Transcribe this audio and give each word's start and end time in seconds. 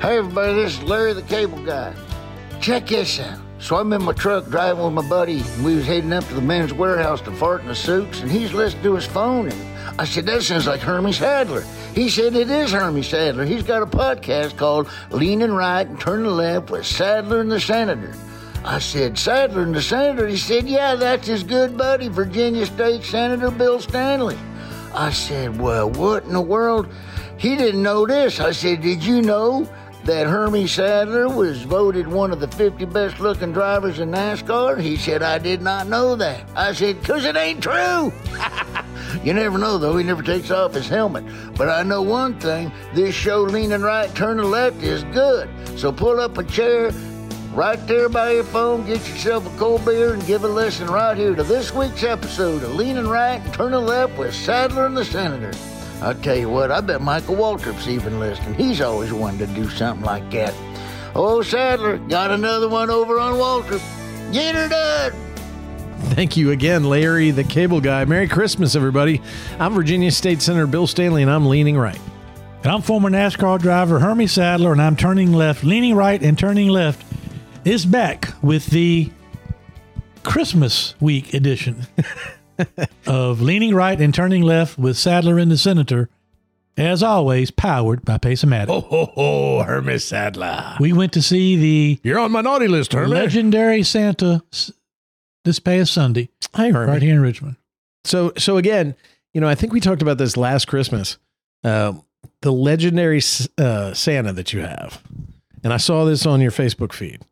Hey 0.00 0.18
everybody, 0.18 0.52
this 0.52 0.74
is 0.74 0.82
Larry 0.82 1.14
the 1.14 1.22
Cable 1.22 1.64
Guy. 1.64 1.94
Check 2.60 2.88
this 2.88 3.18
out. 3.18 3.40
So 3.58 3.76
I'm 3.76 3.90
in 3.94 4.02
my 4.02 4.12
truck 4.12 4.44
driving 4.44 4.84
with 4.84 4.92
my 4.92 5.08
buddy, 5.08 5.40
and 5.40 5.64
we 5.64 5.74
was 5.74 5.86
heading 5.86 6.12
up 6.12 6.22
to 6.24 6.34
the 6.34 6.42
men's 6.42 6.74
warehouse 6.74 7.22
to 7.22 7.32
fart 7.32 7.62
in 7.62 7.68
the 7.68 7.74
suits, 7.74 8.20
and 8.20 8.30
he's 8.30 8.52
listening 8.52 8.82
to 8.82 8.94
his 8.94 9.06
phone. 9.06 9.48
And 9.48 9.98
I 9.98 10.04
said, 10.04 10.26
that 10.26 10.42
sounds 10.42 10.66
like 10.66 10.80
Hermie 10.80 11.14
Sadler. 11.14 11.62
He 11.94 12.10
said 12.10 12.34
it 12.36 12.50
is 12.50 12.72
Hermie 12.72 13.02
Sadler. 13.02 13.46
He's 13.46 13.62
got 13.62 13.82
a 13.82 13.86
podcast 13.86 14.58
called 14.58 14.90
Leaning 15.10 15.52
Right 15.52 15.88
and 15.88 15.98
Turning 15.98 16.26
Left 16.26 16.68
with 16.68 16.84
Sadler 16.84 17.40
and 17.40 17.50
the 17.50 17.58
Senator. 17.58 18.14
I 18.66 18.80
said, 18.80 19.18
Sadler 19.18 19.62
and 19.62 19.74
the 19.74 19.80
Senator? 19.80 20.28
He 20.28 20.36
said, 20.36 20.68
yeah, 20.68 20.94
that's 20.94 21.26
his 21.26 21.42
good 21.42 21.78
buddy, 21.78 22.08
Virginia 22.08 22.66
State 22.66 23.02
Senator 23.02 23.50
Bill 23.50 23.80
Stanley. 23.80 24.36
I 24.92 25.10
said, 25.10 25.58
well, 25.58 25.88
what 25.88 26.24
in 26.24 26.34
the 26.34 26.40
world? 26.40 26.86
He 27.38 27.56
didn't 27.56 27.82
know 27.82 28.06
this. 28.06 28.40
I 28.40 28.52
said, 28.52 28.82
did 28.82 29.02
you 29.02 29.22
know 29.22 29.68
that 30.06 30.28
Hermie 30.28 30.68
Sadler 30.68 31.28
was 31.28 31.62
voted 31.62 32.06
one 32.06 32.30
of 32.30 32.38
the 32.38 32.46
50 32.46 32.84
best 32.86 33.18
looking 33.18 33.52
drivers 33.52 33.98
in 33.98 34.12
NASCAR? 34.12 34.80
He 34.80 34.96
said, 34.96 35.20
I 35.20 35.38
did 35.38 35.62
not 35.62 35.88
know 35.88 36.14
that. 36.14 36.48
I 36.54 36.72
said, 36.72 37.00
because 37.00 37.24
it 37.24 37.36
ain't 37.36 37.60
true. 37.60 38.12
you 39.24 39.32
never 39.32 39.58
know, 39.58 39.78
though. 39.78 39.96
He 39.96 40.04
never 40.04 40.22
takes 40.22 40.52
off 40.52 40.74
his 40.74 40.88
helmet. 40.88 41.24
But 41.56 41.68
I 41.68 41.82
know 41.82 42.02
one 42.02 42.38
thing 42.38 42.70
this 42.94 43.16
show, 43.16 43.42
Leaning 43.42 43.82
Right, 43.82 44.12
Turning 44.14 44.48
Left, 44.48 44.80
is 44.80 45.02
good. 45.04 45.50
So 45.76 45.90
pull 45.90 46.20
up 46.20 46.38
a 46.38 46.44
chair 46.44 46.92
right 47.52 47.84
there 47.88 48.08
by 48.08 48.32
your 48.32 48.44
phone, 48.44 48.86
get 48.86 49.06
yourself 49.08 49.52
a 49.52 49.58
cold 49.58 49.84
beer, 49.84 50.14
and 50.14 50.24
give 50.24 50.44
a 50.44 50.48
listen 50.48 50.86
right 50.86 51.16
here 51.16 51.34
to 51.34 51.42
this 51.42 51.74
week's 51.74 52.04
episode 52.04 52.62
of 52.62 52.76
Leaning 52.76 53.08
Right 53.08 53.40
and 53.40 53.52
Turning 53.52 53.84
Left 53.84 54.16
with 54.16 54.32
Sadler 54.34 54.86
and 54.86 54.96
the 54.96 55.04
Senator. 55.04 55.52
I'll 56.02 56.14
tell 56.14 56.36
you 56.36 56.48
what, 56.48 56.70
I 56.70 56.80
bet 56.80 57.00
Michael 57.00 57.36
Waltrip's 57.36 57.88
even 57.88 58.20
listening. 58.20 58.54
He's 58.54 58.80
always 58.80 59.12
wanted 59.12 59.48
to 59.48 59.54
do 59.54 59.68
something 59.70 60.04
like 60.04 60.30
that. 60.32 60.54
Oh, 61.14 61.40
Sadler, 61.42 61.96
got 61.96 62.30
another 62.30 62.68
one 62.68 62.90
over 62.90 63.18
on 63.18 63.34
Waltrip. 63.34 63.82
Get 64.32 64.54
her 64.54 64.68
done. 64.68 65.12
Thank 66.10 66.36
you 66.36 66.50
again, 66.50 66.84
Larry, 66.84 67.30
the 67.30 67.44
cable 67.44 67.80
guy. 67.80 68.04
Merry 68.04 68.28
Christmas, 68.28 68.76
everybody. 68.76 69.22
I'm 69.58 69.72
Virginia 69.74 70.10
State 70.10 70.42
Senator 70.42 70.66
Bill 70.66 70.86
Stanley, 70.86 71.22
and 71.22 71.30
I'm 71.30 71.46
leaning 71.46 71.78
right. 71.78 71.98
And 72.62 72.72
I'm 72.72 72.82
former 72.82 73.08
NASCAR 73.08 73.58
driver 73.58 73.98
Hermie 73.98 74.26
Sadler, 74.26 74.72
and 74.72 74.82
I'm 74.82 74.96
turning 74.96 75.32
left, 75.32 75.64
leaning 75.64 75.94
right, 75.94 76.22
and 76.22 76.38
turning 76.38 76.68
left. 76.68 77.04
Is 77.64 77.86
back 77.86 78.34
with 78.42 78.66
the 78.66 79.10
Christmas 80.22 80.94
week 81.00 81.32
edition 81.32 81.86
of 83.06 83.40
Leaning 83.40 83.74
Right 83.74 84.00
and 84.00 84.14
Turning 84.14 84.42
Left 84.42 84.78
with 84.78 84.96
Sadler 84.96 85.38
and 85.38 85.50
the 85.50 85.58
Senator. 85.58 86.08
As 86.78 87.02
always, 87.02 87.50
powered 87.50 88.04
by 88.04 88.18
Pacematic. 88.18 88.68
Oh, 88.68 88.80
ho, 88.82 89.06
ho, 89.14 89.62
Hermes 89.62 90.04
Sadler. 90.04 90.76
We 90.78 90.92
went 90.92 91.14
to 91.14 91.22
see 91.22 91.56
the 91.56 92.00
You're 92.02 92.18
on 92.18 92.32
my 92.32 92.42
naughty 92.42 92.68
list, 92.68 92.92
Hermes. 92.92 93.10
legendary 93.12 93.82
Santa 93.82 94.42
s- 94.52 94.70
this 95.44 95.58
past 95.58 95.94
Sunday 95.94 96.28
Hi, 96.54 96.68
Hermes. 96.70 96.88
right 96.88 97.00
here 97.02 97.14
in 97.14 97.20
Richmond. 97.22 97.56
So, 98.04 98.32
so 98.36 98.58
again, 98.58 98.94
you 99.32 99.40
know, 99.40 99.48
I 99.48 99.54
think 99.54 99.72
we 99.72 99.80
talked 99.80 100.02
about 100.02 100.18
this 100.18 100.36
last 100.36 100.66
Christmas. 100.66 101.16
Uh, 101.64 101.94
the 102.42 102.52
legendary 102.52 103.22
uh, 103.56 103.94
Santa 103.94 104.34
that 104.34 104.52
you 104.52 104.60
have, 104.60 105.02
and 105.64 105.72
I 105.72 105.78
saw 105.78 106.04
this 106.04 106.26
on 106.26 106.42
your 106.42 106.50
Facebook 106.50 106.92
feed. 106.92 107.22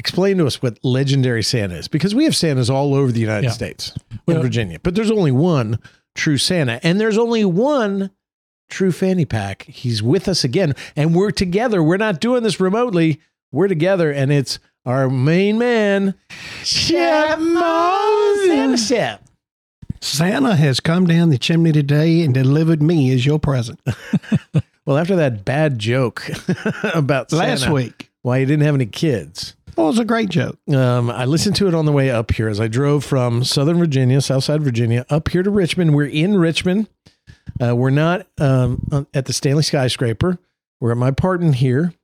Explain 0.00 0.38
to 0.38 0.46
us 0.46 0.62
what 0.62 0.78
legendary 0.82 1.42
Santa 1.42 1.74
is, 1.76 1.86
because 1.86 2.14
we 2.14 2.24
have 2.24 2.34
Santas 2.34 2.70
all 2.70 2.94
over 2.94 3.12
the 3.12 3.20
United 3.20 3.48
Yeah. 3.48 3.52
States 3.52 3.92
Well- 4.26 4.38
in 4.38 4.42
Virginia, 4.42 4.78
but 4.82 4.94
there's 4.94 5.10
only 5.10 5.30
one 5.30 5.78
true 6.14 6.38
Santa, 6.38 6.80
and 6.82 6.98
there's 6.98 7.18
only 7.18 7.44
one 7.44 8.10
true 8.70 8.92
fanny 8.92 9.26
pack. 9.26 9.64
He's 9.68 10.02
with 10.02 10.26
us 10.26 10.42
again, 10.42 10.74
and 10.96 11.14
we're 11.14 11.30
together. 11.32 11.82
We're 11.82 11.98
not 11.98 12.18
doing 12.18 12.42
this 12.42 12.58
remotely. 12.58 13.20
We're 13.52 13.68
together, 13.68 14.10
and 14.10 14.32
it's 14.32 14.58
our 14.86 15.10
main 15.10 15.58
man, 15.58 16.14
Shep 16.64 17.38
Moses. 17.38 18.88
Shep. 18.88 19.22
Santa 20.00 20.56
has 20.56 20.80
come 20.80 21.06
down 21.06 21.28
the 21.28 21.36
chimney 21.36 21.72
today 21.72 22.22
and 22.22 22.32
delivered 22.32 22.80
me 22.82 23.12
as 23.12 23.26
your 23.26 23.38
present. 23.38 23.80
Well, 24.86 24.96
after 24.98 25.14
that 25.16 25.44
bad 25.44 25.78
joke 25.78 26.24
about 26.94 27.30
Last 27.32 27.60
Santa, 27.60 27.72
week. 27.74 28.09
Why 28.22 28.40
he 28.40 28.44
didn't 28.44 28.64
have 28.64 28.74
any 28.74 28.86
kids, 28.86 29.54
Well, 29.76 29.86
it 29.86 29.90
was 29.90 29.98
a 29.98 30.04
great 30.04 30.28
joke. 30.28 30.58
um, 30.74 31.10
I 31.10 31.24
listened 31.24 31.56
to 31.56 31.68
it 31.68 31.74
on 31.74 31.84
the 31.86 31.92
way 31.92 32.10
up 32.10 32.32
here 32.32 32.48
as 32.48 32.60
I 32.60 32.68
drove 32.68 33.04
from 33.04 33.44
Southern 33.44 33.78
Virginia, 33.78 34.20
Southside 34.20 34.62
Virginia, 34.62 35.06
up 35.10 35.28
here 35.28 35.42
to 35.42 35.50
Richmond. 35.50 35.94
We're 35.94 36.06
in 36.06 36.36
Richmond. 36.36 36.88
Uh, 37.60 37.74
we're 37.76 37.90
not 37.90 38.26
um, 38.38 39.06
at 39.14 39.24
the 39.26 39.32
Stanley 39.32 39.62
Skyscraper. 39.62 40.38
We're 40.80 40.92
at 40.92 40.96
my 40.96 41.08
apartment 41.08 41.56
here 41.56 41.94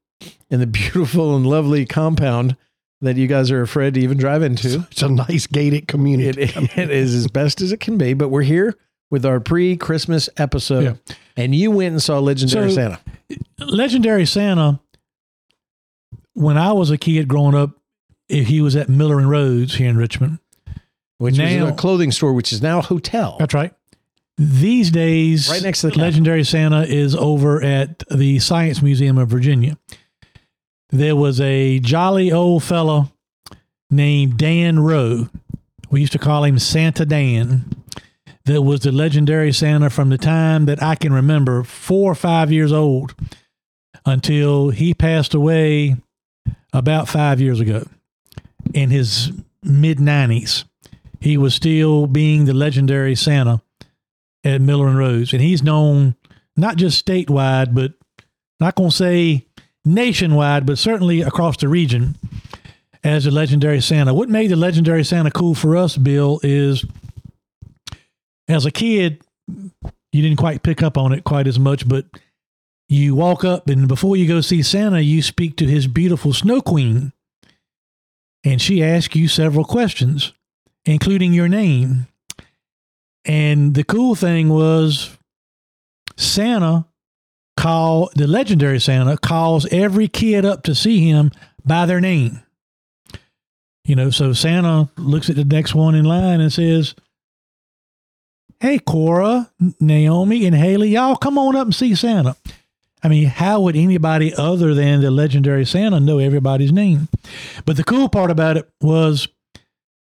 in 0.51 0.61
the 0.61 0.67
beautiful 0.67 1.37
and 1.37 1.47
lovely 1.47 1.85
compound 1.87 2.57
that 3.03 3.17
you 3.17 3.27
guys 3.27 3.51
are 3.51 3.61
afraid 3.61 3.95
to 3.95 4.01
even 4.01 4.17
drive 4.17 4.43
into. 4.43 4.87
It's 4.91 5.03
a 5.03 5.09
nice 5.09 5.47
gated 5.47 5.87
community. 5.87 6.43
It, 6.45 6.57
it 6.79 6.91
is 6.91 7.15
as 7.15 7.27
best 7.29 7.61
as 7.61 7.73
it 7.73 7.81
can 7.81 7.99
be, 7.99 8.15
but 8.15 8.29
we're 8.31 8.43
here 8.43 8.75
with 9.11 9.25
our 9.27 9.39
pre-Christmas 9.39 10.29
episode, 10.39 10.99
and 11.37 11.55
you 11.55 11.71
went 11.71 11.93
and 11.93 12.03
saw 12.03 12.19
Legendary 12.19 12.71
So- 12.71 12.75
Santa. 12.75 13.01
Legendary 13.59 14.25
Santa, 14.27 14.81
when 16.37 16.57
I 16.59 16.73
was 16.73 16.91
a 16.91 16.99
kid 16.99 17.27
growing 17.29 17.55
up, 17.55 17.71
eh, 18.31 18.43
he 18.43 18.61
was 18.61 18.77
at 18.77 18.89
Miller 18.89 19.19
and 19.19 19.29
Rhodes 19.29 19.75
here 19.77 19.89
in 19.91 19.97
Richmond. 19.97 20.39
which 21.19 21.39
Now- 21.39 21.65
was 21.65 21.73
a 21.73 21.77
clothing 21.77 22.13
store, 22.13 22.35
which 22.35 22.53
is 22.53 22.61
now 22.61 22.81
a 22.81 22.83
hotel. 22.83 23.37
That's 23.39 23.55
right. 23.55 23.73
These 24.37 24.91
days, 24.91 25.49
Right 25.49 25.63
next 25.63 25.81
to 25.81 25.89
the. 25.89 25.99
Legendary 25.99 26.45
Santa 26.45 26.83
is 26.83 27.15
over 27.15 27.63
at 27.63 28.03
the 28.11 28.39
Science 28.39 28.83
Museum 28.83 29.17
of 29.17 29.31
Virginia. 29.31 29.79
There 30.91 31.17
was 31.17 31.41
a 31.41 31.79
jolly 31.79 32.31
old 32.31 32.63
fellow 32.65 33.11
named 33.91 34.37
Dan 34.37 34.81
Rowe. 34.81 35.31
We 35.89 36.01
used 36.01 36.13
to 36.13 36.19
call 36.19 36.45
him 36.45 36.59
Santa 36.59 37.07
Dan. 37.07 37.65
That 38.45 38.61
was 38.61 38.81
the 38.81 38.93
legendary 38.93 39.55
Santa 39.55 39.89
from 39.89 40.11
the 40.11 40.19
time 40.19 40.67
that 40.67 40.83
I 40.83 40.97
can 40.97 41.15
remember, 41.15 41.63
four 41.65 42.13
or 42.13 42.15
five 42.15 42.53
years 42.53 42.73
old, 42.73 43.15
until 44.05 44.69
he 44.69 44.93
passed 44.93 45.33
away 45.33 45.97
about 46.77 47.09
five 47.09 47.41
years 47.41 47.59
ago 47.59 47.87
in 48.75 48.91
his 48.91 49.33
mid 49.63 49.99
90s. 49.99 50.65
He 51.21 51.39
was 51.39 51.55
still 51.55 52.07
being 52.07 52.45
the 52.45 52.53
legendary 52.53 53.17
Santa 53.17 53.63
at 54.45 54.61
Miller 54.61 54.87
and 54.89 54.99
Rhodes. 54.99 55.33
And 55.33 55.41
he's 55.41 55.63
known 55.63 56.15
not 56.57 56.77
just 56.77 57.05
statewide, 57.05 57.75
but 57.75 57.95
not 58.61 58.75
going 58.75 58.91
to 58.91 58.97
say 58.97 59.47
nationwide, 59.85 60.67
but 60.67 60.79
certainly 60.79 61.23
across 61.23 61.57
the 61.57 61.69
region 61.69 62.17
as 63.03 63.25
the 63.25 63.31
legendary 63.31 63.81
Santa. 63.81 64.13
What 64.13 64.29
made 64.29 64.51
the 64.51 64.57
legendary 64.57 65.05
Santa 65.05 65.31
cool 65.31 65.55
for 65.55 65.77
us, 65.77 65.97
Bill, 65.97 66.41
is 66.43 66.85
as 68.49 68.67
a 68.67 68.71
kid, 68.71 69.23
you 69.49 70.23
didn't 70.23 70.37
quite 70.37 70.63
pick 70.63 70.83
up 70.83 70.99
on 70.99 71.13
it 71.13 71.25
quite 71.25 71.47
as 71.47 71.59
much, 71.59 71.89
but 71.89 72.05
you 72.89 73.15
walk 73.15 73.45
up 73.45 73.69
and 73.69 73.89
before 73.89 74.17
you 74.17 74.29
go 74.29 74.41
see 74.41 74.63
Santa, 74.63 75.01
you 75.01 75.23
speak 75.23 75.57
to 75.57 75.67
his 75.67 75.87
beautiful 75.87 76.33
snow 76.33 76.61
queen. 76.61 77.13
And 78.45 78.63
she 78.63 78.83
asks 78.83 79.17
you 79.17 79.27
several 79.27 79.65
questions, 79.65 80.33
including 80.85 81.33
your 81.33 81.49
name. 81.49 82.07
And 83.25 83.75
the 83.75 83.83
cool 83.83 84.15
thing 84.15 84.49
was 84.49 85.17
Santa 86.17 86.87
call 87.57 88.11
the 88.15 88.27
legendary 88.27 88.79
Santa 88.79 89.17
calls 89.17 89.67
every 89.73 90.07
kid 90.07 90.45
up 90.45 90.63
to 90.65 90.75
see 90.75 91.01
him 91.01 91.33
by 91.65 91.87
their 91.87 92.01
name. 92.01 92.41
You 93.85 93.97
know, 93.97 94.11
so 94.11 94.33
Santa 94.33 94.91
looks 94.97 95.31
at 95.31 95.37
the 95.37 95.45
next 95.45 95.75
one 95.75 95.95
in 95.95 96.05
line 96.05 96.41
and 96.41 96.53
says, 96.53 96.95
Hey, 98.61 98.79
Cora, 98.79 99.51
Naomi, 99.81 100.47
and 100.47 100.57
Haley, 100.57 100.91
y'all 100.91 101.17
come 101.17 101.37
on 101.37 101.57
up 101.57 101.67
and 101.67 101.75
see 101.75 101.95
Santa. 101.95 102.37
I 103.03 103.09
mean, 103.09 103.27
how 103.27 103.61
would 103.61 103.77
anybody 103.77 104.35
other 104.35 104.75
than 104.75 105.01
the 105.01 105.11
legendary 105.11 105.65
Santa 105.67 106.01
know 106.01 106.19
everybody's 106.19 106.73
name? 106.73 107.09
But 107.65 107.77
the 107.77 107.85
cool 107.85 108.09
part 108.09 108.31
about 108.31 108.57
it 108.57 108.69
was 108.81 109.29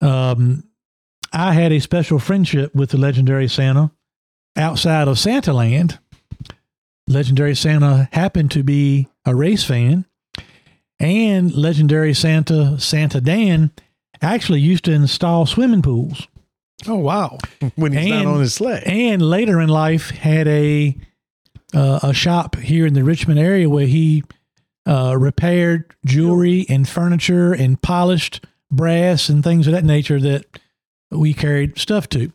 um, 0.01 0.63
I 1.31 1.53
had 1.53 1.71
a 1.71 1.79
special 1.79 2.19
friendship 2.19 2.73
with 2.75 2.89
the 2.89 2.97
legendary 2.97 3.47
Santa 3.47 3.91
outside 4.57 5.07
of 5.07 5.19
Santa 5.19 5.53
Land. 5.53 5.99
Legendary 7.07 7.55
Santa 7.55 8.09
happened 8.11 8.51
to 8.51 8.63
be 8.63 9.07
a 9.25 9.35
race 9.35 9.63
fan, 9.63 10.05
and 10.99 11.53
legendary 11.53 12.13
Santa, 12.13 12.79
Santa 12.79 13.19
Dan, 13.21 13.71
actually 14.21 14.61
used 14.61 14.85
to 14.85 14.91
install 14.91 15.45
swimming 15.45 15.81
pools. 15.81 16.27
Oh, 16.87 16.95
wow. 16.97 17.37
when 17.75 17.91
he's 17.93 18.11
And- 18.11 18.23
not 18.23 18.33
on 18.35 18.39
his 18.41 18.53
sleigh. 18.55 18.83
And 18.85 19.21
later 19.21 19.59
in 19.61 19.69
life, 19.69 20.09
had 20.11 20.47
a 20.47 20.95
uh, 21.73 21.99
a 22.03 22.13
shop 22.13 22.55
here 22.57 22.85
in 22.85 22.93
the 22.93 23.03
Richmond 23.03 23.39
area 23.39 23.69
where 23.69 23.87
he 23.87 24.23
uh, 24.85 25.15
repaired 25.17 25.93
jewelry 26.05 26.65
and 26.69 26.87
furniture 26.87 27.53
and 27.53 27.81
polished 27.81 28.45
brass 28.71 29.29
and 29.29 29.43
things 29.43 29.67
of 29.67 29.73
that 29.73 29.83
nature 29.83 30.19
that 30.19 30.45
we 31.11 31.33
carried 31.33 31.77
stuff 31.77 32.07
to. 32.09 32.31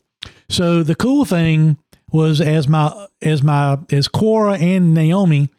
So 0.48 0.82
the 0.82 0.94
cool 0.94 1.24
thing 1.24 1.78
was 2.12 2.40
as 2.40 2.68
my 2.68 3.08
as 3.20 3.42
my 3.42 3.78
as 3.90 4.08
Cora 4.08 4.58
and 4.58 4.94
Naomi 4.94 5.50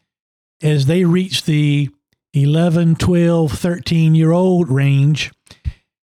as 0.61 0.85
they 0.85 1.03
reached 1.03 1.45
the 1.45 1.89
11, 2.33 2.95
12, 2.95 3.51
13 3.51 4.15
year 4.15 4.31
old 4.31 4.69
range, 4.69 5.31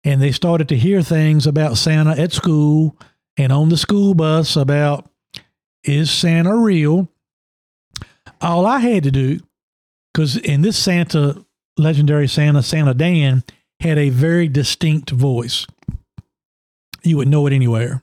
and 0.04 0.20
they 0.20 0.32
started 0.32 0.68
to 0.68 0.76
hear 0.76 1.02
things 1.02 1.46
about 1.46 1.78
Santa 1.78 2.10
at 2.10 2.32
school 2.32 2.96
and 3.36 3.52
on 3.52 3.68
the 3.68 3.76
school 3.76 4.14
bus 4.14 4.56
about 4.56 5.08
is 5.84 6.10
Santa 6.10 6.56
real? 6.56 7.08
All 8.40 8.66
I 8.66 8.78
had 8.80 9.02
to 9.04 9.10
do, 9.10 9.40
because 10.12 10.36
in 10.36 10.62
this 10.62 10.78
Santa, 10.78 11.44
legendary 11.76 12.28
Santa, 12.28 12.62
Santa 12.62 12.94
Dan, 12.94 13.42
had 13.80 13.98
a 13.98 14.10
very 14.10 14.48
distinct 14.48 15.10
voice. 15.10 15.66
You 17.02 17.16
would 17.18 17.28
know 17.28 17.46
it 17.46 17.52
anywhere. 17.52 18.02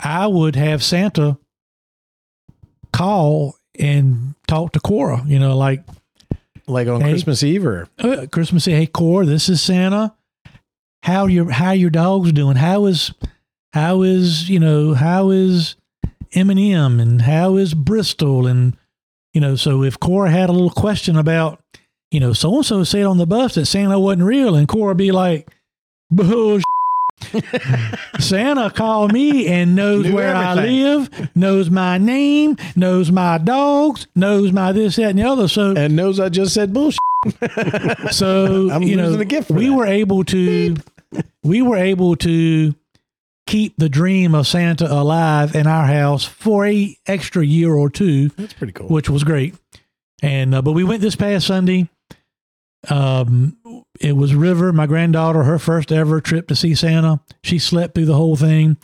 I 0.00 0.26
would 0.26 0.56
have 0.56 0.82
Santa 0.82 1.38
call 2.92 3.56
and 3.78 4.34
talk 4.46 4.72
to 4.72 4.80
Cora, 4.80 5.22
you 5.26 5.38
know, 5.38 5.56
like 5.56 5.82
Like 6.66 6.88
on 6.88 7.00
Hey. 7.00 7.10
Christmas 7.10 7.42
Eve 7.42 7.66
or 7.66 7.88
uh, 7.98 8.26
Christmas. 8.30 8.68
Eve. 8.68 8.76
Hey, 8.76 8.86
Cora, 8.86 9.26
this 9.26 9.48
is 9.48 9.60
Santa. 9.62 10.14
How 11.02 11.26
your 11.26 11.50
how 11.50 11.72
your 11.72 11.90
dogs 11.90 12.32
doing? 12.32 12.56
How 12.56 12.86
is 12.86 13.12
how 13.72 14.02
is 14.02 14.48
you 14.48 14.58
know 14.60 14.94
how 14.94 15.30
is 15.30 15.76
Eminem 16.34 17.00
and 17.00 17.22
how 17.22 17.56
is 17.56 17.74
Bristol 17.74 18.46
and 18.46 18.76
you 19.34 19.40
know 19.40 19.56
so 19.56 19.82
if 19.82 20.00
Cora 20.00 20.30
had 20.30 20.48
a 20.48 20.52
little 20.52 20.70
question 20.70 21.16
about 21.16 21.62
you 22.10 22.20
know 22.20 22.32
so 22.32 22.56
and 22.56 22.64
so 22.64 22.84
said 22.84 23.04
on 23.04 23.18
the 23.18 23.26
bus 23.26 23.56
that 23.56 23.66
Santa 23.66 23.98
wasn't 23.98 24.22
real 24.22 24.54
and 24.54 24.66
Cora 24.66 24.94
be 24.94 25.12
like 25.12 25.48
bullshit. 26.10 26.64
Santa 28.20 28.70
called 28.70 29.12
me 29.12 29.46
and 29.46 29.74
knows 29.74 30.04
Knew 30.04 30.14
where 30.14 30.34
I 30.34 30.54
live, 30.54 31.30
knows 31.34 31.70
my 31.70 31.96
name, 31.98 32.56
knows 32.76 33.10
my 33.10 33.38
dogs, 33.38 34.06
knows 34.14 34.52
my 34.52 34.72
this, 34.72 34.96
that, 34.96 35.10
and 35.10 35.18
the 35.18 35.24
other. 35.24 35.48
So 35.48 35.74
and 35.76 35.96
knows 35.96 36.20
I 36.20 36.28
just 36.28 36.54
said 36.54 36.72
bullshit. 36.72 36.98
so 38.10 38.70
I'm 38.72 38.82
you 38.82 38.96
know, 38.96 39.14
a 39.14 39.24
gift 39.24 39.50
we 39.50 39.68
that. 39.68 39.72
were 39.72 39.86
able 39.86 40.24
to, 40.24 40.76
we 41.42 41.62
were 41.62 41.76
able 41.76 42.16
to 42.16 42.74
keep 43.46 43.74
the 43.76 43.88
dream 43.88 44.34
of 44.34 44.46
Santa 44.46 44.90
alive 44.92 45.54
in 45.54 45.66
our 45.66 45.86
house 45.86 46.24
for 46.24 46.66
a 46.66 46.96
extra 47.06 47.44
year 47.44 47.74
or 47.74 47.90
two, 47.90 48.28
That's 48.30 48.52
pretty 48.54 48.72
cool. 48.72 48.88
which 48.88 49.10
was 49.10 49.24
great. 49.24 49.54
And 50.22 50.54
uh, 50.54 50.62
but 50.62 50.72
we 50.72 50.84
went 50.84 51.02
this 51.02 51.16
past 51.16 51.46
Sunday. 51.46 51.88
Um, 52.90 53.56
it 54.00 54.12
was 54.16 54.34
River, 54.34 54.72
my 54.72 54.86
granddaughter, 54.86 55.42
her 55.44 55.58
first 55.58 55.90
ever 55.92 56.20
trip 56.20 56.48
to 56.48 56.56
see 56.56 56.74
Santa. 56.74 57.20
She 57.42 57.58
slept 57.58 57.94
through 57.94 58.04
the 58.06 58.14
whole 58.16 58.36
thing. 58.36 58.76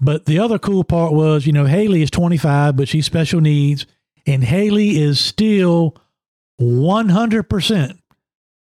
But 0.00 0.24
the 0.26 0.40
other 0.40 0.58
cool 0.58 0.82
part 0.82 1.12
was, 1.12 1.46
you 1.46 1.52
know, 1.52 1.64
Haley 1.66 2.02
is 2.02 2.10
25, 2.10 2.76
but 2.76 2.88
she's 2.88 3.06
special 3.06 3.40
needs, 3.40 3.86
and 4.26 4.42
Haley 4.42 5.00
is 5.00 5.20
still 5.20 5.96
100% 6.60 7.98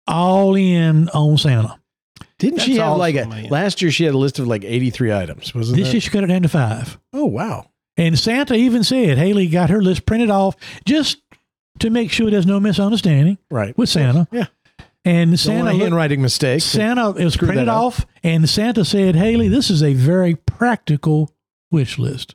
all 0.09 0.57
in 0.57 1.09
on 1.11 1.37
Santa. 1.39 1.79
Didn't 2.39 2.61
she 2.61 2.75
That's 2.77 2.89
have 2.89 2.97
like 2.99 3.17
a 3.17 3.27
man. 3.27 3.49
last 3.51 3.83
year? 3.83 3.91
She 3.91 4.05
had 4.05 4.15
a 4.15 4.19
list 4.19 4.39
of 4.39 4.47
like 4.47 4.65
eighty 4.65 4.91
three 4.91 5.13
items. 5.13 5.55
Wasn't 5.55 5.77
This 5.77 5.89
that? 5.89 5.93
year 5.95 6.01
she 6.01 6.11
cut 6.11 6.25
it 6.25 6.29
down 6.29 6.43
to 6.43 6.49
five. 6.49 6.99
oh 7.13 7.25
wow! 7.27 7.71
And 7.97 8.19
Santa 8.19 8.55
even 8.55 8.85
said 8.85 9.19
Haley 9.19 9.49
got 9.49 9.71
her 9.71 9.83
list 9.83 10.07
printed 10.07 10.31
off 10.31 10.55
just 10.85 11.19
to 11.81 11.91
make 11.91 12.11
sure 12.13 12.31
there's 12.31 12.47
no 12.47 12.61
misunderstanding 12.61 13.39
Right 13.51 13.77
with 13.77 13.89
Santa. 13.89 14.29
Yeah. 14.33 14.47
And 15.05 15.31
Don't 15.31 15.39
Santa 15.39 15.73
handwriting 15.75 16.21
mistake. 16.23 16.61
Santa 16.61 17.11
it 17.17 17.25
was 17.25 17.37
printed 17.37 17.69
off, 17.69 18.05
and 18.23 18.49
Santa 18.49 18.85
said, 18.85 19.17
"Haley, 19.17 19.49
this 19.49 19.71
is 19.71 19.83
a 19.83 19.95
very 19.95 20.35
practical 20.35 21.33
wish 21.71 21.99
list. 21.99 22.35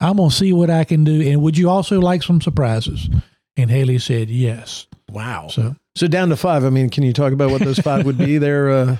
I'm 0.00 0.16
gonna 0.16 0.30
see 0.30 0.52
what 0.52 0.70
I 0.70 0.84
can 0.84 1.04
do, 1.04 1.20
and 1.28 1.42
would 1.42 1.58
you 1.58 1.68
also 1.68 2.00
like 2.00 2.22
some 2.22 2.40
surprises?" 2.40 3.08
And 3.56 3.70
Haley 3.70 3.98
said, 3.98 4.30
"Yes." 4.30 4.86
Wow. 5.10 5.48
So, 5.50 5.74
So 5.96 6.06
down 6.06 6.28
to 6.30 6.36
five. 6.36 6.64
I 6.64 6.70
mean, 6.70 6.88
can 6.88 7.02
you 7.02 7.12
talk 7.12 7.32
about 7.32 7.50
what 7.50 7.60
those 7.62 7.78
five 7.80 8.06
would 8.06 8.16
be? 8.18 8.38
There. 8.38 8.70
Uh, 8.70 8.96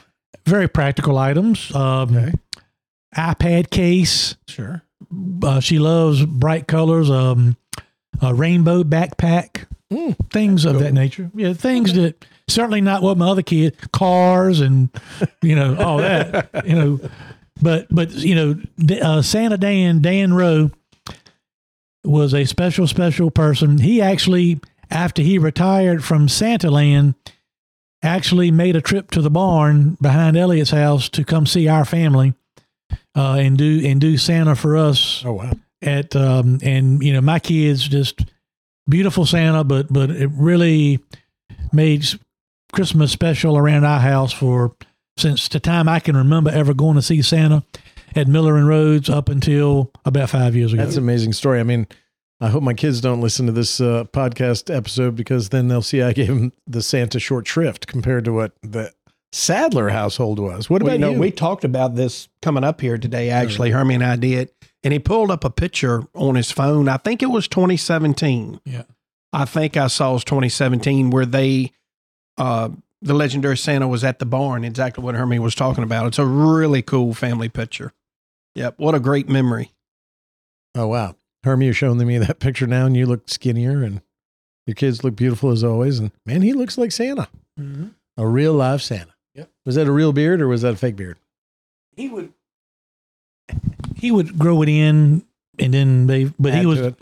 very 0.50 0.68
practical 0.68 1.16
items. 1.18 1.74
Um, 1.74 2.16
Okay. 2.16 2.32
iPad 3.16 3.70
case. 3.70 4.36
sure. 4.48 4.82
Uh, 5.42 5.60
she 5.60 5.78
loves 5.78 6.24
bright 6.26 6.66
colors. 6.68 7.10
Um, 7.10 7.56
a 8.20 8.34
rainbow 8.34 8.82
backpack. 8.84 9.64
Mm, 9.92 10.14
things 10.30 10.64
of 10.64 10.78
that 10.80 10.92
nature. 10.92 11.30
Yeah, 11.34 11.52
things 11.54 11.94
that 11.94 12.24
certainly 12.48 12.80
not 12.80 13.02
what 13.02 13.16
my 13.18 13.28
other 13.28 13.42
kid 13.42 13.76
cars 13.92 14.60
and 14.60 14.88
you 15.42 15.56
know 15.56 15.76
all 15.76 15.98
that. 15.98 16.50
You 16.66 16.74
know, 16.76 17.00
but 17.60 17.86
but 17.90 18.12
you 18.12 18.34
know, 18.34 19.00
uh, 19.02 19.22
Santa 19.22 19.56
Dan 19.56 20.00
Dan 20.00 20.32
Rowe 20.34 20.70
was 22.04 22.34
a 22.34 22.44
special 22.44 22.86
special 22.86 23.30
person. 23.30 23.78
He 23.78 24.00
actually 24.00 24.60
after 24.90 25.22
he 25.22 25.38
retired 25.38 26.04
from 26.04 26.28
Santa 26.28 26.70
Land 26.70 27.14
actually 28.02 28.50
made 28.50 28.76
a 28.76 28.80
trip 28.80 29.10
to 29.12 29.20
the 29.22 29.30
barn 29.30 29.96
behind 30.00 30.36
Elliot's 30.36 30.70
house 30.70 31.08
to 31.10 31.24
come 31.24 31.46
see 31.46 31.68
our 31.68 31.84
family 31.84 32.34
uh, 33.14 33.34
and 33.34 33.58
do 33.58 33.82
and 33.84 34.00
do 34.00 34.16
Santa 34.16 34.54
for 34.56 34.76
us 34.76 35.22
Oh 35.24 35.34
wow. 35.34 35.52
at 35.82 36.14
um 36.16 36.58
and 36.62 37.02
you 37.02 37.12
know 37.12 37.20
my 37.20 37.38
kids 37.38 37.86
just 37.86 38.24
beautiful 38.88 39.26
Santa 39.26 39.64
but 39.64 39.92
but 39.92 40.10
it 40.10 40.30
really 40.32 40.98
made 41.72 42.06
Christmas 42.72 43.12
special 43.12 43.56
around 43.58 43.84
our 43.84 44.00
house 44.00 44.32
for 44.32 44.74
since 45.16 45.48
the 45.48 45.60
time 45.60 45.88
I 45.88 46.00
can 46.00 46.16
remember 46.16 46.50
ever 46.50 46.72
going 46.72 46.96
to 46.96 47.02
see 47.02 47.20
Santa 47.22 47.62
at 48.16 48.26
Miller 48.26 48.56
and 48.56 48.66
Rhodes 48.66 49.10
up 49.10 49.28
until 49.28 49.90
about 50.04 50.30
five 50.30 50.56
years 50.56 50.72
ago. 50.72 50.82
That's 50.82 50.96
an 50.96 51.02
amazing 51.04 51.32
story. 51.32 51.60
I 51.60 51.62
mean, 51.64 51.86
I 52.40 52.48
hope 52.48 52.62
my 52.62 52.72
kids 52.74 53.00
don't 53.00 53.20
listen 53.20 53.46
to 53.46 53.52
this 53.52 53.80
uh, 53.80 54.04
podcast 54.12 54.74
episode 54.74 55.14
because 55.14 55.50
then 55.50 55.68
they'll 55.68 55.82
see 55.82 56.00
I 56.00 56.12
gave 56.12 56.28
them 56.28 56.52
the 56.66 56.82
Santa 56.82 57.18
short 57.20 57.46
shrift 57.46 57.86
compared 57.86 58.24
to 58.24 58.32
what 58.32 58.52
the 58.62 58.92
Sadler 59.32 59.90
household 59.90 60.38
was. 60.38 60.70
What 60.70 60.82
about 60.82 60.98
you 60.98 61.06
you? 61.06 61.12
know, 61.12 61.18
we 61.20 61.30
talked 61.30 61.64
about 61.64 61.94
this 61.96 62.28
coming 62.42 62.64
up 62.64 62.80
here 62.80 62.98
today. 62.98 63.30
Actually, 63.30 63.70
Hermie 63.70 63.94
and 63.96 64.04
I 64.04 64.16
did, 64.16 64.50
and 64.82 64.92
he 64.92 64.98
pulled 64.98 65.30
up 65.30 65.44
a 65.44 65.50
picture 65.50 66.02
on 66.14 66.34
his 66.34 66.50
phone. 66.50 66.88
I 66.88 66.96
think 66.96 67.22
it 67.22 67.26
was 67.26 67.46
2017. 67.46 68.60
Yeah. 68.64 68.84
I 69.32 69.44
think 69.44 69.76
I 69.76 69.86
saw 69.86 70.10
it 70.10 70.14
was 70.14 70.24
2017 70.24 71.10
where 71.10 71.26
they, 71.26 71.70
uh, 72.38 72.70
the 73.02 73.14
legendary 73.14 73.56
Santa 73.56 73.86
was 73.86 74.02
at 74.02 74.18
the 74.18 74.26
barn. 74.26 74.64
Exactly 74.64 75.04
what 75.04 75.14
Hermie 75.14 75.38
was 75.38 75.54
talking 75.54 75.84
about. 75.84 76.06
It's 76.08 76.18
a 76.18 76.26
really 76.26 76.82
cool 76.82 77.14
family 77.14 77.48
picture. 77.48 77.92
Yep, 78.56 78.74
what 78.78 78.96
a 78.96 79.00
great 79.00 79.28
memory. 79.28 79.70
oh 80.74 80.88
wow, 80.88 81.14
Hermie, 81.44 81.66
you're 81.66 81.74
showing 81.74 82.04
me 82.06 82.18
that 82.18 82.38
picture 82.40 82.66
now, 82.66 82.86
and 82.86 82.96
you 82.96 83.06
look 83.06 83.28
skinnier, 83.28 83.82
and 83.82 84.00
your 84.66 84.74
kids 84.74 85.02
look 85.04 85.16
beautiful 85.16 85.50
as 85.50 85.64
always. 85.64 85.98
And 85.98 86.12
man, 86.26 86.42
he 86.42 86.52
looks 86.52 86.76
like 86.78 86.92
Santa, 86.92 87.28
a 88.16 88.26
real 88.26 88.52
live 88.54 88.82
Santa. 88.82 89.14
Yep. 89.34 89.50
Was 89.64 89.74
that 89.76 89.86
a 89.86 89.92
real 89.92 90.12
beard 90.12 90.40
or 90.40 90.48
was 90.48 90.62
that 90.62 90.74
a 90.74 90.76
fake 90.76 90.96
beard? 90.96 91.16
he 91.96 92.08
would 92.08 92.32
he 93.96 94.10
would 94.10 94.38
grow 94.38 94.62
it 94.62 94.68
in 94.68 95.22
and 95.58 95.74
then 95.74 96.06
they 96.06 96.24
but 96.38 96.52
Add 96.52 96.60
he 96.60 96.66
was 96.66 96.94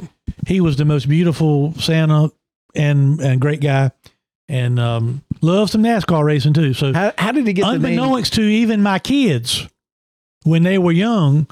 he 0.47 0.61
was 0.61 0.77
the 0.77 0.85
most 0.85 1.09
beautiful 1.09 1.73
Santa 1.75 2.33
and 2.75 3.21
and 3.21 3.41
great 3.41 3.61
guy 3.61 3.93
and 4.49 4.81
um 4.81 5.23
loved 5.41 5.71
some 5.73 5.83
NASCAR 5.83 6.25
racing 6.25 6.55
too. 6.55 6.75
So 6.75 6.93
How, 6.93 7.13
how 7.19 7.33
did 7.33 7.47
he 7.47 7.53
get 7.53 7.63
the 7.63 7.73
name? 7.79 7.85
unbeknownst 7.85 8.33
to 8.35 8.43
even 8.43 8.83
my 8.83 8.99
kids 8.99 9.69
when 10.45 10.63
they 10.65 10.79
were 10.79 10.91
young, 10.93 11.47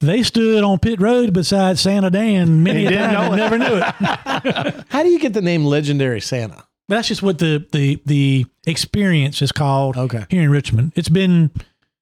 they 0.00 0.22
stood 0.22 0.64
on 0.64 0.78
pit 0.78 1.00
road 1.00 1.32
beside 1.32 1.78
Santa 1.78 2.10
Dan 2.10 2.62
many 2.62 2.86
a 2.86 2.88
didn't 2.90 3.12
time 3.12 3.12
know 3.14 3.32
and 3.32 3.34
it. 3.34 3.36
never 3.36 3.58
knew 3.58 3.76
it. 3.76 4.84
How 4.88 5.02
do 5.02 5.08
you 5.10 5.18
get 5.18 5.32
the 5.34 5.42
name 5.42 5.64
Legendary 5.64 6.20
Santa? 6.20 6.64
That's 6.88 7.08
just 7.08 7.22
what 7.22 7.38
the 7.38 7.66
the 7.72 8.00
the 8.06 8.46
experience 8.66 9.42
is 9.42 9.52
called 9.52 9.96
Okay. 9.96 10.24
here 10.28 10.42
in 10.42 10.50
Richmond. 10.50 10.92
It's 10.96 11.08
been 11.08 11.50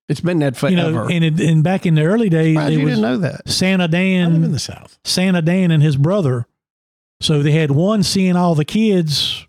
It's 0.08 0.20
been 0.20 0.38
that 0.38 0.56
forever. 0.56 0.76
you 0.76 0.76
know 0.94 1.08
and 1.08 1.24
it, 1.24 1.40
and 1.40 1.62
back 1.62 1.84
in 1.86 1.94
the 1.94 2.04
early 2.04 2.28
days 2.30 2.54
Surprised 2.56 2.72
it 2.72 2.78
you 2.78 2.84
was 2.84 2.94
didn't 2.94 3.02
know 3.02 3.16
that. 3.18 3.48
Santa 3.48 3.88
Dan. 3.88 4.20
I 4.20 4.24
Dan 4.30 4.34
live 4.34 4.44
in 4.44 4.52
the 4.52 4.58
South. 4.58 4.98
Santa 5.04 5.42
Dan 5.42 5.70
and 5.70 5.82
his 5.82 5.96
brother. 5.96 6.46
So 7.20 7.42
they 7.42 7.52
had 7.52 7.72
one 7.72 8.02
seeing 8.04 8.36
all 8.36 8.54
the 8.54 8.64
kids 8.64 9.46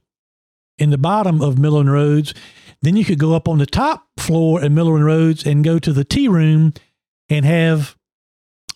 in 0.78 0.90
the 0.90 0.98
bottom 0.98 1.42
of 1.42 1.60
Miller 1.60 1.82
and 1.82 1.92
Rhodes. 1.92 2.34
Then 2.82 2.96
you 2.98 3.06
could 3.06 3.20
go 3.20 3.34
up 3.36 3.48
on 3.48 3.60
the 3.60 3.66
top 3.66 4.08
floor 4.18 4.62
at 4.62 4.72
Miller 4.72 4.96
and 4.96 5.06
Rhodes 5.06 5.46
and 5.46 5.64
go 5.64 5.78
to 5.80 5.94
the 5.94 6.04
tea 6.04 6.28
room 6.28 6.74
and 7.30 7.46
have 7.46 7.96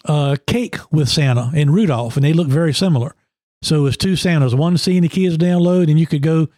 uh, 0.05 0.35
cake 0.47 0.77
with 0.91 1.09
Santa 1.09 1.51
and 1.55 1.73
Rudolph, 1.73 2.15
and 2.15 2.23
they 2.25 2.33
look 2.33 2.47
very 2.47 2.73
similar. 2.73 3.15
So 3.61 3.77
it 3.77 3.81
was 3.81 3.97
two 3.97 4.15
Santas, 4.15 4.53
one 4.53 4.77
seeing 4.77 5.01
the 5.03 5.09
kids 5.09 5.37
download, 5.37 5.89
and 5.89 5.99
you 5.99 6.05
could 6.07 6.21
go 6.21 6.49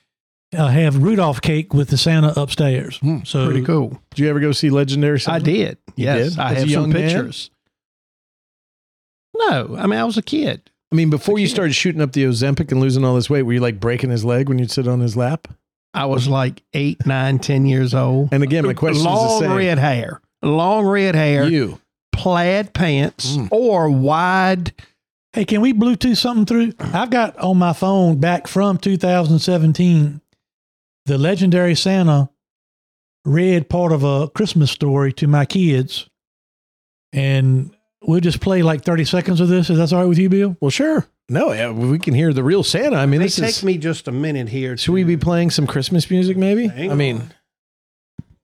uh, 0.58 0.68
have 0.68 1.02
Rudolph 1.04 1.42
cake 1.42 1.74
with 1.74 1.90
the 1.90 1.98
Santa 1.98 2.34
upstairs. 2.40 2.98
Hmm, 2.98 3.20
so 3.24 3.46
Pretty 3.46 3.64
cool. 3.64 4.00
Did 4.12 4.20
you 4.24 4.30
ever 4.30 4.40
go 4.40 4.52
see 4.52 4.70
Legendary 4.70 5.20
Santa? 5.20 5.36
I 5.36 5.40
did. 5.40 5.78
You 5.96 6.06
Yes, 6.06 6.32
did? 6.32 6.40
I 6.40 6.52
As 6.54 6.58
have 6.60 6.70
young 6.70 6.84
some 6.86 6.94
man? 6.94 7.02
pictures. 7.10 7.52
No, 9.38 9.76
I 9.78 9.88
mean 9.88 10.00
I 10.00 10.04
was 10.04 10.18
a 10.18 10.22
kid. 10.22 10.70
I 10.92 10.96
mean, 10.96 11.10
before 11.10 11.40
you 11.40 11.48
kid. 11.48 11.54
started 11.54 11.74
shooting 11.74 12.02
up 12.02 12.14
the 12.14 12.24
Ozempic 12.24 12.72
and 12.72 12.80
losing 12.80 13.04
all 13.04 13.16
this 13.16 13.30
weight, 13.30 13.42
were 13.44 13.54
you 13.54 13.60
like 13.60 13.80
breaking 13.80 14.12
his 14.12 14.24
leg 14.24 14.48
when 14.48 14.60
you'd 14.60 14.72
sit 14.72 14.88
on 14.88 15.00
his 15.02 15.18
lap? 15.18 15.48
I 15.94 16.06
was 16.06 16.28
like 16.28 16.62
eight, 16.74 17.06
nine, 17.06 17.40
ten 17.40 17.66
years 17.66 17.94
old. 17.94 18.30
And 18.32 18.44
again, 18.44 18.66
my 18.66 18.74
question 18.76 19.04
long 19.04 19.26
is 19.34 19.40
the 19.42 19.48
same. 19.48 19.58
red 19.58 19.78
hair, 19.80 20.22
long 20.42 20.86
red 20.86 21.16
hair, 21.16 21.48
You. 21.48 21.80
Plaid 22.26 22.74
pants, 22.74 23.38
Mm. 23.38 23.50
or 23.52 23.88
wide 23.88 24.74
Hey, 25.34 25.46
can 25.46 25.60
we 25.62 25.74
Bluetooth 25.74 26.18
something 26.18 26.46
through? 26.46 26.74
I've 26.80 27.10
got 27.12 27.38
on 27.38 27.58
my 27.58 27.74
phone 27.74 28.18
back 28.20 28.48
from 28.48 28.78
2017 28.80 30.22
the 31.06 31.18
legendary 31.20 31.76
Santa 31.76 32.30
read 33.26 33.70
part 33.70 33.92
of 33.92 34.04
a 34.04 34.28
Christmas 34.30 34.72
story 34.72 35.12
to 35.14 35.28
my 35.28 35.46
kids. 35.46 36.10
And 37.14 37.72
we'll 38.02 38.22
just 38.22 38.40
play 38.42 38.64
like 38.64 38.84
30 38.84 39.04
seconds 39.06 39.40
of 39.42 39.50
this. 39.50 39.70
Is 39.70 39.78
that 39.78 39.94
all 39.94 40.00
right 40.00 40.08
with 40.10 40.18
you, 40.18 40.30
Bill? 40.30 40.58
Well, 40.62 40.72
sure. 40.72 41.06
No, 41.30 41.52
yeah, 41.52 41.70
we 41.70 42.00
can 42.00 42.14
hear 42.16 42.32
the 42.34 42.44
real 42.44 42.64
Santa. 42.64 42.96
I 42.96 43.06
mean, 43.06 43.20
It 43.22 43.26
this 43.26 43.36
take 43.36 43.50
is. 43.50 43.64
me 43.64 43.78
just 43.78 44.08
a 44.08 44.12
minute 44.12 44.50
here. 44.50 44.78
Should 44.78 44.94
we 44.94 45.04
be 45.04 45.18
playing 45.18 45.52
some 45.52 45.68
Christmas 45.68 46.10
music, 46.10 46.38
maybe? 46.38 46.68
Hang 46.68 46.92
I 46.92 46.96
mean, 46.96 47.34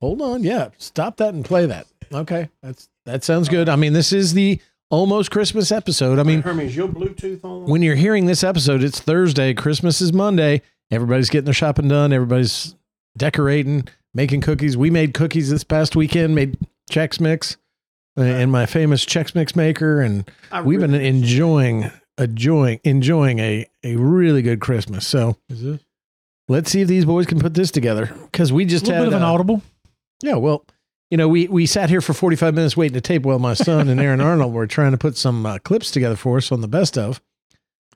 hold 0.01 0.21
on. 0.21 0.43
Yeah, 0.43 0.69
stop 0.77 1.17
that 1.17 1.33
and 1.33 1.43
play 1.45 1.65
that. 1.67 1.87
Okay, 2.13 2.49
that's 2.61 2.89
that 3.05 3.23
sounds 3.23 3.49
good. 3.49 3.69
I 3.69 3.75
mean, 3.75 3.93
this 3.93 4.11
is 4.13 4.33
the 4.33 4.59
almost 4.89 5.31
Christmas 5.31 5.71
episode. 5.71 6.19
I 6.19 6.23
mean, 6.23 6.41
Hermes, 6.41 6.75
your 6.75 6.87
Bluetooth 6.87 7.43
on? 7.43 7.65
when 7.65 7.81
you're 7.81 7.95
hearing 7.95 8.25
this 8.25 8.43
episode, 8.43 8.83
it's 8.83 8.99
Thursday. 8.99 9.53
Christmas 9.53 10.01
is 10.01 10.11
Monday. 10.13 10.61
Everybody's 10.91 11.29
getting 11.29 11.45
their 11.45 11.53
shopping 11.53 11.87
done. 11.87 12.11
Everybody's 12.11 12.75
decorating, 13.17 13.87
making 14.13 14.41
cookies. 14.41 14.75
We 14.77 14.89
made 14.89 15.13
cookies 15.13 15.49
this 15.49 15.63
past 15.63 15.95
weekend. 15.95 16.35
Made 16.35 16.57
Chex 16.91 17.19
Mix 17.19 17.57
uh, 18.17 18.23
in 18.23 18.51
my 18.51 18.65
famous 18.65 19.05
Chex 19.05 19.33
Mix 19.33 19.55
maker, 19.55 20.01
and 20.01 20.29
I 20.51 20.61
we've 20.61 20.79
been 20.79 20.93
enjoying 20.93 21.89
enjoying 22.17 22.79
enjoying 22.83 23.39
a 23.39 23.65
a 23.83 23.95
really 23.95 24.41
good 24.41 24.59
Christmas. 24.59 25.07
So 25.07 25.37
Is 25.49 25.63
this 25.63 25.79
let's 26.49 26.69
see 26.69 26.81
if 26.81 26.87
these 26.89 27.05
boys 27.05 27.25
can 27.25 27.39
put 27.39 27.53
this 27.53 27.71
together 27.71 28.11
because 28.25 28.51
we 28.51 28.63
a 28.63 28.67
just 28.67 28.83
little 28.85 28.95
had 28.97 29.01
bit 29.05 29.13
of 29.13 29.21
an 29.21 29.23
uh, 29.23 29.31
audible? 29.31 29.61
yeah. 30.21 30.35
Well, 30.35 30.65
you 31.11 31.17
know, 31.17 31.27
we 31.27 31.47
we 31.47 31.65
sat 31.67 31.89
here 31.89 32.01
for 32.01 32.13
forty 32.13 32.35
five 32.35 32.55
minutes 32.55 32.75
waiting 32.75 32.95
to 32.95 33.01
tape 33.01 33.21
while 33.23 33.37
my 33.37 33.53
son 33.53 33.87
and 33.89 33.99
Aaron 34.01 34.21
Arnold 34.21 34.53
were 34.53 34.65
trying 34.65 34.91
to 34.91 34.97
put 34.97 35.15
some 35.17 35.45
uh, 35.45 35.57
clips 35.59 35.91
together 35.91 36.15
for 36.15 36.37
us 36.37 36.51
on 36.51 36.61
the 36.61 36.67
best 36.67 36.97
of, 36.97 37.21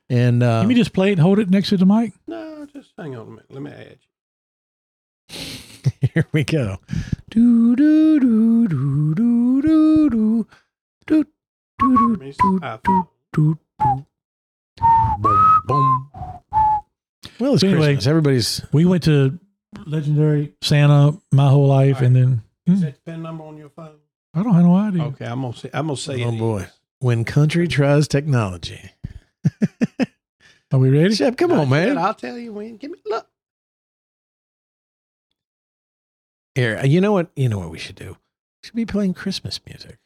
and 0.09 0.43
uh, 0.43 0.59
Let 0.59 0.67
me 0.67 0.75
just 0.75 0.93
play 0.93 1.11
it 1.13 1.19
hold 1.19 1.39
it 1.39 1.49
next 1.49 1.69
to 1.69 1.77
the 1.77 1.85
mic. 1.85 2.13
No, 2.27 2.67
just 2.73 2.91
hang 2.97 3.15
on 3.15 3.27
a 3.27 3.29
minute. 3.31 3.45
Let 3.49 3.61
me 3.63 3.71
add 3.71 3.97
you. 5.31 6.07
here 6.13 6.25
we 6.31 6.43
go. 6.43 6.77
Do 7.29 7.75
do 7.75 8.19
do 8.19 8.67
do 8.67 9.15
do 9.15 9.61
do 9.61 10.09
do 10.09 10.47
do 11.07 11.23
do 11.79 11.97
Hermes, 11.97 12.37
do 12.37 12.59
iPhone. 12.59 12.79
do 12.83 13.07
do 13.33 13.59
do. 13.79 14.05
Boom 15.19 15.61
boom. 15.65 16.09
Well, 17.39 17.53
it's 17.53 17.61
So 17.61 17.67
anyway- 17.67 17.85
Christmas. 17.93 18.07
Everybody's 18.07 18.61
We 18.73 18.85
went 18.85 19.03
to 19.03 19.39
legendary 19.85 20.53
Santa 20.61 21.17
my 21.31 21.49
whole 21.49 21.67
life, 21.67 22.01
and 22.01 22.15
then 22.15 22.41
Is 22.67 22.79
hmm, 22.79 22.85
that 22.85 22.95
the 22.95 23.11
pin 23.11 23.21
number 23.21 23.43
on 23.43 23.57
your 23.57 23.69
phone? 23.69 23.95
I 24.33 24.43
don't 24.43 24.53
have 24.53 24.63
no 24.65 24.75
idea. 24.75 25.03
Okay, 25.03 25.25
I'm 25.25 25.41
gonna 25.41 25.55
say. 25.55 25.69
I'm 25.73 25.87
gonna 25.87 25.97
say. 25.97 26.23
Oh, 26.23 26.29
it 26.33 26.37
boy. 26.39 26.57
is. 26.61 26.71
when 26.99 27.23
country 27.25 27.67
tries 27.67 28.07
technology. 28.07 28.91
Are 30.73 30.79
we 30.79 30.89
ready? 30.89 31.13
Shep, 31.15 31.37
come 31.37 31.51
Not 31.51 31.59
on, 31.59 31.69
man. 31.69 31.97
I'll 31.97 32.13
tell 32.13 32.37
you 32.37 32.51
when. 32.53 32.77
Give 32.77 32.91
me 32.91 32.97
look. 33.05 33.27
Here, 36.55 36.83
you 36.85 37.01
know 37.01 37.11
what? 37.11 37.29
You 37.35 37.49
know 37.49 37.59
what 37.59 37.69
we 37.69 37.77
should 37.77 37.95
do? 37.95 38.11
We 38.11 38.65
should 38.67 38.75
be 38.75 38.85
playing 38.85 39.13
Christmas 39.13 39.59
music 39.67 39.97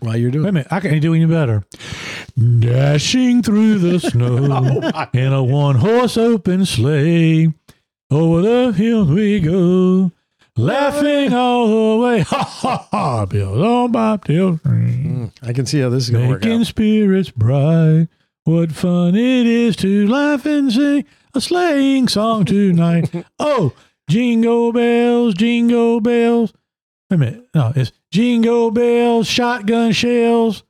while 0.00 0.16
you're 0.16 0.30
doing. 0.30 0.44
Wait 0.44 0.50
a 0.50 0.52
minute, 0.52 0.68
I 0.72 0.80
can't 0.80 1.00
do 1.02 1.14
any 1.14 1.26
better. 1.26 1.64
Dashing 2.58 3.42
through 3.42 3.78
the 3.78 4.00
snow 4.10 4.38
Oh, 4.40 5.06
in 5.12 5.32
a 5.32 5.42
one 5.44 5.76
horse 5.76 6.16
open 6.16 6.64
sleigh. 6.66 7.52
Over 8.10 8.42
the 8.42 8.72
hills 8.72 9.08
we 9.08 9.40
go, 9.40 10.12
laughing 10.56 11.32
all 11.32 11.66
the 11.68 12.04
way. 12.04 12.20
Ha 12.20 12.42
ha 12.44 12.88
ha! 12.90 13.26
Bills 13.26 13.60
on 13.60 13.92
bobtail 13.92 14.58
Mm, 14.64 15.32
I 15.42 15.52
can 15.52 15.66
see 15.66 15.80
how 15.80 15.88
this 15.88 16.04
is 16.04 16.10
going 16.10 16.24
to 16.24 16.30
work 16.30 16.42
making 16.44 16.64
spirits 16.64 17.30
bright. 17.30 18.08
What 18.44 18.72
fun 18.72 19.14
it 19.14 19.46
is 19.46 19.74
to 19.76 20.06
laugh 20.06 20.44
and 20.44 20.70
sing 20.72 21.04
a 21.34 21.40
sleighing 21.40 22.08
song 22.08 22.44
tonight. 22.44 23.10
oh, 23.38 23.72
jingle 24.08 24.72
bells, 24.72 25.34
jingle 25.34 26.00
bells. 26.00 26.52
Wait 27.10 27.14
a 27.14 27.18
minute. 27.18 27.48
No, 27.54 27.72
it's 27.74 27.92
jingle 28.10 28.70
bells, 28.70 29.26
shotgun 29.26 29.92
shells. 29.92 30.62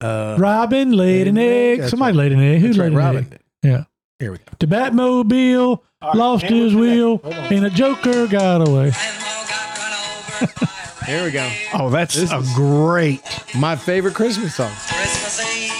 Uh, 0.00 0.36
Robin 0.38 0.92
laid 0.92 1.28
an 1.28 1.38
egg. 1.38 1.88
Somebody 1.88 2.16
right. 2.16 2.24
laid 2.24 2.32
an 2.32 2.40
egg. 2.40 2.60
Who 2.60 2.66
that's 2.68 2.78
laid 2.78 2.92
right, 2.94 3.06
an 3.08 3.14
Robin. 3.14 3.32
egg? 3.32 3.40
Yeah. 3.62 3.84
Here 4.22 4.30
we 4.30 4.38
go. 4.38 4.44
The 4.60 4.66
Batmobile 4.68 5.80
All 6.00 6.08
right, 6.10 6.14
lost 6.16 6.44
his 6.44 6.76
wheel, 6.76 7.20
and 7.24 7.64
a 7.66 7.70
Joker 7.70 8.28
got 8.28 8.68
away. 8.68 8.92
Here 11.06 11.24
we 11.24 11.32
go. 11.32 11.50
Oh, 11.74 11.90
that's 11.90 12.14
This 12.14 12.30
a 12.30 12.40
great. 12.54 13.20
My 13.58 13.74
favorite 13.74 14.14
Christmas 14.14 14.54
song. 14.54 14.70
Christmas 14.86 15.40
Eve. 15.40 15.72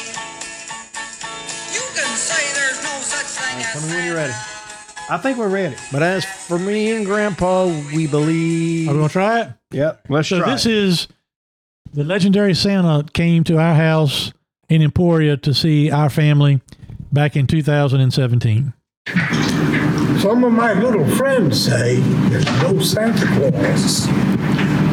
You 1.73 1.83
can 1.95 2.17
say 2.17 2.53
there's 2.61 2.83
no 2.83 2.99
such 3.01 3.27
thing 3.27 3.61
as 3.63 3.73
Tell 3.75 3.83
me 3.83 3.95
when 3.95 4.07
you're 4.07 4.17
ready. 4.17 4.33
I 5.09 5.19
think 5.19 5.39
we're 5.39 5.49
ready. 5.49 5.77
But 5.93 6.03
as 6.03 6.25
for 6.25 6.59
me 6.59 6.91
and 6.97 7.07
Grandpa, 7.07 7.67
we 7.95 8.09
believe. 8.09 8.89
Are 8.89 8.93
we 8.95 8.99
gonna 8.99 9.09
try 9.09 9.43
it? 9.43 9.53
Yep. 9.71 10.07
Let's 10.09 10.27
So 10.29 10.41
try. 10.41 10.51
this 10.51 10.67
it. 10.67 10.73
is 10.73 11.07
the 11.95 12.03
legendary 12.03 12.55
Santa 12.55 13.05
came 13.13 13.45
to 13.45 13.61
our 13.61 13.77
house 13.77 14.33
in 14.69 14.83
Emporia 14.83 15.37
to 15.37 15.55
see 15.55 15.93
our 15.93 16.11
family 16.11 16.61
back 17.13 17.37
in 17.37 17.47
2017. 17.47 18.73
Some 20.21 20.45
of 20.45 20.53
my 20.53 20.73
little 20.73 21.07
friends 21.17 21.63
say 21.65 21.97
there's 22.31 22.47
no 22.63 22.81
Santa 22.81 23.27
Claus. 23.27 24.07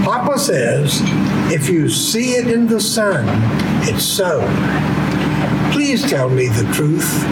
Papa 0.04 0.38
says 0.38 1.02
if 1.52 1.70
you 1.70 1.88
see 1.90 2.32
it 2.32 2.48
in 2.48 2.68
the 2.68 2.80
sun, 2.80 3.26
it's 3.84 4.04
so. 4.04 4.42
Please 5.72 6.10
tell 6.10 6.30
me 6.30 6.48
the 6.48 6.70
truth. 6.74 7.24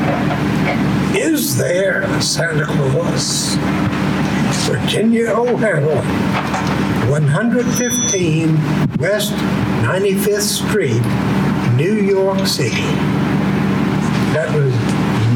Is 1.15 1.57
there 1.57 2.03
a 2.03 2.21
Santa 2.21 2.65
Claus? 2.65 3.55
Virginia 4.67 5.31
O'Hanlon, 5.31 6.05
115 7.09 8.97
West 8.97 9.33
95th 9.81 10.41
Street, 10.41 11.01
New 11.75 11.95
York 11.95 12.45
City. 12.45 13.16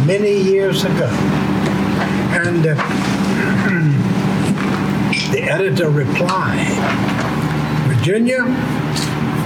Many 0.05 0.41
years 0.41 0.83
ago. 0.83 1.07
And 2.33 2.67
uh, 2.67 2.75
the 5.31 5.43
editor 5.43 5.89
replied, 5.89 6.67
Virginia, 7.87 8.45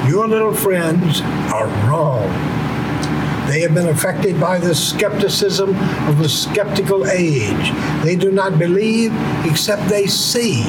your 0.08 0.28
little 0.28 0.54
friends 0.54 1.22
are 1.54 1.68
wrong. 1.88 2.30
They 3.48 3.62
have 3.62 3.74
been 3.74 3.90
affected 3.90 4.40
by 4.40 4.60
the 4.60 4.74
skepticism 4.74 5.70
of 6.08 6.20
the 6.20 6.30
skeptical 6.30 7.06
age. 7.08 7.72
They 8.04 8.16
do 8.16 8.32
not 8.32 8.58
believe 8.58 9.12
except 9.46 9.90
they 9.90 10.08
see. 10.08 10.64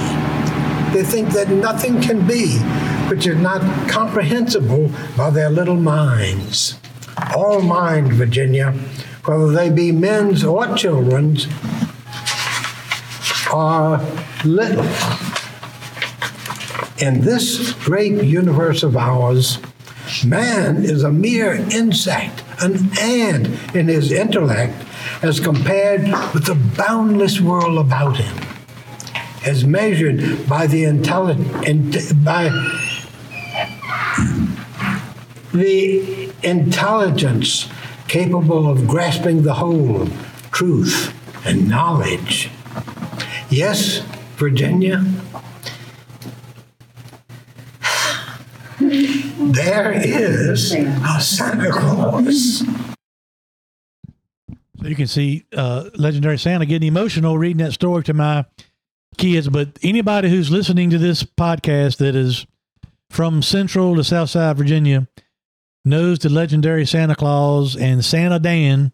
They 0.93 1.05
think 1.05 1.31
that 1.31 1.49
nothing 1.49 2.01
can 2.01 2.27
be 2.27 2.59
which 3.09 3.27
is 3.27 3.37
not 3.37 3.61
comprehensible 3.89 4.91
by 5.17 5.31
their 5.31 5.49
little 5.49 5.77
minds. 5.77 6.77
All 7.37 7.63
mind, 7.63 8.13
Virginia, 8.13 8.75
whether 9.27 9.51
they 9.51 9.71
be 9.71 9.91
men's 9.93 10.45
or 10.45 10.75
children's, 10.77 11.47
are 13.53 14.01
little. 14.45 14.87
In 16.99 17.21
this 17.21 17.73
great 17.85 18.23
universe 18.25 18.83
of 18.83 18.97
ours, 18.97 19.59
man 20.25 20.85
is 20.85 21.03
a 21.03 21.11
mere 21.11 21.55
insect, 21.55 22.43
an 22.61 22.91
ant 22.99 23.49
in 23.75 23.89
his 23.89 24.13
intellect 24.13 24.75
as 25.23 25.41
compared 25.41 26.03
with 26.33 26.47
the 26.47 26.55
boundless 26.77 27.41
world 27.41 27.79
about 27.79 28.17
him, 28.17 28.37
as 29.45 29.65
measured 29.65 30.49
by 30.49 30.67
the 30.67 30.85
by 32.25 32.49
the 35.53 36.33
intelligence 36.43 37.69
capable 38.17 38.67
of 38.67 38.89
grasping 38.89 39.43
the 39.43 39.53
whole 39.53 40.09
truth 40.51 41.13
and 41.47 41.69
knowledge. 41.69 42.49
Yes, 43.51 43.99
Virginia. 44.37 45.05
There 48.81 49.93
is 49.93 50.73
a 50.73 51.21
Santa 51.21 51.71
Claus. 51.71 52.65
So 54.81 54.87
you 54.87 54.97
can 54.97 55.07
see 55.07 55.45
uh, 55.55 55.91
legendary 55.95 56.39
Santa 56.39 56.65
getting 56.65 56.89
emotional 56.89 57.37
reading 57.37 57.59
that 57.59 57.75
story 57.75 58.03
to 58.05 58.15
my 58.15 58.47
kids. 59.19 59.51
But 59.51 59.79
anybody 59.83 60.31
who's 60.31 60.51
listening 60.51 60.89
to 60.89 60.97
this 60.97 61.23
podcast 61.23 61.99
that 61.99 62.17
is 62.17 62.47
from 63.11 63.43
Central 63.43 63.95
to 63.95 64.03
South 64.03 64.31
Side 64.31 64.57
Virginia 64.57 65.07
knows 65.87 66.19
the 66.19 66.29
legendary 66.29 66.85
Santa 66.85 67.15
Claus 67.15 67.77
and 67.77 68.05
Santa 68.05 68.39
Dan 68.39 68.93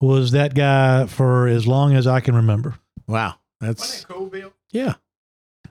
was 0.00 0.30
that 0.30 0.54
guy 0.54 1.06
for 1.06 1.48
as 1.48 1.66
long 1.66 1.94
as 1.94 2.06
I 2.06 2.20
can 2.20 2.34
remember. 2.36 2.76
Wow. 3.06 3.34
That's, 3.60 4.02
that 4.02 4.08
cool, 4.12 4.26
Bill? 4.26 4.52
yeah. 4.70 4.94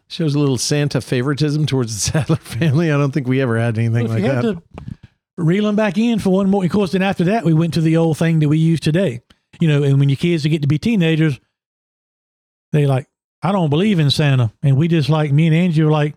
Shows 0.08 0.36
a 0.36 0.40
little 0.40 0.58
Santa 0.58 1.00
favoritism 1.00 1.66
towards 1.66 1.94
the 1.94 2.00
Sadler 2.12 2.36
family. 2.36 2.92
I 2.92 2.98
don't 2.98 3.12
think 3.12 3.28
we 3.28 3.42
ever 3.42 3.58
had 3.58 3.78
anything 3.78 4.06
if 4.06 4.12
like 4.12 4.24
you 4.24 4.30
had 4.30 4.44
that. 4.44 4.54
to 4.56 4.96
reel 5.38 5.64
them 5.64 5.78
back 5.78 5.98
in 5.98 6.20
for 6.20 6.32
one 6.32 6.50
more. 6.50 6.66
Of 6.66 6.72
course, 6.72 6.92
then 6.92 7.02
after 7.02 7.24
that, 7.26 7.46
we 7.46 7.54
went 7.54 7.74
to 7.76 7.82
the 7.82 7.96
old 7.98 8.18
thing 8.18 8.40
that 8.40 8.50
we 8.50 8.58
use 8.58 8.82
today. 8.82 9.22
You 9.60 9.70
know, 9.70 9.84
and 9.84 10.00
when 10.00 10.10
your 10.10 10.18
kids 10.18 10.46
get 10.46 10.62
to 10.64 10.68
be 10.68 10.78
teenagers, 10.78 11.40
they 12.74 12.86
like, 12.86 13.08
I 13.42 13.52
don't 13.54 13.70
believe 13.70 14.00
in 14.00 14.12
Santa, 14.12 14.52
and 14.62 14.78
we 14.78 14.88
just 14.88 15.10
like 15.10 15.32
me 15.32 15.48
and 15.48 15.56
Angie 15.56 15.84
were 15.84 15.92
like, 15.92 16.16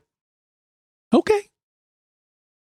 okay, 1.12 1.48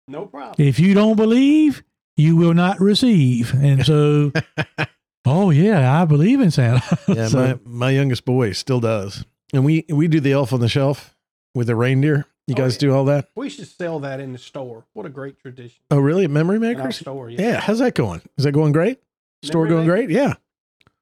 No 0.08 0.26
problem. 0.26 0.56
if 0.58 0.80
you 0.80 0.94
don't 0.94 1.16
believe, 1.16 1.84
you 2.16 2.36
will 2.36 2.54
not 2.54 2.80
receive. 2.80 3.54
And 3.54 3.86
so, 3.86 4.32
oh 5.26 5.50
yeah, 5.50 6.02
I 6.02 6.06
believe 6.06 6.40
in 6.42 6.52
Santa. 6.52 6.82
Yeah, 7.08 7.28
So- 7.28 7.40
my, 7.40 7.60
my 7.66 7.90
youngest 7.92 8.26
boy 8.26 8.52
still 8.54 8.80
does. 8.80 9.26
And 9.54 9.64
we 9.64 9.86
we 9.90 10.08
do 10.10 10.20
the 10.20 10.34
elf 10.34 10.52
on 10.52 10.60
the 10.60 10.68
shelf 10.70 11.16
with 11.56 11.68
the 11.68 11.76
reindeer. 11.76 12.26
You 12.48 12.56
Oh, 12.56 12.58
guys 12.58 12.76
yeah. 12.76 12.80
do 12.80 12.94
all 12.96 13.06
that? 13.06 13.30
We 13.36 13.50
should 13.50 13.68
sell 13.68 14.00
that 14.02 14.20
in 14.20 14.32
the 14.34 14.38
store. 14.38 14.86
What 14.94 15.06
a 15.06 15.10
great 15.10 15.40
tradition. 15.40 15.82
Oh, 15.92 16.00
really? 16.00 16.28
Memory 16.28 16.60
Makers? 16.60 16.98
store, 17.00 17.30
Yeah. 17.30 17.60
How's 17.60 17.80
that 17.80 17.94
going? 17.96 18.22
Is 18.38 18.44
that 18.46 18.52
going 18.54 18.72
great? 18.72 19.00
Store 19.44 19.64
Memory 19.66 19.76
going 19.78 19.88
great? 19.88 20.10
Yeah. 20.10 20.34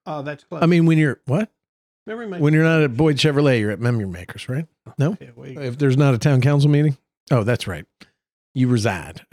Oh, 0.07 0.21
that's 0.21 0.43
close. 0.43 0.61
I 0.63 0.65
mean, 0.67 0.85
when 0.85 0.97
you're 0.97 1.19
what? 1.25 1.49
Memory 2.07 2.27
Maker. 2.27 2.43
When 2.43 2.53
you're 2.53 2.63
not 2.63 2.81
at 2.83 2.95
Boyd 2.95 3.17
Chevrolet, 3.17 3.59
you're 3.59 3.71
at 3.71 3.79
Memory 3.79 4.05
Makers, 4.07 4.47
right? 4.49 4.65
Oh, 4.87 4.93
no. 4.99 5.17
Yeah, 5.19 5.29
If 5.61 5.77
there's 5.79 5.97
not 5.97 6.13
a 6.13 6.19
town 6.19 6.41
council 6.41 6.69
meeting, 6.69 6.97
oh, 7.31 7.43
that's 7.43 7.67
right. 7.67 7.85
You 8.55 8.67
reside. 8.67 9.23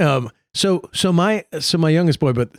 Um. 0.00 0.30
So 0.54 0.88
so 0.94 1.12
my 1.12 1.44
so 1.60 1.76
my 1.76 1.90
youngest 1.90 2.20
boy, 2.20 2.32
but 2.32 2.50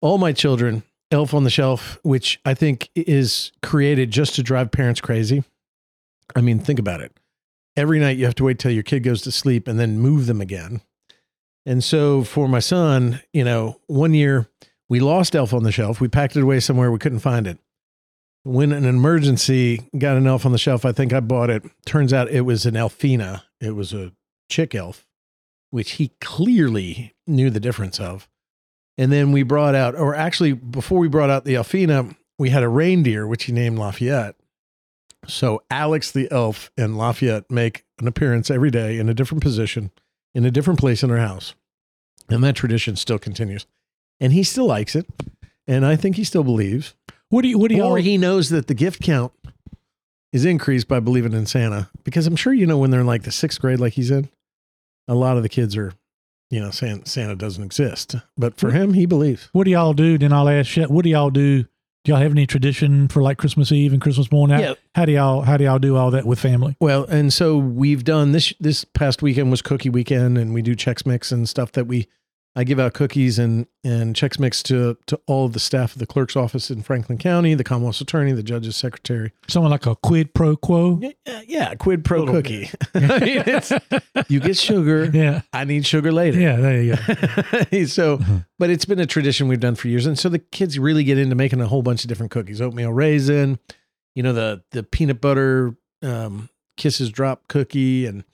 all 0.00 0.16
my 0.16 0.32
children, 0.32 0.84
Elf 1.10 1.34
on 1.34 1.44
the 1.44 1.50
Shelf, 1.50 1.98
which 2.02 2.40
I 2.44 2.54
think 2.54 2.88
is 2.94 3.52
created 3.62 4.10
just 4.10 4.34
to 4.36 4.42
drive 4.42 4.70
parents 4.70 5.00
crazy. 5.00 5.44
I 6.34 6.40
mean, 6.40 6.58
think 6.58 6.78
about 6.78 7.00
it. 7.00 7.12
Every 7.76 7.98
night 7.98 8.16
you 8.16 8.24
have 8.24 8.34
to 8.36 8.44
wait 8.44 8.58
till 8.58 8.70
your 8.70 8.82
kid 8.82 9.00
goes 9.02 9.22
to 9.22 9.32
sleep 9.32 9.68
and 9.68 9.78
then 9.78 9.98
move 9.98 10.26
them 10.26 10.40
again. 10.40 10.80
And 11.66 11.82
so 11.82 12.22
for 12.22 12.48
my 12.48 12.60
son, 12.60 13.20
you 13.32 13.44
know, 13.44 13.80
one 13.86 14.14
year 14.14 14.48
we 14.88 15.00
lost 15.00 15.34
Elf 15.34 15.52
on 15.52 15.64
the 15.64 15.72
Shelf. 15.72 16.00
We 16.00 16.08
packed 16.08 16.36
it 16.36 16.42
away 16.42 16.60
somewhere. 16.60 16.90
We 16.90 16.98
couldn't 16.98 17.18
find 17.18 17.46
it. 17.46 17.58
When 18.44 18.70
an 18.72 18.84
emergency 18.84 19.88
got 19.98 20.16
an 20.16 20.28
elf 20.28 20.46
on 20.46 20.52
the 20.52 20.58
shelf, 20.58 20.84
I 20.84 20.92
think 20.92 21.12
I 21.12 21.18
bought 21.18 21.50
it. 21.50 21.64
Turns 21.84 22.12
out 22.12 22.30
it 22.30 22.42
was 22.42 22.64
an 22.64 22.76
Elfina. 22.76 23.42
It 23.60 23.74
was 23.74 23.92
a 23.92 24.12
chick 24.48 24.72
elf, 24.72 25.05
which 25.76 25.92
he 25.92 26.10
clearly 26.22 27.12
knew 27.26 27.50
the 27.50 27.60
difference 27.60 28.00
of. 28.00 28.26
And 28.96 29.12
then 29.12 29.30
we 29.30 29.42
brought 29.42 29.74
out, 29.74 29.94
or 29.94 30.14
actually, 30.14 30.54
before 30.54 30.98
we 30.98 31.06
brought 31.06 31.28
out 31.28 31.44
the 31.44 31.54
Elfina, 31.54 32.16
we 32.38 32.48
had 32.48 32.62
a 32.62 32.68
reindeer, 32.70 33.26
which 33.26 33.44
he 33.44 33.52
named 33.52 33.78
Lafayette. 33.78 34.36
So 35.26 35.62
Alex 35.70 36.10
the 36.10 36.32
elf 36.32 36.70
and 36.78 36.96
Lafayette 36.96 37.50
make 37.50 37.84
an 37.98 38.08
appearance 38.08 38.50
every 38.50 38.70
day 38.70 38.98
in 38.98 39.10
a 39.10 39.12
different 39.12 39.42
position, 39.42 39.90
in 40.34 40.46
a 40.46 40.50
different 40.50 40.80
place 40.80 41.02
in 41.02 41.10
our 41.10 41.18
house. 41.18 41.54
And 42.30 42.42
that 42.42 42.56
tradition 42.56 42.96
still 42.96 43.18
continues. 43.18 43.66
And 44.18 44.32
he 44.32 44.44
still 44.44 44.64
likes 44.64 44.96
it. 44.96 45.06
And 45.66 45.84
I 45.84 45.94
think 45.94 46.16
he 46.16 46.24
still 46.24 46.42
believes. 46.42 46.94
what 47.28 47.42
do 47.42 47.48
you? 47.48 47.58
What 47.58 47.68
do 47.68 47.76
y'all? 47.76 47.92
Or 47.92 47.98
he 47.98 48.16
knows 48.16 48.48
that 48.48 48.66
the 48.66 48.72
gift 48.72 49.02
count 49.02 49.34
is 50.32 50.46
increased 50.46 50.88
by 50.88 51.00
believing 51.00 51.34
in 51.34 51.44
Santa. 51.44 51.90
Because 52.02 52.26
I'm 52.26 52.34
sure 52.34 52.54
you 52.54 52.64
know 52.64 52.78
when 52.78 52.90
they're 52.90 53.00
in 53.00 53.06
like 53.06 53.24
the 53.24 53.30
sixth 53.30 53.60
grade, 53.60 53.78
like 53.78 53.92
he's 53.92 54.10
in, 54.10 54.30
a 55.08 55.14
lot 55.14 55.36
of 55.36 55.42
the 55.42 55.48
kids 55.48 55.76
are, 55.76 55.92
you 56.50 56.60
know, 56.60 56.70
saying 56.70 57.04
Santa 57.06 57.34
doesn't 57.36 57.62
exist. 57.64 58.14
But 58.36 58.56
for 58.58 58.70
him, 58.70 58.92
he 58.94 59.06
believes. 59.06 59.48
What 59.52 59.64
do 59.64 59.70
y'all 59.70 59.92
do? 59.94 60.18
Then 60.18 60.32
I'll 60.32 60.48
ask. 60.48 60.76
What 60.76 61.02
do 61.04 61.10
y'all 61.10 61.30
do? 61.30 61.62
Do 62.04 62.12
y'all 62.12 62.20
have 62.20 62.30
any 62.30 62.46
tradition 62.46 63.08
for 63.08 63.20
like 63.20 63.36
Christmas 63.36 63.72
Eve 63.72 63.92
and 63.92 64.00
Christmas 64.00 64.30
morning? 64.30 64.56
How, 64.56 64.62
Yeah. 64.62 64.74
how 64.94 65.04
do 65.06 65.12
y'all 65.12 65.40
how 65.42 65.56
do 65.56 65.64
y'all 65.64 65.80
do 65.80 65.96
all 65.96 66.12
that 66.12 66.24
with 66.24 66.38
family? 66.38 66.76
Well, 66.80 67.04
and 67.04 67.32
so 67.32 67.58
we've 67.58 68.04
done 68.04 68.30
this 68.30 68.52
this 68.60 68.84
past 68.84 69.22
weekend 69.22 69.50
was 69.50 69.60
cookie 69.60 69.90
weekend 69.90 70.38
and 70.38 70.54
we 70.54 70.62
do 70.62 70.76
Chex 70.76 71.04
Mix 71.04 71.32
and 71.32 71.48
stuff 71.48 71.72
that 71.72 71.86
we 71.88 72.06
I 72.58 72.64
give 72.64 72.80
out 72.80 72.94
cookies 72.94 73.38
and 73.38 73.66
and 73.84 74.14
Chex 74.16 74.38
Mix 74.38 74.62
to 74.64 74.96
to 75.08 75.20
all 75.26 75.44
of 75.44 75.52
the 75.52 75.60
staff 75.60 75.92
of 75.92 75.98
the 75.98 76.06
clerk's 76.06 76.36
office 76.36 76.70
in 76.70 76.82
Franklin 76.82 77.18
County, 77.18 77.52
the 77.54 77.62
Commonwealth's 77.62 78.00
attorney, 78.00 78.32
the 78.32 78.42
judge's 78.42 78.76
secretary. 78.76 79.32
Something 79.46 79.70
like 79.70 79.84
a 79.84 79.94
quid 79.96 80.32
pro 80.32 80.56
quo. 80.56 80.98
Yeah, 81.02 81.10
yeah, 81.26 81.40
yeah 81.46 81.74
quid 81.74 82.02
pro 82.04 82.20
Little 82.20 82.34
cookie. 82.36 82.70
I 82.94 83.18
mean, 83.20 83.42
it's, 83.46 83.72
you 84.30 84.40
get 84.40 84.56
sugar. 84.56 85.04
Yeah, 85.12 85.42
I 85.52 85.64
need 85.64 85.84
sugar 85.84 86.10
later. 86.12 86.40
yeah. 86.40 86.56
There 86.56 86.82
you 86.82 86.96
go. 86.96 87.02
so, 87.86 88.16
Mhm. 88.18 88.46
but 88.58 88.70
it's 88.70 88.86
been 88.86 89.00
a 89.00 89.06
tradition 89.06 89.48
we've 89.48 89.60
done 89.60 89.74
for 89.74 89.88
years, 89.88 90.06
and 90.06 90.18
so 90.18 90.30
the 90.30 90.38
kids 90.38 90.78
really 90.78 91.04
get 91.04 91.18
into 91.18 91.34
making 91.34 91.60
a 91.60 91.66
whole 91.68 91.82
bunch 91.82 92.04
of 92.04 92.08
different 92.08 92.32
cookies: 92.32 92.62
oatmeal 92.62 92.92
raisin, 92.92 93.58
you 94.14 94.22
know, 94.22 94.32
the 94.32 94.62
the 94.72 94.82
peanut 94.82 95.20
butter 95.20 95.76
um, 96.02 96.48
kisses 96.78 97.10
drop 97.10 97.48
cookie, 97.48 98.06
and 98.06 98.24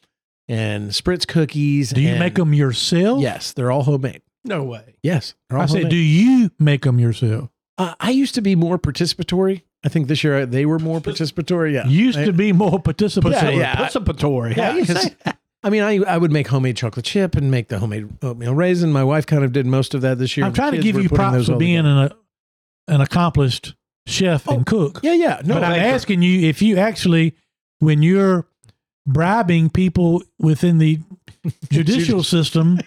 and 0.49 0.91
spritz 0.91 1.27
cookies. 1.27 1.91
Do 1.91 2.01
you 2.01 2.11
and- 2.11 2.19
make 2.19 2.35
them 2.35 2.53
yourself? 2.55 3.21
Yes, 3.21 3.53
they're 3.53 3.71
all 3.71 3.83
homemade. 3.85 4.23
no 4.45 4.63
way. 4.65 4.97
Yes, 5.03 5.35
they're 5.49 5.59
all 5.59 5.65
I 5.65 5.67
said, 5.67 5.75
homemade. 5.77 5.91
do 5.91 5.97
you 5.97 6.51
make 6.59 6.83
them 6.83 6.99
yourself? 6.99 7.51
uh, 7.79 7.95
I 8.01 8.11
used 8.11 8.35
to 8.35 8.43
be 8.43 8.55
more 8.55 8.79
participatory. 8.79 9.63
I 9.85 9.89
think 9.89 10.07
this 10.09 10.23
year 10.23 10.47
they 10.47 10.65
were 10.67 10.79
more 10.79 11.01
participatory. 11.09 11.73
Yeah, 11.75 11.87
Used 11.87 12.19
I- 12.19 12.25
to 12.27 12.33
be 12.33 12.53
more 12.53 12.81
participatory. 12.81 13.33
Yeah, 13.33 13.51
yeah. 13.51 13.77
Participatory. 13.77 14.57
Yeah, 14.57 14.71
How 14.73 14.77
you 14.79 14.87
'cause- 14.87 15.03
say 15.03 15.17
that? 15.25 15.39
I 15.65 15.71
mean, 15.71 15.83
I 15.83 15.99
I 15.99 16.19
would 16.19 16.33
make 16.33 16.49
homemade 16.49 16.77
chocolate 16.77 17.05
chip 17.05 17.37
and 17.37 17.49
make 17.51 17.69
the 17.69 17.79
homemade 17.79 18.09
oatmeal 18.21 18.53
raisin. 18.53 18.91
My 18.93 19.05
wife 19.05 19.27
kind 19.27 19.45
of 19.45 19.53
did 19.53 19.65
most 19.65 19.95
of 19.95 20.01
that 20.01 20.19
this 20.19 20.37
year. 20.37 20.45
I'm 20.45 20.51
The 20.53 20.57
trying 20.57 20.73
to 20.73 20.79
kids 20.79 20.85
give 20.87 20.97
were 20.97 21.03
you 21.03 21.09
putting 21.09 21.17
props 21.25 21.35
those 21.37 21.47
for 21.47 21.53
all 21.53 21.59
being 21.61 21.85
together. 21.85 22.15
an, 22.89 22.95
an 22.97 23.01
accomplished 23.01 23.77
chef 24.09 24.49
Oh, 24.49 24.55
and 24.57 24.67
cook. 24.67 24.99
Yeah, 25.05 25.13
yeah. 25.13 25.41
No, 25.45 25.55
but 25.55 25.63
I'm 25.63 25.81
asking 25.81 26.23
you 26.23 26.49
if 26.49 26.63
you 26.63 26.79
actually, 26.79 27.37
when 27.79 28.03
you're 28.03 28.45
bribing 29.07 29.71
people 29.71 30.23
within 30.39 30.79
the 30.79 31.01
judicial 31.71 32.23
system 32.23 32.79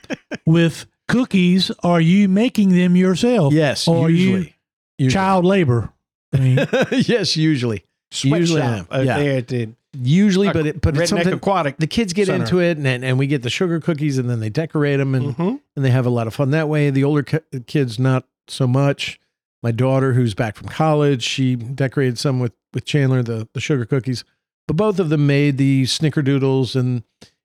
with 0.46 0.86
cookies, 1.08 1.72
are 1.84 2.02
you 2.02 2.28
making 2.30 2.70
them 2.70 2.96
yourself? 2.96 3.54
Yes, 3.54 3.88
Or 3.88 4.10
you 4.10 4.16
usually. 4.18 4.56
Usually. 4.98 5.14
Child 5.14 5.46
labor. 5.46 5.90
I 6.34 6.38
mean, 6.40 6.68
yes, 6.92 7.36
usually. 7.36 7.84
Usually 8.14 8.62
I 8.62 8.66
am. 8.66 8.86
Sweatshop 8.86 8.94
out 8.94 9.06
Yeah. 9.06 9.18
there 9.18 9.38
at 9.38 9.48
the 9.48 9.70
Usually, 9.98 10.52
but 10.52 10.68
it, 10.68 10.82
but 10.82 10.98
it's 10.98 11.06
Redneck 11.10 11.16
something 11.24 11.34
Aquatic. 11.36 11.78
the 11.78 11.88
kids 11.88 12.12
get 12.12 12.26
Center. 12.28 12.44
into 12.44 12.60
it, 12.60 12.78
and 12.78 12.86
and 12.86 13.18
we 13.18 13.28
get 13.28 13.44
the 13.44 13.50
sugar 13.50 13.80
cookies, 13.80 14.18
and 14.18 14.30
then 14.30 14.42
they 14.42 14.50
decorate 14.50 15.00
them, 15.00 15.16
and 15.16 15.34
Mhm. 15.38 15.60
and 15.78 15.86
they 15.86 15.90
have 15.90 16.06
a 16.06 16.10
lot 16.10 16.28
of 16.28 16.34
fun 16.34 16.52
that 16.52 16.68
way. 16.68 16.90
The 16.90 17.06
older 17.06 17.24
ki- 17.24 17.62
kids, 17.66 17.98
not 17.98 18.26
so 18.50 18.68
much. 18.68 19.22
My 19.64 19.72
daughter, 19.72 20.12
who's 20.12 20.34
back 20.34 20.58
from 20.58 20.68
college, 20.68 21.24
she 21.24 21.56
decorated 21.56 22.20
some 22.20 22.42
with 22.42 22.52
with 22.74 22.84
Chandler 22.84 23.24
the 23.24 23.48
the 23.54 23.62
sugar 23.62 23.86
cookies, 23.86 24.26
but 24.68 24.76
both 24.76 25.00
of 25.00 25.10
them 25.10 25.28
made 25.28 25.58
the 25.58 25.84
snickerdoodles 25.84 26.76
and 26.76 27.04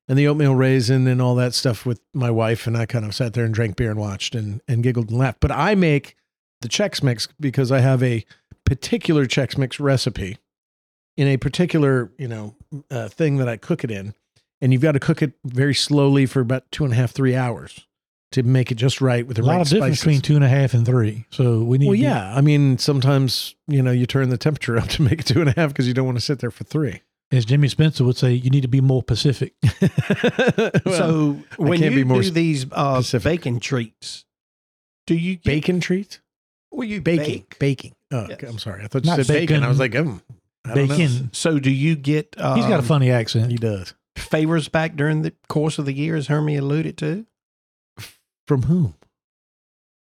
and 0.08 0.18
the 0.18 0.26
oatmeal 0.26 0.56
raisin 0.56 1.06
and 1.06 1.22
all 1.22 1.36
that 1.36 1.54
stuff 1.54 1.86
with 1.86 2.00
my 2.12 2.32
wife, 2.32 2.66
and 2.66 2.76
I 2.76 2.84
kind 2.84 3.04
of 3.04 3.14
sat 3.14 3.32
there 3.32 3.44
and 3.44 3.54
drank 3.54 3.76
beer 3.76 3.90
and 3.90 4.00
watched 4.00 4.34
and 4.34 4.60
and 4.66 4.82
giggled 4.82 5.10
and 5.10 5.18
laughed. 5.18 5.40
But 5.40 5.52
I 5.52 5.74
make 5.74 6.16
the 6.60 6.68
Chex 6.68 7.02
Mix 7.02 7.28
because 7.38 7.70
I 7.70 7.78
have 7.78 8.02
a 8.02 8.24
particular 8.64 9.26
Chex 9.26 9.56
Mix 9.56 9.78
recipe 9.78 10.38
in 11.16 11.28
a 11.28 11.36
particular 11.36 12.10
you 12.18 12.28
know 12.28 12.56
uh, 12.90 13.08
thing 13.08 13.36
that 13.36 13.48
I 13.48 13.56
cook 13.56 13.84
it 13.84 13.90
in, 13.90 14.14
and 14.60 14.72
you've 14.72 14.82
got 14.82 14.92
to 14.92 15.00
cook 15.00 15.22
it 15.22 15.32
very 15.44 15.74
slowly 15.74 16.26
for 16.26 16.40
about 16.40 16.70
two 16.72 16.84
and 16.84 16.92
a 16.92 16.96
half 16.96 17.12
three 17.12 17.36
hours 17.36 17.86
to 18.32 18.42
make 18.42 18.70
it 18.70 18.76
just 18.76 19.00
right 19.00 19.26
with 19.26 19.36
the 19.36 19.42
a 19.42 19.44
lot 19.44 19.54
right 19.54 19.60
of 19.62 19.68
difference 19.68 20.00
between 20.00 20.20
two 20.20 20.36
and 20.36 20.44
a 20.44 20.48
half 20.48 20.72
and 20.74 20.86
three. 20.86 21.26
So 21.30 21.62
we 21.62 21.78
need 21.78 21.86
well, 21.86 21.96
yeah, 21.96 22.34
I 22.34 22.40
mean 22.40 22.78
sometimes 22.78 23.54
you 23.68 23.82
know 23.82 23.92
you 23.92 24.06
turn 24.06 24.28
the 24.28 24.38
temperature 24.38 24.76
up 24.76 24.88
to 24.88 25.02
make 25.02 25.20
it 25.20 25.26
two 25.26 25.40
and 25.40 25.50
a 25.50 25.52
half 25.52 25.70
because 25.70 25.86
you 25.86 25.94
don't 25.94 26.06
want 26.06 26.18
to 26.18 26.24
sit 26.24 26.40
there 26.40 26.50
for 26.50 26.64
three. 26.64 27.02
As 27.32 27.44
Jimmy 27.44 27.68
Spencer 27.68 28.04
would 28.04 28.16
say, 28.16 28.32
you 28.32 28.50
need 28.50 28.62
to 28.62 28.68
be 28.68 28.80
more 28.80 29.02
Pacific. 29.02 29.54
Well, 30.84 30.96
so 30.96 31.38
when 31.56 31.78
can't 31.80 31.92
you 31.94 32.00
be 32.00 32.04
more 32.04 32.22
do 32.22 32.30
these 32.30 32.66
uh, 32.72 33.00
specific. 33.02 33.24
bacon 33.40 33.60
treats, 33.60 34.24
do 35.06 35.14
you 35.14 35.36
get, 35.36 35.44
bacon 35.44 35.80
treats, 35.80 36.20
Well, 36.70 36.86
you 36.88 37.00
baking, 37.00 37.40
bake. 37.40 37.58
baking. 37.58 37.94
Oh, 38.12 38.22
Yes. 38.22 38.30
okay, 38.32 38.46
I'm 38.48 38.58
sorry, 38.58 38.82
I 38.84 38.88
thought 38.88 39.04
you 39.04 39.10
Not 39.10 39.16
said 39.18 39.28
bacon. 39.28 39.46
bacon. 39.56 39.62
I 39.64 39.68
was 39.68 39.78
like, 39.78 39.94
um, 39.94 40.22
I 40.64 40.74
don't 40.74 40.88
know. 40.88 40.96
Bacon. 40.96 41.30
So 41.32 41.58
do 41.58 41.70
you 41.70 41.96
get? 41.96 42.34
Um, 42.38 42.56
He's 42.56 42.66
got 42.66 42.80
a 42.80 42.82
funny 42.82 43.10
accent. 43.10 43.50
He 43.50 43.56
does. 43.56 43.94
favors 44.16 44.68
back 44.68 44.96
during 44.96 45.22
the 45.22 45.32
course 45.48 45.78
of 45.78 45.86
the 45.86 45.92
year, 45.94 46.16
as 46.16 46.26
Hermie 46.26 46.56
alluded 46.56 46.96
to. 46.98 47.26
From 48.46 48.64
whom? 48.64 48.94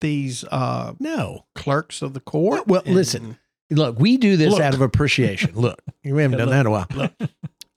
These 0.01 0.45
uh, 0.53 0.93
No. 1.01 1.47
clerks 1.55 2.03
of 2.03 2.13
the 2.15 2.21
court. 2.21 2.67
Well, 2.67 2.83
and- 2.85 2.95
listen. 2.95 3.39
Look, 3.71 3.99
we 3.99 4.17
do 4.17 4.37
this 4.37 4.53
Look. 4.53 4.61
out 4.61 4.75
of 4.75 4.81
appreciation. 4.81 5.53
Look, 5.55 5.81
we 6.05 6.11
haven't 6.23 6.33
Yeah, 6.33 6.45
done 6.45 6.51
that 6.51 6.61
in 6.61 6.67
a 6.67 6.71
while. 6.71 6.87
Look. 6.95 7.13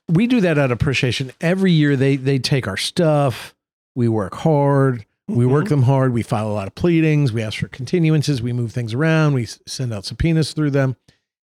We 0.09 0.27
do 0.27 0.41
that 0.41 0.57
out 0.57 0.65
of 0.65 0.71
appreciation. 0.71 1.31
Every 1.41 1.71
year 1.71 1.95
they 1.95 2.15
they 2.15 2.39
take 2.39 2.67
our 2.67 2.77
stuff. 2.77 3.53
We 3.95 4.07
work 4.07 4.35
hard. 4.35 5.05
We 5.27 5.45
work 5.45 5.65
Mhm. 5.65 5.69
them 5.69 5.83
hard. 5.83 6.13
We 6.13 6.21
file 6.23 6.47
a 6.49 6.53
lot 6.53 6.67
of 6.67 6.75
pleadings. 6.75 7.33
We 7.33 7.41
ask 7.43 7.59
for 7.59 7.67
continuances. 7.67 8.39
We 8.39 8.53
move 8.53 8.71
things 8.71 8.93
around. 8.93 9.33
We 9.33 9.45
send 9.45 9.93
out 9.93 10.05
subpoenas 10.05 10.53
through 10.53 10.71
them. 10.71 10.95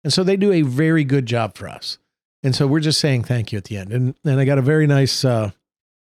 And 0.04 0.12
so 0.12 0.24
they 0.24 0.38
do 0.38 0.52
a 0.52 0.62
very 0.64 1.04
good 1.04 1.26
job 1.28 1.56
for 1.56 1.68
us. 1.68 2.00
And 2.44 2.56
so 2.56 2.66
we're 2.66 2.80
just 2.80 3.00
saying 3.00 3.26
thank 3.26 3.52
you 3.52 3.58
at 3.58 3.66
the 3.66 3.78
end. 3.78 3.92
And 3.92 4.16
and 4.26 4.40
I 4.40 4.46
got 4.46 4.58
a 4.58 4.62
very 4.64 4.88
nice 4.88 5.24
uh, 5.24 5.52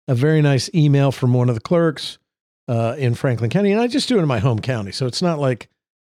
a 0.07 0.13
very 0.13 0.41
nice 0.43 0.69
email 0.75 1.11
from 1.11 1.33
one 1.33 1.49
of 1.49 1.55
the 1.55 1.61
clerks 1.61 2.19
uh, 2.67 2.95
in 2.99 3.15
Franklin 3.15 3.49
County. 3.49 3.71
And 3.71 3.81
I 3.81 3.87
just 3.87 4.07
do 4.07 4.17
it 4.19 4.21
in 4.21 4.27
my 4.27 4.39
home 4.39 4.59
county. 4.59 4.91
So 4.91 5.07
it's 5.07 5.21
not 5.23 5.39
like, 5.39 5.67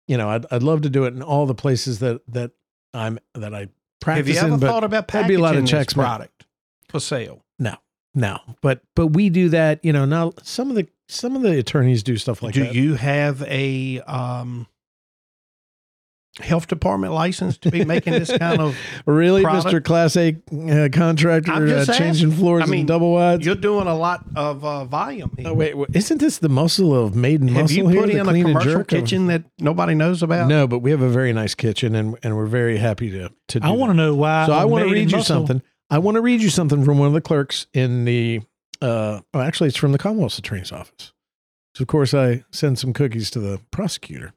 you 0.08 0.18
know, 0.18 0.30
I'd, 0.30 0.46
I'd 0.52 0.64
love 0.64 0.82
to 0.82 0.90
do 0.90 1.06
it 1.06 1.14
in 1.14 1.22
all 1.22 1.46
the 1.46 1.56
places 1.56 2.00
that 2.00 2.22
that 2.30 2.52
I'm 2.94 3.20
that 3.34 3.54
I 3.54 3.68
practice 4.00 4.28
Have 4.38 4.50
you 4.50 4.56
ever 4.56 4.66
in. 4.66 4.72
Thought 4.72 4.84
about 4.84 5.08
that'd 5.10 5.28
be 5.28 5.36
a 5.36 5.40
lot 5.40 5.56
of 5.56 5.62
packaging 5.62 5.66
this 5.66 5.72
checks, 5.86 5.94
product 5.94 6.46
for 6.90 7.00
sale? 7.00 7.44
no, 8.18 8.40
but 8.62 8.82
but 8.96 9.08
we 9.08 9.30
do 9.30 9.50
that. 9.50 9.86
You 9.86 9.94
know, 9.94 10.06
now 10.06 10.34
some 10.42 10.72
of 10.72 10.76
the 10.76 10.88
some 11.08 11.36
of 11.36 11.44
the 11.44 11.60
attorneys 11.60 12.02
do 12.02 12.18
stuff 12.18 12.42
like 12.42 12.56
Do 12.56 12.64
that. 12.64 12.74
Do 12.74 12.80
you 12.80 12.96
have 12.96 13.44
a 13.44 14.02
um, 14.02 14.66
health 16.40 16.68
department 16.68 17.14
license 17.14 17.58
to 17.60 17.72
be 17.72 17.84
making 17.86 18.14
this 18.14 18.36
kind 18.38 18.62
of? 18.62 18.78
really, 19.06 19.44
product? 19.44 19.68
Mr. 19.68 19.84
Class 19.84 20.16
A 20.16 20.30
uh, 20.30 20.90
contractor, 20.92 21.52
uh, 21.52 21.86
just 21.86 21.98
changing 21.98 22.32
floors 22.32 22.64
I 22.64 22.66
mean, 22.68 22.80
and 22.82 22.88
double 22.88 23.14
wides? 23.14 23.46
You're 23.46 23.56
doing 23.56 23.88
a 23.88 23.96
lot 23.96 24.24
of 24.36 24.64
uh, 24.64 24.86
volume. 24.86 25.34
Here. 25.38 25.48
Oh, 25.50 25.54
wait, 25.54 25.78
wait, 25.78 25.90
isn't 25.94 26.20
this 26.20 26.38
the 26.40 26.50
muscle 26.50 26.96
of 26.96 27.16
maiden 27.16 27.48
have 27.50 27.64
muscle 27.64 27.78
you 27.78 27.88
here? 27.88 28.02
put 28.02 28.12
the 28.12 28.20
in 28.20 28.28
a 28.28 28.42
commercial 28.44 28.72
jerk 28.72 28.82
of- 28.82 28.88
kitchen 28.88 29.28
that 29.28 29.44
nobody 29.60 29.96
knows 29.96 30.24
about? 30.24 30.48
No, 30.48 30.68
but 30.68 30.80
we 30.80 30.92
have 30.92 31.02
a 31.02 31.10
very 31.10 31.34
nice 31.34 31.56
kitchen, 31.56 31.96
and 31.96 32.18
and 32.24 32.36
we're 32.36 32.46
very 32.46 32.78
happy 32.78 33.10
to 33.12 33.30
to. 33.50 33.60
Do 33.60 33.68
I 33.68 33.72
want 33.72 33.92
to 33.92 33.96
know 33.96 34.16
why. 34.16 34.46
So 34.46 34.54
I 34.54 34.66
want 34.66 34.88
to 34.88 34.94
read 34.94 35.12
you 35.12 35.18
Muscle- 35.18 35.36
something. 35.36 35.62
I 35.90 36.00
want 36.00 36.16
to 36.16 36.22
read 36.22 36.42
you 36.42 36.50
something 36.50 36.84
from 36.84 36.98
one 36.98 37.08
of 37.08 37.14
the 37.14 37.22
clerks 37.22 37.68
in 37.74 38.06
the. 38.06 38.42
Uh, 38.82 39.22
oh, 39.34 39.40
actually, 39.40 39.70
it's 39.70 39.78
from 39.78 39.92
the 39.92 39.98
Commonwealth's 39.98 40.38
attorney's 40.38 40.72
office. 40.72 41.14
So 41.76 41.84
of 41.84 41.88
course, 41.88 42.14
I 42.14 42.44
send 42.52 42.80
some 42.80 42.92
cookies 42.92 43.30
to 43.32 43.40
the 43.40 43.60
prosecutor, 43.72 44.34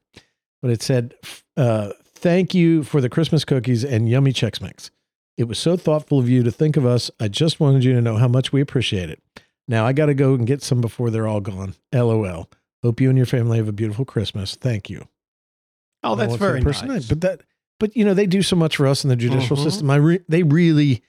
but 0.61 0.71
it 0.71 0.81
said, 0.81 1.13
uh, 1.57 1.91
"Thank 2.15 2.53
you 2.53 2.83
for 2.83 3.01
the 3.01 3.09
Christmas 3.09 3.43
cookies 3.45 3.83
and 3.83 4.09
yummy 4.09 4.33
Chex 4.33 4.61
Mix. 4.61 4.91
It 5.37 5.45
was 5.45 5.57
so 5.59 5.75
thoughtful 5.77 6.19
of 6.19 6.29
you 6.29 6.43
to 6.43 6.51
think 6.51 6.77
of 6.77 6.85
us. 6.85 7.09
I 7.19 7.27
just 7.27 7.59
wanted 7.59 7.83
you 7.83 7.93
to 7.93 8.01
know 8.01 8.17
how 8.17 8.27
much 8.27 8.51
we 8.53 8.61
appreciate 8.61 9.09
it. 9.09 9.21
Now 9.67 9.85
I 9.85 9.93
got 9.93 10.07
to 10.07 10.13
go 10.13 10.33
and 10.33 10.45
get 10.45 10.61
some 10.61 10.81
before 10.81 11.09
they're 11.09 11.27
all 11.27 11.39
gone. 11.41 11.75
LOL. 11.93 12.49
Hope 12.83 12.99
you 13.01 13.09
and 13.09 13.17
your 13.17 13.25
family 13.27 13.57
have 13.57 13.67
a 13.67 13.71
beautiful 13.73 14.05
Christmas. 14.05 14.55
Thank 14.55 14.89
you." 14.89 15.07
Oh, 16.03 16.15
that's 16.15 16.35
very 16.35 16.61
nice. 16.61 17.07
But 17.07 17.21
that, 17.21 17.41
but 17.79 17.95
you 17.95 18.03
know, 18.05 18.13
they 18.13 18.25
do 18.27 18.41
so 18.41 18.55
much 18.55 18.77
for 18.77 18.87
us 18.87 19.03
in 19.03 19.09
the 19.09 19.15
judicial 19.15 19.55
Mhm. 19.57 19.63
system. 19.63 19.89
I 19.91 19.95
re- 19.97 20.19
they 20.27 20.43
really, 20.43 21.01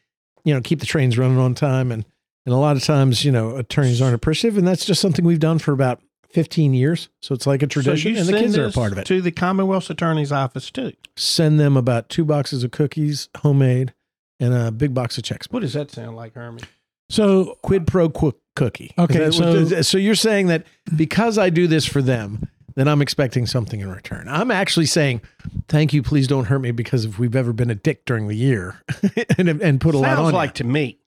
you 0.44 0.52
know, 0.54 0.60
keep 0.60 0.80
the 0.80 0.86
trains 0.86 1.16
running 1.18 1.38
on 1.38 1.54
time, 1.54 1.90
and 1.92 2.04
and 2.44 2.52
a 2.54 2.58
lot 2.58 2.76
of 2.76 2.82
times, 2.82 3.24
you 3.24 3.30
know, 3.32 3.56
attorneys 3.56 4.02
aren't 4.02 4.16
appreciative, 4.16 4.58
and 4.58 4.66
that's 4.66 4.84
just 4.84 5.00
something 5.00 5.24
we've 5.24 5.38
done 5.38 5.58
for 5.60 5.72
about 5.72 6.02
fifteen 6.32 6.74
years. 6.74 7.08
So 7.20 7.34
it's 7.34 7.46
like 7.46 7.62
a 7.62 7.66
tradition, 7.66 7.96
so 7.96 8.08
you 8.10 8.16
and 8.18 8.26
the 8.28 8.32
send 8.32 8.44
kids 8.44 8.58
are 8.58 8.66
a 8.66 8.72
part 8.72 8.92
of 8.92 8.98
it. 8.98 9.06
To 9.06 9.20
the 9.20 9.30
Commonwealth's 9.32 9.90
attorney's 9.90 10.32
office 10.32 10.70
too. 10.70 10.92
Send 11.16 11.60
them 11.60 11.76
about 11.76 12.08
two 12.08 12.24
boxes 12.24 12.64
of 12.64 12.70
cookies, 12.70 13.28
homemade, 13.38 13.92
and 14.40 14.54
a 14.54 14.70
big 14.70 14.94
box 14.94 15.18
of 15.18 15.24
checks. 15.24 15.46
What 15.50 15.60
does 15.60 15.74
that 15.74 15.90
sound 15.90 16.16
like, 16.16 16.34
Hermie? 16.34 16.62
So 17.10 17.58
Quid 17.62 17.86
pro 17.86 18.08
quo 18.08 18.34
cookie. 18.56 18.92
Okay, 18.98 19.24
Is 19.24 19.36
so- 19.36 19.82
so 19.82 19.98
you're 19.98 20.14
saying 20.14 20.46
that 20.48 20.64
because 20.96 21.36
I 21.38 21.50
do 21.50 21.66
this 21.66 21.84
for 21.86 22.00
them, 22.02 22.48
then 22.74 22.88
I'm 22.88 23.02
expecting 23.02 23.44
something 23.46 23.80
in 23.80 23.90
return. 23.90 24.26
I'm 24.28 24.50
actually 24.50 24.86
saying, 24.86 25.20
thank 25.68 25.92
you. 25.92 26.02
Please 26.02 26.26
don't 26.26 26.46
hurt 26.46 26.60
me 26.60 26.70
because 26.70 27.04
if 27.04 27.18
we've 27.18 27.36
ever 27.36 27.52
been 27.52 27.70
a 27.70 27.74
dick 27.74 28.06
during 28.06 28.28
the 28.28 28.34
year 28.34 28.80
and, 29.38 29.48
and 29.48 29.78
put 29.80 29.94
a 29.94 29.98
lot 29.98 30.16
Sounds 30.16 30.28
on 30.28 30.32
like 30.32 30.50
you. 30.50 30.54
to 30.54 30.64
me. 30.64 30.98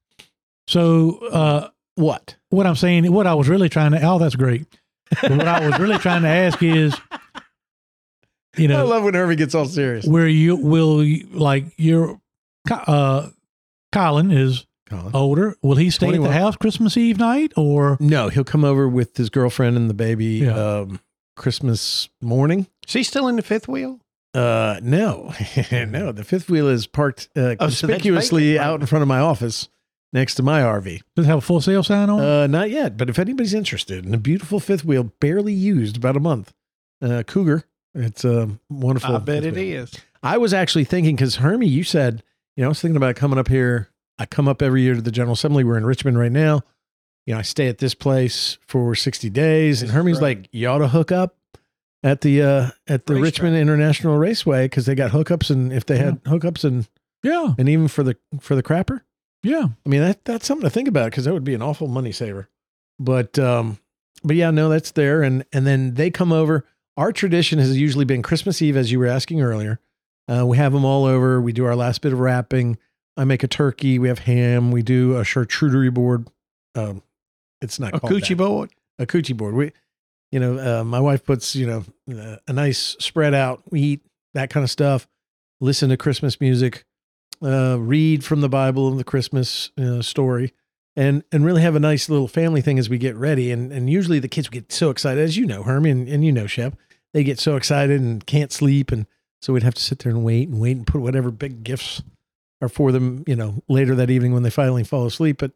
so 0.67 1.17
uh, 1.31 1.69
what? 1.95 2.35
what 2.49 2.67
I'm 2.67 2.75
saying, 2.75 3.11
what 3.11 3.25
I 3.27 3.33
was 3.33 3.49
really 3.49 3.69
trying 3.69 3.91
to. 3.91 4.01
Oh, 4.07 4.19
that's 4.19 4.35
great. 4.35 4.67
But 5.21 5.31
what 5.31 5.47
I 5.47 5.67
was 5.69 5.79
really 5.79 5.97
trying 5.97 6.23
to 6.23 6.27
ask 6.27 6.61
is, 6.63 6.95
you 8.57 8.67
know, 8.67 8.79
I 8.79 8.83
love 8.83 9.03
when 9.03 9.13
Hermie 9.13 9.35
gets 9.35 9.53
all 9.55 9.65
serious. 9.65 10.05
where 10.05 10.27
you 10.27 10.55
will 10.55 11.03
you, 11.03 11.27
like 11.31 11.65
your 11.77 12.19
uh, 12.69 13.29
Colin 13.91 14.31
is 14.31 14.65
Colin. 14.89 15.11
older. 15.15 15.55
Will 15.61 15.75
he 15.75 15.89
stay 15.89 16.09
at 16.09 16.21
the 16.21 16.31
house 16.31 16.55
Christmas 16.55 16.95
Eve 16.97 17.17
night 17.17 17.51
or? 17.57 17.97
No, 17.99 18.29
he'll 18.29 18.43
come 18.43 18.63
over 18.63 18.87
with 18.87 19.17
his 19.17 19.29
girlfriend 19.29 19.75
and 19.77 19.89
the 19.89 19.93
baby 19.93 20.25
Yeah. 20.25 20.53
um, 20.79 20.99
Christmas 21.35 22.09
morning. 22.21 22.67
Is 22.87 22.93
he 22.93 23.03
still 23.03 23.27
in 23.27 23.35
the 23.35 23.41
fifth 23.41 23.67
wheel? 23.67 23.99
Uh, 24.33 24.79
no, 24.83 25.33
no. 25.71 26.11
The 26.11 26.23
fifth 26.25 26.49
wheel 26.49 26.67
is 26.67 26.87
parked 26.87 27.29
uh, 27.37 27.55
Oh, 27.59 27.69
so 27.69 27.87
conspicuously 27.87 28.53
vacant, 28.53 28.59
right. 28.59 28.67
out 28.73 28.79
in 28.81 28.85
front 28.87 29.01
of 29.01 29.07
my 29.07 29.19
office 29.19 29.69
next 30.15 30.35
to 30.35 30.43
my 30.43 30.61
RV. 30.61 31.01
Does 31.15 31.25
it 31.25 31.29
have 31.29 31.37
a 31.37 31.41
full 31.41 31.61
sale 31.61 31.83
sign 31.83 32.09
on? 32.09 32.19
Uh, 32.19 32.47
not 32.47 32.71
yet, 32.71 32.97
but 32.97 33.09
if 33.09 33.19
anybody's 33.19 33.53
interested 33.53 34.03
in 34.05 34.13
a 34.15 34.17
beautiful 34.17 34.59
fifth 34.59 34.83
wheel, 34.83 35.11
barely 35.19 35.53
used, 35.53 35.97
about 35.97 36.17
a 36.17 36.19
month, 36.19 36.53
uh, 37.03 37.21
Cougar. 37.27 37.65
It's 37.93 38.25
a 38.25 38.49
wonderful. 38.69 39.15
I 39.15 39.19
bet 39.19 39.43
fifth 39.43 39.57
it 39.57 39.59
wheel. 39.59 39.83
is. 39.83 39.93
I 40.23 40.37
was 40.37 40.53
actually 40.53 40.85
thinking 40.85 41.15
because 41.15 41.35
Hermie, 41.35 41.67
you 41.67 41.83
said, 41.83 42.23
you 42.55 42.61
know, 42.61 42.67
I 42.67 42.69
was 42.69 42.81
thinking 42.81 42.97
about 42.97 43.15
coming 43.15 43.37
up 43.37 43.47
here. 43.47 43.89
I 44.17 44.25
come 44.25 44.47
up 44.47 44.61
every 44.61 44.81
year 44.81 44.95
to 44.95 45.01
the 45.01 45.11
General 45.11 45.33
Assembly. 45.33 45.63
We're 45.63 45.77
in 45.77 45.85
Richmond 45.85 46.17
right 46.17 46.31
now. 46.31 46.61
You 47.25 47.33
know, 47.33 47.39
I 47.39 47.43
stay 47.43 47.67
at 47.67 47.77
this 47.77 47.93
place 47.93 48.57
for 48.65 48.95
sixty 48.95 49.29
days, 49.29 49.81
and 49.81 49.91
Hermie's 49.91 50.19
great. 50.19 50.37
like, 50.39 50.49
you 50.51 50.67
ought 50.67 50.79
to 50.79 50.87
hook 50.87 51.11
up 51.11 51.35
at 52.03 52.21
the 52.21 52.41
uh 52.41 52.69
at 52.87 53.05
the 53.05 53.15
Racetrack. 53.15 53.23
Richmond 53.23 53.57
International 53.57 54.17
Raceway 54.17 54.65
because 54.65 54.85
they 54.85 54.95
got 54.95 55.11
hookups, 55.11 55.49
and 55.49 55.71
if 55.73 55.85
they 55.85 55.97
had 55.97 56.23
hookups, 56.23 56.63
and 56.63 56.87
yeah, 57.23 57.53
and 57.57 57.67
even 57.69 57.87
for 57.87 58.03
the 58.03 58.17
for 58.39 58.55
the 58.55 58.63
crapper. 58.63 59.01
Yeah. 59.45 59.67
I 59.85 59.89
mean, 59.89 60.01
that 60.01 60.25
that's 60.25 60.45
something 60.47 60.63
to 60.63 60.69
think 60.69 60.87
about 60.87 61.11
because 61.11 61.25
that 61.25 61.33
would 61.33 61.43
be 61.43 61.53
an 61.53 61.61
awful 61.61 61.87
money 61.87 62.11
saver. 62.11 62.49
But 62.99 63.37
um, 63.37 63.77
but 64.23 64.35
yeah, 64.35 64.51
no, 64.51 64.69
that's 64.69 64.91
there, 64.91 65.21
and 65.21 65.45
and 65.53 65.67
then 65.67 65.93
they 65.93 66.09
come 66.09 66.31
over. 66.31 66.65
Our 66.97 67.11
tradition 67.11 67.59
has 67.59 67.77
usually 67.77 68.05
been 68.05 68.21
Christmas 68.23 68.61
Eve, 68.61 68.77
as 68.77 68.91
you 68.91 68.99
were 68.99 69.07
asking 69.07 69.41
earlier. 69.41 69.79
Uh, 70.27 70.45
we 70.47 70.57
have 70.57 70.73
them 70.73 70.83
all 70.85 71.05
over. 71.05 71.39
We 71.39 71.53
do 71.53 71.65
our 71.65 71.75
last 71.75 72.01
bit 72.01 72.11
of 72.13 72.19
wrapping. 72.19 72.77
I 73.17 73.23
make 73.25 73.43
a 73.43 73.47
turkey. 73.47 73.99
We 73.99 74.07
have 74.07 74.19
ham. 74.19 74.71
We 74.71 74.81
do 74.81 75.15
a 75.17 75.21
charcuterie 75.21 75.93
board. 75.93 76.27
Um, 76.73 77.03
it's 77.61 77.79
not 77.79 77.93
A 77.93 77.99
called 77.99 78.13
coochie 78.13 78.29
that. 78.29 78.37
board. 78.37 78.71
A 78.97 79.05
coochie 79.05 79.37
board. 79.37 79.53
We, 79.53 79.71
you 80.31 80.39
know, 80.39 80.79
uh, 80.79 80.83
my 80.83 80.99
wife 80.99 81.23
puts 81.23 81.55
you 81.55 81.67
know 81.67 81.85
uh, 82.11 82.37
a 82.47 82.53
nice 82.53 82.95
spread 82.99 83.33
out. 83.35 83.61
We 83.69 83.81
eat 83.81 84.01
that 84.33 84.49
kind 84.49 84.63
of 84.63 84.71
stuff. 84.71 85.07
Listen 85.61 85.89
to 85.89 85.97
Christmas 85.97 86.41
music 86.41 86.83
uh, 87.43 87.77
read 87.79 88.23
from 88.23 88.41
the 88.41 88.49
Bible 88.49 88.87
and 88.87 88.99
the 88.99 89.03
Christmas 89.03 89.71
uh, 89.77 90.01
story, 90.01 90.53
and 90.95 91.23
and 91.31 91.45
really 91.45 91.61
have 91.61 91.75
a 91.75 91.79
nice 91.79 92.09
little 92.09 92.27
family 92.27 92.61
thing 92.61 92.79
as 92.79 92.89
we 92.89 92.97
get 92.97 93.15
ready. 93.15 93.51
And 93.51 93.71
and 93.71 93.89
usually 93.89 94.19
the 94.19 94.27
kids 94.27 94.49
get 94.49 94.71
so 94.71 94.89
excited, 94.89 95.23
as 95.23 95.37
you 95.37 95.45
know, 95.45 95.63
Hermie, 95.63 95.89
and, 95.89 96.07
and 96.07 96.25
you 96.25 96.31
know, 96.31 96.47
Shep, 96.47 96.77
they 97.13 97.23
get 97.23 97.39
so 97.39 97.55
excited 97.55 98.01
and 98.01 98.25
can't 98.25 98.51
sleep, 98.51 98.91
and 98.91 99.05
so 99.41 99.53
we'd 99.53 99.63
have 99.63 99.75
to 99.75 99.83
sit 99.83 99.99
there 99.99 100.11
and 100.11 100.23
wait 100.23 100.47
and 100.47 100.59
wait 100.59 100.77
and 100.77 100.87
put 100.87 101.01
whatever 101.01 101.31
big 101.31 101.63
gifts 101.63 102.01
are 102.61 102.69
for 102.69 102.91
them, 102.91 103.23
you 103.27 103.35
know, 103.35 103.61
later 103.67 103.95
that 103.95 104.09
evening 104.09 104.33
when 104.33 104.43
they 104.43 104.49
finally 104.49 104.83
fall 104.83 105.05
asleep 105.05 105.43
at 105.43 105.51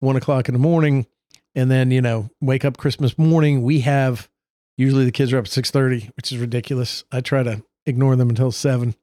one 0.00 0.16
o'clock 0.16 0.48
in 0.48 0.54
the 0.54 0.58
morning, 0.58 1.06
and 1.54 1.70
then 1.70 1.90
you 1.90 2.00
know 2.00 2.30
wake 2.40 2.64
up 2.64 2.76
Christmas 2.76 3.18
morning. 3.18 3.62
We 3.62 3.80
have 3.80 4.28
usually 4.76 5.04
the 5.04 5.12
kids 5.12 5.32
are 5.32 5.38
up 5.38 5.46
at 5.46 5.50
six 5.50 5.70
thirty, 5.70 6.10
which 6.16 6.32
is 6.32 6.38
ridiculous. 6.38 7.04
I 7.12 7.20
try 7.20 7.42
to 7.42 7.62
ignore 7.86 8.16
them 8.16 8.30
until 8.30 8.52
seven. 8.52 8.94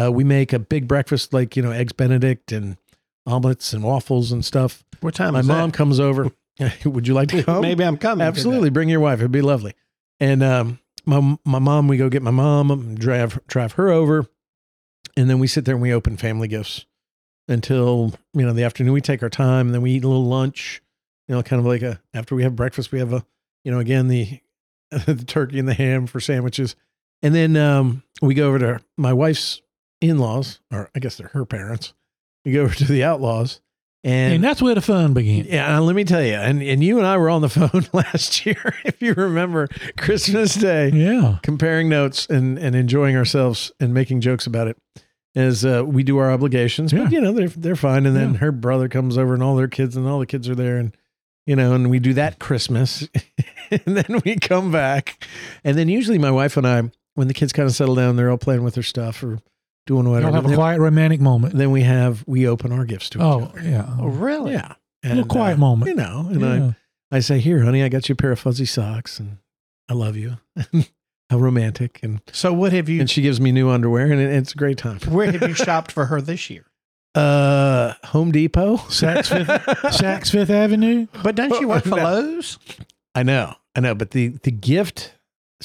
Uh, 0.00 0.10
we 0.12 0.24
make 0.24 0.52
a 0.52 0.58
big 0.58 0.86
breakfast 0.86 1.32
like 1.32 1.56
you 1.56 1.62
know 1.62 1.72
eggs 1.72 1.92
Benedict 1.92 2.52
and 2.52 2.76
omelets 3.26 3.72
and 3.72 3.82
waffles 3.82 4.32
and 4.32 4.44
stuff. 4.44 4.84
What 5.00 5.14
time 5.14 5.32
My 5.32 5.42
mom 5.42 5.70
that? 5.70 5.76
comes 5.76 5.98
over. 6.00 6.30
Would 6.84 7.08
you 7.08 7.14
like 7.14 7.28
to 7.30 7.42
come? 7.42 7.62
Maybe 7.62 7.84
I'm 7.84 7.96
coming. 7.96 8.26
Absolutely, 8.26 8.70
bring 8.70 8.88
your 8.88 9.00
wife. 9.00 9.18
It'd 9.18 9.32
be 9.32 9.42
lovely. 9.42 9.74
And 10.18 10.42
um, 10.42 10.78
my 11.06 11.38
my 11.44 11.58
mom, 11.58 11.88
we 11.88 11.96
go 11.96 12.08
get 12.08 12.22
my 12.22 12.30
mom, 12.30 12.94
drive 12.96 13.40
drive 13.46 13.72
her 13.72 13.90
over, 13.90 14.26
and 15.16 15.28
then 15.30 15.38
we 15.38 15.46
sit 15.46 15.64
there 15.64 15.74
and 15.74 15.82
we 15.82 15.92
open 15.92 16.16
family 16.16 16.48
gifts 16.48 16.84
until 17.48 18.12
you 18.34 18.44
know 18.46 18.52
the 18.52 18.64
afternoon. 18.64 18.92
We 18.92 19.00
take 19.00 19.22
our 19.22 19.30
time, 19.30 19.66
and 19.68 19.74
then 19.74 19.82
we 19.82 19.92
eat 19.92 20.04
a 20.04 20.08
little 20.08 20.26
lunch. 20.26 20.82
You 21.28 21.34
know, 21.34 21.42
kind 21.42 21.60
of 21.60 21.66
like 21.66 21.82
a 21.82 22.00
after 22.14 22.34
we 22.34 22.42
have 22.42 22.56
breakfast, 22.56 22.92
we 22.92 22.98
have 22.98 23.12
a 23.12 23.24
you 23.64 23.72
know 23.72 23.78
again 23.78 24.08
the 24.08 24.40
the 24.90 25.24
turkey 25.26 25.58
and 25.58 25.68
the 25.68 25.74
ham 25.74 26.06
for 26.06 26.20
sandwiches, 26.20 26.76
and 27.22 27.34
then 27.34 27.56
um, 27.56 28.02
we 28.20 28.34
go 28.34 28.48
over 28.48 28.58
to 28.58 28.80
my 28.96 29.12
wife's 29.12 29.62
in 30.00 30.18
laws, 30.18 30.60
or 30.72 30.90
I 30.94 30.98
guess 30.98 31.16
they're 31.16 31.28
her 31.28 31.44
parents. 31.44 31.92
We 32.44 32.52
go 32.52 32.62
over 32.62 32.74
to 32.76 32.84
the 32.84 33.04
outlaws, 33.04 33.60
and, 34.02 34.34
And 34.34 34.44
that's 34.44 34.62
where 34.62 34.74
the 34.74 34.80
fun 34.80 35.12
began. 35.12 35.44
yeah, 35.44 35.76
and 35.76 35.84
let 35.86 35.94
me 35.94 36.04
tell 36.04 36.22
you, 36.22 36.32
and, 36.34 36.62
and 36.62 36.82
you 36.82 36.96
and 36.98 37.06
I 37.06 37.18
were 37.18 37.28
on 37.28 37.42
the 37.42 37.48
phone 37.50 37.84
last 37.92 38.46
year, 38.46 38.74
if 38.84 39.02
you 39.02 39.12
remember, 39.14 39.68
Christmas 39.98 40.54
Day, 40.54 40.88
Yeah. 40.90 41.36
comparing 41.42 41.88
notes 41.90 42.26
and, 42.30 42.58
and 42.58 42.74
enjoying 42.74 43.14
ourselves 43.16 43.72
and 43.78 43.92
making 43.92 44.22
jokes 44.22 44.46
about 44.46 44.68
it 44.68 44.78
as 45.36 45.64
uh, 45.64 45.84
we 45.86 46.02
do 46.02 46.16
our 46.18 46.32
obligations. 46.32 46.92
Yeah. 46.92 47.04
But, 47.04 47.12
you 47.12 47.20
know, 47.20 47.32
they're, 47.32 47.48
they're 47.48 47.76
fine. 47.76 48.06
And 48.06 48.16
then 48.16 48.32
Yeah. 48.32 48.38
her 48.38 48.52
brother 48.52 48.88
comes 48.88 49.16
over 49.18 49.34
and 49.34 49.42
all 49.42 49.54
their 49.54 49.68
kids 49.68 49.96
and 49.96 50.08
all 50.08 50.18
the 50.18 50.26
kids 50.26 50.48
are 50.48 50.54
there. 50.56 50.76
And, 50.78 50.96
you 51.46 51.54
know, 51.54 51.72
and 51.74 51.88
we 51.90 51.98
do 52.00 52.14
that 52.14 52.38
Christmas. 52.40 53.06
and 53.70 53.96
then 53.96 54.20
we 54.24 54.36
come 54.36 54.72
back. 54.72 55.22
And 55.62 55.76
then 55.78 55.88
usually 55.88 56.18
my 56.18 56.30
wife 56.32 56.56
and 56.56 56.66
I, 56.66 56.90
when 57.14 57.28
the 57.28 57.34
kids 57.34 57.52
kind 57.52 57.68
of 57.68 57.74
settle 57.74 57.94
down, 57.94 58.16
they're 58.16 58.30
all 58.30 58.38
playing 58.38 58.64
with 58.64 58.74
their 58.74 58.82
stuff 58.82 59.22
or 59.22 59.38
doing 59.86 60.04
Y'all 60.04 60.12
whatever. 60.14 60.32
have 60.36 60.50
a 60.50 60.54
quiet 60.54 60.80
romantic 60.80 61.20
moment. 61.20 61.54
then 61.54 61.70
we 61.70 61.82
have, 61.82 62.22
we 62.26 62.46
open 62.46 62.72
our 62.72 62.84
gifts 62.84 63.10
to 63.10 63.18
each 63.18 63.22
Oh, 63.22 63.42
other. 63.44 63.60
yeah. 63.62 63.86
Oh, 63.98 64.06
really? 64.08 64.52
Yeah. 64.52 64.74
A 65.04 65.08
little 65.10 65.24
quiet 65.24 65.54
uh, 65.54 65.58
moment. 65.58 65.88
You 65.90 65.96
know, 65.96 66.26
and 66.30 66.44
I, 66.44 66.56
Yeah. 66.56 66.72
I 67.12 67.20
say, 67.20 67.38
here, 67.40 67.62
honey, 67.62 67.82
I 67.82 67.88
got 67.88 68.08
you 68.08 68.12
a 68.12 68.16
pair 68.16 68.30
of 68.32 68.38
fuzzy 68.38 68.66
socks 68.66 69.18
and 69.18 69.38
I 69.88 69.94
love 69.94 70.16
you. 70.16 70.36
How 71.30 71.38
romantic. 71.38 72.00
And, 72.02 72.20
So 72.32 72.52
what 72.52 72.72
have 72.72 72.88
you? 72.88 73.00
and 73.00 73.08
she 73.10 73.22
gives 73.22 73.40
me 73.40 73.50
new 73.52 73.68
underwear 73.70 74.10
and 74.12 74.20
it, 74.20 74.30
it's 74.32 74.52
a 74.52 74.56
great 74.56 74.78
time. 74.78 74.98
Where 75.00 75.30
have 75.32 75.42
you 75.42 75.54
shopped 75.54 75.90
for 75.92 76.06
her 76.06 76.20
this 76.20 76.50
year? 76.50 76.66
Uh, 77.14 77.94
Home 78.06 78.30
Depot. 78.30 78.76
Saks 78.76 79.28
Fifth, 79.28 79.48
Saks 80.00 80.30
Fifth 80.30 80.50
Avenue. 80.50 81.06
But 81.24 81.34
don't 81.34 81.60
you 81.60 81.68
work 81.68 81.82
for 81.84 81.90
No. 81.96 82.04
Lowe's? 82.04 82.58
I 83.14 83.22
know, 83.24 83.54
I 83.74 83.80
know, 83.80 83.94
but 83.96 84.12
the, 84.12 84.28
the 84.44 84.52
gift, 84.52 85.14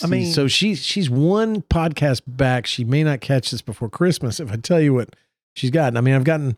I 0.04 0.08
mean- 0.08 0.32
so 0.34 0.48
she's, 0.48 0.84
she's 0.84 1.10
one 1.10 1.62
podcast 1.64 2.22
back. 2.28 2.66
She 2.68 2.84
may 2.84 3.04
not 3.04 3.22
catch 3.22 3.52
this 3.52 3.62
before 3.62 3.90
Christmas. 3.90 4.40
If 4.40 4.52
I 4.52 4.56
tell 4.58 4.82
you 4.82 4.94
what 4.94 5.16
she's 5.56 5.72
gotten, 5.72 5.98
I 5.98 6.02
mean, 6.02 6.16
I've 6.16 6.24
gotten, 6.24 6.58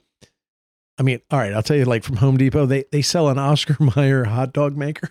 I 0.97 1.03
mean, 1.03 1.19
all 1.29 1.39
right, 1.39 1.53
I'll 1.53 1.61
tell 1.63 1.77
you 1.77 1.85
like 1.85 2.03
from 2.03 2.17
Home 2.17 2.37
Depot, 2.37 2.65
they, 2.65 2.85
they 2.91 3.01
sell 3.03 3.29
an 3.29 3.37
Oscar 3.37 3.77
Mayer 3.95 4.23
hot 4.25 4.53
dog 4.53 4.75
maker. 4.75 5.09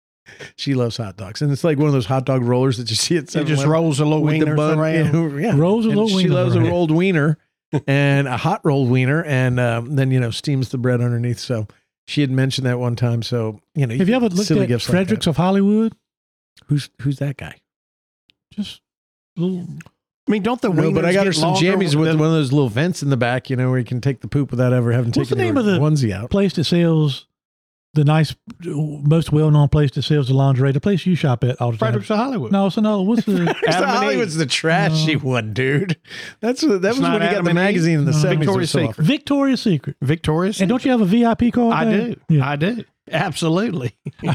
she 0.56 0.74
loves 0.74 0.96
hot 0.96 1.16
dogs, 1.16 1.40
and 1.40 1.50
it's 1.52 1.62
like 1.64 1.78
one 1.78 1.86
of 1.86 1.92
those 1.92 2.06
hot 2.06 2.26
dog 2.26 2.42
rollers 2.42 2.76
that 2.78 2.90
you 2.90 2.96
see 2.96 3.16
at 3.16 3.34
It 3.34 3.44
just 3.46 3.64
rolls 3.64 4.00
a 4.00 4.04
little 4.04 4.22
with 4.22 4.40
the 4.40 4.46
wieners 4.46 4.56
bun. 4.56 4.78
around. 4.78 5.40
Yeah, 5.40 5.56
Rolls 5.56 5.86
a 5.86 5.90
And 5.90 5.98
little 5.98 6.18
She 6.18 6.26
wieners 6.26 6.30
loves 6.32 6.54
a 6.54 6.58
around. 6.58 6.68
rolled 6.68 6.90
wiener 6.90 7.38
and 7.86 8.26
a 8.28 8.36
hot 8.36 8.60
rolled 8.64 8.90
wiener, 8.90 9.22
and 9.24 9.60
um, 9.60 9.94
then 9.96 10.10
you 10.10 10.18
know 10.18 10.30
steams 10.30 10.70
the 10.70 10.78
bread 10.78 11.00
underneath. 11.00 11.38
So 11.38 11.68
she 12.08 12.20
had 12.22 12.30
mentioned 12.30 12.66
that 12.66 12.78
one 12.78 12.96
time. 12.96 13.22
So 13.22 13.60
you 13.74 13.86
know, 13.86 13.94
Have 13.94 14.08
you 14.08 14.16
ever 14.16 14.28
looked 14.28 14.50
at 14.50 14.66
gifts 14.68 14.88
like 14.88 14.92
Fredericks 14.96 15.26
of 15.28 15.36
Hollywood? 15.36 15.94
Who's 16.66 16.90
who's 17.02 17.18
that 17.20 17.36
guy? 17.36 17.56
Just 18.52 18.80
little. 19.36 19.66
I 20.26 20.30
mean, 20.30 20.42
don't 20.42 20.60
the 20.60 20.68
No, 20.68 20.92
but 20.92 21.04
I 21.06 21.12
got 21.12 21.26
her 21.26 21.32
some 21.32 21.54
jammies 21.54 21.94
with 21.94 22.08
one 22.18 22.26
of 22.26 22.32
those 22.32 22.52
little 22.52 22.68
vents 22.68 23.02
in 23.02 23.08
the 23.08 23.16
back, 23.16 23.48
you 23.48 23.56
know, 23.56 23.70
where 23.70 23.78
you 23.78 23.84
can 23.84 24.00
take 24.00 24.20
the 24.20 24.28
poop 24.28 24.50
without 24.50 24.72
ever 24.74 24.92
having 24.92 25.06
What's 25.12 25.30
taken 25.30 25.38
the 25.38 25.44
name 25.44 25.56
of 25.56 25.64
the- 25.64 25.78
onesie 25.78 26.12
out. 26.12 26.30
place 26.30 26.52
that 26.54 26.64
sells 26.64 27.26
the 27.98 28.04
nice, 28.04 28.34
most 28.64 29.32
well-known 29.32 29.68
place 29.68 29.90
that 29.92 30.02
sells 30.02 30.28
the 30.28 30.34
lingerie. 30.34 30.72
The 30.72 30.80
place 30.80 31.04
you 31.04 31.14
shop 31.14 31.42
at 31.44 31.60
all 31.60 31.72
the 31.72 31.78
time. 31.78 31.86
Fredericks 31.88 32.10
of 32.10 32.16
Hollywood. 32.18 32.52
No, 32.52 32.66
it's 32.68 32.76
another. 32.76 33.02
What's 33.02 33.24
the? 33.26 33.42
Adam 33.66 33.82
and 33.82 33.90
Hollywood's 33.90 34.34
Eve. 34.34 34.38
the 34.38 34.46
trashy 34.46 35.14
No. 35.16 35.20
one, 35.20 35.52
dude. 35.52 35.96
That's 36.40 36.62
what, 36.62 36.82
that 36.82 36.88
It's 36.90 36.98
was 36.98 37.02
when 37.08 37.12
you 37.14 37.18
got 37.18 37.22
Adam 37.32 37.44
the 37.44 37.50
and 37.50 37.58
Eve? 37.58 37.64
magazine 37.64 37.98
in 37.98 38.04
the 38.04 38.12
No. 38.12 38.16
seventies. 38.18 38.38
Victoria's 38.46 38.70
so 38.70 38.86
Secret. 38.86 39.04
Victoria's 39.06 39.62
Secret. 39.62 39.96
Victoria's. 40.00 40.60
And 40.60 40.68
don't 40.68 40.84
you 40.84 40.90
have 40.92 41.00
a 41.00 41.04
VIP 41.04 41.52
card? 41.52 41.74
I 41.74 41.84
there? 41.84 42.06
do. 42.10 42.16
Yeah. 42.28 42.48
I 42.48 42.56
do. 42.56 42.84
Absolutely. 43.10 43.96
I 44.22 44.34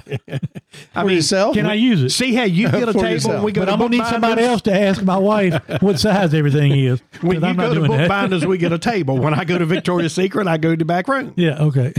For 0.94 1.04
mean, 1.06 1.16
yourself? 1.18 1.54
Can 1.56 1.68
I 1.68 1.76
use 1.76 2.02
it? 2.02 2.10
see 2.10 2.34
how 2.34 2.44
you 2.44 2.70
get 2.72 2.90
a 2.90 2.94
table 2.94 3.08
yourself. 3.10 3.44
we 3.44 3.52
go 3.52 3.62
but 3.62 3.66
to 3.66 3.72
I'm 3.74 3.78
gonna 3.80 3.98
need 3.98 4.06
somebody 4.08 4.42
else 4.44 4.62
to 4.64 4.74
ask 4.74 5.04
my 5.04 5.18
wife 5.18 5.62
what 5.82 6.00
size 6.00 6.34
everything 6.34 6.72
is. 6.72 7.00
'cause 7.12 7.22
When 7.24 7.40
you 7.42 7.48
I'm 7.48 7.56
not 7.56 7.74
go 7.74 7.82
to 7.84 7.88
bookbinders, 7.88 8.46
we 8.48 8.58
get 8.58 8.72
a 8.74 8.80
table. 8.80 9.18
When 9.20 9.34
I 9.36 9.44
go 9.46 9.58
to 9.60 9.66
Victoria's 9.68 10.14
Secret, 10.14 10.48
I 10.48 10.58
go 10.58 10.72
to 10.72 10.78
the 10.78 10.86
back 10.86 11.08
room. 11.08 11.34
Yeah. 11.38 11.60
Okay. 11.62 11.94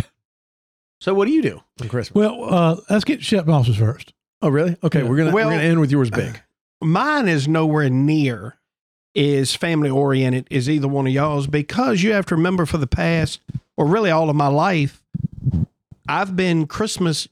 So 1.05 1.13
what 1.13 1.27
do 1.27 1.33
you 1.33 1.43
do 1.43 1.61
on 1.83 1.89
Christmas? 1.91 2.15
Well, 2.15 2.45
uh, 2.45 2.77
let's 2.89 3.05
get 3.05 3.23
Shep 3.23 3.47
Moss's 3.47 3.77
first. 3.77 4.15
oh, 4.41 4.49
really? 4.49 4.75
Okay, 4.83 5.03
Yeah. 5.03 5.09
we're 5.09 5.19
gonna 5.19 5.33
Well- 5.33 5.49
we're 5.49 5.57
gonna 5.57 5.63
end 5.69 5.79
with 5.81 5.91
yours 5.91 6.09
big. 6.09 6.41
Mine 6.83 7.29
is 7.29 7.47
nowhere 7.47 7.91
near 7.91 8.57
as 9.15 9.55
family 9.55 9.91
oriented 9.91 10.49
as 10.51 10.69
either 10.71 10.89
one 10.89 11.07
of 11.07 11.13
y'all's 11.13 11.47
because 11.47 12.03
you 12.03 12.13
have 12.15 12.25
to 12.27 12.35
remember 12.35 12.65
for 12.65 12.79
the 12.79 12.87
past, 12.87 13.41
or 13.77 13.87
really 13.87 14.11
all 14.11 14.31
of 14.31 14.37
my 14.37 14.47
life, 14.47 15.03
I've 16.09 16.37
been 16.37 16.67
Christmas 16.67 17.29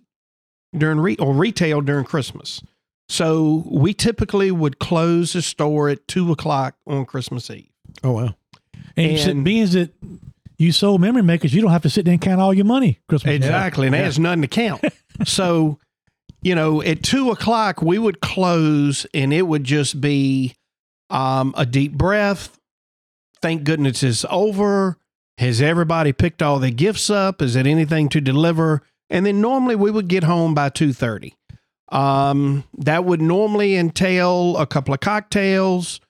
during 0.76 1.00
re- 1.00 1.16
or 1.16 1.32
retail 1.32 1.80
during 1.80 2.04
Christmas. 2.04 2.60
So 3.08 3.64
we 3.70 3.94
typically 3.94 4.50
would 4.50 4.80
close 4.80 5.32
the 5.32 5.40
store 5.40 5.88
at 5.88 6.06
two 6.06 6.30
o'clock 6.30 6.74
on 6.86 7.06
Christmas 7.06 7.48
Eve. 7.48 7.70
Oh 8.04 8.12
wow. 8.12 8.34
And, 8.98 9.12
And- 9.18 9.30
and 9.30 9.44
being 9.46 9.66
that 9.70 9.90
you 10.58 10.72
sold 10.72 11.00
memory 11.00 11.22
makers, 11.22 11.54
you 11.54 11.60
don't 11.62 11.70
have 11.70 11.82
to 11.82 11.90
sit 11.90 12.04
there 12.04 12.12
and 12.12 12.20
count 12.20 12.40
all 12.40 12.52
your 12.54 12.64
money. 12.64 12.98
Christmas. 13.08 13.34
Exactly. 13.34 13.86
And 13.86 13.94
Yeah. 13.96 14.02
there's 14.02 14.18
nothing 14.18 14.42
to 14.42 14.48
count. 14.48 14.84
so, 15.24 15.78
you 16.42 16.54
know, 16.54 16.82
at 16.82 17.02
two 17.02 17.30
o'clock, 17.30 17.82
we 17.82 17.98
would 17.98 18.20
close 18.20 19.06
and 19.14 19.32
it 19.32 19.42
would 19.42 19.64
just 19.64 20.00
be 20.00 20.54
um, 21.10 21.54
a 21.56 21.66
deep 21.66 21.92
breath. 21.92 22.58
Thank 23.40 23.64
goodness 23.64 24.02
it's 24.02 24.24
over. 24.30 24.96
Has 25.38 25.60
everybody 25.60 26.12
picked 26.12 26.42
all 26.42 26.58
their 26.58 26.70
gifts 26.70 27.10
up? 27.10 27.42
Is 27.42 27.56
it 27.56 27.66
anything 27.66 28.08
to 28.10 28.20
deliver? 28.20 28.82
And 29.10 29.26
then 29.26 29.40
normally 29.40 29.74
we 29.76 29.90
would 29.90 30.08
get 30.08 30.24
home 30.24 30.54
by 30.54 30.70
2.30. 30.70 31.32
Um, 31.94 32.64
that 32.78 33.04
would 33.04 33.20
normally 33.20 33.76
entail 33.76 34.56
a 34.56 34.66
couple 34.66 34.94
of 34.94 35.00
cocktails. 35.00 36.00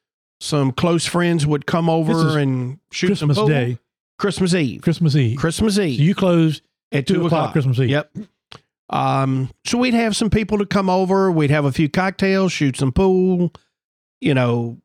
Some 0.41 0.73
close 0.73 1.07
friends 1.07 1.47
would 1.47 1.67
come 1.67 1.89
over 1.89 2.39
and 2.39 2.79
shoot 2.93 3.09
Christmas 3.09 3.37
some 3.37 3.47
pool. 3.47 3.49
Day, 3.49 3.79
Christmas 4.23 4.55
Eve. 4.55 4.81
Christmas 4.81 5.17
Eve. 5.17 5.37
Christmas 5.37 5.79
Eve 5.79 5.99
So 5.99 6.03
you 6.03 6.15
close 6.15 6.63
at 6.93 7.07
two 7.07 7.15
two 7.15 7.27
o'clock 7.27 7.51
o'clock. 7.51 7.53
Christmas 7.53 7.79
Eve. 7.81 7.91
Yep. 7.91 8.17
Um, 8.89 9.51
so 9.67 9.79
we'd 9.79 9.95
have 9.95 10.15
some 10.15 10.31
people 10.31 10.59
to 10.59 10.67
come 10.67 10.89
over. 10.89 11.31
We'd 11.33 11.51
have 11.51 11.65
a 11.65 11.73
few 11.73 11.89
cocktails, 11.89 12.53
shoot 12.53 12.77
some 12.77 12.93
pool. 12.93 13.53
You 14.21 14.35
know, 14.35 14.79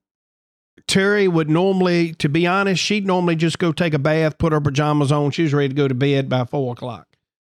Terry 0.88 1.28
would 1.28 1.50
normally, 1.50 2.14
to 2.16 2.30
be 2.30 2.48
honest, 2.48 2.82
she'd 2.82 3.06
normally 3.06 3.36
just 3.36 3.60
go 3.60 3.72
take 3.72 3.94
a 3.94 4.00
bath, 4.00 4.38
put 4.38 4.54
her 4.54 4.62
pajamas 4.62 5.12
on. 5.12 5.32
She 5.32 5.44
was 5.44 5.54
ready 5.54 5.70
to 5.70 5.76
go 5.76 5.88
to 5.88 5.94
bed 5.94 6.30
by 6.30 6.46
four 6.46 6.74
o'clock. 6.74 7.08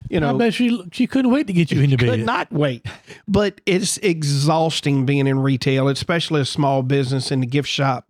You 0.09 0.17
I 0.17 0.19
know, 0.19 0.37
bet 0.37 0.53
she 0.53 0.83
she 0.91 1.07
couldn't 1.07 1.31
wait 1.31 1.47
to 1.47 1.53
get 1.53 1.71
you 1.71 1.81
into 1.81 1.97
could 1.97 2.07
bed. 2.07 2.25
not 2.25 2.51
wait. 2.51 2.85
But 3.27 3.61
it's 3.65 3.97
exhausting 3.99 5.05
being 5.05 5.27
in 5.27 5.39
retail, 5.39 5.87
especially 5.87 6.41
a 6.41 6.45
small 6.45 6.81
business 6.83 7.31
in 7.31 7.39
the 7.41 7.47
gift 7.47 7.69
shop 7.69 8.06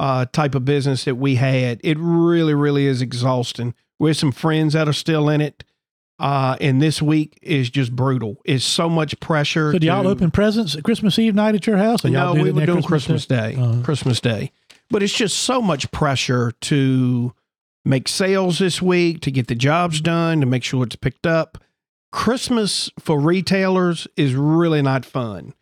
uh, 0.00 0.24
type 0.32 0.54
of 0.54 0.64
business 0.64 1.04
that 1.04 1.16
we 1.16 1.34
had. 1.34 1.78
It 1.84 1.98
really, 2.00 2.54
really 2.54 2.86
is 2.86 3.02
exhausting. 3.02 3.74
We 3.98 4.08
have 4.08 4.16
some 4.16 4.32
friends 4.32 4.72
that 4.72 4.88
are 4.88 4.94
still 4.94 5.28
in 5.28 5.42
it. 5.42 5.62
Uh, 6.18 6.56
and 6.60 6.82
this 6.82 7.00
week 7.00 7.38
is 7.42 7.68
just 7.70 7.94
brutal. 7.94 8.38
It's 8.44 8.64
so 8.64 8.88
much 8.88 9.18
pressure. 9.20 9.72
So 9.72 9.78
do 9.78 9.86
y'all 9.86 10.02
to- 10.02 10.08
open 10.08 10.30
presents 10.30 10.74
at 10.74 10.84
Christmas 10.84 11.18
Eve 11.18 11.34
night 11.34 11.54
at 11.54 11.66
your 11.66 11.76
house? 11.76 12.04
Or 12.04 12.08
y'all 12.08 12.34
no, 12.34 12.42
we 12.42 12.50
were 12.50 12.64
doing 12.64 12.80
do 12.80 12.86
Christmas 12.86 13.26
Day. 13.26 13.56
Uh-huh. 13.58 13.82
Christmas 13.82 14.20
Day. 14.20 14.52
But 14.88 15.02
it's 15.02 15.12
just 15.12 15.38
so 15.38 15.60
much 15.62 15.90
pressure 15.92 16.52
to 16.62 17.34
make 17.84 18.08
sales 18.08 18.58
this 18.58 18.82
week, 18.82 19.20
to 19.20 19.30
get 19.30 19.48
the 19.48 19.54
jobs 19.54 20.00
done, 20.00 20.40
to 20.40 20.46
make 20.46 20.64
sure 20.64 20.84
it's 20.84 20.96
picked 20.96 21.26
up. 21.26 21.58
Christmas 22.10 22.90
for 22.98 23.20
retailers 23.20 24.08
is 24.16 24.34
really 24.34 24.82
not 24.82 25.04
fun. 25.04 25.54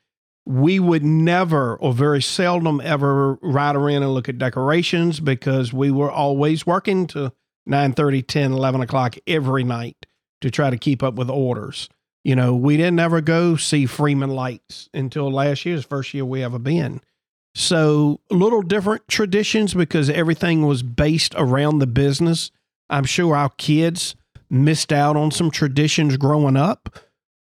We 0.48 0.80
would 0.80 1.04
never 1.04 1.76
or 1.76 1.92
very 1.92 2.22
seldom 2.22 2.80
ever 2.82 3.34
ride 3.42 3.76
around 3.76 4.02
and 4.02 4.14
look 4.14 4.30
at 4.30 4.38
decorations 4.38 5.20
because 5.20 5.74
we 5.74 5.90
were 5.90 6.10
always 6.10 6.66
working 6.66 7.06
to 7.08 7.32
9 7.66 7.92
30 7.92 8.22
10, 8.22 8.52
11 8.52 8.80
o'clock 8.80 9.16
every 9.26 9.62
night 9.62 10.06
to 10.40 10.50
try 10.50 10.70
to 10.70 10.78
keep 10.78 11.02
up 11.02 11.16
with 11.16 11.28
orders. 11.28 11.90
You 12.24 12.34
know, 12.34 12.56
we 12.56 12.78
didn't 12.78 12.98
ever 12.98 13.20
go 13.20 13.56
see 13.56 13.84
Freeman 13.84 14.30
Lights 14.30 14.88
until 14.94 15.30
last 15.30 15.66
year's 15.66 15.84
first 15.84 16.14
year 16.14 16.24
we 16.24 16.42
ever 16.42 16.58
been. 16.58 17.02
So, 17.54 18.20
little 18.30 18.62
different 18.62 19.06
traditions 19.06 19.74
because 19.74 20.08
everything 20.08 20.66
was 20.66 20.82
based 20.82 21.34
around 21.36 21.78
the 21.78 21.86
business. 21.86 22.50
I'm 22.88 23.04
sure 23.04 23.36
our 23.36 23.50
kids 23.50 24.14
missed 24.48 24.92
out 24.92 25.16
on 25.16 25.30
some 25.30 25.50
traditions 25.50 26.16
growing 26.16 26.56
up, 26.56 26.98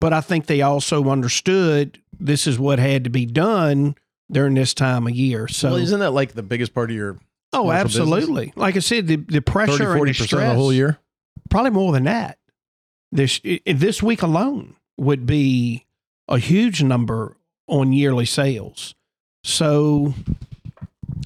but 0.02 0.12
I 0.12 0.20
think 0.20 0.46
they 0.46 0.62
also 0.62 1.08
understood 1.10 2.00
this 2.18 2.48
is 2.48 2.58
what 2.58 2.80
had 2.80 3.04
to 3.04 3.10
be 3.10 3.24
done 3.24 3.94
during 4.32 4.54
this 4.54 4.74
time 4.74 5.06
of 5.06 5.14
year. 5.14 5.46
So, 5.46 5.70
well, 5.70 5.78
isn't 5.78 6.00
that 6.00 6.10
like 6.10 6.32
the 6.32 6.42
biggest 6.42 6.74
part 6.74 6.90
of 6.90 6.96
your 6.96 7.20
oh, 7.52 7.70
absolutely. 7.70 8.52
Like 8.56 8.74
I 8.74 8.80
said, 8.80 9.06
the, 9.06 9.14
the 9.14 9.40
30, 9.40 9.40
pressure 9.42 9.94
and 9.94 10.08
the 10.08 10.12
stress, 10.12 10.30
the 10.30 10.54
whole 10.54 10.72
year? 10.72 10.98
probably 11.50 11.70
more 11.70 11.92
than 11.92 12.04
that. 12.04 12.38
This 13.12 13.40
this 13.64 14.02
week 14.02 14.22
alone 14.22 14.74
would 14.96 15.24
be 15.24 15.86
a 16.26 16.38
huge 16.38 16.82
number 16.82 17.36
on 17.68 17.92
yearly 17.92 18.26
sales. 18.26 18.96
So, 19.44 20.14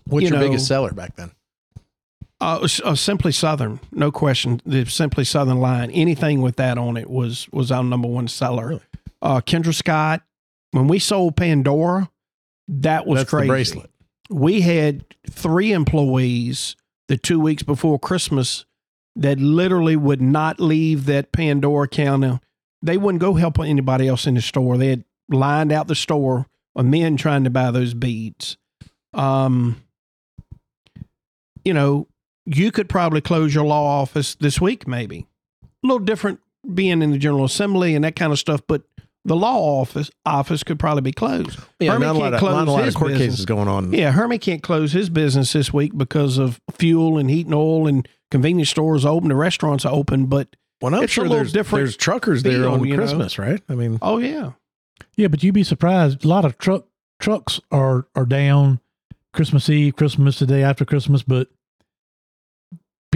What's 0.07 0.25
You 0.25 0.29
your 0.29 0.39
know- 0.39 0.49
biggest 0.49 0.67
seller 0.67 0.93
back 0.93 1.17
then? 1.17 1.31
Uh, 2.41 2.67
uh, 2.85 2.95
Simply 2.95 3.33
Southern, 3.33 3.81
no 3.93 4.11
question. 4.13 4.61
The 4.67 4.85
Simply 4.87 5.25
Southern 5.25 5.59
line, 5.59 5.91
anything 5.91 6.43
with 6.43 6.57
that 6.57 6.77
on 6.79 6.97
it 6.97 7.09
was 7.09 7.49
was 7.53 7.71
our 7.73 7.83
number 7.85 8.09
one 8.09 8.29
seller. 8.29 8.69
Really? 8.69 8.83
Uh, 9.23 9.41
Kendra 9.41 9.75
Scott, 9.75 10.23
when 10.73 10.87
we 10.89 10.99
sold 10.99 11.37
Pandora, 11.37 12.11
that 12.69 13.07
was 13.07 13.21
That's 13.21 13.31
the 13.31 13.37
crazy. 13.37 13.49
bracelet. 13.49 13.91
we 14.29 14.61
had 14.61 15.05
three 15.31 15.73
employees 15.73 16.77
the 17.09 17.17
two 17.17 17.41
weeks 17.41 17.63
before 17.63 17.99
Christmas 17.99 18.67
that 19.15 19.39
literally 19.41 19.97
would 19.97 20.21
not 20.21 20.61
leave 20.61 21.07
that 21.07 21.33
Pandora 21.33 21.89
counter. 21.89 22.41
They 22.83 22.99
wouldn't 22.99 23.23
go 23.23 23.35
help 23.35 23.59
anybody 23.59 24.07
else 24.09 24.27
in 24.27 24.35
the 24.35 24.43
store. 24.43 24.77
They 24.77 24.89
had 24.89 25.05
lined 25.31 25.73
out 25.73 25.89
the 25.89 25.95
store 25.95 26.47
of 26.75 26.85
men 26.85 27.17
trying 27.17 27.45
to 27.45 27.51
buy 27.51 27.71
those 27.71 27.95
beads. 27.95 28.59
Um, 29.15 29.83
you 31.65 31.73
know, 31.73 32.07
you 32.47 32.71
could 32.73 32.89
probably 32.89 33.21
close 33.21 33.55
your 33.55 33.65
law 33.65 34.01
office 34.01 34.35
this 34.37 34.61
week, 34.61 34.87
maybe. 34.87 35.27
A 35.63 35.87
little 35.87 35.99
different 35.99 36.41
being 36.75 37.03
in 37.03 37.11
the 37.11 37.19
General 37.19 37.45
Assembly 37.45 37.95
and 37.95 38.05
that 38.05 38.17
kind 38.17 38.33
of 38.33 38.39
stuff, 38.39 38.63
but 38.67 38.83
the 39.25 39.37
law 39.37 39.81
office 39.81 40.11
office 40.25 40.63
could 40.63 40.79
probably 40.79 41.03
be 41.03 41.13
closed. 41.13 41.59
Yeah, 41.81 41.93
Hermie 41.93 42.07
not 42.07 42.15
a 42.15 42.19
lot 42.19 42.23
can't 42.25 42.35
of, 42.35 42.41
close 42.41 42.55
not 42.55 42.69
a 42.69 42.71
lot 42.71 42.79
of 42.81 42.85
his 42.87 42.95
court 42.95 43.11
business. 43.13 43.29
cases 43.31 43.45
going 43.45 43.69
on. 43.69 43.93
Yeah, 43.93 44.13
Hermie 44.13 44.39
can't 44.39 44.63
close 44.63 44.93
his 44.93 45.11
business 45.11 45.53
this 45.53 45.73
week 45.73 45.97
because 45.99 46.39
of 46.39 46.61
fuel 46.73 47.19
and 47.19 47.29
heat 47.29 47.47
and 47.47 47.55
oil 47.55 47.87
and 47.89 48.09
convenience 48.31 48.71
stores 48.71 49.05
open, 49.05 49.29
the 49.29 49.35
restaurants 49.37 49.85
are 49.85 49.93
open. 49.93 50.27
But 50.27 50.55
Well, 50.81 50.95
I'm 50.95 51.03
It's 51.03 51.13
a 51.13 51.15
sure 51.15 51.25
little 51.25 51.39
there's, 51.39 51.53
different 51.53 51.81
there's 51.83 51.97
truckers 51.97 52.43
there 52.45 52.53
feel, 52.53 52.73
on 52.73 52.85
you 52.85 52.97
know? 52.97 53.03
Christmas, 53.03 53.39
right? 53.39 53.61
I 53.69 53.75
mean, 53.75 53.99
oh 54.01 54.19
yeah, 54.19 54.53
Yeah, 55.17 55.27
but 55.29 55.43
you'd 55.43 55.55
be 55.55 55.65
surprised. 55.65 56.25
A 56.25 56.29
lot 56.29 56.45
of 56.45 56.57
truck 56.59 56.85
trucks 57.19 57.61
are 57.73 58.07
are 58.15 58.27
down 58.27 58.79
Christmas 59.33 59.69
Eve, 59.69 59.97
Christmas 59.97 60.39
the 60.39 60.47
day 60.47 60.63
after 60.63 60.85
Christmas, 60.85 61.23
but 61.25 61.49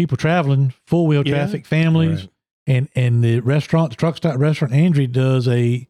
people 0.01 0.17
traveling, 0.17 0.73
four 0.87 1.07
wheel 1.07 1.23
Yeah. 1.27 1.35
traffic, 1.35 1.67
families, 1.67 2.21
Right. 2.23 2.31
and 2.67 2.89
and 2.95 3.23
the 3.23 3.41
restaurant, 3.41 3.91
the 3.91 3.97
truck 3.97 4.17
stop 4.17 4.39
restaurant, 4.39 4.73
Andrea 4.73 5.07
does 5.07 5.47
a 5.47 5.87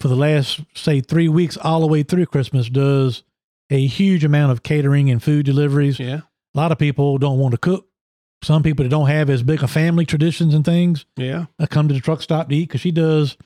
for 0.00 0.08
the 0.08 0.16
last 0.16 0.60
say 0.74 1.00
three 1.00 1.28
weeks 1.28 1.56
all 1.56 1.80
the 1.80 1.86
way 1.86 2.02
through 2.02 2.26
Christmas 2.26 2.68
does 2.68 3.22
a 3.70 3.86
huge 3.86 4.24
amount 4.24 4.50
of 4.52 4.62
catering 4.62 5.10
and 5.10 5.22
food 5.22 5.44
deliveries. 5.46 5.98
yeah, 5.98 6.20
A 6.54 6.58
lot 6.58 6.72
of 6.72 6.78
people 6.78 7.18
don't 7.18 7.38
want 7.38 7.52
to 7.52 7.58
cook. 7.58 7.86
Some 8.42 8.62
people 8.62 8.84
that 8.84 8.88
don't 8.88 9.08
have 9.08 9.28
as 9.30 9.42
big 9.42 9.62
a 9.62 9.68
family 9.68 10.06
traditions 10.06 10.54
and 10.54 10.64
things 10.64 11.04
yeah. 11.16 11.46
uh, 11.58 11.66
come 11.66 11.88
to 11.88 11.94
the 11.94 12.00
truck 12.00 12.22
stop 12.22 12.48
to 12.48 12.54
eat 12.56 12.68
because 12.68 12.80
she 12.80 12.92
does 12.92 13.36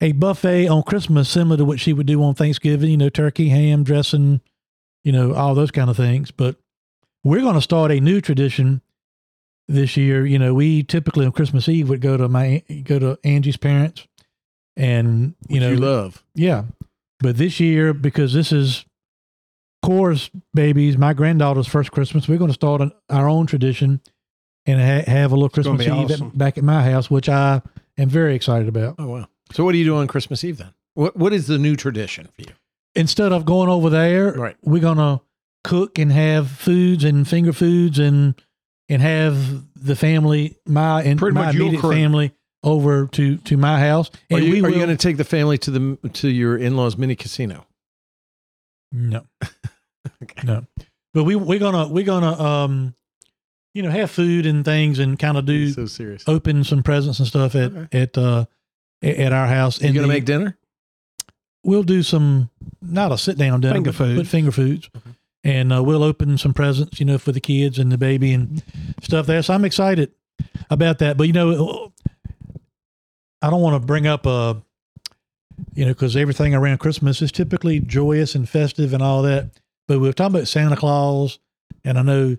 a 0.00 0.12
buffet 0.12 0.66
on 0.68 0.82
Christmas 0.82 1.28
similar 1.28 1.56
to 1.58 1.64
what 1.64 1.78
she 1.80 1.92
would 1.92 2.06
do 2.06 2.22
on 2.22 2.34
Thanksgiving. 2.34 2.90
You 2.90 2.96
know, 2.96 3.08
turkey, 3.10 3.50
ham, 3.50 3.84
dressing, 3.84 4.40
you 5.04 5.12
know, 5.12 5.34
all 5.34 5.54
those 5.54 5.70
kind 5.70 5.90
of 5.90 5.96
things. 5.96 6.30
But 6.30 6.56
we're 7.22 7.42
going 7.42 7.54
to 7.54 7.60
start 7.60 7.90
a 7.92 8.00
new 8.00 8.20
tradition 8.22 8.80
this 9.68 9.96
year. 9.96 10.24
You 10.26 10.38
know, 10.38 10.54
we 10.54 10.82
typically 10.82 11.26
on 11.26 11.32
Christmas 11.32 11.68
Eve 11.68 11.88
would 11.88 12.00
go 12.00 12.16
to 12.16 12.28
my 12.28 12.62
go 12.84 12.98
to 12.98 13.18
Angie's 13.24 13.56
parents, 13.56 14.06
and 14.76 15.34
you 15.48 15.54
You 15.56 15.60
know, 15.60 15.70
you 15.70 15.76
love. 15.76 16.24
yeah. 16.34 16.64
But 17.20 17.36
this 17.38 17.58
year, 17.60 17.94
because 17.94 18.32
this 18.34 18.52
is 18.52 18.84
Cora's 19.82 20.30
babies, 20.54 20.96
my 20.98 21.12
granddaughter's 21.14 21.66
first 21.66 21.90
Christmas, 21.92 22.28
we're 22.28 22.38
going 22.38 22.48
to 22.50 22.54
start 22.54 22.80
an, 22.80 22.92
our 23.08 23.28
own 23.28 23.46
tradition 23.46 24.00
and 24.66 24.80
ha- 24.80 25.10
have 25.10 25.30
a 25.32 25.34
little 25.34 25.48
Christmas 25.50 25.82
Eve 25.86 25.92
awesome. 25.92 26.28
at, 26.28 26.38
back 26.38 26.58
at 26.58 26.64
my 26.64 26.82
house, 26.90 27.10
which 27.10 27.28
I 27.28 27.62
am 27.98 28.08
very 28.08 28.34
excited 28.34 28.68
about. 28.68 28.96
Oh 28.98 29.08
wow. 29.08 29.26
So 29.52 29.64
what 29.64 29.72
do 29.72 29.78
you 29.78 29.84
do 29.84 29.96
on 29.96 30.06
Christmas 30.06 30.42
Eve 30.44 30.58
then? 30.58 30.74
What 30.94 31.16
What 31.16 31.32
is 31.32 31.46
the 31.46 31.58
new 31.58 31.76
tradition 31.76 32.28
for 32.34 32.42
you? 32.42 32.52
Instead 32.94 33.32
of 33.32 33.44
going 33.44 33.68
over 33.68 33.90
there, 33.90 34.32
Right. 34.32 34.56
we're 34.62 34.80
going 34.80 34.98
to 34.98 35.20
cook 35.64 35.98
and 35.98 36.12
have 36.12 36.50
foods 36.50 37.04
and 37.04 37.26
finger 37.26 37.52
foods 37.52 37.98
and 37.98 38.34
and 38.88 39.00
have 39.02 39.64
the 39.76 39.96
family, 39.96 40.56
my 40.66 41.02
and 41.02 41.18
Pretty 41.18 41.34
my 41.34 41.50
immediate 41.50 41.80
family 41.82 42.32
over 42.62 43.06
to 43.08 43.36
to 43.38 43.56
my 43.56 43.78
house. 43.80 44.10
Are 44.30 44.36
And 44.38 44.44
you, 44.44 44.52
we 44.52 44.58
are 44.60 44.62
will, 44.64 44.70
you 44.70 44.76
going 44.76 44.88
to 44.88 44.96
take 44.96 45.16
the 45.16 45.24
family 45.24 45.58
to 45.58 45.70
the 45.70 46.08
to 46.14 46.28
your 46.28 46.56
in 46.56 46.76
laws 46.76 46.96
mini 46.98 47.16
casino? 47.16 47.66
No. 48.92 49.26
Okay. 50.22 50.46
No. 50.46 50.66
But 51.14 51.24
we 51.24 51.34
we're 51.34 51.58
gonna 51.58 51.88
we're 51.88 52.04
gonna 52.04 52.38
um 52.38 52.94
you 53.72 53.82
know 53.82 53.90
have 53.90 54.10
food 54.10 54.44
and 54.44 54.62
things 54.64 54.98
and 54.98 55.18
kind 55.18 55.38
of 55.38 55.46
do 55.46 55.70
so 55.72 55.86
serious. 55.86 56.24
open 56.26 56.62
some 56.62 56.82
presents 56.82 57.18
and 57.20 57.26
stuff 57.28 57.54
at 57.54 57.72
Okay. 57.74 58.00
at 58.02 58.18
uh 58.18 58.44
at 59.02 59.32
our 59.32 59.46
house. 59.46 59.80
you 59.80 59.86
And 59.88 59.94
going 59.94 60.02
to 60.06 60.08
the- 60.08 60.14
make 60.18 60.24
dinner? 60.26 60.58
we'll 61.64 61.82
do 61.84 62.02
some 62.02 62.50
not 62.82 63.12
a 63.12 63.18
sit 63.18 63.38
down 63.38 63.62
dinner, 63.62 63.74
Finger 63.76 63.90
but, 63.92 63.96
food. 63.96 64.16
but 64.18 64.26
finger 64.26 64.52
foods. 64.52 64.90
Okay. 64.94 65.10
And 65.44 65.72
uh, 65.74 65.82
we'll 65.82 66.02
open 66.02 66.38
some 66.38 66.54
presents, 66.54 66.98
you 66.98 67.04
know, 67.06 67.18
for 67.18 67.30
the 67.30 67.40
kids 67.40 67.78
and 67.78 67.92
the 67.92 67.98
baby 67.98 68.32
and 68.32 68.62
stuff 69.02 69.26
there. 69.26 69.42
So 69.42 69.52
I'm 69.52 69.64
excited 69.66 70.10
about 70.70 70.98
that. 71.00 71.16
But 71.18 71.26
you 71.26 71.34
know, 71.34 71.92
I 73.42 73.50
don't 73.50 73.60
want 73.60 73.80
to 73.80 73.86
bring 73.86 74.06
up 74.06 74.24
a, 74.24 74.62
you 75.74 75.84
know, 75.84 75.92
because 75.92 76.16
everything 76.16 76.54
around 76.54 76.78
Christmas 76.78 77.20
is 77.20 77.30
typically 77.30 77.78
joyous 77.78 78.34
and 78.34 78.48
festive 78.48 78.94
and 78.94 79.02
all 79.02 79.22
that. 79.22 79.50
But 79.86 80.00
we're 80.00 80.14
talking 80.14 80.34
about 80.34 80.48
Santa 80.48 80.76
Claus, 80.76 81.38
and 81.84 81.98
I 81.98 82.02
know 82.02 82.38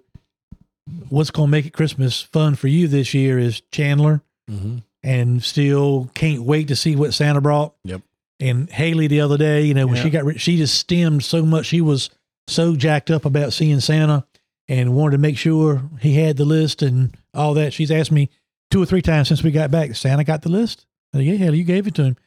what's 1.09 1.29
going 1.31 1.47
to 1.47 1.51
make 1.51 1.65
it 1.67 1.73
Christmas 1.73 2.21
fun 2.23 2.55
for 2.55 2.67
you 2.67 2.87
this 2.87 3.13
year 3.13 3.37
is 3.39 3.61
Chandler 3.71 4.21
Mm-hmm. 4.49 4.77
and 5.01 5.43
still 5.43 6.11
can't 6.13 6.43
wait 6.43 6.67
to 6.67 6.75
see 6.75 6.95
what 6.95 7.15
Santa 7.15 7.41
brought. 7.41 7.73
Yep. 7.83 8.01
And 8.39 8.69
Haley 8.69 9.07
the 9.07 9.21
other 9.21 9.39
day, 9.39 9.63
you 9.63 9.73
know, 9.73 9.87
when 9.87 9.95
she 9.95 10.11
got 10.11 10.39
she 10.39 10.57
just 10.57 10.75
stemmed 10.75 11.23
so 11.23 11.43
much. 11.43 11.65
She 11.65 11.81
was 11.81 12.11
so 12.47 12.75
jacked 12.75 13.11
up 13.11 13.25
about 13.25 13.53
seeing 13.53 13.79
Santa 13.79 14.25
and 14.67 14.95
wanted 14.95 15.11
to 15.13 15.21
make 15.21 15.37
sure 15.37 15.81
he 15.99 16.15
had 16.15 16.37
the 16.37 16.45
list 16.45 16.81
and 16.81 17.15
all 17.33 17.53
that. 17.55 17.73
She's 17.73 17.91
asked 17.91 18.11
me 18.11 18.29
two 18.71 18.81
or 18.81 18.85
three 18.85 19.01
times 19.01 19.27
since 19.27 19.43
we 19.43 19.51
got 19.51 19.71
back, 19.71 19.95
Santa 19.95 20.23
got 20.23 20.41
the 20.41 20.49
list? 20.49 20.85
Said, 21.13 21.23
yeah, 21.23 21.35
Haley, 21.35 21.59
you 21.59 21.63
gave 21.63 21.87
it 21.87 21.95
to 21.95 22.03
him. 22.03 22.17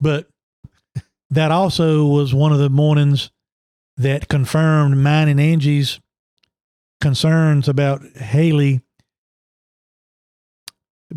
But 0.00 0.28
that 1.30 1.50
also 1.50 2.06
was 2.06 2.32
one 2.32 2.52
of 2.52 2.58
the 2.58 2.70
mornings 2.70 3.30
that 3.96 4.28
confirmed 4.28 4.96
mine 4.96 5.28
and 5.28 5.40
Angie's 5.40 6.00
concerns 7.00 7.68
about 7.68 8.04
Haley 8.16 8.80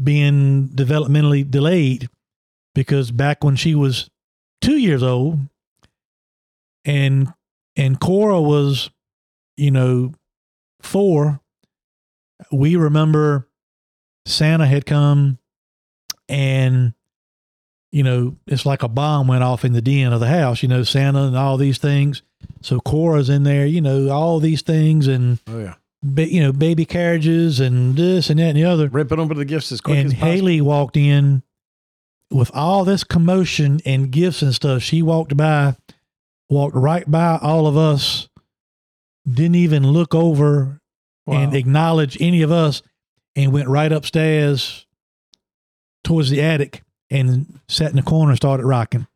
being 0.01 0.69
developmentally 0.69 1.49
delayed 1.49 2.09
because 2.73 3.11
back 3.11 3.43
when 3.43 3.55
she 3.55 3.75
was 3.75 4.09
two 4.61 4.77
years 4.77 5.03
old 5.03 5.39
and 6.85 7.33
and 7.75 7.99
Cora 7.99 8.41
was, 8.41 8.89
you 9.57 9.71
know, 9.71 10.13
four, 10.81 11.39
we 12.51 12.75
remember 12.75 13.47
Santa 14.25 14.65
had 14.65 14.85
come 14.85 15.37
and 16.29 16.93
you 17.91 18.03
know, 18.03 18.37
it's 18.47 18.65
like 18.65 18.83
a 18.83 18.87
bomb 18.87 19.27
went 19.27 19.43
off 19.43 19.65
in 19.65 19.73
the 19.73 19.81
den 19.81 20.13
of 20.13 20.21
the 20.21 20.27
house, 20.27 20.63
you 20.63 20.69
know, 20.69 20.81
Santa 20.83 21.23
and 21.23 21.35
all 21.37 21.57
these 21.57 21.77
things. 21.77 22.21
So 22.61 22.79
Cora's 22.79 23.29
in 23.29 23.43
there, 23.43 23.65
you 23.65 23.81
know, 23.81 24.09
all 24.09 24.39
these 24.39 24.61
things 24.61 25.07
and 25.07 25.39
Oh 25.47 25.59
yeah. 25.59 25.73
ba- 26.01 26.31
you 26.31 26.41
know, 26.41 26.53
baby 26.53 26.85
carriages 26.85 27.59
and 27.59 27.97
this 27.97 28.29
and 28.29 28.39
that 28.39 28.43
and 28.45 28.57
the 28.57 28.63
other 28.63 28.87
Rip 28.87 29.11
it 29.11 29.19
open 29.19 29.35
the 29.37 29.43
gifts 29.43 29.73
as 29.73 29.81
quick 29.81 29.97
and 29.97 30.07
as 30.07 30.13
possible. 30.13 30.31
Haley 30.31 30.61
walked 30.61 30.95
in 30.95 31.43
with 32.31 32.49
all 32.53 32.85
this 32.85 33.03
commotion 33.03 33.81
and 33.85 34.09
gifts 34.09 34.41
and 34.41 34.55
stuff. 34.55 34.81
She 34.81 35.01
walked 35.01 35.35
by, 35.35 35.75
walked 36.51 36.75
right 36.75 37.09
by 37.09 37.39
all 37.41 37.65
of 37.65 37.77
us, 37.77 38.29
didn't 39.27 39.55
even 39.55 39.87
look 39.87 40.13
over 40.13 40.79
and 41.25 41.55
acknowledge 41.55 42.17
any 42.19 42.41
of 42.41 42.51
us, 42.51 42.81
and 43.35 43.53
went 43.53 43.69
right 43.69 43.91
upstairs 43.91 44.85
towards 46.03 46.29
the 46.29 46.41
attic 46.41 46.83
and 47.09 47.59
sat 47.69 47.89
in 47.89 47.95
the 47.95 48.01
corner 48.01 48.31
and 48.31 48.37
started 48.37 48.65
rocking. 48.65 49.07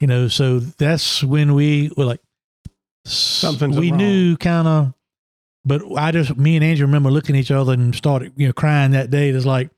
You 0.00 0.06
know, 0.06 0.28
so 0.28 0.60
that's 0.60 1.22
when 1.22 1.54
we 1.54 1.92
were 1.96 2.06
like, 2.06 2.20
something 3.04 3.70
we 3.72 3.90
wrong. 3.90 3.98
knew 3.98 4.36
kind 4.36 4.66
of, 4.66 4.94
but 5.64 5.82
I 5.96 6.10
just, 6.10 6.36
me 6.36 6.56
and 6.56 6.64
Angie 6.64 6.82
remember 6.82 7.10
looking 7.10 7.36
at 7.36 7.40
each 7.40 7.50
other 7.50 7.74
and 7.74 7.94
started, 7.94 8.32
you 8.36 8.46
know, 8.46 8.52
crying 8.52 8.92
that 8.92 9.10
day. 9.10 9.28
It's 9.28 9.44
like, 9.44 9.70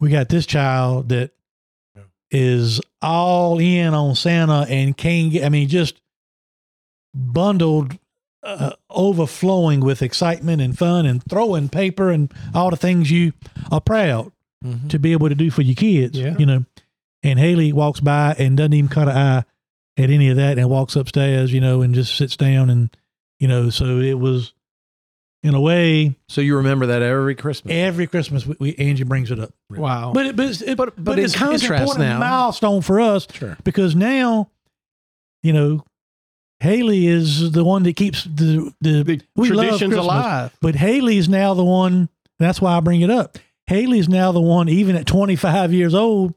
we 0.00 0.10
got 0.10 0.28
this 0.28 0.46
child 0.46 1.10
that 1.10 1.32
is 2.30 2.80
all 3.02 3.58
in 3.58 3.92
on 3.92 4.14
Santa 4.14 4.66
and 4.68 4.96
can't 4.96 5.30
get, 5.32 5.44
I 5.44 5.48
mean, 5.48 5.68
just 5.68 6.00
bundled, 7.16 7.98
uh, 8.42 8.72
overflowing 8.90 9.80
with 9.80 10.02
excitement 10.02 10.60
and 10.62 10.76
fun 10.78 11.06
and 11.06 11.22
throwing 11.28 11.68
paper 11.68 12.10
and 12.10 12.32
all 12.54 12.70
the 12.70 12.76
things 12.76 13.10
you 13.10 13.32
are 13.72 13.80
proud 13.80 14.30
Mhm. 14.64 14.88
to 14.90 14.98
be 14.98 15.12
able 15.12 15.28
to 15.28 15.34
do 15.34 15.50
for 15.50 15.62
your 15.62 15.74
kids, 15.74 16.18
Yeah. 16.18 16.36
you 16.38 16.46
know. 16.46 16.64
And 17.22 17.38
Haley 17.38 17.72
walks 17.72 18.00
by 18.00 18.34
and 18.38 18.56
doesn't 18.56 18.72
even 18.74 18.88
cut 18.88 19.08
an 19.08 19.16
eye 19.16 19.44
at 19.96 20.10
any 20.10 20.28
of 20.28 20.36
that 20.36 20.58
and 20.58 20.68
walks 20.70 20.94
upstairs, 20.96 21.52
you 21.52 21.60
know, 21.60 21.82
and 21.82 21.94
just 21.94 22.14
sits 22.14 22.36
down 22.36 22.70
and, 22.70 22.90
you 23.40 23.48
know, 23.48 23.70
so 23.70 23.98
it 23.98 24.18
was, 24.18 24.52
in 25.42 25.54
a 25.54 25.60
way, 25.60 26.16
So 26.28 26.40
you 26.40 26.56
remember 26.56 26.86
that 26.86 27.02
every 27.02 27.34
Christmas. 27.34 27.72
every 27.74 28.06
Christmas 28.06 28.46
we, 28.46 28.56
we 28.58 28.74
Angie 28.76 29.04
brings 29.04 29.30
it 29.30 29.38
up. 29.40 29.50
Wow. 29.70 30.12
But 30.12 30.26
it, 30.26 30.36
but 30.36 30.46
it's, 30.46 30.60
it, 30.62 30.76
But- 30.76 30.92
but 31.02 31.18
in 31.18 31.24
it's, 31.24 31.34
contrast 31.36 31.62
it's 31.64 31.70
an 31.70 31.74
important 31.76 32.08
now- 32.08 32.18
milestone 32.18 32.82
for 32.82 33.00
us 33.00 33.26
Sure. 33.32 33.56
because 33.64 33.94
now, 33.94 34.50
you 35.42 35.52
know, 35.52 35.84
Haley 36.60 37.06
is 37.06 37.52
the 37.52 37.64
one 37.64 37.82
that 37.84 37.96
keeps 37.96 38.24
the 38.24 38.72
the, 38.80 39.02
the 39.02 39.20
we 39.36 39.50
love 39.50 39.64
tradition's 39.66 39.94
Christmas, 39.94 40.04
alive. 40.04 40.56
But 40.60 40.74
Haley 40.76 41.18
is 41.18 41.28
now 41.28 41.54
the 41.54 41.64
one. 41.64 42.08
That's 42.38 42.60
why 42.60 42.76
I 42.76 42.80
bring 42.80 43.00
it 43.02 43.10
up. 43.10 43.38
Haley 43.66 43.98
is 43.98 44.08
now 44.08 44.32
the 44.32 44.40
one, 44.40 44.68
even 44.68 44.94
at 44.96 45.06
25 45.06 45.72
years 45.72 45.94
old. 45.94 46.34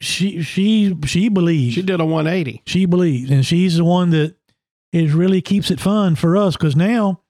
she 0.00 0.42
she 0.42 0.96
she 1.04 1.28
believes 1.28 1.74
She 1.74 1.82
did 1.82 2.00
a 2.00 2.04
180. 2.04 2.62
she 2.66 2.86
believes, 2.86 3.30
and 3.30 3.44
she's 3.44 3.76
the 3.76 3.84
one 3.84 4.10
that 4.10 4.34
is 4.92 5.12
really 5.12 5.40
keeps 5.42 5.70
it 5.70 5.80
fun 5.80 6.14
for 6.14 6.36
us 6.36 6.56
because 6.56 6.76
now 6.76 7.20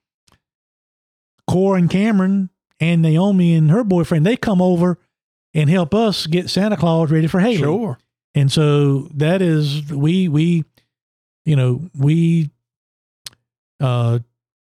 Cora 1.49 1.79
and 1.79 1.89
Cameron 1.89 2.49
and 2.79 3.01
Naomi 3.01 3.53
and 3.55 3.71
her 3.71 3.83
boyfriend 3.83 4.25
they 4.25 4.37
come 4.37 4.61
over 4.61 4.99
and 5.53 5.69
help 5.69 5.93
us 5.93 6.27
get 6.27 6.49
Santa 6.49 6.77
Claus 6.77 7.09
ready 7.11 7.27
for 7.27 7.39
Haley. 7.39 7.57
Sure. 7.57 7.97
And 8.33 8.51
so 8.51 9.07
that 9.13 9.41
is 9.41 9.91
we 9.91 10.27
we 10.27 10.65
you 11.45 11.55
know 11.55 11.81
we 11.97 12.49
uh 13.79 14.19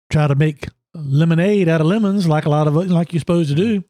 try 0.09 0.27
to 0.27 0.35
make 0.35 0.67
lemonade 0.93 1.67
out 1.67 1.81
of 1.81 1.87
lemons 1.87 2.27
like 2.27 2.45
a 2.45 2.49
lot 2.49 2.67
of 2.67 2.75
like 2.75 3.13
you're 3.13 3.19
supposed 3.19 3.49
to 3.49 3.55
do 3.55 3.83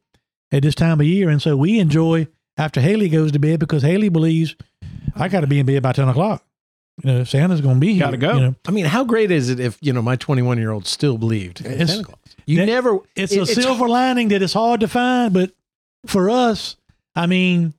at 0.51 0.63
this 0.63 0.75
time 0.75 0.99
of 0.99 1.05
year. 1.05 1.29
And 1.29 1.41
so 1.41 1.55
we 1.55 1.79
enjoy 1.79 2.27
after 2.57 2.81
Haley 2.81 3.09
goes 3.09 3.31
to 3.31 3.39
bed 3.39 3.59
because 3.59 3.83
Haley 3.83 4.09
believes 4.09 4.55
I 5.15 5.27
got 5.29 5.41
to 5.41 5.47
be 5.47 5.59
in 5.59 5.65
bed 5.65 5.81
by 5.83 5.91
ten 5.93 6.07
o'clock. 6.09 6.43
You 7.03 7.11
know, 7.13 7.23
Santa's 7.23 7.61
going 7.61 7.75
to 7.75 7.79
be 7.79 7.93
here. 7.93 8.01
Gotta 8.01 8.17
go. 8.17 8.33
You 8.33 8.39
know, 8.41 8.55
I 8.67 8.71
mean, 8.71 8.83
how 8.85 9.05
great 9.05 9.31
is 9.31 9.49
it 9.49 9.59
if 9.61 9.77
you 9.79 9.93
know 9.93 10.01
my 10.01 10.17
21 10.17 10.57
year 10.57 10.71
old 10.71 10.85
still 10.85 11.17
believed 11.17 11.61
in 11.61 11.71
It's- 11.71 11.89
Santa 11.89 12.03
Claus? 12.03 12.17
You 12.45 12.57
that- 12.57 12.65
never. 12.65 12.99
it's 13.15 13.31
it- 13.31 13.41
a 13.41 13.45
silver 13.45 13.87
lining 13.87 14.27
that 14.29 14.41
is 14.41 14.51
hard 14.53 14.81
to 14.81 14.87
find, 14.89 15.31
but 15.33 15.51
for 16.05 16.29
us, 16.29 16.75
I 17.15 17.25
mean, 17.27 17.73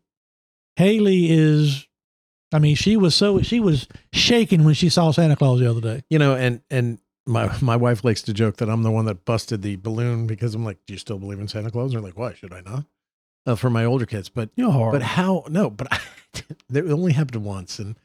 Haley 0.77 1.31
is. 1.31 1.87
I 2.53 2.59
mean, 2.59 2.75
she 2.77 2.97
was 2.97 3.15
so 3.15 3.43
she 3.43 3.61
was 3.61 3.87
shaking 4.13 4.65
when 4.65 4.75
she 4.75 4.89
saw 4.89 5.11
Santa 5.13 5.37
Claus 5.37 5.61
the 5.61 5.71
other 5.71 5.81
day. 5.81 6.03
you 6.11 6.19
know, 6.19 6.35
and 6.35 6.61
and 6.71 6.99
my 7.27 7.55
my 7.61 7.77
wife 7.77 8.05
likes 8.05 8.23
to 8.23 8.33
joke 8.33 8.57
that 8.57 8.69
I'm 8.69 8.83
the 8.83 8.91
one 8.91 9.05
that 9.05 9.25
busted 9.25 9.63
the 9.63 9.77
balloon 9.77 10.27
because 10.27 10.55
I'm 10.55 10.65
like, 10.65 10.79
do 10.87 10.95
you 10.95 10.99
still 10.99 11.19
believe 11.19 11.39
in 11.39 11.49
Santa 11.49 11.71
Claus? 11.71 11.93
And 11.93 12.03
they're 12.03 12.09
like, 12.09 12.19
why 12.19 12.35
should 12.35 12.53
I 12.53 12.61
not? 12.63 12.85
Uh, 13.47 13.55
for 13.55 13.71
my 13.71 13.85
older 13.85 14.05
kids, 14.05 14.29
but 14.29 14.51
You're 14.55 14.71
hard. 14.71 14.93
but 14.93 15.03
how? 15.03 15.45
No, 15.49 15.71
but 15.71 15.89
I, 15.91 16.01
it 16.75 16.91
only 16.91 17.13
happened 17.13 17.45
once, 17.45 17.79
and 17.79 17.97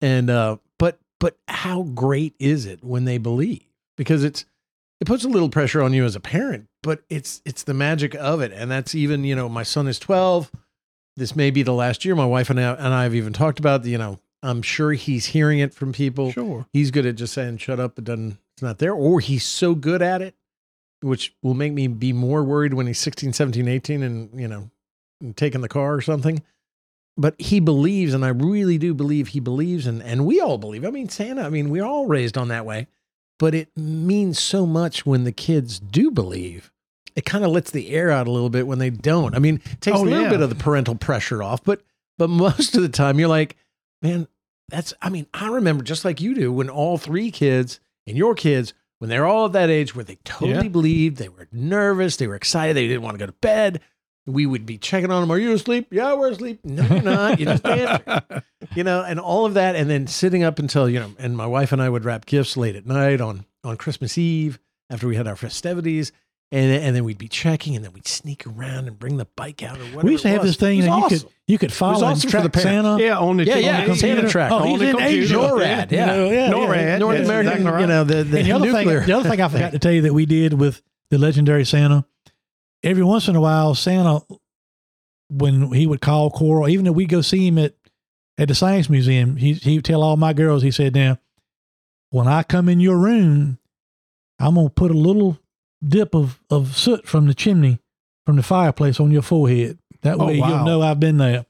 and 0.00 0.30
uh, 0.30 0.56
but 0.78 0.98
but 1.20 1.36
how 1.46 1.82
great 1.82 2.34
is 2.38 2.66
it 2.66 2.82
when 2.82 3.04
they 3.04 3.18
believe? 3.18 3.64
Because 3.96 4.24
it's 4.24 4.44
it 5.00 5.06
puts 5.06 5.24
a 5.24 5.28
little 5.28 5.48
pressure 5.48 5.80
on 5.82 5.92
you 5.92 6.04
as 6.04 6.16
a 6.16 6.20
parent, 6.20 6.68
but 6.82 7.02
it's 7.08 7.40
it's 7.44 7.62
the 7.64 7.74
magic 7.74 8.14
of 8.16 8.40
it, 8.40 8.50
and 8.52 8.70
that's 8.70 8.94
even 8.94 9.24
you 9.24 9.36
know 9.36 9.48
my 9.48 9.62
son 9.62 9.86
is 9.86 9.98
twelve. 9.98 10.50
This 11.18 11.36
may 11.36 11.50
be 11.50 11.62
the 11.62 11.72
last 11.72 12.04
year. 12.04 12.14
My 12.14 12.26
wife 12.26 12.50
and 12.50 12.60
I, 12.60 12.74
and 12.74 12.94
I 12.94 13.02
have 13.02 13.14
even 13.14 13.32
talked 13.32 13.58
about, 13.58 13.84
you 13.84 13.98
know, 13.98 14.20
I'm 14.42 14.62
sure 14.62 14.92
he's 14.92 15.26
hearing 15.26 15.58
it 15.58 15.74
from 15.74 15.92
people. 15.92 16.32
Sure. 16.32 16.66
He's 16.72 16.90
good 16.90 17.06
at 17.06 17.16
just 17.16 17.34
saying, 17.34 17.58
shut 17.58 17.80
up, 17.80 17.98
it 17.98 18.04
doesn't, 18.04 18.38
it's 18.54 18.62
not 18.62 18.78
there. 18.78 18.92
Or 18.92 19.20
he's 19.20 19.44
so 19.44 19.74
good 19.74 20.00
at 20.00 20.22
it, 20.22 20.34
which 21.00 21.34
will 21.42 21.54
make 21.54 21.72
me 21.72 21.88
be 21.88 22.12
more 22.12 22.44
worried 22.44 22.74
when 22.74 22.86
he's 22.86 23.00
16, 23.00 23.32
17, 23.32 23.66
18 23.66 24.02
and, 24.02 24.40
you 24.40 24.48
know, 24.48 24.70
taking 25.34 25.60
the 25.60 25.68
car 25.68 25.94
or 25.94 26.00
something. 26.00 26.42
But 27.16 27.34
he 27.40 27.58
believes, 27.58 28.14
and 28.14 28.24
I 28.24 28.28
really 28.28 28.78
do 28.78 28.94
believe 28.94 29.28
he 29.28 29.40
believes, 29.40 29.88
and, 29.88 30.00
and 30.02 30.24
we 30.24 30.40
all 30.40 30.56
believe. 30.56 30.84
I 30.84 30.90
mean, 30.90 31.08
Santa, 31.08 31.42
I 31.42 31.50
mean, 31.50 31.68
we're 31.68 31.84
all 31.84 32.06
raised 32.06 32.38
on 32.38 32.48
that 32.48 32.64
way. 32.64 32.86
But 33.40 33.54
it 33.54 33.76
means 33.76 34.38
so 34.38 34.66
much 34.66 35.06
when 35.06 35.24
the 35.24 35.32
kids 35.32 35.78
do 35.78 36.10
believe. 36.10 36.72
It 37.18 37.24
kind 37.24 37.44
of 37.44 37.50
lets 37.50 37.70
the 37.72 37.90
air 37.90 38.10
out 38.10 38.28
a 38.28 38.30
little 38.30 38.48
bit 38.48 38.66
when 38.66 38.78
they 38.78 38.90
don't. 38.90 39.34
I 39.34 39.40
mean, 39.40 39.60
it 39.72 39.80
takes 39.80 39.98
Oh, 39.98 40.02
a 40.02 40.04
little 40.04 40.22
yeah. 40.22 40.28
bit 40.30 40.40
of 40.40 40.48
the 40.50 40.54
parental 40.54 40.94
pressure 40.94 41.42
off, 41.42 41.64
but 41.64 41.82
but 42.16 42.30
most 42.30 42.76
of 42.76 42.82
the 42.82 42.88
time 42.88 43.18
you're 43.18 43.28
like, 43.28 43.56
man, 44.02 44.28
that's 44.68 44.94
I 45.02 45.08
mean, 45.10 45.26
I 45.34 45.48
remember 45.48 45.82
just 45.82 46.04
like 46.04 46.20
you 46.20 46.34
do 46.34 46.52
when 46.52 46.70
all 46.70 46.96
three 46.96 47.30
kids 47.30 47.80
and 48.06 48.16
your 48.16 48.34
kids, 48.34 48.72
when 48.98 49.10
they're 49.10 49.26
all 49.26 49.46
at 49.46 49.52
that 49.52 49.68
age 49.70 49.94
where 49.96 50.04
they 50.04 50.16
totally 50.24 50.52
Yeah. 50.52 50.68
believed, 50.68 51.16
they 51.16 51.28
were 51.28 51.48
nervous, 51.52 52.16
they 52.16 52.26
were 52.28 52.34
excited, 52.36 52.76
they 52.76 52.86
didn't 52.86 53.02
want 53.02 53.14
to 53.14 53.18
go 53.18 53.26
to 53.26 53.32
bed. 53.40 53.80
We 54.26 54.44
would 54.44 54.66
be 54.66 54.76
checking 54.76 55.10
on 55.10 55.22
them. 55.22 55.30
Are 55.32 55.38
you 55.38 55.52
asleep? 55.52 55.88
Yeah, 55.90 56.12
we're 56.14 56.30
asleep. 56.32 56.60
No, 56.62 56.82
you're 56.84 57.02
not. 57.02 57.40
You 57.40 57.46
just 57.46 57.66
answer. 57.66 58.22
You 58.74 58.84
know, 58.84 59.02
and 59.02 59.18
all 59.18 59.46
of 59.46 59.54
that, 59.54 59.74
and 59.76 59.88
then 59.88 60.06
sitting 60.06 60.42
up 60.42 60.58
until 60.58 60.90
you 60.90 61.00
know, 61.00 61.10
and 61.18 61.34
my 61.36 61.46
wife 61.46 61.72
and 61.72 61.80
I 61.80 61.88
would 61.88 62.04
wrap 62.04 62.26
gifts 62.26 62.54
late 62.56 62.76
at 62.76 62.84
night 62.86 63.20
on 63.20 63.46
on 63.64 63.76
Christmas 63.78 64.18
Eve 64.18 64.58
after 64.90 65.08
we 65.08 65.16
had 65.16 65.26
our 65.26 65.36
festivities, 65.36 66.12
and 66.50 66.72
and 66.82 66.96
then 66.96 67.04
we'd 67.04 67.18
be 67.18 67.28
checking, 67.28 67.76
and 67.76 67.84
then 67.84 67.92
we'd 67.92 68.06
sneak 68.08 68.46
around 68.46 68.86
and 68.88 68.98
bring 68.98 69.16
the 69.18 69.26
bike 69.36 69.62
out 69.62 69.76
or 69.76 69.84
whatever. 69.84 70.02
we 70.06 70.12
used 70.12 70.22
to 70.22 70.28
have 70.30 70.42
this 70.42 70.56
thing 70.56 70.78
It 70.78 70.88
was 70.88 71.10
that 71.10 71.12
you 71.12 71.18
could 71.18 71.32
you 71.46 71.58
could 71.58 71.72
follow 71.72 71.96
and 71.96 72.04
awesome 72.16 72.30
for 72.30 72.38
track 72.40 72.52
parents. 72.52 72.62
Santa. 72.62 73.02
Yeah, 73.02 73.18
on 73.18 73.36
the 73.36 73.44
Yeah, 73.44 73.54
on 73.56 73.62
yeah, 73.62 73.86
the 73.86 73.96
Santa 73.96 74.28
track. 74.28 74.50
Oh, 74.52 74.64
he's 74.64 74.78
the 74.78 74.88
in 74.90 74.96
computer. 74.96 75.34
NORAD, 75.34 75.90
yeah. 75.90 76.00
You 76.00 76.06
know, 76.06 76.30
yeah, 76.30 76.50
NORAD. 76.50 76.98
North 77.00 77.16
That's 77.16 77.28
American, 77.28 77.52
exactly 77.52 77.70
right. 77.72 77.80
you 77.82 77.86
know, 77.86 78.04
the, 78.04 78.14
the, 78.24 78.38
and 78.38 78.46
the 78.46 78.52
other 78.52 78.66
nuclear. 78.72 78.98
thing, 79.00 79.06
the 79.08 79.12
other 79.18 79.28
thing 79.30 79.40
I 79.40 79.48
forgot 79.48 79.72
to 79.72 79.78
tell 79.78 79.92
you 79.92 80.02
that 80.02 80.14
we 80.14 80.24
did 80.26 80.54
with 80.54 80.82
the 81.10 81.18
legendary 81.18 81.64
Santa, 81.64 82.04
every 82.82 83.02
once 83.04 83.28
in 83.28 83.36
a 83.36 83.40
while, 83.40 83.74
Santa, 83.74 84.20
when 85.30 85.72
he 85.72 85.86
would 85.86 86.00
call 86.00 86.30
Coral, 86.30 86.68
even 86.68 86.86
if 86.86 86.94
we 86.94 87.04
go 87.06 87.20
see 87.20 87.46
him 87.46 87.58
at 87.58 87.74
at 88.38 88.48
the 88.48 88.54
science 88.54 88.88
museum, 88.88 89.36
he 89.36 89.52
he 89.54 89.76
would 89.76 89.84
tell 89.84 90.02
all 90.02 90.16
my 90.16 90.32
girls, 90.32 90.62
he 90.62 90.70
said, 90.70 90.94
"Now, 90.94 91.18
when 92.10 92.26
I 92.26 92.42
come 92.42 92.68
in 92.68 92.80
your 92.80 92.96
room, 92.96 93.58
I'm 94.38 94.54
gonna 94.54 94.70
put 94.70 94.90
a 94.90 94.94
little 94.94 95.38
dip 95.86 96.14
of 96.14 96.40
of 96.50 96.76
soot 96.76 97.06
from 97.06 97.26
the 97.26 97.34
chimney 97.34 97.78
from 98.26 98.36
the 98.36 98.42
fireplace 98.42 99.00
on 99.00 99.10
your 99.10 99.22
forehead. 99.22 99.78
That 100.02 100.20
Oh, 100.20 100.26
way 100.26 100.40
wow. 100.40 100.48
you'll 100.48 100.64
know 100.64 100.82
I've 100.82 101.00
been 101.00 101.18
there." 101.18 101.46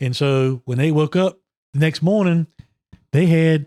And 0.00 0.14
so 0.16 0.62
when 0.64 0.78
they 0.78 0.90
woke 0.90 1.16
up 1.16 1.38
the 1.72 1.80
next 1.80 2.02
morning, 2.02 2.46
they 3.12 3.26
had 3.26 3.66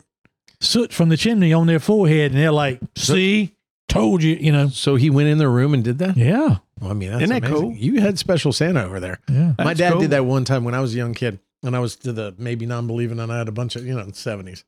soot 0.60 0.92
from 0.94 1.10
the 1.10 1.18
chimney 1.18 1.54
on 1.54 1.68
their 1.68 1.80
forehead, 1.80 2.32
and 2.32 2.40
they're 2.42 2.52
like, 2.52 2.80
"See, 2.96 3.54
told 3.88 4.24
you," 4.24 4.36
you 4.36 4.52
know. 4.52 4.68
so 4.70 4.96
he 4.96 5.10
went 5.10 5.30
in 5.30 5.38
their 5.38 5.50
room 5.52 5.74
and 5.74 5.84
did 5.84 6.00
that. 6.00 6.18
Yeah, 6.18 6.58
Well, 6.82 6.92
I 6.92 6.94
mean, 6.94 7.10
that's 7.12 7.24
Isn't 7.24 7.42
that 7.42 7.48
amazing. 7.50 7.70
cool? 7.72 7.78
You 7.78 8.02
had 8.02 8.18
special 8.20 8.52
Santa 8.52 8.84
over 8.84 9.00
there. 9.00 9.20
yeah. 9.30 9.54
My 9.58 9.74
dad 9.74 9.94
cool. 9.94 10.02
did 10.02 10.10
that 10.12 10.26
one 10.26 10.44
time 10.46 10.64
when 10.64 10.74
I 10.74 10.80
was 10.80 10.94
a 10.94 10.98
young 10.98 11.14
kid, 11.14 11.40
and 11.64 11.76
I 11.76 11.80
was 11.80 11.96
to 11.98 12.12
the 12.14 12.36
maybe 12.38 12.66
non-believing, 12.66 13.20
and 13.20 13.32
I 13.32 13.38
had 13.38 13.48
a 13.48 13.52
bunch 13.54 13.76
of 13.76 13.86
you 13.86 13.94
know 13.94 14.02
in 14.02 14.10
the 14.10 14.16
seventies. 14.16 14.64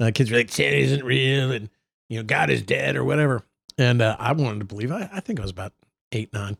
Uh, 0.00 0.10
kids 0.14 0.30
were 0.30 0.38
like, 0.38 0.50
"Santa 0.50 0.76
isn't 0.76 1.04
real," 1.04 1.50
and 1.50 1.68
you 2.08 2.18
know, 2.18 2.24
God 2.24 2.50
is 2.50 2.62
dead 2.62 2.94
or 2.96 3.04
whatever. 3.04 3.42
And 3.78 4.02
uh, 4.02 4.16
I 4.18 4.32
wanted 4.32 4.60
to 4.60 4.64
believe. 4.64 4.90
I, 4.92 5.08
I 5.12 5.20
think 5.20 5.38
I 5.38 5.42
was 5.42 5.50
about 5.50 5.72
eight, 6.12 6.32
nine, 6.32 6.56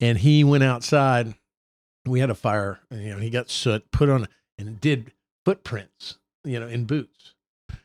and 0.00 0.18
he 0.18 0.44
went 0.44 0.64
outside. 0.64 1.34
We 2.06 2.20
had 2.20 2.30
a 2.30 2.34
fire, 2.34 2.80
and 2.90 3.02
you 3.02 3.10
know, 3.14 3.18
he 3.18 3.30
got 3.30 3.50
soot 3.50 3.90
put 3.90 4.08
on 4.08 4.26
and 4.58 4.80
did 4.80 5.12
footprints, 5.44 6.18
you 6.44 6.58
know, 6.58 6.66
in 6.68 6.84
boots. 6.86 7.34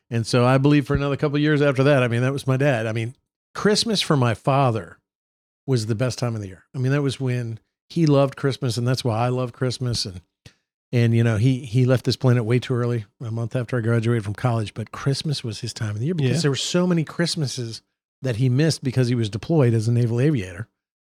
And 0.09 0.25
so 0.25 0.45
I 0.45 0.57
believe 0.57 0.85
for 0.87 0.95
another 0.95 1.17
couple 1.17 1.35
of 1.35 1.41
years 1.41 1.61
after 1.61 1.83
that, 1.83 2.03
I 2.03 2.07
mean, 2.07 2.21
that 2.21 2.31
was 2.33 2.47
my 2.47 2.57
dad. 2.57 2.85
I 2.87 2.91
mean, 2.91 3.15
Christmas 3.53 4.01
for 4.01 4.15
my 4.15 4.33
father 4.33 4.97
was 5.67 5.87
the 5.87 5.95
best 5.95 6.19
time 6.19 6.35
of 6.35 6.41
the 6.41 6.47
year. 6.47 6.63
I 6.75 6.77
mean, 6.77 6.91
that 6.91 7.01
was 7.01 7.19
when 7.19 7.59
he 7.89 8.05
loved 8.05 8.35
Christmas, 8.35 8.77
and 8.77 8.87
that's 8.87 9.03
why 9.03 9.17
I 9.17 9.29
love 9.29 9.51
Christmas. 9.53 10.05
And 10.05 10.21
and 10.91 11.13
you 11.15 11.23
know, 11.23 11.37
he 11.37 11.59
he 11.65 11.85
left 11.85 12.05
this 12.05 12.15
planet 12.15 12.45
way 12.45 12.59
too 12.59 12.73
early, 12.75 13.05
a 13.21 13.31
month 13.31 13.55
after 13.55 13.77
I 13.77 13.81
graduated 13.81 14.23
from 14.23 14.35
college. 14.35 14.73
But 14.73 14.91
Christmas 14.91 15.43
was 15.43 15.59
his 15.59 15.73
time 15.73 15.91
of 15.91 15.99
the 15.99 16.05
year 16.05 16.15
because 16.15 16.37
Yeah. 16.37 16.41
there 16.41 16.51
were 16.51 16.55
so 16.55 16.87
many 16.87 17.03
Christmases 17.03 17.81
that 18.21 18.37
he 18.37 18.49
missed 18.49 18.83
because 18.83 19.07
he 19.07 19.15
was 19.15 19.29
deployed 19.29 19.73
as 19.73 19.87
a 19.87 19.91
naval 19.91 20.19
aviator 20.19 20.67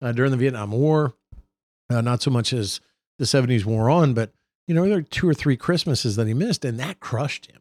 uh, 0.02 0.12
during 0.12 0.30
the 0.30 0.36
Vietnam 0.36 0.72
War. 0.72 1.14
Uh, 1.88 2.00
not 2.00 2.22
so 2.22 2.30
much 2.30 2.52
as 2.52 2.80
the 3.18 3.24
'70s 3.24 3.64
wore 3.64 3.88
on, 3.88 4.12
but 4.12 4.32
you 4.66 4.74
know, 4.74 4.84
there 4.84 4.96
were 4.96 5.02
two 5.02 5.28
or 5.28 5.34
three 5.34 5.56
Christmases 5.56 6.16
that 6.16 6.26
he 6.26 6.34
missed, 6.34 6.64
and 6.64 6.78
that 6.80 7.00
crushed 7.00 7.46
him. 7.46 7.60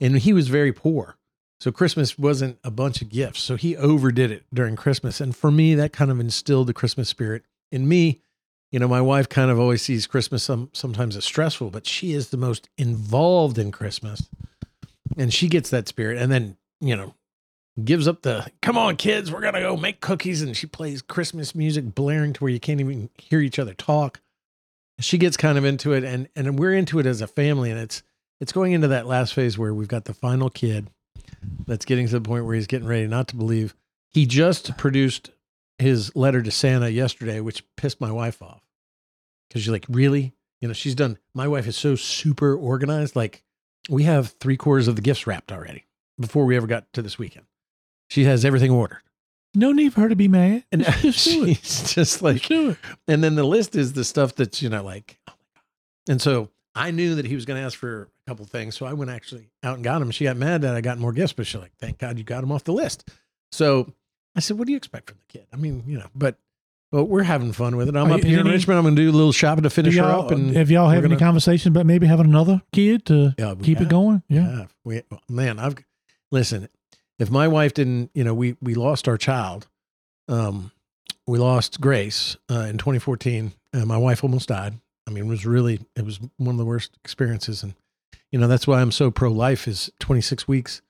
And 0.00 0.18
he 0.18 0.32
was 0.32 0.48
very 0.48 0.72
poor. 0.72 1.16
So 1.58 1.72
Christmas 1.72 2.18
wasn't 2.18 2.58
a 2.62 2.70
bunch 2.70 3.00
of 3.00 3.08
gifts. 3.08 3.40
So 3.40 3.56
he 3.56 3.76
overdid 3.76 4.30
it 4.30 4.44
during 4.52 4.76
Christmas. 4.76 5.20
And 5.20 5.34
for 5.34 5.50
me, 5.50 5.74
that 5.74 5.92
kind 5.92 6.10
of 6.10 6.20
instilled 6.20 6.66
the 6.66 6.74
Christmas 6.74 7.08
spirit 7.08 7.44
in 7.72 7.88
me. 7.88 8.20
You 8.70 8.78
know, 8.78 8.88
my 8.88 9.00
wife 9.00 9.28
kind 9.28 9.50
of 9.50 9.58
always 9.58 9.80
sees 9.80 10.06
Christmas 10.06 10.42
some, 10.42 10.68
sometimes 10.74 11.16
as 11.16 11.24
stressful, 11.24 11.70
but 11.70 11.86
she 11.86 12.12
is 12.12 12.28
the 12.28 12.36
most 12.36 12.68
involved 12.76 13.58
in 13.58 13.72
Christmas. 13.72 14.28
And 15.16 15.32
she 15.32 15.48
gets 15.48 15.70
that 15.70 15.88
spirit 15.88 16.18
and 16.18 16.30
then, 16.30 16.58
you 16.80 16.94
know, 16.94 17.14
gives 17.82 18.08
up 18.08 18.22
the 18.22 18.46
come 18.62 18.78
on, 18.78 18.96
kids, 18.96 19.30
we're 19.30 19.40
gonna 19.40 19.60
go 19.60 19.76
make 19.76 20.00
cookies. 20.00 20.42
And 20.42 20.56
she 20.56 20.66
plays 20.66 21.02
Christmas 21.02 21.54
music 21.54 21.94
blaring 21.94 22.32
to 22.34 22.44
where 22.44 22.52
you 22.52 22.60
can't 22.60 22.80
even 22.80 23.10
hear 23.18 23.40
each 23.40 23.58
other 23.58 23.74
talk. 23.74 24.20
She 24.98 25.18
gets 25.18 25.36
kind 25.36 25.58
of 25.58 25.64
into 25.64 25.92
it 25.92 26.04
and 26.04 26.28
and 26.34 26.58
we're 26.58 26.74
into 26.74 26.98
it 26.98 27.06
as 27.06 27.20
a 27.20 27.26
family. 27.26 27.70
And 27.70 27.80
it's 27.80 28.02
it's 28.40 28.52
going 28.52 28.72
into 28.72 28.88
that 28.88 29.06
last 29.06 29.34
phase 29.34 29.58
where 29.58 29.74
we've 29.74 29.88
got 29.88 30.04
the 30.04 30.14
final 30.14 30.50
kid 30.50 30.90
that's 31.66 31.84
getting 31.84 32.06
to 32.06 32.12
the 32.12 32.20
point 32.20 32.44
where 32.44 32.54
he's 32.54 32.66
getting 32.66 32.88
ready 32.88 33.06
not 33.06 33.28
to 33.28 33.36
believe. 33.36 33.74
He 34.10 34.26
just 34.26 34.76
produced 34.76 35.30
his 35.78 36.14
letter 36.16 36.42
to 36.42 36.50
Santa 36.50 36.88
yesterday, 36.88 37.40
which 37.40 37.64
pissed 37.76 38.00
my 38.00 38.10
wife 38.10 38.42
off 38.42 38.62
because 39.48 39.62
she's 39.62 39.70
like, 39.70 39.86
really? 39.88 40.34
You 40.60 40.68
know, 40.68 40.74
she's 40.74 40.94
done. 40.94 41.18
My 41.34 41.48
wife 41.48 41.66
is 41.66 41.76
so 41.76 41.96
super 41.96 42.56
organized. 42.56 43.14
Like, 43.14 43.42
we 43.88 44.04
have 44.04 44.34
three 44.40 44.56
quarters 44.56 44.88
of 44.88 44.96
the 44.96 45.02
gifts 45.02 45.26
wrapped 45.26 45.52
already 45.52 45.84
before 46.18 46.46
we 46.46 46.56
ever 46.56 46.66
got 46.66 46.90
to 46.94 47.02
this 47.02 47.18
weekend. 47.18 47.46
She 48.08 48.24
has 48.24 48.44
everything 48.44 48.70
ordered. 48.70 49.02
No 49.54 49.72
need 49.72 49.92
for 49.94 50.02
her 50.02 50.08
to 50.08 50.16
be 50.16 50.28
mad. 50.28 50.64
And 50.70 50.84
Just 50.84 51.18
she's 51.28 51.94
just 51.94 52.22
like, 52.22 52.36
Just 52.36 52.48
do 52.48 52.70
it. 52.70 52.78
and 53.08 53.24
then 53.24 53.34
the 53.36 53.44
list 53.44 53.74
is 53.74 53.94
the 53.94 54.04
stuff 54.04 54.34
that's, 54.34 54.60
you 54.62 54.68
know, 54.68 54.82
like, 54.84 55.18
oh 55.28 55.32
my 55.32 55.34
God. 55.54 56.12
And 56.12 56.22
so 56.22 56.50
I 56.74 56.90
knew 56.90 57.14
that 57.14 57.24
he 57.24 57.34
was 57.34 57.46
going 57.46 57.58
to 57.60 57.64
ask 57.66 57.78
for 57.78 58.02
a 58.26 58.30
couple 58.30 58.44
things. 58.44 58.76
So 58.76 58.84
I 58.84 58.92
went 58.92 59.10
actually 59.10 59.48
out 59.62 59.76
and 59.76 59.84
got 59.84 60.02
him. 60.02 60.10
She 60.10 60.24
got 60.24 60.36
mad 60.36 60.62
that 60.62 60.74
I 60.76 60.82
got 60.82 60.98
more 60.98 61.12
gifts, 61.12 61.32
but 61.32 61.46
she's 61.46 61.60
like, 61.60 61.72
thank 61.80 61.98
God 61.98 62.18
you 62.18 62.24
got 62.24 62.44
him 62.44 62.52
off 62.52 62.64
the 62.64 62.72
list. 62.74 63.08
So 63.50 63.90
I 64.34 64.40
said, 64.40 64.58
what 64.58 64.66
do 64.66 64.72
you 64.72 64.76
expect 64.76 65.08
from 65.08 65.18
the 65.26 65.38
kid? 65.38 65.46
I 65.52 65.56
mean, 65.56 65.84
you 65.86 65.98
know, 65.98 66.06
but, 66.14 66.36
but 66.92 67.06
we're 67.06 67.22
having 67.22 67.52
fun 67.52 67.76
with 67.76 67.88
it. 67.88 67.96
I'm 67.96 68.10
Are 68.10 68.14
up 68.16 68.18
you- 68.24 68.26
here 68.30 68.40
in 68.40 68.46
any- 68.46 68.56
Richmond. 68.56 68.76
I'm 68.78 68.84
going 68.84 68.96
to 68.96 69.02
do 69.02 69.10
a 69.10 69.12
little 69.16 69.32
shopping 69.32 69.62
to 69.62 69.70
finish 69.70 69.96
her 69.96 70.04
up. 70.04 70.30
And 70.32 70.54
have 70.54 70.70
y'all 70.70 70.88
had 70.90 70.98
any 70.98 71.08
gonna- 71.14 71.18
conversations 71.18 71.68
about 71.74 71.86
maybe 71.86 72.06
having 72.06 72.26
another 72.26 72.60
kid 72.74 73.06
to 73.06 73.34
Yeah, 73.38 73.54
keep 73.62 73.80
it 73.80 73.88
going? 73.88 74.22
Yeah. 74.28 74.42
Yeah. 74.58 74.64
We, 74.84 75.02
man, 75.30 75.58
I've, 75.58 75.76
listen, 76.30 76.68
if 77.18 77.30
my 77.30 77.48
wife 77.48 77.74
didn't, 77.74 78.10
you 78.14 78.24
know, 78.24 78.34
we, 78.34 78.56
we 78.60 78.74
lost 78.74 79.08
our 79.08 79.16
child. 79.16 79.66
Um, 80.28 80.72
we 81.26 81.38
lost 81.38 81.80
Grace 81.80 82.36
uh, 82.50 82.66
in 82.68 82.78
2014. 82.78 83.52
Uh, 83.72 83.84
my 83.84 83.96
wife 83.96 84.22
almost 84.22 84.48
died. 84.48 84.74
I 85.06 85.10
mean, 85.10 85.24
it 85.24 85.28
was 85.28 85.46
really, 85.46 85.80
it 85.94 86.04
was 86.04 86.20
one 86.36 86.54
of 86.54 86.58
the 86.58 86.64
worst 86.64 86.96
experiences. 87.04 87.62
And, 87.62 87.74
you 88.30 88.38
know, 88.38 88.48
that's 88.48 88.66
why 88.66 88.80
I'm 88.80 88.92
so 88.92 89.10
pro 89.10 89.30
life 89.30 89.68
is 89.68 89.90
26 90.00 90.46
weeks. 90.48 90.82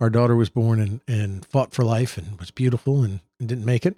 Our 0.00 0.10
daughter 0.10 0.36
was 0.36 0.50
born 0.50 0.80
and, 0.80 1.00
and 1.06 1.44
fought 1.46 1.72
for 1.72 1.84
life 1.84 2.18
and 2.18 2.38
was 2.38 2.50
beautiful 2.50 3.02
and, 3.02 3.20
and 3.38 3.48
didn't 3.48 3.64
make 3.64 3.86
it. 3.86 3.96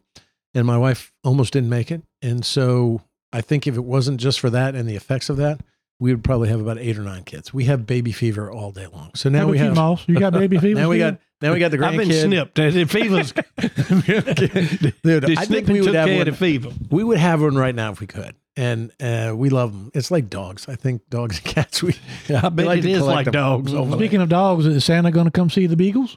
And 0.54 0.66
my 0.66 0.78
wife 0.78 1.12
almost 1.24 1.52
didn't 1.52 1.70
make 1.70 1.90
it. 1.90 2.02
And 2.22 2.44
so 2.44 3.02
I 3.32 3.40
think 3.40 3.66
if 3.66 3.76
it 3.76 3.84
wasn't 3.84 4.20
just 4.20 4.38
for 4.38 4.50
that 4.50 4.74
and 4.74 4.88
the 4.88 4.96
effects 4.96 5.28
of 5.28 5.36
that, 5.38 5.60
we 5.98 6.12
would 6.12 6.24
probably 6.24 6.48
have 6.48 6.60
about 6.60 6.78
eight 6.78 6.98
or 6.98 7.02
nine 7.02 7.24
kids. 7.24 7.54
We 7.54 7.64
have 7.64 7.86
baby 7.86 8.12
fever 8.12 8.50
all 8.50 8.70
day 8.70 8.86
long. 8.86 9.12
So 9.14 9.28
now 9.28 9.46
we 9.48 9.58
have? 9.58 9.74
You 10.06 10.18
got 10.18 10.32
baby 10.32 10.58
fever? 10.60 10.80
now 10.80 10.88
we 10.88 10.98
got, 10.98 11.18
now 11.44 11.52
we 11.52 11.58
got 11.60 11.70
the 11.70 11.84
I've 11.84 11.96
been 11.96 12.10
snipped. 12.12 12.54
The 12.56 12.84
fever's 12.86 13.32
Dude, 13.62 15.22
the 15.22 15.36
I 15.38 15.44
think 15.44 15.68
we 15.68 15.80
would 15.80 15.94
have 15.94 16.08
one. 16.10 16.28
of 16.28 16.36
fever. 16.38 16.70
We 16.90 17.04
would 17.04 17.18
have 17.18 17.40
one 17.42 17.56
right 17.56 17.74
now 17.74 17.92
if 17.92 18.00
we 18.00 18.06
could, 18.06 18.34
and 18.56 18.90
uh, 19.00 19.32
we 19.36 19.48
love 19.50 19.72
them. 19.72 19.90
It's 19.94 20.10
like 20.10 20.28
dogs. 20.30 20.68
I 20.68 20.76
think 20.76 21.08
dogs 21.10 21.38
and 21.38 21.44
cats. 21.46 21.82
We 21.82 21.94
I 22.30 22.48
bet 22.48 22.66
like 22.66 22.78
it 22.80 22.82
to 22.92 22.98
collect 22.98 23.06
like 23.16 23.24
them. 23.26 23.32
dogs 23.32 23.74
over. 23.74 23.96
Speaking 23.96 24.20
of 24.20 24.28
dogs, 24.28 24.66
is 24.66 24.84
Santa 24.84 25.10
going 25.10 25.26
to 25.26 25.30
come 25.30 25.50
see 25.50 25.66
the 25.66 25.76
Beagles? 25.76 26.16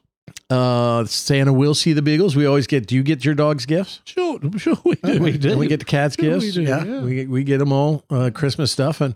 uh, 0.49 1.03
Santa 1.05 1.51
will 1.51 1.73
see 1.75 1.93
the 1.93 2.01
beagles. 2.01 2.35
We 2.35 2.45
always 2.45 2.67
get. 2.67 2.87
Do 2.87 2.95
you 2.95 3.03
get 3.03 3.25
your 3.25 3.35
dogs 3.35 3.65
gifts? 3.65 4.01
Sure, 4.05 4.39
sure 4.57 4.77
we 4.85 4.95
do. 4.95 5.19
We 5.19 5.37
do. 5.37 5.57
We 5.57 5.67
get 5.67 5.79
the 5.79 5.85
cats 5.85 6.15
Sure 6.15 6.35
we 6.35 6.39
gifts. 6.39 6.53
do, 6.55 6.61
yeah, 6.63 6.83
yeah. 6.85 7.01
we 7.01 7.27
we 7.27 7.43
get 7.43 7.57
them 7.59 7.71
all 7.73 8.03
uh, 8.09 8.29
Christmas 8.33 8.71
stuff, 8.71 9.01
and 9.01 9.13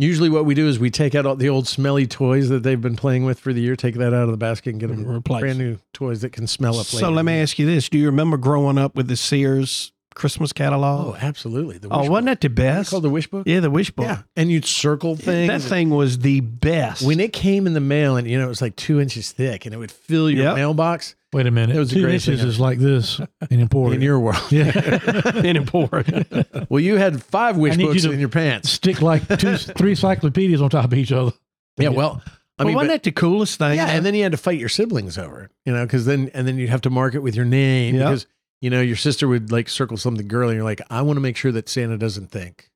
usually 0.00 0.28
what 0.30 0.44
we 0.44 0.54
do 0.54 0.66
is 0.68 0.78
we 0.78 0.90
take 0.90 1.14
out 1.14 1.26
all 1.26 1.36
the 1.36 1.48
old 1.48 1.68
smelly 1.68 2.06
toys 2.06 2.48
that 2.48 2.62
they've 2.62 2.80
been 2.80 2.96
playing 2.96 3.24
with 3.24 3.38
for 3.38 3.52
the 3.52 3.60
year. 3.60 3.76
Take 3.76 3.94
that 3.96 4.12
out 4.14 4.24
of 4.24 4.30
the 4.30 4.36
basket 4.36 4.70
and 4.70 4.80
get 4.80 4.88
them 4.88 5.06
Replace. 5.06 5.40
brand 5.40 5.58
new 5.58 5.78
toys 5.92 6.20
that 6.22 6.32
can 6.32 6.46
smell 6.46 6.78
up. 6.78 6.86
So 6.86 6.96
later. 6.96 7.10
let 7.10 7.24
me 7.24 7.40
ask 7.40 7.58
you 7.58 7.66
this: 7.66 7.88
Do 7.88 7.98
you 7.98 8.06
remember 8.06 8.36
growing 8.36 8.78
up 8.78 8.94
with 8.96 9.08
the 9.08 9.16
Sears 9.16 9.92
Christmas 10.14 10.52
catalog? 10.52 11.06
Oh, 11.14 11.16
absolutely. 11.20 11.78
The 11.78 11.88
Oh, 11.90 12.08
wasn't 12.10 12.26
that 12.26 12.40
the 12.40 12.48
best? 12.48 12.90
called 12.90 13.04
the 13.04 13.10
wish 13.10 13.28
book? 13.28 13.46
yeah, 13.46 13.60
the 13.60 13.70
wish 13.70 13.90
book. 13.90 14.06
Yeah. 14.06 14.22
And 14.36 14.50
you'd 14.50 14.64
circle 14.64 15.14
things. 15.16 15.48
That 15.48 15.62
thing 15.62 15.90
was 15.90 16.18
the 16.18 16.40
best. 16.40 17.02
when 17.06 17.20
it 17.20 17.32
came 17.32 17.66
in 17.66 17.74
the 17.74 17.80
mail 17.80 18.16
and 18.16 18.28
you 18.28 18.38
know 18.38 18.44
it 18.46 18.48
was 18.48 18.60
like 18.62 18.76
two 18.76 19.00
inches 19.00 19.30
thick 19.32 19.66
and 19.66 19.74
it 19.74 19.78
would 19.78 19.92
fill 19.92 20.28
your 20.30 20.44
Yep. 20.46 20.56
mailbox 20.56 21.14
Wait 21.32 21.46
a 21.46 21.50
minute. 21.50 21.76
It 21.76 21.78
was 21.78 21.90
Two 21.90 22.02
greatest 22.02 22.26
thing 22.26 22.32
inches 22.34 22.42
ever. 22.42 22.50
is 22.50 22.60
like 22.60 22.78
this 22.78 23.20
in 23.50 23.60
important. 23.60 23.96
in 23.96 24.02
your 24.02 24.18
world. 24.18 24.42
yeah. 24.50 25.36
in 25.44 25.56
important. 25.56 26.26
Well, 26.68 26.80
you 26.80 26.96
had 26.96 27.22
five 27.22 27.56
wish 27.56 27.76
books 27.76 28.04
in 28.04 28.18
your 28.18 28.28
pants. 28.28 28.70
Stick 28.70 29.00
like 29.00 29.26
two, 29.38 29.56
three 29.56 29.90
encyclopedias 29.90 30.60
on 30.60 30.70
top 30.70 30.86
of 30.86 30.94
each 30.94 31.12
other. 31.12 31.32
Yeah, 31.76 31.90
well, 31.90 32.20
I 32.58 32.64
mean, 32.64 32.74
wasn't 32.74 32.90
but- 32.90 32.94
that 32.94 33.02
the 33.04 33.12
coolest 33.12 33.58
thing? 33.58 33.76
yeah, 33.76 33.90
and 33.90 34.04
then 34.04 34.14
you 34.14 34.22
had 34.24 34.32
to 34.32 34.38
fight 34.38 34.58
your 34.58 34.68
siblings 34.68 35.16
over 35.16 35.44
it, 35.44 35.50
you 35.64 35.72
know, 35.72 35.86
because 35.86 36.04
then 36.04 36.30
and 36.34 36.46
then 36.48 36.58
you'd 36.58 36.68
have 36.68 36.80
to 36.82 36.90
mark 36.90 37.14
it 37.14 37.20
with 37.20 37.34
your 37.36 37.44
name 37.46 37.94
because 37.96 38.26
you 38.60 38.68
know 38.68 38.80
your 38.82 38.96
sister 38.96 39.28
would 39.28 39.50
like 39.52 39.68
circle 39.68 39.96
something 39.96 40.26
girly, 40.28 40.50
and 40.50 40.56
you're 40.56 40.64
like, 40.64 40.82
I 40.90 41.00
want 41.02 41.16
to 41.16 41.20
make 41.20 41.36
sure 41.36 41.52
that 41.52 41.68
Santa 41.68 41.96
doesn't 41.96 42.30
think 42.32 42.70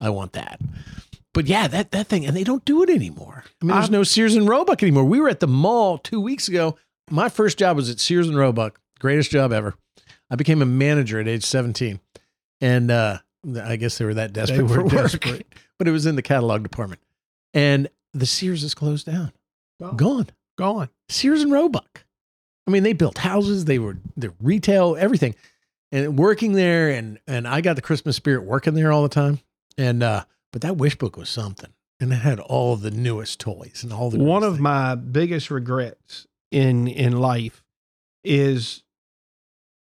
I 0.00 0.08
want 0.10 0.32
that. 0.32 0.60
But 1.34 1.46
yeah, 1.46 1.68
that 1.68 1.90
that 1.92 2.06
thing, 2.08 2.24
and 2.26 2.34
they 2.34 2.42
don't 2.42 2.64
do 2.64 2.82
it 2.82 2.88
anymore. 2.90 3.44
I 3.60 3.64
mean, 3.66 3.74
there's 3.74 3.84
I'm- 3.84 3.92
no 3.92 4.02
Sears 4.02 4.34
and 4.34 4.48
Roebuck 4.48 4.82
anymore. 4.82 5.04
We 5.04 5.20
were 5.20 5.28
at 5.28 5.40
the 5.40 5.46
mall 5.46 5.98
two 5.98 6.20
weeks 6.22 6.48
ago. 6.48 6.76
My 7.10 7.28
first 7.28 7.58
job 7.58 7.76
was 7.76 7.88
at 7.90 8.00
Sears 8.00 8.28
and 8.28 8.36
Roebuck, 8.36 8.80
greatest 8.98 9.30
job 9.30 9.52
ever. 9.52 9.74
I 10.30 10.36
became 10.36 10.60
a 10.60 10.66
manager 10.66 11.18
at 11.20 11.28
age 11.28 11.44
17, 11.44 12.00
and 12.60 12.90
uh, 12.90 13.18
I 13.62 13.76
guess 13.76 13.98
they 13.98 14.04
were 14.04 14.14
that 14.14 14.32
desperate 14.32 14.62
were 14.64 14.74
for 14.74 14.82
work. 14.84 14.92
desperate. 14.92 15.46
but 15.78 15.88
it 15.88 15.90
was 15.90 16.04
in 16.06 16.16
the 16.16 16.22
catalog 16.22 16.62
department, 16.62 17.00
and 17.54 17.88
the 18.12 18.26
Sears 18.26 18.62
is 18.62 18.74
closed 18.74 19.06
down, 19.06 19.32
gone. 19.96 20.28
gone. 20.56 20.90
Sears 21.08 21.42
and 21.42 21.50
Roebuck. 21.52 22.04
I 22.66 22.70
mean, 22.70 22.82
they 22.82 22.92
built 22.92 23.18
houses, 23.18 23.64
they 23.64 23.78
were 23.78 23.96
the 24.16 24.34
retail, 24.40 24.94
everything. 24.98 25.34
And 25.90 26.18
working 26.18 26.52
there 26.52 26.90
and 26.90 27.18
and 27.26 27.48
I 27.48 27.62
got 27.62 27.76
the 27.76 27.82
Christmas 27.82 28.14
spirit 28.14 28.44
working 28.44 28.74
there 28.74 28.92
all 28.92 29.02
the 29.02 29.08
time. 29.08 29.40
And 29.78 30.02
uh 30.02 30.24
but 30.52 30.60
that 30.60 30.76
wish 30.76 30.96
book 30.96 31.16
was 31.16 31.30
something. 31.30 31.70
And 31.98 32.12
it 32.12 32.16
had 32.16 32.38
all 32.40 32.76
the 32.76 32.90
newest 32.90 33.40
toys 33.40 33.80
and 33.82 33.90
all 33.90 34.10
the 34.10 34.18
One 34.18 34.42
of 34.42 34.54
things. 34.54 34.60
my 34.60 34.94
biggest 34.96 35.50
regrets 35.50 36.26
in 36.50 36.88
in 36.88 37.18
life 37.20 37.62
is 38.24 38.82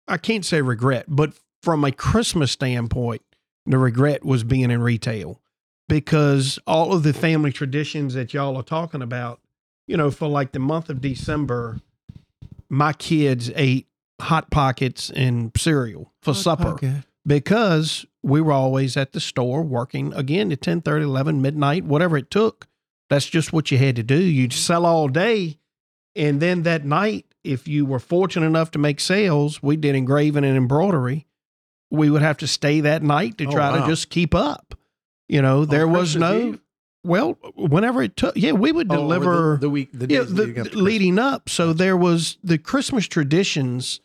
I 0.07 0.17
can't 0.17 0.45
say 0.45 0.61
regret, 0.61 1.05
but 1.07 1.33
from 1.61 1.83
a 1.85 1.91
Christmas 1.91 2.51
standpoint, 2.51 3.21
the 3.65 3.77
regret 3.77 4.25
was 4.25 4.43
being 4.43 4.69
in 4.69 4.81
retail 4.81 5.39
because 5.87 6.59
all 6.67 6.93
of 6.93 7.03
the 7.03 7.13
family 7.13 7.51
traditions 7.51 8.13
that 8.15 8.33
y'all 8.33 8.57
are 8.57 8.63
talking 8.63 9.01
about, 9.01 9.39
you 9.87 9.95
know, 9.95 10.11
for 10.11 10.27
like 10.27 10.51
the 10.51 10.59
month 10.59 10.89
of 10.89 10.99
December, 10.99 11.79
my 12.69 12.91
kids 12.93 13.49
ate 13.55 13.87
hot 14.19 14.49
pockets 14.51 15.09
and 15.11 15.51
cereal 15.57 16.11
for 16.21 16.33
supper 16.33 16.69
Okay. 16.69 17.01
because 17.25 18.05
we 18.21 18.39
were 18.41 18.51
always 18.53 18.95
at 18.95 19.11
the 19.13 19.19
store 19.19 19.61
working 19.63 20.13
again 20.13 20.51
at 20.51 20.61
10 20.61 20.81
30 20.81 21.03
11 21.03 21.41
midnight 21.41 21.83
whatever 21.83 22.15
it 22.15 22.29
took 22.31 22.67
that's 23.09 23.25
just 23.25 23.51
what 23.51 23.69
you 23.71 23.77
had 23.77 23.95
to 23.97 24.03
do 24.03 24.15
you'd 24.15 24.53
sell 24.53 24.85
all 24.85 25.09
day 25.09 25.57
and 26.15 26.39
then 26.41 26.63
that 26.63 26.85
night 26.85 27.25
if 27.43 27.67
you 27.67 27.85
were 27.85 27.99
fortunate 27.99 28.45
enough 28.45 28.71
to 28.71 28.79
make 28.79 28.99
sales 28.99 29.61
we 29.63 29.75
did 29.75 29.95
engraving 29.95 30.43
and 30.45 30.55
embroidery 30.57 31.25
we 31.91 32.09
would 32.09 32.21
have 32.21 32.37
to 32.37 32.47
stay 32.47 32.81
that 32.81 33.03
night 33.03 33.37
to 33.37 33.45
Oh, 33.45 33.51
try 33.51 33.71
wow. 33.71 33.81
to 33.85 33.87
just 33.91 34.09
keep 34.09 34.33
up 34.35 34.75
you 35.27 35.41
know 35.41 35.59
oh, 35.59 35.65
there 35.65 35.87
was 35.87 36.15
no 36.15 36.39
Eve? 36.39 36.59
well 37.03 37.37
whenever 37.55 38.01
it 38.01 38.15
took 38.15 38.35
yeah 38.37 38.51
we 38.53 38.71
would 38.71 38.91
Oh, 38.91 38.95
deliver 38.95 39.53
the, 39.53 39.67
the 39.67 39.69
week 39.69 39.89
the 39.93 40.07
yeah, 40.13 40.21
the, 40.23 40.33
leading 40.33 40.59
up 40.59 40.75
leading 40.75 41.19
up. 41.19 41.49
So 41.49 41.73
there 41.73 41.97
was 41.97 42.37
the 42.43 42.57
Christmas 42.57 43.07
traditions 43.07 43.99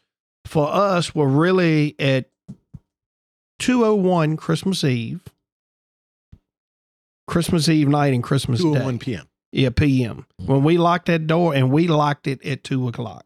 for 0.44 0.68
us 0.72 1.14
were 1.14 1.28
really 1.28 1.94
at 1.98 2.28
201 3.60 4.36
Christmas 4.36 4.82
Eve, 4.84 5.20
Christmas 7.26 7.68
Eve 7.68 7.88
night 7.88 8.14
and 8.14 8.22
Christmas 8.22 8.60
two 8.60 8.70
Day. 8.72 8.76
and 8.76 8.84
one 8.84 8.98
p.m. 8.98 9.27
Yeah, 9.52 9.70
PM. 9.70 10.26
When 10.44 10.62
we 10.64 10.76
locked 10.78 11.06
that 11.06 11.26
door 11.26 11.54
and 11.54 11.70
we 11.70 11.86
locked 11.88 12.26
it 12.26 12.44
at 12.44 12.64
two 12.64 12.86
o'clock. 12.88 13.24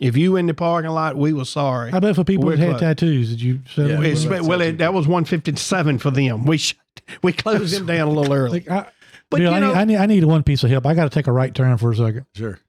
If 0.00 0.16
you 0.16 0.36
in 0.36 0.46
the 0.46 0.54
parking 0.54 0.90
lot, 0.92 1.16
we 1.16 1.32
were 1.32 1.44
sorry. 1.44 1.90
How 1.90 1.98
about 1.98 2.14
for 2.14 2.22
people 2.24 2.46
We're 2.46 2.52
that 2.56 2.58
had 2.60 2.68
closed. 2.68 2.80
tattoos? 2.80 3.30
Did 3.30 3.42
you 3.42 3.60
say 3.74 3.88
Yeah, 3.88 4.00
It's- 4.00 4.24
Well, 4.26 4.46
well, 4.46 4.60
it, 4.60 4.78
that 4.78 4.94
was 4.94 5.08
157 5.08 5.98
for 5.98 6.10
them. 6.12 6.44
We 6.46 6.56
shut, 6.58 6.78
we 7.22 7.32
closed 7.32 7.74
them 7.76 7.86
down 7.86 8.06
a 8.08 8.10
little 8.12 8.32
early. 8.32 8.60
Like, 8.60 8.70
I, 8.70 8.86
But, 9.28 9.38
Bill, 9.38 9.50
you 9.50 9.56
I, 9.56 9.60
know- 9.60 9.68
need, 9.72 9.76
I 9.76 9.84
need 9.84 9.96
I 9.96 10.06
need 10.06 10.24
one 10.24 10.42
piece 10.44 10.62
of 10.62 10.70
help. 10.70 10.86
I 10.86 10.94
got 10.94 11.04
to 11.04 11.10
take 11.10 11.26
a 11.26 11.32
right 11.32 11.52
turn 11.54 11.76
for 11.78 11.90
a 11.90 11.96
second. 11.96 12.26
Sure. 12.34 12.60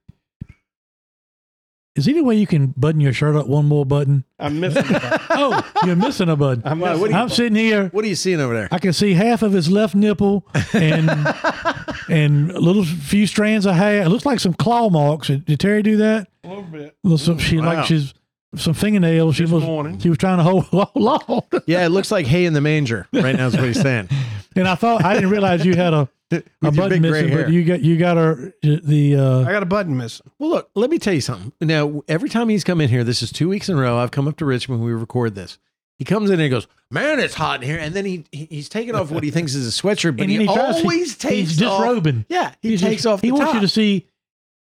Is 2.00 2.06
there 2.06 2.14
any 2.14 2.22
way 2.22 2.34
you 2.36 2.46
can 2.46 2.68
button 2.76 3.00
your 3.00 3.12
shirt 3.12 3.36
up 3.36 3.46
one 3.46 3.66
more 3.66 3.84
button? 3.86 4.24
I'm 4.38 4.58
missing 4.60 4.84
it. 4.88 5.02
Oh, 5.32 5.64
you're 5.86 5.96
missing 5.96 6.28
a 6.28 6.36
button. 6.36 6.62
I'm 6.66 6.80
Wow, 6.80 6.98
what 6.98 7.06
do 7.08 7.12
you- 7.14 7.20
I'm 7.20 7.28
sitting 7.28 7.54
here. 7.54 7.88
What 7.92 8.04
are 8.04 8.08
you 8.08 8.14
seeing 8.14 8.40
over 8.40 8.52
there? 8.52 8.68
I 8.72 8.78
can 8.78 8.92
see 8.92 9.14
half 9.14 9.42
of 9.42 9.52
his 9.52 9.70
left 9.70 9.94
nipple 9.94 10.46
and 10.74 11.08
and 12.08 12.50
a 12.50 12.58
little 12.60 12.84
few 12.84 13.26
strands 13.26 13.66
of 13.66 13.74
hair. 13.76 14.02
It 14.02 14.08
looks 14.08 14.26
like 14.26 14.40
some 14.40 14.54
claw 14.54 14.90
marks. 14.90 15.28
Did, 15.28 15.44
did 15.46 15.60
Terry 15.60 15.82
do 15.82 15.96
that? 15.98 16.28
a 16.44 16.48
little 16.48 16.62
bit. 16.64 16.96
Well, 17.04 17.18
some, 17.18 17.38
she 17.38 17.58
Wow. 17.58 17.64
like 17.74 17.86
she's 17.86 18.12
some 18.56 18.74
fingernails. 18.74 19.36
She 19.36 19.44
This 19.44 19.52
was 19.52 19.64
morning. 19.64 19.98
she 19.98 20.08
was 20.08 20.18
trying 20.18 20.38
to 20.38 20.42
hold 20.42 20.64
hold 20.66 21.44
on. 21.52 21.60
yeah, 21.66 21.84
it 21.86 21.90
looks 21.90 22.10
like 22.10 22.26
hay 22.26 22.44
in 22.44 22.52
the 22.52 22.60
manger 22.60 23.06
right 23.12 23.36
now 23.36 23.46
is 23.46 23.54
what 23.56 23.64
he's 23.64 23.80
saying. 23.80 24.08
And 24.56 24.66
I 24.66 24.74
thought 24.74 25.04
I 25.04 25.14
didn't 25.14 25.30
realize 25.30 25.64
you 25.64 25.74
had 25.76 25.94
a, 25.94 26.00
a 26.00 26.08
With 26.30 26.44
your 26.62 26.72
button 26.72 27.02
missing, 27.02 27.30
but 27.34 27.50
you 27.50 27.64
got 27.64 27.80
you 27.80 27.96
got 27.96 28.16
her 28.16 28.52
the 28.62 29.16
uh, 29.16 29.40
I 29.40 29.52
got 29.52 29.62
a 29.62 29.66
button 29.66 29.96
missing. 29.96 30.30
Well, 30.38 30.50
look, 30.50 30.70
let 30.74 30.88
me 30.90 30.98
tell 30.98 31.12
you 31.14 31.20
something. 31.20 31.52
Now, 31.60 32.02
every 32.08 32.28
time 32.28 32.48
he's 32.48 32.62
come 32.64 32.80
in 32.80 32.88
here, 32.88 33.02
this 33.04 33.22
is 33.22 33.32
two 33.32 33.48
weeks 33.48 33.68
in 33.68 33.76
a 33.76 33.80
row. 33.80 33.98
I've 33.98 34.10
come 34.12 34.28
up 34.28 34.36
to 34.36 34.44
Richmond. 34.44 34.82
We 34.84 34.92
record 34.92 35.34
this. 35.34 35.58
He 35.98 36.04
comes 36.04 36.30
in 36.30 36.34
and 36.34 36.42
he 36.42 36.48
goes, 36.48 36.66
"Man, 36.90 37.18
it's 37.20 37.34
hot 37.34 37.62
in 37.62 37.68
here." 37.68 37.78
And 37.78 37.94
then 37.94 38.04
he, 38.04 38.24
he 38.32 38.44
he's 38.46 38.68
taking 38.68 38.94
off 38.94 39.10
what 39.10 39.22
he 39.24 39.30
thinks 39.30 39.54
is 39.54 39.66
a 39.66 39.82
sweatshirt, 39.82 40.16
but 40.16 40.28
he, 40.28 40.38
he 40.38 40.46
tries- 40.46 40.76
he- 40.76 40.82
always 40.82 41.16
takes 41.18 41.50
he's 41.50 41.62
off. 41.62 41.80
disrobing. 41.82 42.24
Yeah, 42.28 42.54
he 42.62 42.70
He's 42.70 42.80
takes 42.80 43.02
just- 43.02 43.06
off. 43.06 43.20
He 43.20 43.32
wants 43.32 43.46
top. 43.46 43.54
you 43.56 43.60
to 43.62 43.68
see. 43.68 44.06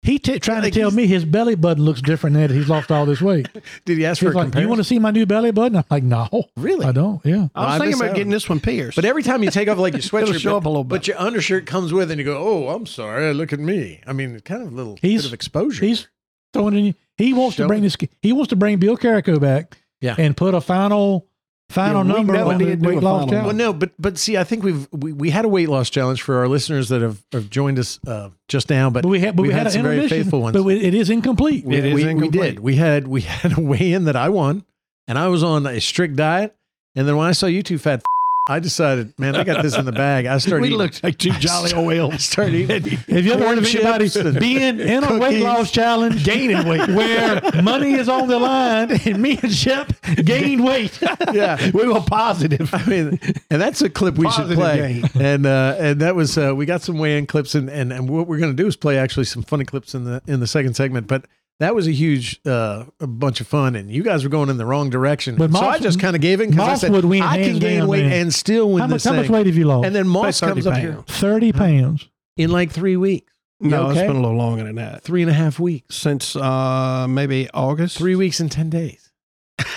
He 0.03 0.19
t- 0.19 0.39
trying 0.39 0.63
Like 0.63 0.73
to 0.73 0.81
tell 0.81 0.91
me 0.93 1.07
his 1.07 1.25
belly 1.25 1.55
button 1.57 1.85
looks 1.85 2.01
different 2.01 2.37
now 2.37 2.47
that 2.47 2.55
he's 2.55 2.69
lost 2.69 2.91
all 2.93 3.05
this 3.05 3.21
weight. 3.21 3.49
Did 3.85 3.99
he 3.99 4.07
ask 4.07 4.21
for 4.21 4.27
He's 4.27 4.35
a 4.35 4.39
like, 4.39 4.45
comparison? 4.47 4.63
"You 4.63 4.69
want 4.69 4.79
to 4.79 4.85
see 4.85 4.99
my 4.99 5.11
new 5.11 5.27
belly 5.27 5.51
button?" 5.51 5.77
I'm 5.77 5.85
like, 5.91 6.05
"No, 6.05 6.29
Really? 6.57 6.87
I 6.87 6.93
don't." 6.93 7.21
Yeah, 7.27 7.49
I 7.55 7.65
was 7.65 7.75
I 7.75 7.79
thinking 7.79 8.01
about 8.01 8.11
out. 8.11 8.15
getting 8.17 8.31
this 8.31 8.49
one 8.49 8.61
pierced. 8.61 8.97
But 8.97 9.05
every 9.05 9.23
time 9.23 9.43
you 9.43 9.51
take 9.51 9.69
off 9.69 9.77
like 9.79 9.93
your 9.95 9.99
It'll 10.05 10.21
sweatshirt, 10.21 10.41
show 10.41 10.51
but, 10.53 10.57
up 10.59 10.65
a 10.67 10.69
little 10.69 10.85
bit. 10.85 10.89
but 10.91 11.09
your 11.09 11.19
undershirt 11.21 11.67
comes 11.67 11.93
with, 11.93 12.11
and 12.11 12.19
you 12.19 12.25
go, 12.25 12.39
"Oh, 12.39 12.69
I'm 12.69 12.87
sorry. 12.87 13.35
Look 13.35 13.53
at 13.53 13.59
me." 13.61 14.01
I 14.07 14.13
mean, 14.13 14.39
kind 14.41 14.63
of 14.63 14.73
a 14.73 14.75
little 14.75 14.99
He's- 15.03 15.23
bit 15.23 15.29
of 15.29 15.35
exposure. 15.35 15.85
he's 15.85 16.07
throwing 16.53 16.77
in. 16.77 16.95
He 17.17 17.33
wants 17.35 17.57
Show 17.57 17.65
to 17.65 17.69
bring 17.69 17.83
this. 17.83 17.97
He 18.23 18.33
wants 18.33 18.49
to 18.51 18.57
bring 18.57 18.79
Bill 18.79 18.97
Carrico 18.97 19.39
back. 19.41 19.79
Yeah. 20.01 20.15
and 20.17 20.37
put 20.37 20.55
a 20.55 20.61
final 20.61 21.27
final 21.71 22.05
Yeah, 22.05 22.12
number 22.12 22.33
never 22.33 22.53
on 22.53 22.59
the 22.59 22.64
did 22.64 22.85
weight 22.85 23.03
loss 23.03 23.29
challenge. 23.29 23.47
Well, 23.47 23.55
no, 23.55 23.73
but 23.73 23.91
but 23.99 24.16
see, 24.19 24.37
I 24.37 24.45
think 24.45 24.64
we've 24.64 24.89
we, 24.93 25.12
we 25.12 25.31
had 25.31 25.45
a 25.45 25.49
weight 25.49 25.69
loss 25.69 25.91
challenge 25.91 26.23
for 26.23 26.39
our 26.39 26.49
listeners 26.49 26.89
that 26.89 27.03
have, 27.03 27.23
have 27.33 27.51
joined 27.51 27.79
us 27.79 27.99
uh, 28.07 28.31
just 28.49 28.71
now, 28.71 28.89
but, 28.91 29.03
But 29.03 29.09
we 29.11 29.21
had, 29.21 29.37
but 29.37 29.43
we 29.43 29.49
we've 29.49 29.57
had, 29.57 29.66
an 29.66 29.73
some 29.73 29.83
very 29.83 30.09
faithful 30.09 30.41
ones. 30.41 30.57
But 30.57 30.62
we- 30.62 30.81
it 30.81 30.95
is 30.95 31.11
incomplete. 31.11 31.64
we, 31.64 31.77
It 31.77 31.85
is 31.85 31.95
we, 31.95 32.14
we 32.14 32.29
did. 32.29 32.59
We 32.61 32.77
had 32.77 33.07
we 33.07 33.21
had 33.43 33.59
a 33.59 33.61
weigh 33.61 33.93
in 33.93 34.05
that 34.05 34.16
I 34.16 34.29
won, 34.31 34.64
and 35.07 35.19
I 35.19 35.29
was 35.29 35.43
on 35.43 35.66
a 35.66 35.81
strict 35.81 36.16
diet. 36.16 36.55
And 36.97 37.07
then 37.07 37.16
when 37.16 37.27
I 37.29 37.33
saw 37.33 37.47
you 37.47 37.62
two 37.62 37.79
fat, 37.79 38.03
I 38.51 38.61
decided, 38.61 39.13
man, 39.19 39.37
I 39.37 39.45
got 39.45 39.63
this 39.63 39.77
in 39.77 39.85
the 39.85 39.93
bag. 39.93 40.25
I 40.25 40.39
started. 40.39 40.63
we 40.63 40.69
eating, 40.69 40.79
looked 40.79 41.05
like 41.05 41.19
two 41.19 41.33
jolly 41.33 41.73
oil. 41.75 42.11
I 42.15 42.17
started 42.17 42.55
eating. 42.55 42.97
Have 42.97 43.27
you 43.27 43.33
ever 43.35 43.47
heard 43.47 43.59
of 43.59 43.67
anybody 43.67 44.39
being 44.39 44.81
in 44.81 45.05
a 45.05 45.19
weight 45.19 45.43
loss 45.43 45.71
challenge, 45.71 46.25
gaining 46.25 46.67
weight, 46.67 46.89
where 46.89 47.43
money 47.63 47.93
is 47.93 48.09
on 48.09 48.27
the 48.27 48.39
line, 48.39 48.91
and 48.91 49.21
me 49.21 49.39
and 49.43 49.53
Shep 49.53 49.93
gained 50.25 50.65
weight? 50.65 50.99
Yeah, 51.33 51.71
we 51.75 51.87
were 51.87 52.01
positive. 52.01 52.73
I 52.73 52.85
mean, 52.87 53.21
and 53.51 53.61
that's 53.61 53.83
a 53.83 53.91
clip 53.91 54.17
we 54.17 54.31
should 54.31 54.55
play. 54.55 55.03
gain. 55.03 55.11
And 55.21 55.45
uh, 55.45 55.77
and 55.79 56.01
that 56.01 56.15
was 56.15 56.39
uh, 56.39 56.55
we 56.57 56.65
got 56.65 56.81
some 56.81 56.99
weigh 56.99 57.19
in 57.19 57.27
clips, 57.27 57.55
and, 57.55 57.69
and 57.69 57.93
and 57.93 58.09
what 58.09 58.27
we're 58.27 58.39
going 58.39 58.57
to 58.57 58.63
do 58.63 58.67
is 58.67 58.77
play 58.77 58.97
actually 58.97 59.25
some 59.25 59.43
funny 59.43 59.65
clips 59.65 59.95
in 59.95 60.05
the 60.05 60.23
in 60.27 60.41
the 60.41 60.47
second 60.47 60.75
segment. 60.75 61.07
But 61.07 61.27
that 61.61 61.75
was 61.75 61.87
a 61.89 61.93
huge 61.93 62.41
uh, 62.47 62.85
a 63.01 63.07
bunch 63.07 63.41
of 63.41 63.47
fun, 63.47 63.75
and 63.75 63.91
you 63.91 64.03
guys 64.03 64.23
were 64.25 64.31
going 64.31 64.49
in 64.49 64.57
the 64.59 64.67
wrong 64.67 64.91
direction. 64.91 65.37
But 65.37 65.51
so 65.53 65.61
Moss- 65.61 65.77
I 65.77 65.79
just 65.79 65.99
kind 66.01 66.15
of 66.17 66.23
gave 66.23 66.41
in 66.41 66.51
because 66.51 66.65
I 66.67 66.71
Moss 66.71 66.81
said 66.83 66.93
would 66.93 67.05
win 67.05 67.23
I 67.23 67.43
can 67.43 67.59
gain 67.59 67.81
down, 67.81 67.89
weight 67.89 68.05
man. 68.05 68.13
and 68.13 68.35
still 68.35 68.71
win 68.71 68.81
How 68.81 68.87
much, 68.87 68.95
this 68.97 69.05
how 69.05 69.13
much 69.15 69.25
thing. 69.27 69.33
weight 69.33 69.47
have 69.47 69.57
you 69.57 69.65
lost? 69.67 69.87
And 69.87 69.95
then 69.95 70.07
Moss 70.09 70.41
comes 70.41 70.65
30 70.65 70.69
up 70.77 70.77
here. 70.83 71.05
Thirty 71.09 71.53
pounds. 71.53 72.09
in 72.37 72.51
like 72.51 72.71
three 72.71 72.97
weeks, 72.97 73.33
No, 73.61 73.89
okay? 73.89 74.01
it's 74.01 74.07
been 74.07 74.17
a 74.17 74.21
little 74.21 74.37
longer 74.37 74.65
than 74.65 74.77
that. 74.77 75.03
three 75.03 75.23
and 75.23 75.31
a 75.31 75.35
half 75.35 75.59
weeks, 75.59 75.97
Since 75.97 76.37
uh, 76.37 77.07
maybe 77.09 77.49
August. 77.53 77.99
three 77.99 78.15
weeks 78.15 78.39
and 78.41 78.51
ten 78.53 78.71
days. 78.71 79.11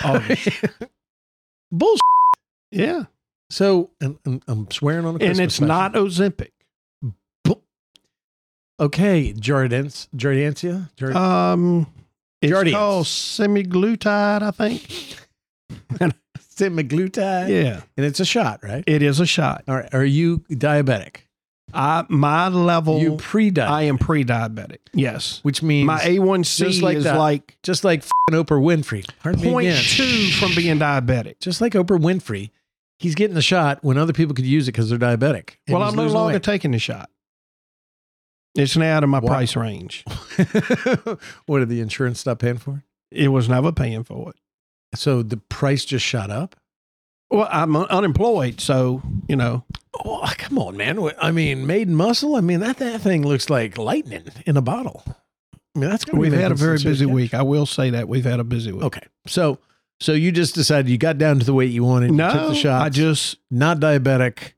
August. 0.04 0.48
Bullshit. 1.72 2.00
yeah. 2.70 3.04
So 3.50 3.90
and, 4.00 4.18
and 4.24 4.42
I'm 4.48 4.70
swearing 4.70 5.04
on 5.04 5.16
a 5.16 5.18
Christmas 5.18 5.38
And 5.38 5.44
it's 5.44 5.54
special. 5.56 5.68
not 5.68 5.92
Ozempic. 5.94 6.50
Okay. 8.80 9.32
Jardens, 9.32 10.08
Jardensia, 10.16 10.90
Jard- 10.96 11.16
Um, 11.16 11.86
it's 12.40 12.52
Jardiance. 12.52 12.72
called 12.72 13.06
semiglutide, 13.06 14.42
I 14.42 14.50
think. 14.50 15.16
semaglutide. 16.38 17.48
Yeah. 17.48 17.80
and 17.96 18.06
it's 18.06 18.20
a 18.20 18.24
shot, 18.24 18.60
right? 18.62 18.84
It 18.86 19.02
is 19.02 19.20
a 19.20 19.26
shot. 19.26 19.64
All 19.68 19.76
right. 19.76 19.92
Are 19.94 20.04
you 20.04 20.38
diabetic? 20.50 21.16
I 21.74 22.04
my 22.10 22.48
level. 22.48 22.98
You 23.00 23.16
pre-diabetic. 23.16 23.68
I 23.70 23.82
am 23.84 23.96
pre-diabetic. 23.96 24.78
Yes. 24.92 25.40
which 25.42 25.62
means 25.62 25.86
My 25.86 26.00
A1C 26.00 26.58
just 26.58 26.82
like 26.82 26.96
is 26.98 27.04
that. 27.04 27.16
like 27.16 27.56
just 27.62 27.82
like 27.84 28.00
f***ing 28.00 28.36
Oprah 28.44 28.60
Winfrey. 28.60 29.06
Me 29.40 29.82
two 29.82 30.30
from 30.38 30.54
being 30.54 30.78
diabetic. 30.78 31.40
Just 31.40 31.60
like 31.62 31.72
Oprah 31.72 31.98
Winfrey, 31.98 32.50
he's 32.98 33.14
getting 33.14 33.34
the 33.34 33.40
shot 33.42 33.78
when 33.82 33.96
other 33.96 34.12
people 34.12 34.34
could 34.34 34.44
use 34.44 34.68
it 34.68 34.72
because 34.72 34.90
they're 34.90 34.98
diabetic. 34.98 35.56
Well, 35.68 35.82
I'm 35.82 35.94
no 35.96 36.08
longer 36.08 36.34
weight. 36.34 36.42
taking 36.42 36.72
the 36.72 36.78
shot. 36.78 37.08
It's 38.54 38.76
now 38.76 38.96
out 38.98 39.02
of 39.04 39.08
my 39.10 39.18
Wow. 39.20 39.28
price 39.28 39.56
range. 39.56 40.04
what 41.46 41.60
did 41.60 41.68
the 41.68 41.80
insurance 41.80 42.20
stop 42.20 42.38
paying 42.38 42.58
for? 42.58 42.82
It 43.10 43.28
was 43.28 43.48
never 43.48 43.72
paying 43.72 44.04
for 44.04 44.30
it. 44.30 44.36
So 44.98 45.22
the 45.22 45.36
price 45.38 45.84
just 45.84 46.04
shot 46.04 46.30
up. 46.30 46.56
Well, 47.30 47.48
I'm 47.50 47.74
unemployed, 47.76 48.60
so 48.60 49.00
you 49.26 49.36
know. 49.36 49.64
Oh, 50.04 50.30
come 50.36 50.58
on, 50.58 50.76
man! 50.76 50.98
I 51.20 51.30
mean, 51.30 51.66
made 51.66 51.88
in 51.88 51.94
muscle. 51.94 52.36
I 52.36 52.40
mean, 52.42 52.60
that 52.60 52.76
that 52.78 53.00
thing 53.00 53.26
looks 53.26 53.48
like 53.48 53.78
lightning 53.78 54.24
in 54.44 54.56
a 54.58 54.62
bottle. 54.62 55.02
I 55.74 55.78
mean, 55.78 55.88
that's 55.88 56.04
We've 56.12 56.32
had 56.32 56.52
a 56.52 56.54
very 56.54 56.76
busy 56.78 57.06
cash. 57.06 57.14
week. 57.14 57.32
I 57.34 57.40
will 57.42 57.64
say 57.64 57.88
that 57.90 58.06
we've 58.06 58.24
had 58.26 58.38
a 58.40 58.44
busy 58.44 58.72
week. 58.72 58.82
Okay, 58.84 59.06
so 59.26 59.58
so 60.00 60.12
you 60.12 60.30
just 60.30 60.54
decided 60.54 60.90
you 60.90 60.98
got 60.98 61.16
down 61.16 61.38
to 61.38 61.46
the 61.46 61.54
weight 61.54 61.70
you 61.70 61.84
wanted. 61.84 62.10
you 62.10 62.18
took 62.18 62.34
No, 62.34 62.48
the 62.50 62.54
shots. 62.54 62.84
I 62.84 62.88
just 62.90 63.36
not 63.50 63.78
diabetic, 63.80 64.52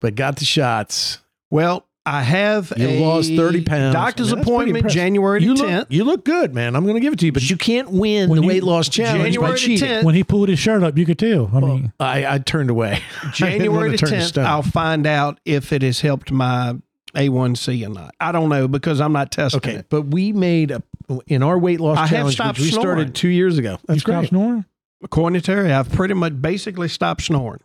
but 0.00 0.14
got 0.14 0.36
the 0.36 0.44
shots. 0.44 1.18
well, 1.50 1.88
I 2.04 2.22
have 2.22 2.72
You 2.76 2.88
a 2.88 3.00
lost 3.00 3.30
30 3.32 3.62
pounds. 3.62 3.94
Doctor's 3.94 4.32
I 4.32 4.36
mean, 4.36 4.38
that's 4.44 4.48
pretty 4.50 4.70
appointment. 4.72 4.92
January 4.92 5.38
the 5.40 5.46
You 5.46 5.56
tenth. 5.56 5.86
you 5.90 6.02
look 6.02 6.24
good, 6.24 6.52
man. 6.52 6.74
I'm 6.74 6.82
going 6.82 6.96
to 6.96 7.00
give 7.00 7.12
it 7.12 7.20
to 7.20 7.26
you, 7.26 7.32
but 7.32 7.48
you 7.48 7.56
can't 7.56 7.90
win 7.90 8.28
When 8.28 8.36
the 8.38 8.42
you- 8.42 8.48
weight 8.48 8.64
loss 8.64 8.88
challenge 8.88 9.34
January 9.34 9.52
by 9.52 9.56
cheating. 9.56 9.88
10th. 9.88 10.02
When 10.04 10.14
he 10.16 10.24
pulled 10.24 10.48
his 10.48 10.58
shirt 10.58 10.82
up, 10.82 10.98
you 10.98 11.06
could 11.06 11.18
tell. 11.20 11.48
I 11.54 11.60
mean, 11.60 11.92
I, 12.00 12.34
I 12.34 12.38
turned 12.38 12.70
away. 12.70 13.00
January 13.32 13.68
wanna 13.68 13.90
the 13.92 13.98
turn 13.98 14.08
to 14.08 14.32
tenth. 14.32 14.38
I'll 14.38 14.62
find 14.62 15.06
out 15.06 15.38
if 15.44 15.72
it 15.72 15.82
has 15.82 16.00
helped 16.00 16.32
my 16.32 16.74
A1C 17.14 17.86
or 17.86 17.90
not. 17.90 18.14
I 18.20 18.32
don't 18.32 18.48
know 18.48 18.66
because 18.66 19.00
I'm 19.00 19.12
not 19.12 19.30
testing 19.30 19.58
Okay, 19.58 19.74
it. 19.76 19.86
but 19.88 20.02
we 20.02 20.32
made 20.32 20.70
a 20.72 20.82
in 21.26 21.42
our 21.42 21.58
weight 21.58 21.78
loss 21.78 21.98
I 21.98 22.02
have 22.02 22.10
challenge, 22.10 22.34
stopped 22.34 22.58
which 22.58 22.64
we 22.66 22.70
snoring. 22.72 22.86
started 22.98 23.14
two 23.14 23.28
years 23.28 23.58
ago. 23.58 23.72
you 23.72 23.78
That's 23.86 24.00
stopped 24.00 24.18
great. 24.18 24.28
snoring. 24.30 24.64
According 25.04 25.40
to 25.40 25.44
Terry, 25.46 25.72
I've 25.72 25.90
pretty 25.92 26.14
much 26.14 26.40
basically 26.40 26.88
stopped 26.88 27.22
snoring. 27.22 27.60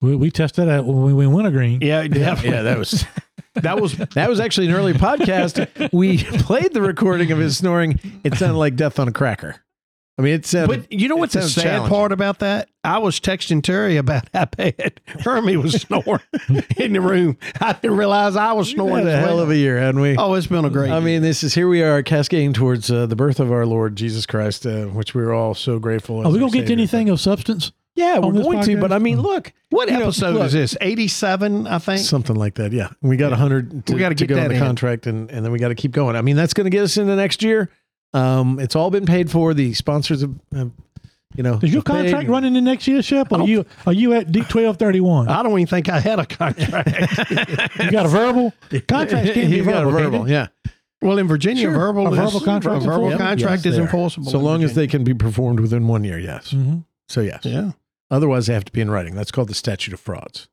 We, 0.00 0.16
we 0.16 0.30
tested 0.30 0.68
that 0.68 0.84
when 0.84 1.02
we 1.02 1.12
went 1.14 1.30
wintergreen. 1.32 1.80
Yeah, 1.80 2.02
Yeah, 2.02 2.08
definitely. 2.08 2.50
yeah, 2.50 2.62
that 2.62 2.78
was 2.78 3.04
that 3.54 3.80
was 3.80 3.96
that 4.14 4.28
was 4.28 4.40
actually 4.40 4.68
an 4.68 4.74
early 4.74 4.92
podcast. 4.92 5.92
We 5.92 6.18
played 6.24 6.72
the 6.74 6.82
recording 6.82 7.32
of 7.32 7.38
his 7.38 7.56
snoring. 7.56 7.98
It 8.24 8.34
sounded 8.34 8.58
like 8.58 8.76
death 8.76 8.98
on 8.98 9.08
a 9.08 9.12
cracker. 9.12 9.56
I 10.16 10.22
mean, 10.22 10.34
it 10.34 10.46
sounded. 10.46 10.82
But 10.88 10.92
you 10.92 11.08
know 11.08 11.16
what's 11.16 11.34
the 11.34 11.42
sad 11.42 11.88
part 11.88 12.12
about 12.12 12.38
that? 12.38 12.68
I 12.84 12.98
was 12.98 13.18
texting 13.18 13.64
Terry 13.64 13.96
about 13.96 14.28
how 14.32 14.44
bad 14.44 15.00
Hermie 15.06 15.56
was 15.56 15.72
snoring 15.82 16.20
in 16.76 16.92
the 16.92 17.00
room. 17.00 17.36
I 17.60 17.72
didn't 17.72 17.96
realize 17.96 18.36
I 18.36 18.52
was 18.52 18.70
snoring. 18.70 19.06
had 19.06 19.14
a 19.14 19.18
hell 19.18 19.36
well. 19.36 19.40
of 19.40 19.50
a 19.50 19.56
year, 19.56 19.76
hadn't 19.76 20.00
we? 20.00 20.16
Oh, 20.16 20.34
it's 20.34 20.46
been 20.46 20.64
a 20.64 20.70
great. 20.70 20.90
I 20.92 20.98
year. 20.98 21.00
mean, 21.00 21.22
this 21.22 21.42
is 21.42 21.54
here 21.54 21.66
we 21.68 21.82
are 21.82 22.00
cascading 22.04 22.52
towards 22.52 22.92
uh, 22.92 23.06
the 23.06 23.16
birth 23.16 23.40
of 23.40 23.50
our 23.50 23.66
Lord 23.66 23.96
Jesus 23.96 24.24
Christ, 24.24 24.64
uh, 24.66 24.84
which 24.86 25.14
we 25.16 25.22
are 25.22 25.32
all 25.32 25.52
so 25.54 25.80
grateful. 25.80 26.24
Are 26.24 26.30
we 26.30 26.38
gonna 26.38 26.52
get 26.52 26.60
to 26.60 26.66
Savior. 26.68 26.72
anything 26.74 27.08
of 27.08 27.20
substance? 27.20 27.72
Yeah, 27.96 28.18
we're 28.18 28.26
on 28.28 28.34
this 28.34 28.42
going 28.44 28.62
to. 28.64 28.76
But 28.80 28.92
I 28.92 28.98
mean, 28.98 29.20
look, 29.20 29.52
what 29.70 29.88
you 29.88 29.96
know, 29.98 30.04
episode 30.06 30.34
look, 30.34 30.46
is 30.46 30.52
this? 30.52 30.76
Eighty-seven, 30.80 31.66
I 31.68 31.78
think. 31.78 32.00
Something 32.00 32.34
like 32.36 32.54
that. 32.54 32.72
Yeah, 32.72 32.88
we 33.02 33.16
got 33.16 33.32
a 33.32 33.36
hundred. 33.36 33.86
To, 33.86 33.92
We 33.94 34.00
gotta 34.00 34.14
to 34.16 34.26
get 34.26 34.34
go 34.34 34.40
on 34.40 34.42
that 34.44 34.48
the 34.48 34.54
in. 34.56 34.60
contract, 34.60 35.06
and 35.06 35.30
and 35.30 35.44
then 35.44 35.52
we 35.52 35.58
got 35.60 35.68
to 35.68 35.74
keep 35.76 35.92
going. 35.92 36.16
I 36.16 36.22
mean, 36.22 36.34
that's 36.36 36.54
going 36.54 36.64
to 36.64 36.70
get 36.70 36.82
us 36.82 36.96
into 36.96 37.14
next 37.14 37.42
year. 37.42 37.70
Um, 38.12 38.58
it's 38.58 38.74
all 38.76 38.90
been 38.90 39.06
paid 39.06 39.30
for. 39.30 39.54
The 39.54 39.74
sponsors 39.74 40.22
have, 40.22 40.34
have 40.54 40.70
you 41.36 41.42
know, 41.42 41.58
Is 41.62 41.72
your 41.72 41.82
have 41.82 41.84
paid. 41.84 42.10
contract 42.10 42.28
running 42.28 42.56
in 42.56 42.64
next 42.64 42.86
year, 42.88 43.00
Shep? 43.02 43.30
Or 43.32 43.40
are 43.42 43.46
you 43.46 43.64
are 43.86 43.92
you 43.92 44.12
at 44.14 44.32
D 44.32 44.42
twelve 44.42 44.76
thirty 44.76 45.00
one? 45.00 45.28
I 45.28 45.42
don't 45.44 45.52
even 45.52 45.66
think 45.66 45.88
I 45.88 46.00
had 46.00 46.18
a 46.18 46.26
contract. 46.26 46.88
You 47.80 47.90
got 47.90 48.06
a 48.06 48.08
verbal 48.08 48.52
contract? 48.88 49.34
Can't 49.34 49.50
be 49.50 49.56
You've 49.56 49.66
got 49.66 49.84
a 49.84 49.90
verbal. 49.90 50.00
verbal, 50.00 50.18
can 50.20 50.28
it? 50.28 50.32
yeah. 50.32 50.46
well, 51.02 51.18
in 51.18 51.26
Virginia, 51.28 51.62
Sure. 51.64 51.72
verbal 51.72 52.06
A 52.08 52.10
is, 52.12 52.16
verbal 52.18 52.40
contract 52.40 52.82
a 52.82 52.86
verbal 52.86 53.10
contract 53.16 53.64
Yes, 53.64 53.66
is 53.66 53.76
they 53.76 53.82
enforceable. 53.82 54.30
So 54.30 54.38
in 54.38 54.44
long 54.44 54.62
as 54.64 54.74
they 54.74 54.86
can 54.86 55.02
be 55.04 55.14
performed 55.14 55.60
within 55.60 55.86
one 55.88 56.02
year, 56.04 56.18
yes. 56.18 56.52
Mhm. 56.52 56.84
So 57.08 57.20
yes. 57.20 57.44
Yeah. 57.44 57.72
Otherwise, 58.14 58.46
they 58.46 58.54
have 58.54 58.64
to 58.64 58.72
be 58.72 58.80
in 58.80 58.90
writing. 58.90 59.14
That's 59.14 59.30
called 59.30 59.48
the 59.48 59.54
statute 59.54 59.92
of 59.92 60.00
frauds. 60.00 60.48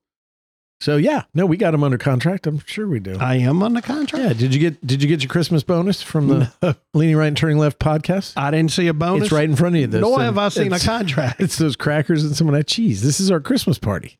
So 0.80 0.98
yeah, 0.98 1.26
no, 1.36 1.46
we 1.46 1.58
got 1.58 1.72
them 1.72 1.84
under 1.84 2.00
contract. 2.00 2.48
I'm 2.48 2.58
sure 2.66 2.88
we 2.88 3.00
do. 3.00 3.16
I 3.20 3.36
am 3.36 3.62
under 3.62 3.82
contract. 3.82 4.24
yeah. 4.26 4.34
Did 4.34 4.52
you 4.54 4.60
get 4.60 4.86
Did 4.88 5.04
you 5.04 5.08
get 5.08 5.22
your 5.22 5.30
Christmas 5.30 5.62
bonus 5.62 6.02
from 6.02 6.28
the 6.28 6.76
Leaning 6.96 7.16
Right 7.18 7.28
and 7.28 7.38
Turning 7.38 7.60
Left 7.60 7.78
podcast? 7.78 8.34
I 8.36 8.50
didn't 8.50 8.72
see 8.72 8.88
a 8.88 8.94
bonus. 8.94 9.26
It's 9.26 9.32
right 9.32 9.48
in 9.48 9.56
front 9.56 9.76
of 9.76 9.82
you. 9.82 9.86
Those 9.88 10.02
Nor 10.02 10.18
thing- 10.18 10.26
have 10.26 10.38
I 10.40 10.50
seen 10.50 10.74
a 10.74 10.80
contract. 10.80 11.40
It's 11.40 11.56
those 11.58 11.76
crackers 11.76 12.24
and 12.24 12.36
some 12.36 12.48
of 12.48 12.56
that 12.56 12.66
cheese. 12.66 13.04
This 13.04 13.20
is 13.20 13.30
our 13.30 13.40
Christmas 13.40 13.78
party. 13.78 14.18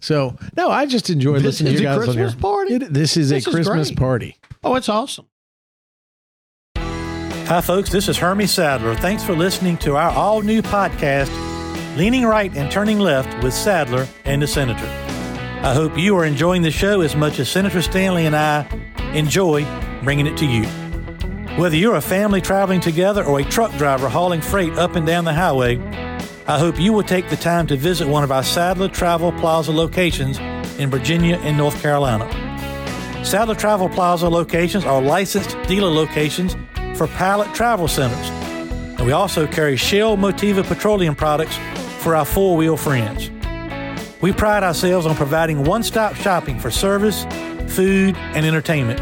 So 0.00 0.36
no, 0.56 0.68
I 0.68 0.86
just 0.86 1.10
enjoy 1.10 1.34
This 1.34 1.44
listening 1.60 1.74
to 1.76 1.82
you 1.82 1.88
a 1.88 1.90
guys 1.92 1.98
on 1.98 2.04
Christmas 2.14 2.32
here. 2.32 2.40
party? 2.42 2.74
It- 2.74 2.92
this 2.92 3.16
is 3.16 3.28
This 3.30 3.46
a 3.46 3.50
is 3.50 3.54
Christmas 3.54 3.88
great. 3.90 3.98
party. 3.98 4.36
Oh, 4.64 4.74
it's 4.74 4.88
awesome. 4.88 5.26
Hi, 6.76 7.60
folks. 7.60 7.90
This 7.90 8.08
is 8.08 8.18
Hermie 8.18 8.46
Sadler. 8.46 8.94
Thanks 8.96 9.22
for 9.24 9.34
listening 9.34 9.78
to 9.78 9.96
our 9.96 10.10
all 10.10 10.42
new 10.42 10.60
podcast, 10.60 11.28
Leaning 11.98 12.24
Right 12.24 12.56
and 12.56 12.70
Turning 12.70 13.00
Left 13.00 13.42
with 13.42 13.52
Sadler 13.52 14.06
and 14.24 14.40
the 14.40 14.46
Senator. 14.46 14.86
I 15.66 15.74
hope 15.74 15.98
you 15.98 16.16
are 16.16 16.24
enjoying 16.24 16.62
the 16.62 16.70
show 16.70 17.00
as 17.00 17.16
much 17.16 17.40
as 17.40 17.48
Senator 17.48 17.82
Stanley 17.82 18.24
and 18.24 18.36
I 18.36 18.68
enjoy 19.14 19.66
bringing 20.04 20.28
it 20.28 20.36
to 20.36 20.46
you. 20.46 20.64
Whether 21.60 21.74
you're 21.74 21.96
a 21.96 22.00
family 22.00 22.40
traveling 22.40 22.80
together 22.80 23.24
or 23.24 23.40
a 23.40 23.44
truck 23.44 23.76
driver 23.78 24.08
hauling 24.08 24.40
freight 24.40 24.74
up 24.74 24.94
and 24.94 25.04
down 25.04 25.24
the 25.24 25.32
highway, 25.32 25.78
I 26.46 26.56
hope 26.56 26.78
you 26.78 26.92
will 26.92 27.02
take 27.02 27.30
the 27.30 27.36
time 27.36 27.66
to 27.66 27.76
visit 27.76 28.06
one 28.06 28.22
of 28.22 28.30
our 28.30 28.44
Sadler 28.44 28.86
Travel 28.86 29.32
Plaza 29.32 29.72
locations 29.72 30.38
in 30.78 30.90
Virginia 30.90 31.38
and 31.38 31.58
North 31.58 31.82
Carolina. 31.82 32.28
Sadler 33.24 33.56
Travel 33.56 33.88
Plaza 33.88 34.28
locations 34.28 34.84
are 34.84 35.02
licensed 35.02 35.56
dealer 35.66 35.90
locations 35.90 36.56
for 36.96 37.08
Pilot 37.08 37.52
Travel 37.56 37.88
Centers. 37.88 38.30
And 38.98 39.04
we 39.04 39.10
also 39.10 39.48
carry 39.48 39.76
Shell 39.76 40.16
Motiva 40.16 40.62
petroleum 40.62 41.16
products 41.16 41.58
for 41.98 42.16
our 42.16 42.24
four 42.24 42.56
wheel 42.56 42.76
friends. 42.76 43.30
We 44.20 44.32
pride 44.32 44.62
ourselves 44.62 45.06
on 45.06 45.14
providing 45.16 45.64
one 45.64 45.82
stop 45.82 46.14
shopping 46.14 46.58
for 46.58 46.70
service, 46.70 47.24
food, 47.68 48.16
and 48.16 48.44
entertainment. 48.44 49.00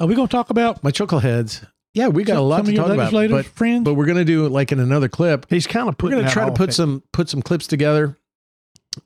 Are 0.00 0.06
we 0.06 0.14
going 0.14 0.28
to 0.28 0.32
talk 0.32 0.50
about 0.50 0.82
My 0.84 0.90
chuckleheads. 0.90 1.66
Yeah, 1.94 2.08
we 2.08 2.22
got 2.22 2.34
Some- 2.34 2.42
a 2.44 2.46
lot 2.46 2.56
some 2.58 2.66
to 2.66 2.70
of 2.70 2.74
your 2.76 2.84
talk 2.84 2.92
about, 2.94 3.12
legislators, 3.12 3.32
but, 3.32 3.46
friends? 3.46 3.84
but 3.84 3.94
we're 3.94 4.06
going 4.06 4.18
to 4.18 4.24
do 4.24 4.46
it 4.46 4.50
like 4.50 4.70
in 4.70 4.78
another 4.78 5.08
clip. 5.08 5.46
He's 5.50 5.66
kind 5.66 5.88
of 5.88 5.96
We're 6.00 6.10
going 6.10 6.24
to 6.24 6.30
try 6.30 6.44
to 6.44 6.52
off 6.52 6.56
put 6.56 6.68
it. 6.70 6.72
some 6.74 7.02
put 7.12 7.28
some 7.28 7.42
clips 7.42 7.66
together 7.66 8.16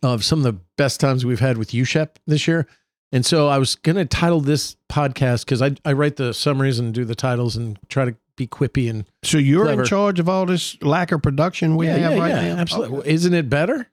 of 0.02 0.24
some 0.24 0.40
of 0.40 0.44
the 0.44 0.60
best 0.76 1.00
times 1.00 1.24
we've 1.24 1.40
had 1.40 1.56
with 1.58 1.70
USHEP 1.70 2.08
this 2.26 2.46
year. 2.46 2.66
And 3.12 3.24
so 3.24 3.48
I 3.48 3.58
was 3.58 3.76
going 3.76 3.96
to 3.96 4.04
title 4.04 4.40
this 4.40 4.76
podcast 4.90 5.44
because 5.44 5.62
I, 5.62 5.76
I 5.84 5.92
write 5.92 6.16
the 6.16 6.32
summaries 6.34 6.78
and 6.78 6.92
do 6.94 7.04
the 7.04 7.14
titles 7.14 7.56
and 7.56 7.78
try 7.88 8.04
to 8.06 8.16
be 8.36 8.46
quippy 8.46 8.88
and 8.90 9.04
So 9.22 9.38
you're 9.38 9.64
Clever. 9.64 9.82
in 9.82 9.86
charge 9.88 10.18
of 10.20 10.28
all 10.28 10.44
this 10.46 10.80
lack 10.82 11.12
of 11.12 11.22
production 11.22 11.76
we 11.76 11.86
yeah, 11.86 11.96
have 11.98 12.12
yeah, 12.12 12.18
right 12.18 12.28
yeah, 12.30 12.54
now. 12.54 12.60
Absolutely. 12.60 12.98
Okay. 13.00 13.10
Isn't 13.12 13.34
it 13.34 13.48
better? 13.48 13.86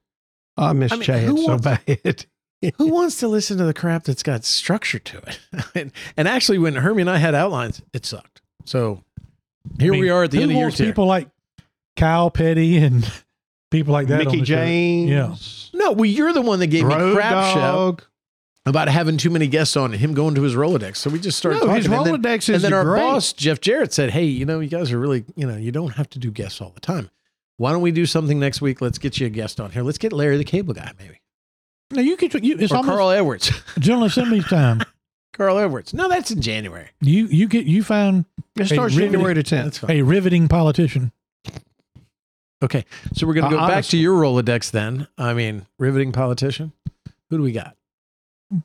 I 0.57 0.73
miss 0.73 0.91
I 0.91 0.95
mean, 0.95 1.03
Chad 1.03 1.37
so 1.37 1.57
bad. 1.57 2.25
Who 2.77 2.87
wants 2.89 3.17
to 3.19 3.27
listen 3.27 3.57
to 3.57 3.63
the 3.63 3.73
crap 3.73 4.03
that's 4.03 4.23
got 4.23 4.43
structure 4.43 4.99
to 4.99 5.17
it? 5.19 5.39
and, 5.75 5.91
and 6.17 6.27
actually, 6.27 6.57
when 6.57 6.75
Hermie 6.75 7.01
and 7.01 7.09
I 7.09 7.17
had 7.17 7.33
outlines, 7.33 7.81
it 7.93 8.05
sucked. 8.05 8.41
So 8.65 9.03
here 9.79 9.91
I 9.91 9.95
mean, 9.95 10.01
we 10.01 10.09
are 10.09 10.23
at 10.23 10.31
the 10.31 10.37
end 10.37 10.43
of 10.45 10.49
the 10.49 10.55
year 10.55 10.63
wants 10.65 10.77
two. 10.77 10.85
people 10.85 11.05
like 11.05 11.29
Kyle 11.95 12.29
Petty 12.29 12.77
and 12.77 13.09
people 13.71 13.93
like 13.93 14.07
that? 14.07 14.19
on 14.21 14.25
Mickey 14.25 14.39
the 14.41 14.45
show? 14.45 14.63
Yeah. 14.63 15.35
No, 15.73 15.91
well, 15.93 16.05
you're 16.05 16.33
the 16.33 16.41
one 16.41 16.59
that 16.59 16.67
gave 16.67 16.85
me 16.85 16.93
Road 16.93 17.15
crap 17.15 17.53
show 17.53 17.97
about 18.65 18.89
having 18.89 19.17
too 19.17 19.29
many 19.29 19.47
guests 19.47 19.77
on 19.77 19.91
and 19.93 19.99
him 20.01 20.13
going 20.13 20.35
to 20.35 20.41
his 20.43 20.53
Rolodex. 20.55 20.97
So 20.97 21.09
we 21.09 21.19
just 21.19 21.37
started 21.37 21.59
No, 21.59 21.67
talking. 21.67 21.75
his 21.77 21.85
and 21.85 21.93
then- 22.05 22.21
Rolodex 22.21 22.49
is 22.49 22.49
and 22.49 22.63
then 22.65 22.73
our 22.73 22.83
great. 22.83 22.99
boss 22.99 23.31
Jeff 23.33 23.61
Jarrett 23.61 23.93
said, 23.93 24.11
"Hey, 24.11 24.25
you 24.25 24.45
know, 24.45 24.59
you 24.59 24.69
guys 24.69 24.91
are 24.91 24.99
really, 24.99 25.23
you 25.35 25.47
know, 25.47 25.55
you 25.55 25.71
don't 25.71 25.93
have 25.95 26.09
to 26.11 26.19
do 26.19 26.29
guests 26.29 26.59
all 26.61 26.71
the 26.71 26.81
time. 26.81 27.09
Why 27.57 27.71
don't 27.71 27.81
we 27.81 27.91
do 27.91 28.05
something 28.05 28.37
next 28.39 28.61
week? 28.61 28.81
Let's 28.81 28.97
get 28.97 29.19
you 29.19 29.27
a 29.27 29.29
guest 29.29 29.59
on 29.61 29.71
here. 29.71 29.81
Let's 29.83 29.97
get 29.97 30.11
Larry 30.13 30.37
the 30.37 30.43
Cable 30.43 30.73
Guy, 30.73 30.91
maybe, 30.99 31.19
No, 31.91 32.01
you 32.01 32.17
get 32.17 32.33
you, 32.43 32.55
it's 32.59 32.71
or 32.71 32.77
almost 32.77 32.95
Carl 32.95 33.09
Edwards. 33.09 33.51
General 33.79 34.05
Assembly 34.05 34.41
time. 34.41 34.81
Carl 35.33 35.57
Edwards. 35.57 35.93
No, 35.93 36.07
that's 36.09 36.31
in 36.31 36.41
January. 36.41 36.89
You 37.01 37.25
you 37.27 37.47
get 37.47 37.65
you 37.65 37.83
found 37.83 38.25
It 38.55 38.65
starts 38.65 38.93
riveting- 38.95 39.13
January 39.13 39.33
the 39.33 39.43
10th. 39.43 39.63
That's 39.63 39.77
fine. 39.79 39.91
a 39.91 40.01
riveting 40.03 40.47
politician. 40.47 41.11
Okay, 42.61 42.83
so 43.13 43.25
we're 43.25 43.33
gonna 43.35 43.47
Uh, 43.47 43.61
go 43.61 43.67
back 43.67 43.85
to 43.85 43.97
your 43.97 44.19
Rolodex 44.21 44.69
then. 44.71 45.07
I 45.17 45.33
mean, 45.33 45.65
riveting 45.77 46.11
politician. 46.11 46.73
Who 47.29 47.37
do 47.37 47.43
we 47.43 47.53
got? 47.53 47.75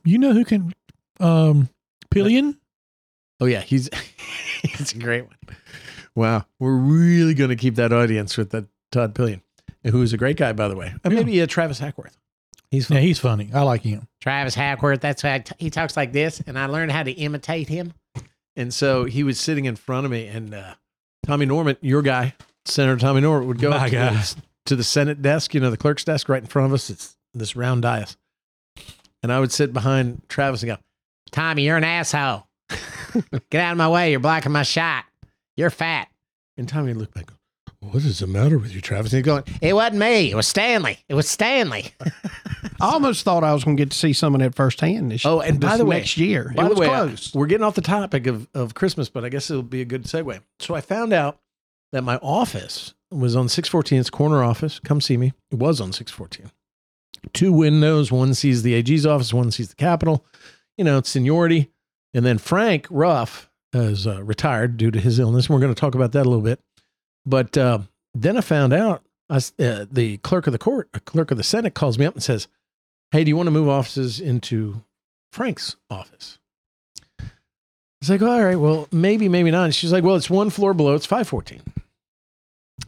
You 0.03 0.17
know 0.17 0.33
who 0.33 0.43
can 0.43 0.73
um 1.19 1.69
Pillion? 2.11 2.59
Oh 3.39 3.45
yeah, 3.45 3.61
he's 3.61 3.89
he's 4.63 4.93
a 4.93 4.97
great 4.97 5.25
one. 5.25 5.35
Wow, 6.13 6.45
we're 6.59 6.75
really 6.75 7.33
going 7.33 7.49
to 7.49 7.55
keep 7.57 7.75
that 7.75 7.91
audience 7.91 8.37
with 8.37 8.51
that 8.51 8.65
Todd 8.91 9.13
Pillion, 9.15 9.41
who 9.83 10.01
is 10.01 10.13
a 10.13 10.17
great 10.17 10.37
guy, 10.37 10.53
by 10.53 10.67
the 10.69 10.75
way. 10.75 10.93
And 11.03 11.13
Yeah. 11.13 11.19
maybe 11.19 11.41
uh, 11.41 11.45
Travis 11.47 11.79
Hackworth. 11.79 12.17
He's 12.71 12.89
Yeah, 12.89 12.99
he's 12.99 13.19
funny. 13.19 13.49
I 13.53 13.61
like 13.61 13.81
him. 13.81 14.07
Travis 14.21 14.55
Hackworth. 14.55 15.01
That's 15.01 15.21
how 15.21 15.33
I 15.33 15.39
t- 15.39 15.55
he 15.59 15.69
talks 15.69 15.95
like 15.95 16.11
this, 16.11 16.41
and 16.45 16.57
I 16.57 16.65
learned 16.65 16.91
how 16.91 17.03
to 17.03 17.11
imitate 17.11 17.67
him. 17.67 17.93
And 18.55 18.73
so 18.73 19.05
he 19.05 19.23
was 19.23 19.39
sitting 19.39 19.65
in 19.65 19.75
front 19.75 20.05
of 20.05 20.11
me, 20.11 20.27
and 20.27 20.53
uh, 20.53 20.75
Tommy 21.25 21.45
Norment, 21.45 21.77
your 21.81 22.01
guy, 22.01 22.33
Senator 22.65 22.97
Tommy 22.97 23.21
Norment, 23.21 23.47
would 23.47 23.59
go 23.59 23.69
My 23.69 23.77
up 23.77 23.89
to 23.89 23.95
the, 23.95 24.35
to 24.67 24.75
the 24.75 24.83
Senate 24.83 25.21
desk, 25.21 25.53
you 25.53 25.59
know, 25.59 25.69
the 25.69 25.77
clerk's 25.77 26.03
desk 26.03 26.29
right 26.29 26.41
in 26.41 26.47
front 26.47 26.67
of 26.67 26.73
us. 26.73 26.89
It's 26.89 27.15
this 27.33 27.55
round 27.55 27.81
dais, 27.81 28.15
and 29.21 29.31
I 29.31 29.39
would 29.39 29.51
sit 29.51 29.73
behind 29.73 30.21
Travis 30.29 30.63
and 30.63 30.71
go, 30.71 30.77
"Tommy, 31.31 31.63
you're 31.63 31.77
an 31.77 31.83
asshole. 31.83 32.47
Get 33.49 33.61
out 33.61 33.73
of 33.73 33.77
my 33.77 33.89
way. 33.89 34.11
You're 34.11 34.19
blocking 34.19 34.51
my 34.51 34.63
shot. 34.63 35.05
You're 35.57 35.69
fat." 35.69 36.07
And 36.57 36.69
Tommy 36.69 36.93
would 36.93 36.97
look 36.97 37.13
back. 37.13 37.29
What 37.91 38.03
is 38.03 38.19
the 38.19 38.27
matter 38.27 38.57
with 38.57 38.73
you, 38.73 38.81
Travis? 38.81 39.13
And 39.13 39.19
he's 39.19 39.25
going, 39.25 39.43
It 39.61 39.73
wasn't 39.73 39.97
me. 39.99 40.31
It 40.31 40.35
was 40.35 40.47
Stanley. 40.47 40.99
It 41.07 41.13
was 41.13 41.29
Stanley. 41.29 41.93
I 42.81 42.91
almost 42.93 43.23
thought 43.23 43.43
I 43.43 43.53
was 43.53 43.63
going 43.63 43.77
to 43.77 43.81
get 43.81 43.91
to 43.91 43.97
see 43.97 44.11
some 44.13 44.35
of 44.35 44.41
that 44.41 44.55
firsthand 44.55 45.11
this 45.11 45.25
Oh, 45.25 45.39
and 45.39 45.59
by 45.59 45.69
this 45.69 45.77
the 45.79 45.85
way- 45.85 45.97
next 45.97 46.17
year. 46.17 46.51
By 46.55 46.65
it 46.65 46.69
the 46.69 46.69
was 46.71 46.79
way, 46.79 46.87
close. 46.87 47.33
we're 47.33 47.45
getting 47.47 47.63
off 47.63 47.75
the 47.75 47.81
topic 47.81 48.27
of, 48.27 48.47
of 48.53 48.73
Christmas, 48.73 49.07
but 49.09 49.23
I 49.23 49.29
guess 49.29 49.49
it'll 49.49 49.63
be 49.63 49.81
a 49.81 49.85
good 49.85 50.03
segue. 50.03 50.39
So 50.59 50.75
I 50.75 50.81
found 50.81 51.13
out 51.13 51.39
that 51.91 52.03
my 52.03 52.17
office 52.17 52.93
was 53.11 53.35
on 53.35 53.47
614. 53.47 53.99
It's 53.99 54.09
corner 54.09 54.43
office. 54.43 54.79
Come 54.79 54.99
see 54.99 55.15
me. 55.17 55.33
It 55.51 55.59
was 55.59 55.79
on 55.79 55.93
614. 55.93 56.51
Two 57.33 57.53
windows. 57.53 58.11
One 58.11 58.33
sees 58.33 58.61
the 58.63 58.73
AG's 58.73 59.05
office. 59.05 59.33
One 59.33 59.51
sees 59.51 59.69
the 59.69 59.75
Capitol. 59.75 60.25
You 60.77 60.83
know, 60.83 60.97
it's 60.97 61.09
seniority. 61.09 61.71
And 62.13 62.25
then 62.25 62.37
Frank 62.37 62.87
Ruff 62.89 63.49
is 63.73 64.05
uh, 64.07 64.23
retired 64.23 64.77
due 64.77 64.91
to 64.91 64.99
his 64.99 65.17
illness. 65.19 65.49
We're 65.49 65.59
going 65.59 65.73
to 65.73 65.79
talk 65.79 65.95
about 65.95 66.11
that 66.13 66.25
a 66.25 66.29
little 66.29 66.43
bit. 66.43 66.59
But 67.25 67.57
uh, 67.57 67.79
then 68.13 68.37
I 68.37 68.41
found 68.41 68.73
out 68.73 69.03
I 69.29 69.37
uh, 69.37 69.85
the 69.91 70.17
clerk 70.17 70.47
of 70.47 70.53
the 70.53 70.59
court, 70.59 70.89
a 70.93 70.99
clerk 70.99 71.31
of 71.31 71.37
the 71.37 71.43
Senate, 71.43 71.73
calls 71.73 71.97
me 71.97 72.05
up 72.05 72.13
and 72.13 72.23
says, 72.23 72.47
"Hey, 73.11 73.23
do 73.23 73.29
you 73.29 73.35
want 73.35 73.47
to 73.47 73.51
move 73.51 73.69
offices 73.69 74.19
into 74.19 74.83
Frank's 75.31 75.75
office?" 75.89 76.37
I 78.05 78.13
was 78.13 78.21
like, 78.21 78.29
all 78.29 78.43
right, 78.43 78.57
well, 78.57 78.87
maybe, 78.91 79.27
maybe 79.29 79.49
not. 79.49 79.65
And 79.65 79.75
she's 79.75 79.91
like, 79.91 80.03
well, 80.03 80.15
it's 80.15 80.29
one 80.29 80.51
floor 80.51 80.75
below. 80.75 80.93
It's 80.93 81.07
514. 81.07 81.61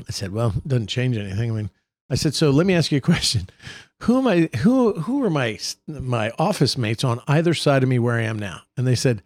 I 0.08 0.12
said, 0.12 0.32
well, 0.32 0.54
it 0.56 0.68
doesn't 0.68 0.88
change 0.88 1.18
anything. 1.18 1.50
I 1.50 1.54
mean, 1.56 1.70
I 2.10 2.16
said, 2.16 2.36
so 2.36 2.52
let 2.52 2.68
me 2.68 2.76
ask 2.76 2.92
you 2.92 3.00
a 3.00 3.02
question. 3.02 3.50
Who 4.04 4.20
am 4.20 4.28
I, 4.28 4.50
who, 4.58 4.94
who 4.94 5.24
are 5.24 5.30
my, 5.32 5.58
my 5.88 6.32
office 6.38 6.78
mates 6.78 7.04
on 7.04 7.20
either 7.28 7.56
side 7.56 7.82
of 7.82 7.90
me 7.90 7.98
where 7.98 8.16
I 8.16 8.24
am 8.24 8.38
now? 8.38 8.62
And 8.76 8.86
they 8.86 8.94
said, 8.94 9.24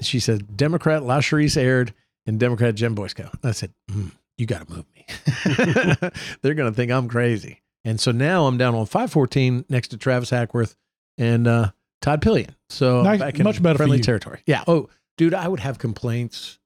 she 0.00 0.18
said, 0.18 0.56
Democrat 0.56 1.02
Lashrecse 1.02 1.58
Aird 1.58 1.92
and 2.24 2.40
Democrat 2.40 2.74
Jen 2.74 2.94
Boysko. 2.94 3.30
I 3.44 3.50
said, 3.50 3.74
hmm, 3.90 4.08
you 4.38 4.46
got 4.46 4.66
to 4.66 4.72
move 4.72 4.84
me. 4.94 5.04
They're 6.42 6.54
going 6.54 6.70
to 6.70 6.74
think 6.74 6.90
I'm 6.90 7.08
crazy. 7.08 7.60
And 7.84 8.00
so 8.00 8.10
now 8.12 8.46
I'm 8.46 8.56
down 8.58 8.74
on 8.74 8.86
514 8.86 9.66
next 9.68 9.88
to 9.88 9.96
Travis 9.96 10.30
Hackworth 10.30 10.74
and 11.16 11.46
uh, 11.46 11.70
Todd 12.00 12.22
Pillion. 12.22 12.54
So 12.68 13.02
Nice- 13.02 13.20
back 13.20 13.38
in 13.38 13.44
much 13.44 13.62
better 13.62 13.76
friendly 13.76 14.00
territory. 14.00 14.42
Yeah. 14.46 14.64
Oh, 14.66 14.88
dude, 15.16 15.34
I 15.34 15.46
would 15.48 15.60
have 15.60 15.78
complaints. 15.78 16.58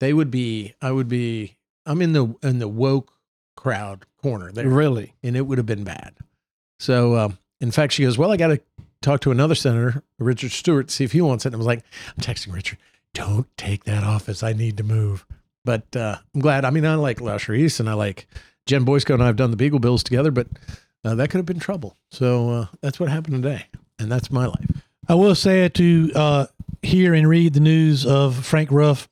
They 0.00 0.12
would 0.12 0.30
be. 0.30 0.74
I 0.80 0.90
would 0.90 1.08
be. 1.08 1.56
I'm 1.86 2.00
in 2.02 2.12
the 2.12 2.34
in 2.42 2.58
the 2.58 2.68
woke 2.68 3.12
crowd 3.56 4.06
corner 4.22 4.50
there, 4.52 4.66
really. 4.68 5.14
and 5.22 5.36
it 5.36 5.42
would 5.42 5.58
have 5.58 5.66
been 5.66 5.84
bad. 5.84 6.14
So, 6.78 7.16
um, 7.16 7.38
in 7.60 7.70
fact, 7.70 7.92
she 7.92 8.04
goes, 8.04 8.16
"Well, 8.16 8.30
I 8.32 8.38
got 8.38 8.48
to 8.48 8.60
talk 9.02 9.20
to 9.22 9.30
another 9.30 9.54
senator, 9.54 10.02
Richard 10.18 10.52
Stewart, 10.52 10.90
see 10.90 11.04
if 11.04 11.12
he 11.12 11.20
wants 11.20 11.44
it." 11.44 11.48
And 11.48 11.56
I 11.56 11.58
was 11.58 11.66
like, 11.66 11.82
"I'm 12.16 12.22
texting 12.22 12.54
Richard. 12.54 12.78
Don't 13.12 13.46
take 13.58 13.84
that 13.84 14.02
office. 14.04 14.42
I 14.42 14.54
need 14.54 14.78
to 14.78 14.84
move." 14.84 15.26
But 15.64 15.94
uh, 15.94 16.16
I'm 16.34 16.40
glad. 16.40 16.64
I 16.64 16.70
mean, 16.70 16.86
I 16.86 16.94
like 16.94 17.18
Lashrecse 17.18 17.80
and 17.80 17.88
I 17.88 17.94
like 17.94 18.26
Jen 18.66 18.84
Boysko 18.84 19.14
and 19.14 19.22
I 19.22 19.26
have 19.26 19.36
done 19.36 19.50
the 19.50 19.56
Beagle 19.56 19.78
Bills 19.78 20.02
together, 20.02 20.30
but 20.30 20.46
uh, 21.04 21.14
that 21.14 21.30
could 21.30 21.38
have 21.38 21.46
been 21.46 21.60
trouble. 21.60 21.96
So 22.10 22.50
uh, 22.50 22.66
that's 22.80 22.98
what 22.98 23.08
happened 23.08 23.42
today, 23.42 23.66
and 23.98 24.10
that's 24.10 24.30
my 24.30 24.46
life. 24.46 24.70
I 25.08 25.14
will 25.14 25.34
say 25.34 25.68
to 25.68 26.12
uh, 26.14 26.46
hear 26.82 27.14
and 27.14 27.28
read 27.28 27.54
the 27.54 27.60
news 27.60 28.06
of 28.06 28.44
Frank 28.44 28.70
Ruff 28.70 29.08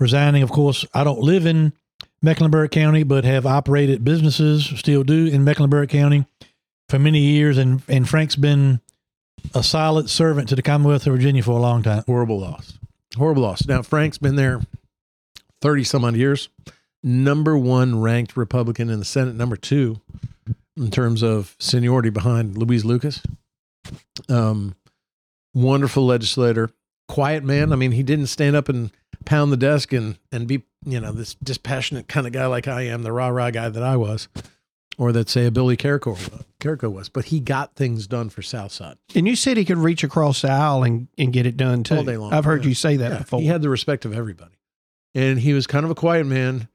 resigning. 0.00 0.42
Of 0.42 0.50
course, 0.50 0.84
I 0.94 1.04
don't 1.04 1.20
live 1.20 1.46
in 1.46 1.72
Mecklenburg 2.22 2.70
County, 2.70 3.02
but 3.02 3.24
have 3.24 3.46
operated 3.46 4.04
businesses, 4.04 4.64
still 4.64 5.04
do 5.04 5.26
in 5.26 5.44
Mecklenburg 5.44 5.88
County 5.88 6.24
for 6.88 6.98
many 6.98 7.20
years. 7.20 7.58
And, 7.58 7.82
and 7.88 8.08
Frank's 8.08 8.36
been 8.36 8.80
a 9.54 9.62
solid 9.62 10.10
servant 10.10 10.48
to 10.48 10.56
the 10.56 10.62
Commonwealth 10.62 11.06
of 11.06 11.12
Virginia 11.12 11.42
for 11.42 11.52
a 11.52 11.60
long 11.60 11.82
time. 11.82 12.02
Horrible 12.06 12.40
loss. 12.40 12.78
Horrible 13.16 13.42
loss. 13.42 13.66
Now, 13.66 13.82
Frank's 13.82 14.18
been 14.18 14.36
there 14.36 14.60
30 15.60 15.84
some 15.84 16.04
odd 16.04 16.16
years. 16.16 16.48
Number 17.02 17.56
one 17.56 18.00
ranked 18.00 18.36
Republican 18.36 18.90
in 18.90 18.98
the 18.98 19.04
Senate, 19.04 19.34
number 19.34 19.56
two 19.56 20.00
in 20.76 20.90
terms 20.90 21.22
of 21.22 21.56
seniority 21.58 22.10
behind 22.10 22.56
Louise 22.58 22.84
Lucas. 22.84 23.22
Um, 24.28 24.74
wonderful 25.54 26.06
legislator, 26.06 26.70
quiet 27.08 27.44
man. 27.44 27.72
I 27.72 27.76
mean, 27.76 27.92
he 27.92 28.02
didn't 28.02 28.26
stand 28.26 28.56
up 28.56 28.68
and 28.68 28.90
pound 29.24 29.52
the 29.52 29.56
desk 29.56 29.92
and, 29.92 30.18
and 30.32 30.46
be, 30.46 30.64
you 30.84 31.00
know, 31.00 31.12
this 31.12 31.34
dispassionate 31.34 32.08
kind 32.08 32.26
of 32.26 32.32
guy 32.32 32.46
like 32.46 32.68
I 32.68 32.82
am, 32.82 33.02
the 33.02 33.12
rah 33.12 33.28
rah 33.28 33.50
guy 33.50 33.68
that 33.68 33.82
I 33.82 33.96
was, 33.96 34.28
or 34.98 35.12
that, 35.12 35.28
say, 35.28 35.46
a 35.46 35.50
Billy 35.50 35.76
Carrico 35.76 36.16
was. 36.90 37.08
But 37.08 37.26
he 37.26 37.40
got 37.40 37.74
things 37.74 38.06
done 38.06 38.28
for 38.28 38.42
Southside. 38.42 38.98
And 39.14 39.26
you 39.26 39.36
said 39.36 39.56
he 39.56 39.64
could 39.64 39.78
reach 39.78 40.04
across 40.04 40.42
the 40.42 40.50
aisle 40.50 40.82
and, 40.84 41.08
and 41.16 41.32
get 41.32 41.46
it 41.46 41.56
done 41.56 41.82
too. 41.84 41.96
All 41.96 42.04
day 42.04 42.16
long. 42.16 42.32
I've 42.32 42.44
heard 42.44 42.62
Yeah. 42.64 42.68
you 42.70 42.74
say 42.74 42.96
that 42.98 43.12
Yeah, 43.12 43.18
before. 43.18 43.40
He 43.40 43.46
had 43.46 43.62
the 43.62 43.68
respect 43.70 44.04
of 44.04 44.12
everybody. 44.12 44.52
And 45.18 45.40
he 45.40 45.52
was 45.52 45.66
kind 45.66 45.84
of 45.84 45.90
a 45.90 45.96
quiet 45.96 46.26
man, 46.26 46.68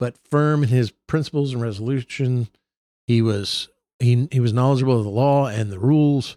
but 0.00 0.18
firm 0.28 0.64
in 0.64 0.68
his 0.68 0.90
principles 1.06 1.52
and 1.52 1.62
resolution. 1.62 2.48
He 3.06 3.22
was 3.22 3.68
he 4.00 4.26
he 4.32 4.40
was 4.40 4.52
knowledgeable 4.52 4.98
of 4.98 5.04
the 5.04 5.10
law 5.10 5.46
and 5.46 5.70
the 5.70 5.78
rules. 5.78 6.36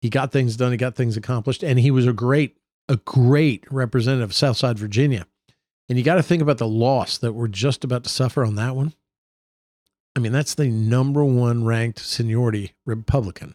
He 0.00 0.10
got 0.10 0.32
things 0.32 0.56
done. 0.56 0.72
He 0.72 0.76
got 0.76 0.96
things 0.96 1.16
accomplished, 1.16 1.62
and 1.62 1.78
he 1.78 1.92
was 1.92 2.08
a 2.08 2.12
great, 2.12 2.56
a 2.88 2.96
great 2.96 3.64
representative 3.70 4.30
of 4.30 4.34
Southside 4.34 4.80
Virginia. 4.80 5.28
And 5.88 5.96
you 5.96 6.02
got 6.02 6.16
to 6.16 6.24
think 6.24 6.42
about 6.42 6.58
the 6.58 6.66
loss 6.66 7.18
that 7.18 7.34
we're 7.34 7.46
just 7.46 7.84
about 7.84 8.02
to 8.02 8.10
suffer 8.10 8.44
on 8.44 8.56
that 8.56 8.74
one. 8.74 8.92
I 10.16 10.18
mean, 10.18 10.32
that's 10.32 10.54
the 10.54 10.66
number 10.66 11.24
one 11.24 11.64
ranked 11.64 12.00
seniority 12.00 12.74
Republican 12.84 13.54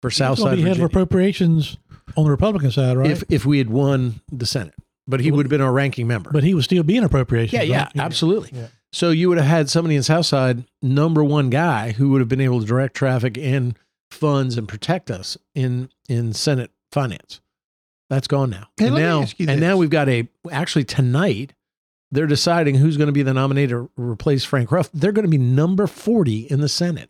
for 0.00 0.10
Southside 0.10 0.56
be 0.56 0.62
head 0.62 0.78
of 0.78 0.84
appropriations 0.84 1.76
on 2.16 2.24
the 2.24 2.30
Republican 2.30 2.70
side, 2.70 2.96
right? 2.96 3.10
If 3.10 3.24
if 3.28 3.44
we 3.44 3.58
had 3.58 3.68
won 3.68 4.22
the 4.30 4.46
Senate, 4.46 4.74
but 5.06 5.20
he 5.20 5.30
would 5.30 5.46
have 5.46 5.50
been 5.50 5.60
our 5.60 5.72
ranking 5.72 6.06
member. 6.06 6.30
but 6.30 6.44
he 6.44 6.54
would 6.54 6.64
still 6.64 6.82
be 6.82 6.96
in 6.96 7.04
appropriations. 7.04 7.52
yeah, 7.52 7.62
yeah, 7.62 7.84
right? 7.84 7.96
absolutely. 7.98 8.50
Yeah. 8.52 8.68
So 8.92 9.10
you 9.10 9.28
would 9.30 9.38
have 9.38 9.46
had 9.46 9.70
somebody 9.70 9.96
in 9.96 10.02
Southside, 10.02 10.64
number 10.82 11.24
one 11.24 11.48
guy, 11.48 11.92
who 11.92 12.10
would 12.10 12.20
have 12.20 12.28
been 12.28 12.40
able 12.42 12.60
to 12.60 12.66
direct 12.66 12.94
traffic 12.94 13.38
and 13.38 13.76
funds 14.10 14.58
and 14.58 14.68
protect 14.68 15.10
us 15.10 15.38
in 15.54 15.88
in 16.08 16.32
Senate 16.34 16.70
finance. 16.90 17.40
That's 18.10 18.28
gone 18.28 18.50
now. 18.50 18.68
Hey, 18.76 18.88
and 18.88 18.96
now, 18.96 19.20
and 19.20 19.28
this. 19.48 19.60
now 19.60 19.78
we've 19.78 19.88
got 19.88 20.08
a 20.08 20.28
actually 20.50 20.84
tonight. 20.84 21.54
They're 22.10 22.26
deciding 22.26 22.74
who's 22.74 22.98
going 22.98 23.06
to 23.06 23.12
be 23.12 23.22
the 23.22 23.32
nominee 23.32 23.66
to 23.68 23.88
replace 23.96 24.44
Frank 24.44 24.70
Ruff. 24.70 24.90
They're 24.92 25.12
going 25.12 25.24
to 25.24 25.30
be 25.30 25.38
number 25.38 25.86
forty 25.86 26.40
in 26.40 26.60
the 26.60 26.68
Senate. 26.68 27.08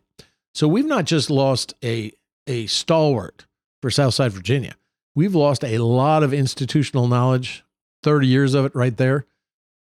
So 0.53 0.69
we've 0.69 0.85
not 0.85 1.03
just 1.03 1.29
lost 1.29 1.73
a 1.83 2.13
a 2.47 2.67
stalwart 2.67 3.45
for 3.81 3.91
Southside 3.91 4.31
Virginia. 4.31 4.75
We've 5.15 5.35
lost 5.35 5.65
a 5.65 5.77
lot 5.79 6.23
of 6.23 6.33
institutional 6.33 7.09
knowledge, 7.09 7.65
thirty 8.03 8.27
years 8.27 8.53
of 8.53 8.65
it 8.65 8.75
right 8.75 8.95
there, 8.95 9.25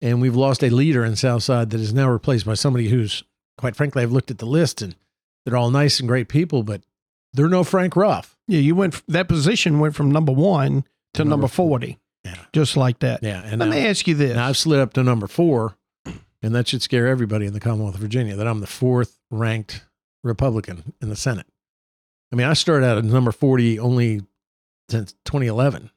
and 0.02 0.22
we've 0.22 0.36
lost 0.36 0.64
a 0.64 0.70
leader 0.70 1.04
in 1.06 1.16
Southside 1.16 1.70
that 1.72 1.80
is 1.82 1.94
now 1.94 2.10
replaced 2.10 2.46
by 2.46 2.54
somebody 2.56 2.90
who's, 2.90 3.24
quite 3.58 3.76
frankly, 3.76 4.02
I've 4.04 4.12
looked 4.12 4.32
at 4.32 4.38
the 4.40 4.46
list 4.46 4.82
and 4.82 4.96
they're 5.46 5.58
all 5.58 5.70
nice 5.72 6.00
and 6.00 6.08
great 6.10 6.28
people, 6.28 6.64
but 6.64 6.82
they're 7.34 7.50
no 7.50 7.64
Frank 7.64 7.96
Ruff. 7.96 8.36
Yeah, 8.48 8.60
you 8.60 8.76
went 8.76 9.02
that 9.08 9.28
position 9.28 9.80
went 9.80 9.96
from 9.96 10.10
number 10.12 10.32
one 10.32 10.86
to 11.14 11.24
Number 11.24 11.30
number 11.32 11.48
forty, 11.48 11.98
Yeah. 12.24 12.36
just 12.54 12.76
like 12.78 13.00
that. 13.00 13.22
Yeah, 13.24 13.42
and 13.44 13.60
Let 13.60 13.70
now, 13.70 13.76
me 13.76 13.88
ask 13.88 14.08
you 14.08 14.16
this: 14.16 14.38
I've 14.38 14.58
slid 14.58 14.80
up 14.80 14.94
to 14.94 15.04
number 15.04 15.28
four, 15.28 15.76
and 16.42 16.54
that 16.56 16.68
should 16.68 16.82
scare 16.82 17.08
everybody 17.08 17.46
in 17.46 17.54
the 17.54 17.60
Commonwealth 17.60 17.96
of 17.96 18.02
Virginia 18.02 18.36
that 18.36 18.48
I'm 18.48 18.60
the 18.60 18.68
fourth 18.68 19.20
ranked 19.32 19.84
Republican 20.24 20.94
in 21.02 21.10
the 21.10 21.16
Senate. 21.16 21.46
I 22.32 22.36
mean, 22.36 22.48
I 22.48 22.54
started 22.54 22.86
out 22.86 22.98
at 22.98 23.04
number 23.06 23.32
40 23.32 23.80
only 23.80 24.22
since 24.90 25.14
2011, 25.26 25.90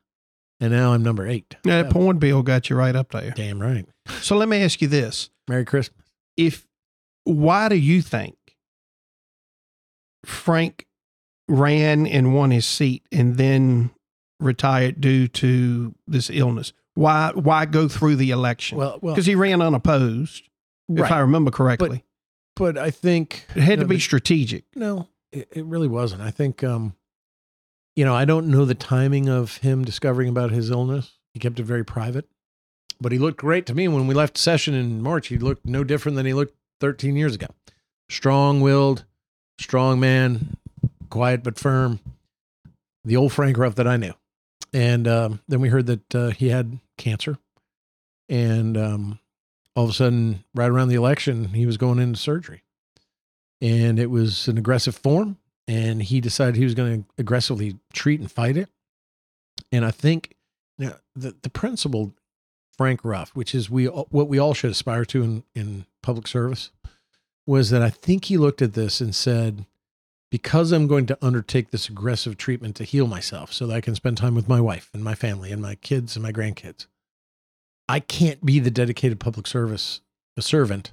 and 0.60 0.72
now 0.72 0.92
I'm 0.92 1.02
number 1.02 1.26
eight. 1.26 1.56
Yeah, 1.64 1.82
that 1.82 1.92
porn 1.92 2.18
bill 2.18 2.42
got 2.42 2.70
you 2.70 2.76
right 2.76 2.94
up 2.96 3.10
there. 3.12 3.30
Damn 3.32 3.60
right. 3.60 3.86
So 4.20 4.36
let 4.36 4.48
me 4.48 4.62
ask 4.62 4.80
you 4.82 4.88
this: 4.88 5.30
Merry 5.48 5.64
Christmas. 5.64 6.06
If 6.36 6.66
why 7.24 7.68
do 7.68 7.76
you 7.76 8.00
think 8.02 8.36
Frank 10.24 10.86
ran 11.48 12.06
and 12.06 12.34
won 12.34 12.50
his 12.50 12.66
seat 12.66 13.02
and 13.12 13.36
then 13.36 13.90
retired 14.40 15.00
due 15.00 15.28
to 15.28 15.94
this 16.06 16.30
illness? 16.30 16.72
Why 16.94 17.30
why 17.34 17.64
go 17.66 17.86
through 17.88 18.16
the 18.16 18.30
election? 18.30 18.78
Well, 18.78 18.98
well, 19.00 19.14
because 19.14 19.26
he 19.26 19.34
ran 19.34 19.62
unopposed, 19.62 20.48
if 20.88 21.10
I 21.10 21.20
remember 21.20 21.50
correctly. 21.50 22.04
But 22.56 22.76
I 22.76 22.90
think 22.90 23.46
it 23.54 23.62
had 23.62 23.78
you 23.78 23.84
to 23.84 23.88
be 23.88 23.96
the- 23.96 24.00
strategic. 24.00 24.64
No, 24.74 25.08
it, 25.30 25.48
it 25.52 25.64
really 25.64 25.86
wasn't. 25.86 26.22
I 26.22 26.32
think, 26.32 26.64
um, 26.64 26.96
you 27.98 28.04
know, 28.04 28.14
I 28.14 28.26
don't 28.26 28.46
know 28.46 28.64
the 28.64 28.76
timing 28.76 29.28
of 29.28 29.56
him 29.56 29.84
discovering 29.84 30.28
about 30.28 30.52
his 30.52 30.70
illness. 30.70 31.18
He 31.34 31.40
kept 31.40 31.58
it 31.58 31.64
very 31.64 31.84
private, 31.84 32.28
but 33.00 33.10
he 33.10 33.18
looked 33.18 33.38
great 33.38 33.66
to 33.66 33.74
me 33.74 33.88
when 33.88 34.06
we 34.06 34.14
left 34.14 34.38
session 34.38 34.72
in 34.72 35.02
March. 35.02 35.26
He 35.26 35.36
looked 35.36 35.66
no 35.66 35.82
different 35.82 36.14
than 36.14 36.24
he 36.24 36.32
looked 36.32 36.54
13 36.78 37.16
years 37.16 37.34
ago. 37.34 37.48
Strong 38.08 38.60
willed, 38.60 39.04
strong 39.58 39.98
man, 39.98 40.56
quiet 41.10 41.42
but 41.42 41.58
firm. 41.58 41.98
The 43.04 43.16
old 43.16 43.32
Frank 43.32 43.58
Ruff 43.58 43.74
that 43.74 43.88
I 43.88 43.96
knew. 43.96 44.14
And 44.72 45.08
um, 45.08 45.40
then 45.48 45.60
we 45.60 45.68
heard 45.68 45.86
that 45.86 46.14
uh, 46.14 46.30
he 46.30 46.50
had 46.50 46.78
cancer. 46.98 47.36
And 48.28 48.76
um, 48.76 49.18
all 49.74 49.82
of 49.82 49.90
a 49.90 49.94
sudden, 49.94 50.44
right 50.54 50.70
around 50.70 50.86
the 50.86 50.94
election, 50.94 51.48
he 51.48 51.66
was 51.66 51.76
going 51.76 51.98
into 51.98 52.20
surgery 52.20 52.62
and 53.60 53.98
it 53.98 54.08
was 54.08 54.46
an 54.46 54.56
aggressive 54.56 54.94
form 54.94 55.36
and 55.68 56.02
he 56.02 56.20
decided 56.20 56.56
he 56.56 56.64
was 56.64 56.74
going 56.74 57.04
to 57.04 57.08
aggressively 57.18 57.78
treat 57.92 58.18
and 58.18 58.32
fight 58.32 58.56
it 58.56 58.68
and 59.70 59.84
i 59.84 59.90
think 59.90 60.34
the, 60.78 60.96
the 61.14 61.50
principle 61.50 62.14
frank 62.76 63.04
ruff 63.04 63.30
which 63.34 63.54
is 63.54 63.70
we 63.70 63.86
what 63.86 64.28
we 64.28 64.38
all 64.38 64.54
should 64.54 64.70
aspire 64.70 65.04
to 65.04 65.22
in, 65.22 65.44
in 65.54 65.86
public 66.02 66.26
service 66.26 66.70
was 67.46 67.70
that 67.70 67.82
i 67.82 67.90
think 67.90 68.24
he 68.26 68.36
looked 68.36 68.62
at 68.62 68.74
this 68.74 69.00
and 69.00 69.14
said 69.14 69.66
because 70.30 70.72
i'm 70.72 70.86
going 70.86 71.06
to 71.06 71.18
undertake 71.20 71.70
this 71.70 71.88
aggressive 71.88 72.36
treatment 72.36 72.74
to 72.74 72.84
heal 72.84 73.06
myself 73.06 73.52
so 73.52 73.66
that 73.66 73.74
i 73.74 73.80
can 73.80 73.94
spend 73.94 74.16
time 74.16 74.34
with 74.34 74.48
my 74.48 74.60
wife 74.60 74.90
and 74.94 75.04
my 75.04 75.14
family 75.14 75.52
and 75.52 75.62
my 75.62 75.74
kids 75.76 76.16
and 76.16 76.22
my 76.22 76.32
grandkids 76.32 76.86
i 77.88 78.00
can't 78.00 78.44
be 78.44 78.58
the 78.58 78.70
dedicated 78.70 79.20
public 79.20 79.46
service 79.46 80.00
a 80.38 80.42
servant 80.42 80.92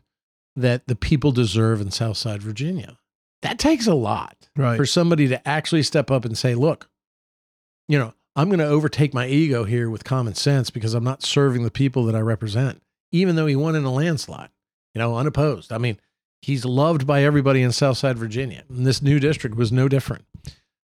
that 0.55 0.87
the 0.87 0.95
people 0.95 1.31
deserve 1.31 1.81
in 1.81 1.91
Southside 1.91 2.41
Virginia. 2.41 2.97
That 3.45 3.59
takes 3.59 3.87
a 3.87 3.93
lot 3.93 4.35
Right. 4.57 4.75
for 4.77 4.85
somebody 4.85 5.27
to 5.27 5.47
actually 5.47 5.83
step 5.83 6.09
up 6.09 6.25
and 6.25 6.37
say, 6.37 6.55
look, 6.55 6.89
you 7.87 7.99
know, 7.99 8.13
I'm 8.35 8.49
going 8.49 8.59
to 8.59 8.65
overtake 8.67 9.13
my 9.13 9.27
ego 9.27 9.63
here 9.63 9.89
with 9.89 10.03
common 10.03 10.33
sense 10.35 10.69
because 10.69 10.93
I'm 10.93 11.03
not 11.03 11.23
serving 11.23 11.63
the 11.63 11.71
people 11.71 12.03
that 12.05 12.15
I 12.15 12.19
represent, 12.19 12.81
even 13.11 13.35
though 13.35 13.45
he 13.45 13.55
won 13.55 13.75
in 13.75 13.83
a 13.85 13.91
landslide, 13.93 14.49
you 14.93 14.99
know, 14.99 15.15
unopposed. 15.17 15.71
I 15.71 15.77
mean, 15.77 15.99
he's 16.41 16.65
loved 16.65 17.05
by 17.05 17.23
everybody 17.23 17.61
in 17.61 17.71
Southside 17.71 18.17
Virginia. 18.17 18.63
And 18.69 18.85
this 18.85 19.01
new 19.01 19.19
district 19.19 19.55
was 19.55 19.71
no 19.71 19.87
different. 19.87 20.25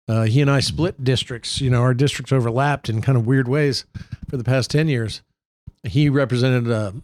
Uh, 0.08 0.24
he 0.24 0.40
and 0.40 0.50
I 0.50 0.60
split 0.60 1.04
districts. 1.04 1.60
You 1.60 1.70
know, 1.70 1.82
our 1.82 1.94
districts 1.94 2.32
overlapped 2.32 2.88
in 2.88 3.02
kind 3.02 3.16
of 3.16 3.26
weird 3.26 3.46
ways 3.48 3.84
for 4.28 4.36
the 4.36 4.44
past 4.44 4.70
10 4.70 4.88
years. 4.88 5.22
He 5.84 6.08
represented 6.08 6.68
a, 6.70 6.94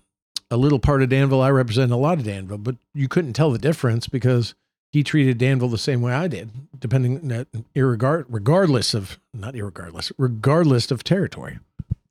a 0.50 0.56
little 0.56 0.78
part 0.78 1.02
of 1.02 1.10
Danville. 1.10 1.42
I 1.42 1.50
represented 1.50 1.92
a 1.92 1.96
lot 1.96 2.18
of 2.18 2.24
Danville, 2.24 2.58
but 2.58 2.76
you 2.94 3.06
couldn't 3.08 3.34
tell 3.34 3.50
the 3.50 3.58
difference 3.58 4.08
because 4.08 4.54
he 4.94 5.02
treated 5.02 5.38
Danville 5.38 5.68
the 5.70 5.76
same 5.76 6.02
way 6.02 6.12
I 6.12 6.28
did, 6.28 6.50
depending, 6.78 7.32
uh, 7.32 7.44
irregard, 7.74 8.26
regardless 8.28 8.94
of, 8.94 9.18
not 9.32 9.54
irregardless, 9.54 10.12
regardless 10.16 10.92
of 10.92 11.02
territory. 11.02 11.58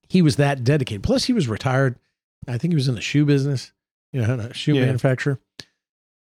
He 0.09 0.21
was 0.21 0.35
that 0.35 0.65
dedicated. 0.65 1.01
Plus, 1.01 1.23
he 1.23 1.31
was 1.33 1.47
retired. 1.47 1.95
I 2.45 2.57
think 2.57 2.73
he 2.73 2.75
was 2.75 2.89
in 2.89 2.95
the 2.95 2.99
shoe 3.01 3.23
business, 3.23 3.71
you 4.11 4.21
know, 4.21 4.33
a 4.35 4.53
shoe 4.53 4.75
Yeah. 4.75 4.83
manufacturer. 4.87 5.39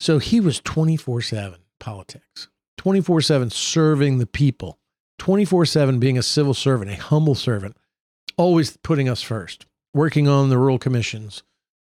So 0.02 0.18
he 0.20 0.42
was 0.42 0.60
24 0.60 1.22
7 1.22 1.60
politics, 1.80 2.50
24 2.78 3.22
7 3.22 3.50
serving 3.50 4.18
the 4.18 4.26
people, 4.28 4.80
24 5.20 5.66
7 5.66 5.98
being 5.98 6.18
a 6.18 6.24
civil 6.24 6.54
servant, 6.54 6.92
a 6.92 6.96
humble 6.96 7.36
servant, 7.36 7.78
always 8.36 8.76
putting 8.84 9.08
us 9.08 9.22
first, 9.22 9.66
working 9.94 10.28
on 10.28 10.50
the 10.50 10.58
rural 10.58 10.78
commissions, 10.78 11.44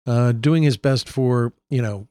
uh, 0.08 0.32
doing 0.32 0.64
his 0.64 0.78
best 0.78 1.10
for, 1.10 1.52
you 1.70 1.82
know, 1.82 2.08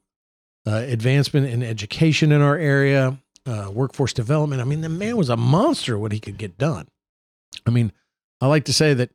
advancement 0.73 1.47
in 1.47 1.63
education 1.63 2.33
in 2.33 2.41
our 2.41 2.57
area, 2.57 3.19
uh, 3.47 3.71
workforce 3.73 4.13
development. 4.13 4.61
I 4.61 4.65
mean, 4.65 4.81
the 4.81 4.89
man 4.89 5.17
was 5.17 5.29
a 5.29 5.37
monster 5.37 5.99
what 5.99 6.13
he 6.13 6.21
could 6.21 6.39
get 6.39 6.57
done. 6.59 6.89
I 7.67 7.71
mean, 7.71 7.93
I 8.41 8.47
like 8.47 8.65
to 8.65 8.73
say 8.73 8.95
that 8.95 9.11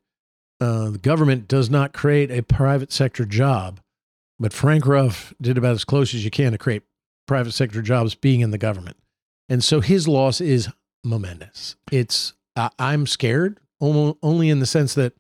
uh, 0.62 0.90
the 0.92 0.98
government 0.98 1.48
does 1.48 1.70
not 1.70 1.94
create 1.94 2.32
a 2.32 2.44
private 2.44 2.92
sector 2.92 3.26
job, 3.26 3.80
but 4.40 4.54
Frank 4.54 4.86
Ruff 4.86 5.34
did 5.42 5.58
about 5.58 5.74
as 5.74 5.86
close 5.86 6.14
as 6.14 6.24
you 6.24 6.32
can 6.32 6.52
to 6.52 6.58
create 6.58 6.84
private 7.28 7.52
sector 7.52 7.82
jobs 7.82 8.16
being 8.16 8.42
in 8.42 8.52
the 8.52 8.58
government. 8.58 8.98
And 9.48 9.64
so 9.64 9.82
his 9.82 10.08
loss 10.08 10.42
is 10.42 10.70
momentous. 11.04 11.76
It's, 11.92 12.34
I 12.56 12.70
I'm 12.78 13.08
scared 13.08 13.60
only 13.82 14.50
in 14.50 14.60
the 14.60 14.66
sense 14.66 14.94
that 14.96 15.14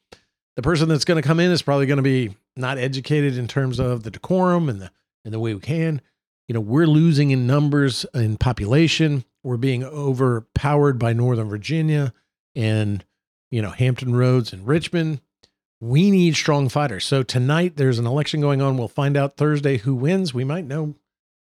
the 0.56 0.62
person 0.62 0.90
that's 0.90 1.06
going 1.06 1.22
to 1.22 1.28
come 1.28 1.40
in 1.40 1.52
is 1.52 1.62
probably 1.62 1.86
going 1.86 1.98
to 1.98 2.04
be 2.04 2.36
not 2.58 2.78
educated 2.78 3.38
in 3.38 3.48
terms 3.48 3.80
of 3.80 4.04
the 4.04 4.12
decorum 4.12 4.68
and 4.68 4.82
the, 4.82 4.92
and 5.24 5.34
the 5.34 5.40
way 5.40 5.54
we 5.54 5.62
can. 5.62 6.02
You 6.50 6.54
know, 6.54 6.62
we're 6.62 6.88
losing 6.88 7.30
in 7.30 7.46
numbers 7.46 8.08
in 8.12 8.38
population. 8.38 9.24
We're 9.44 9.58
being 9.58 9.84
overpowered 9.84 10.98
by 10.98 11.14
Northern 11.14 11.48
Virginia 11.48 12.12
and, 12.56 13.06
you 13.52 13.62
know, 13.62 13.70
Hampton 13.70 14.16
Roads 14.16 14.52
and 14.52 14.66
Richmond. 14.68 15.22
We 15.80 16.10
need 16.10 16.36
strong 16.36 16.68
fighters. 16.68 17.06
So 17.06 17.22
tonight 17.22 17.78
there's 17.78 18.00
an 18.00 18.08
election 18.08 18.42
going 18.42 18.64
on. 18.64 18.78
We'll 18.78 18.88
find 18.88 19.16
out 19.16 19.38
Thursday 19.38 19.78
who 19.78 19.94
wins. 19.94 20.34
We 20.34 20.44
might 20.44 20.66
know 20.66 20.96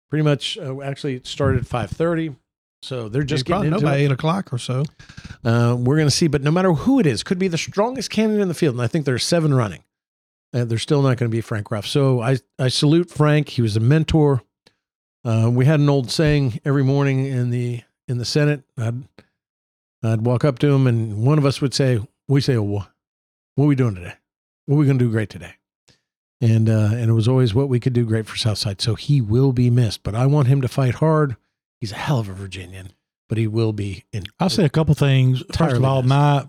pretty 0.09 0.23
much. 0.23 0.57
Uh, 0.57 0.81
actually, 0.81 1.15
it 1.15 1.25
started 1.25 1.61
at 1.61 1.67
five 1.67 1.89
thirty, 1.89 2.35
so 2.81 3.07
they're 3.07 3.23
just 3.23 3.45
getting 3.45 3.69
know 3.69 3.77
into 3.77 3.85
by 3.87 3.95
it. 3.95 4.01
eight 4.01 4.11
o'clock 4.11 4.51
or 4.51 4.57
so. 4.57 4.83
Uh, 5.43 5.77
we're 5.79 5.95
going 5.95 6.07
to 6.07 6.11
see, 6.11 6.27
but 6.27 6.43
no 6.43 6.51
matter 6.51 6.73
who 6.73 6.99
it 6.99 7.07
is, 7.07 7.23
could 7.23 7.39
be 7.39 7.47
the 7.47 7.57
strongest 7.57 8.09
candidate 8.09 8.41
in 8.41 8.49
the 8.49 8.53
field, 8.53 8.75
and 8.75 8.83
I 8.83 8.87
think 8.87 9.05
there's 9.05 9.23
seven 9.23 9.53
running. 9.53 9.85
Uh, 10.53 10.65
they're 10.65 10.77
still 10.77 11.01
not 11.01 11.17
going 11.17 11.31
to 11.31 11.35
be 11.35 11.41
Frank 11.41 11.71
Ruff. 11.71 11.87
So 11.87 12.21
I 12.21 12.37
I 12.59 12.67
salute 12.67 13.09
Frank. 13.09 13.47
He 13.49 13.61
was 13.61 13.77
a 13.77 13.79
mentor. 13.79 14.43
Uh, 15.27 15.49
we 15.49 15.65
had 15.65 15.81
an 15.81 15.89
old 15.89 16.09
saying 16.09 16.57
every 16.63 16.85
morning 16.85 17.25
in 17.25 17.49
the 17.49 17.81
in 18.07 18.17
the 18.17 18.23
Senate. 18.23 18.63
I'd 18.77 19.03
I'd 20.01 20.21
walk 20.21 20.45
up 20.45 20.57
to 20.59 20.73
him, 20.73 20.87
and 20.87 21.25
one 21.25 21.37
of 21.37 21.45
us 21.45 21.59
would 21.59 21.73
say, 21.73 21.99
"We 22.29 22.39
say, 22.39 22.55
oh, 22.55 22.61
what 22.63 23.65
are 23.65 23.67
we 23.67 23.75
doing 23.75 23.95
today? 23.95 24.13
What 24.65 24.75
are 24.75 24.79
we 24.79 24.85
going 24.85 24.97
to 24.97 25.03
do 25.03 25.11
great 25.11 25.29
today?" 25.29 25.55
And 26.39 26.69
uh, 26.69 26.91
and 26.93 27.09
it 27.09 27.13
was 27.13 27.27
always 27.27 27.53
what 27.53 27.67
we 27.67 27.81
could 27.81 27.91
do 27.91 28.05
great 28.05 28.25
for 28.25 28.37
Southside. 28.37 28.79
So 28.79 28.95
he 28.95 29.19
will 29.19 29.51
be 29.51 29.69
missed, 29.69 30.01
but 30.01 30.15
I 30.15 30.27
want 30.27 30.47
him 30.47 30.61
to 30.61 30.69
fight 30.69 30.95
hard. 30.95 31.35
He's 31.81 31.91
a 31.91 31.95
hell 31.95 32.19
of 32.19 32.29
a 32.29 32.33
Virginian. 32.33 32.93
but 33.27 33.37
he 33.37 33.47
will 33.47 33.73
be 33.73 34.05
in. 34.13 34.23
I'll 34.39 34.49
say 34.49 34.63
a 34.63 34.69
couple 34.69 34.95
things. 34.95 35.43
First 35.53 35.75
of 35.75 35.83
all, 35.83 35.97
yes. 35.97 36.05
my 36.05 36.47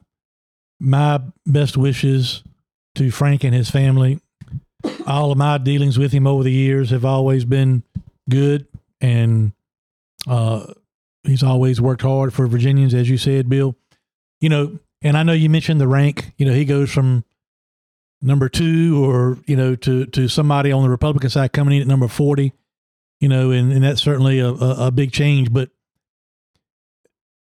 my 0.78 1.20
best 1.44 1.76
wishes 1.76 2.44
to 2.94 3.10
Frank 3.10 3.42
and 3.42 3.54
his 3.54 3.70
family. 3.70 4.20
All 5.04 5.32
of 5.32 5.38
my 5.38 5.58
dealings 5.58 5.98
with 5.98 6.12
him 6.12 6.28
over 6.28 6.44
the 6.44 6.52
years 6.52 6.90
have 6.90 7.04
always 7.04 7.44
been 7.44 7.82
good, 8.28 8.66
and 9.00 9.52
uh, 10.26 10.72
he's 11.24 11.42
always 11.42 11.80
worked 11.80 12.02
hard 12.02 12.32
for 12.32 12.46
Virginians, 12.46 12.94
as 12.94 13.08
you 13.08 13.18
said, 13.18 13.48
Bill. 13.48 13.76
You 14.40 14.48
know, 14.48 14.78
and 15.02 15.16
I 15.16 15.22
know 15.22 15.32
you 15.32 15.50
mentioned 15.50 15.80
the 15.80 15.88
rank. 15.88 16.32
You 16.36 16.46
know, 16.46 16.52
he 16.52 16.64
goes 16.64 16.90
from 16.90 17.24
number 18.20 18.48
two, 18.48 19.04
or 19.04 19.38
you 19.46 19.56
know, 19.56 19.74
to 19.76 20.06
to 20.06 20.28
somebody 20.28 20.72
on 20.72 20.82
the 20.82 20.90
Republican 20.90 21.30
side 21.30 21.52
coming 21.52 21.76
in 21.76 21.82
at 21.82 21.88
number 21.88 22.08
forty. 22.08 22.52
You 23.20 23.28
know, 23.28 23.50
and, 23.50 23.72
and 23.72 23.82
that's 23.82 24.00
certainly 24.00 24.38
a, 24.38 24.48
a, 24.48 24.86
a 24.86 24.90
big 24.92 25.10
change, 25.10 25.52
but 25.52 25.70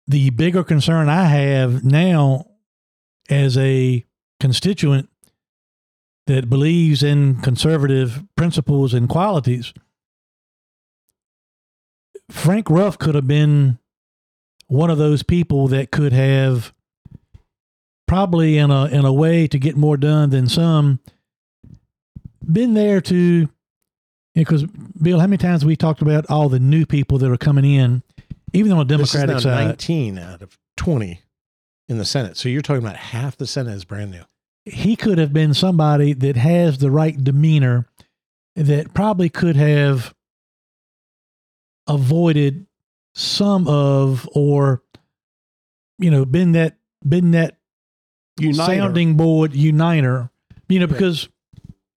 the 0.07 0.29
bigger 0.31 0.63
concern 0.63 1.09
I 1.09 1.25
have 1.25 1.83
now 1.83 2.47
as 3.29 3.57
a 3.57 4.05
constituent 4.39 5.09
that 6.27 6.49
believes 6.49 7.03
in 7.03 7.41
conservative 7.41 8.23
principles 8.35 8.93
and 8.93 9.09
qualities, 9.09 9.73
Frank 12.29 12.69
Ruff 12.69 12.97
could 12.97 13.15
have 13.15 13.27
been 13.27 13.79
one 14.67 14.89
of 14.89 14.97
those 14.97 15.23
people 15.23 15.67
that 15.69 15.91
could 15.91 16.13
have 16.13 16.73
probably 18.07 18.57
in 18.57 18.71
a 18.71 18.85
in 18.85 19.05
a 19.05 19.13
way 19.13 19.47
to 19.47 19.59
get 19.59 19.75
more 19.75 19.97
done 19.97 20.29
than 20.29 20.47
some 20.47 20.99
been 22.51 22.73
there 22.73 23.01
to 23.01 23.49
because 24.35 24.63
Bill, 24.63 25.19
how 25.19 25.27
many 25.27 25.37
times 25.37 25.65
we 25.65 25.75
talked 25.75 26.01
about 26.01 26.25
all 26.29 26.49
the 26.49 26.59
new 26.59 26.85
people 26.85 27.17
that 27.17 27.29
are 27.29 27.37
coming 27.37 27.65
in, 27.65 28.03
even 28.53 28.71
on 28.71 28.79
the 28.79 28.85
Democratic 28.85 29.39
side. 29.39 29.67
19 29.67 30.17
out 30.17 30.41
of 30.41 30.57
20 30.77 31.21
in 31.89 31.97
the 31.97 32.05
Senate. 32.05 32.37
So 32.37 32.47
you're 32.47 32.61
talking 32.61 32.83
about 32.83 32.95
half 32.95 33.37
the 33.37 33.47
Senate 33.47 33.73
is 33.73 33.85
brand 33.85 34.11
new. 34.11 34.23
he 34.65 34.95
could 34.95 35.17
have 35.17 35.33
been 35.33 35.53
somebody 35.53 36.13
that 36.13 36.35
has 36.35 36.77
the 36.77 36.91
right 36.91 37.21
demeanor 37.23 37.87
that 38.55 38.93
probably 38.93 39.29
could 39.29 39.55
have 39.55 40.13
avoided 41.89 42.65
some 43.15 43.67
of 43.67 44.29
or 44.33 44.81
you 45.97 46.09
know 46.11 46.25
been 46.25 46.53
that 46.53 46.77
been 47.07 47.31
that 47.31 47.57
Uniter. 48.39 48.63
sounding 48.63 49.15
board 49.17 49.53
uniter 49.53 50.29
you 50.69 50.79
know 50.79 50.87
because 50.87 51.27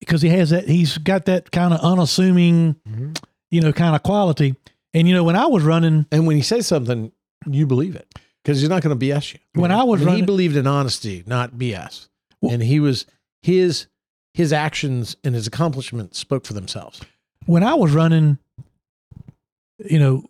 because 0.01 0.23
he 0.23 0.29
has 0.31 0.51
that 0.51 0.67
he's 0.69 0.99
got 0.99 1.27
that 1.27 1.51
kind 1.53 1.73
of 1.75 1.81
unassuming 1.81 2.75
Mm-hmm. 2.89 3.13
you 3.51 3.61
know 3.61 3.73
kind 3.73 3.95
of 3.95 4.03
quality 4.03 4.57
and 4.95 5.07
you 5.07 5.15
know 5.15 5.23
when 5.23 5.37
i 5.37 5.47
was 5.47 5.63
running 5.63 6.07
And 6.11 6.27
when 6.27 6.37
he 6.37 6.43
says 6.43 6.67
something, 6.67 7.13
you 7.47 7.67
believe 7.67 7.95
it 7.95 8.09
because 8.43 8.61
he's 8.61 8.69
not 8.71 8.83
going 8.83 8.99
to 8.99 9.07
BS 9.07 9.35
you. 9.35 9.41
When 9.61 9.71
I 9.71 9.85
was 9.85 10.05
mean, 10.05 10.17
he 10.17 10.23
believed 10.23 10.57
in 10.57 10.67
honesty, 10.67 11.23
not 11.27 11.53
BS. 11.55 12.09
Well- 12.41 12.53
and 12.53 12.63
he 12.63 12.81
was 12.81 13.07
his 13.43 13.87
his 14.35 14.53
actions 14.53 15.17
and 15.25 15.35
his 15.35 15.47
accomplishments 15.47 16.19
spoke 16.19 16.45
for 16.47 16.55
themselves. 16.55 17.01
when 17.47 17.63
I 17.63 17.75
was 17.75 17.93
running, 17.93 18.39
you 19.91 19.99
know, 19.99 20.25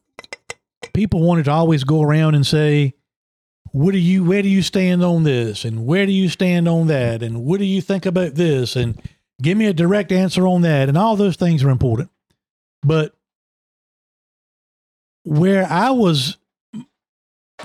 people 0.95 1.23
wanted 1.23 1.45
to 1.47 1.51
always 1.53 1.85
go 1.85 2.03
around 2.03 2.35
and 2.35 2.47
say, 2.47 2.95
"What 3.73 3.93
do 3.93 3.99
you? 3.99 4.25
Where 4.25 4.43
do 4.43 4.49
you 4.49 4.63
stand 4.63 5.03
on 5.05 5.25
this? 5.25 5.65
And 5.65 5.87
where 5.87 6.07
do 6.07 6.13
you 6.13 6.29
stand 6.29 6.69
on 6.69 6.87
that? 6.89 7.23
And 7.23 7.45
what 7.45 7.59
do 7.59 7.65
you 7.65 7.81
think 7.81 8.07
about 8.07 8.35
this? 8.35 8.77
And 8.77 9.01
give 9.41 9.57
me 9.59 9.67
a 9.67 9.73
direct 9.75 10.13
answer 10.13 10.47
on 10.47 10.63
that." 10.63 10.89
And 10.89 10.99
all 10.99 11.17
those 11.17 11.37
things 11.37 11.63
are 11.65 11.71
important, 11.71 12.11
but 12.83 13.15
where 15.25 15.65
I 15.71 15.91
was 15.91 16.37
The 16.73 16.85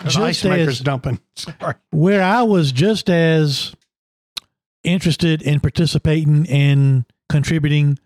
ice 0.04 0.14
just 0.14 0.44
maker's 0.46 0.68
as 0.68 0.80
dumping. 0.82 1.20
Sorry. 1.36 1.74
where 1.92 2.22
I 2.22 2.44
was 2.44 2.72
just 2.72 3.10
as 3.10 3.76
interested 4.84 5.42
in 5.42 5.60
participating 5.60 6.48
and 6.50 7.04
contributing 7.30 7.98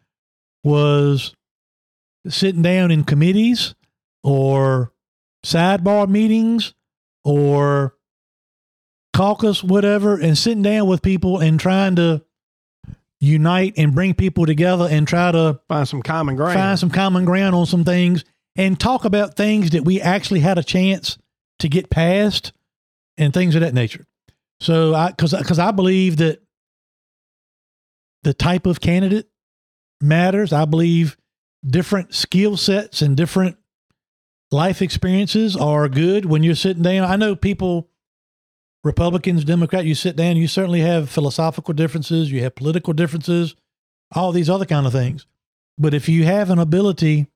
was 0.63 1.35
sitting 2.27 2.61
down 2.61 2.91
in 2.91 3.03
committees 3.03 3.75
or 4.23 4.91
sidebar 5.45 6.07
meetings 6.07 6.73
or 7.23 7.95
caucus, 9.13 9.63
whatever, 9.63 10.17
and 10.17 10.37
sitting 10.37 10.63
down 10.63 10.87
with 10.87 11.01
people 11.01 11.39
and 11.39 11.59
trying 11.59 11.95
to 11.95 12.23
unite 13.19 13.73
and 13.77 13.93
bring 13.93 14.13
people 14.13 14.45
together 14.45 14.87
and 14.89 15.07
try 15.07 15.31
to 15.31 15.59
Find 15.67 15.87
some 15.87 16.01
common 16.01 16.35
ground. 16.35 16.53
find 16.53 16.79
some 16.79 16.89
common 16.89 17.23
ground 17.23 17.53
on 17.53 17.65
some 17.65 17.83
things 17.83 18.25
and 18.55 18.79
talk 18.79 19.05
about 19.05 19.35
things 19.35 19.71
that 19.71 19.85
we 19.85 20.01
actually 20.01 20.39
had 20.39 20.57
a 20.57 20.63
chance 20.63 21.17
to 21.59 21.69
get 21.69 21.89
past 21.91 22.51
and 23.17 23.33
things 23.33 23.53
of 23.53 23.61
that 23.61 23.75
nature. 23.75 24.05
So 24.59 24.95
I 24.95 25.11
cuz 25.11 25.33
cuz 25.45 25.59
I 25.59 25.71
believe 25.71 26.17
that 26.17 26.41
the 28.23 28.33
type 28.33 28.65
of 28.65 28.81
candidate 28.81 29.29
matters. 30.01 30.51
I 30.51 30.65
believe 30.65 31.15
different 31.65 32.13
skill 32.13 32.57
sets 32.57 33.01
and 33.01 33.15
different 33.15 33.57
life 34.51 34.81
experiences 34.81 35.55
are 35.55 35.87
good 35.87 36.25
when 36.25 36.43
you're 36.43 36.55
sitting 36.55 36.83
down. 36.83 37.09
I 37.09 37.15
know 37.15 37.35
people 37.35 37.89
Republicans, 38.83 39.43
Democrat, 39.43 39.85
you 39.85 39.93
sit 39.93 40.15
down, 40.15 40.37
you 40.37 40.47
certainly 40.47 40.81
have 40.81 41.09
philosophical 41.09 41.73
differences, 41.73 42.31
you 42.31 42.41
have 42.41 42.55
political 42.55 42.93
differences, 42.93 43.55
all 44.15 44.31
these 44.31 44.49
other 44.49 44.65
kind 44.65 44.87
of 44.87 44.91
things. 44.91 45.27
But 45.77 45.93
if 45.93 46.09
you 46.09 46.25
have 46.25 46.49
an 46.49 46.59
ability 46.59 47.27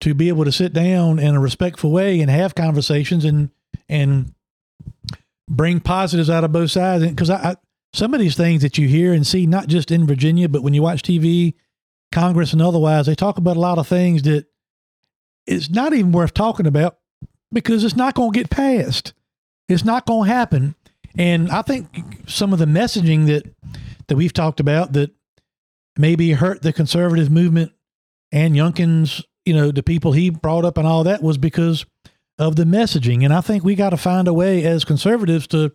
to 0.00 0.14
be 0.14 0.28
able 0.28 0.44
to 0.44 0.52
sit 0.52 0.72
down 0.72 1.18
in 1.18 1.34
a 1.34 1.40
respectful 1.40 1.90
way 1.90 2.20
and 2.20 2.30
have 2.30 2.54
conversations 2.54 3.24
and 3.24 3.50
and 3.88 4.34
bring 5.48 5.80
positives 5.80 6.30
out 6.30 6.44
of 6.44 6.52
both 6.52 6.70
sides, 6.70 7.06
because 7.06 7.30
I, 7.30 7.50
I 7.50 7.56
some 7.92 8.14
of 8.14 8.20
these 8.20 8.36
things 8.36 8.62
that 8.62 8.78
you 8.78 8.88
hear 8.88 9.12
and 9.12 9.26
see, 9.26 9.46
not 9.46 9.66
just 9.66 9.90
in 9.90 10.06
Virginia, 10.06 10.48
but 10.48 10.62
when 10.62 10.74
you 10.74 10.82
watch 10.82 11.02
TV, 11.02 11.54
Congress, 12.12 12.52
and 12.52 12.62
otherwise, 12.62 13.06
they 13.06 13.14
talk 13.14 13.38
about 13.38 13.56
a 13.56 13.60
lot 13.60 13.78
of 13.78 13.86
things 13.86 14.22
that 14.22 14.46
it's 15.46 15.70
not 15.70 15.92
even 15.92 16.12
worth 16.12 16.34
talking 16.34 16.66
about 16.66 16.98
because 17.52 17.84
it's 17.84 17.96
not 17.96 18.14
going 18.14 18.32
to 18.32 18.38
get 18.38 18.50
passed. 18.50 19.12
It's 19.68 19.84
not 19.84 20.06
going 20.06 20.28
to 20.28 20.34
happen. 20.34 20.74
And 21.16 21.50
I 21.50 21.62
think 21.62 21.88
some 22.28 22.52
of 22.52 22.58
the 22.58 22.66
messaging 22.66 23.26
that 23.26 23.44
that 24.08 24.16
we've 24.16 24.32
talked 24.32 24.60
about 24.60 24.92
that 24.94 25.12
maybe 25.96 26.32
hurt 26.32 26.62
the 26.62 26.72
conservative 26.72 27.30
movement 27.30 27.72
and 28.32 28.54
Youngkin's, 28.54 29.24
you 29.44 29.54
know, 29.54 29.70
the 29.70 29.82
people 29.82 30.12
he 30.12 30.30
brought 30.30 30.64
up 30.64 30.78
and 30.78 30.86
all 30.86 31.04
that 31.04 31.22
was 31.22 31.38
because 31.38 31.86
of 32.38 32.56
the 32.56 32.64
messaging. 32.64 33.24
And 33.24 33.32
I 33.32 33.40
think 33.40 33.62
we 33.62 33.74
got 33.74 33.90
to 33.90 33.96
find 33.96 34.26
a 34.26 34.34
way 34.34 34.64
as 34.64 34.84
conservatives 34.84 35.46
to 35.48 35.72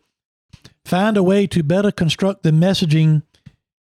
find 0.84 1.16
a 1.16 1.24
way 1.24 1.48
to 1.48 1.64
better 1.64 1.92
construct 1.92 2.44
the 2.44 2.52
messaging 2.52 3.24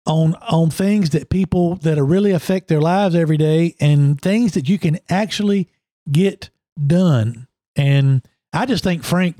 on 0.07 0.35
on 0.37 0.71
things 0.71 1.11
that 1.11 1.29
people 1.31 1.77
that 1.77 1.99
are 1.99 2.05
really 2.05 2.33
affect 2.33 2.69
their 2.69 2.81
lives 2.81 3.15
every 3.15 3.37
day 3.37 3.75
and 3.81 4.21
things 4.21 4.53
that 4.53 4.69
you 4.69 4.79
can 4.79 4.99
actually 5.09 5.69
get 6.11 6.51
done. 6.87 7.47
And 7.77 8.27
I 8.53 8.67
just 8.67 8.83
think 8.83 9.05
Frank 9.05 9.37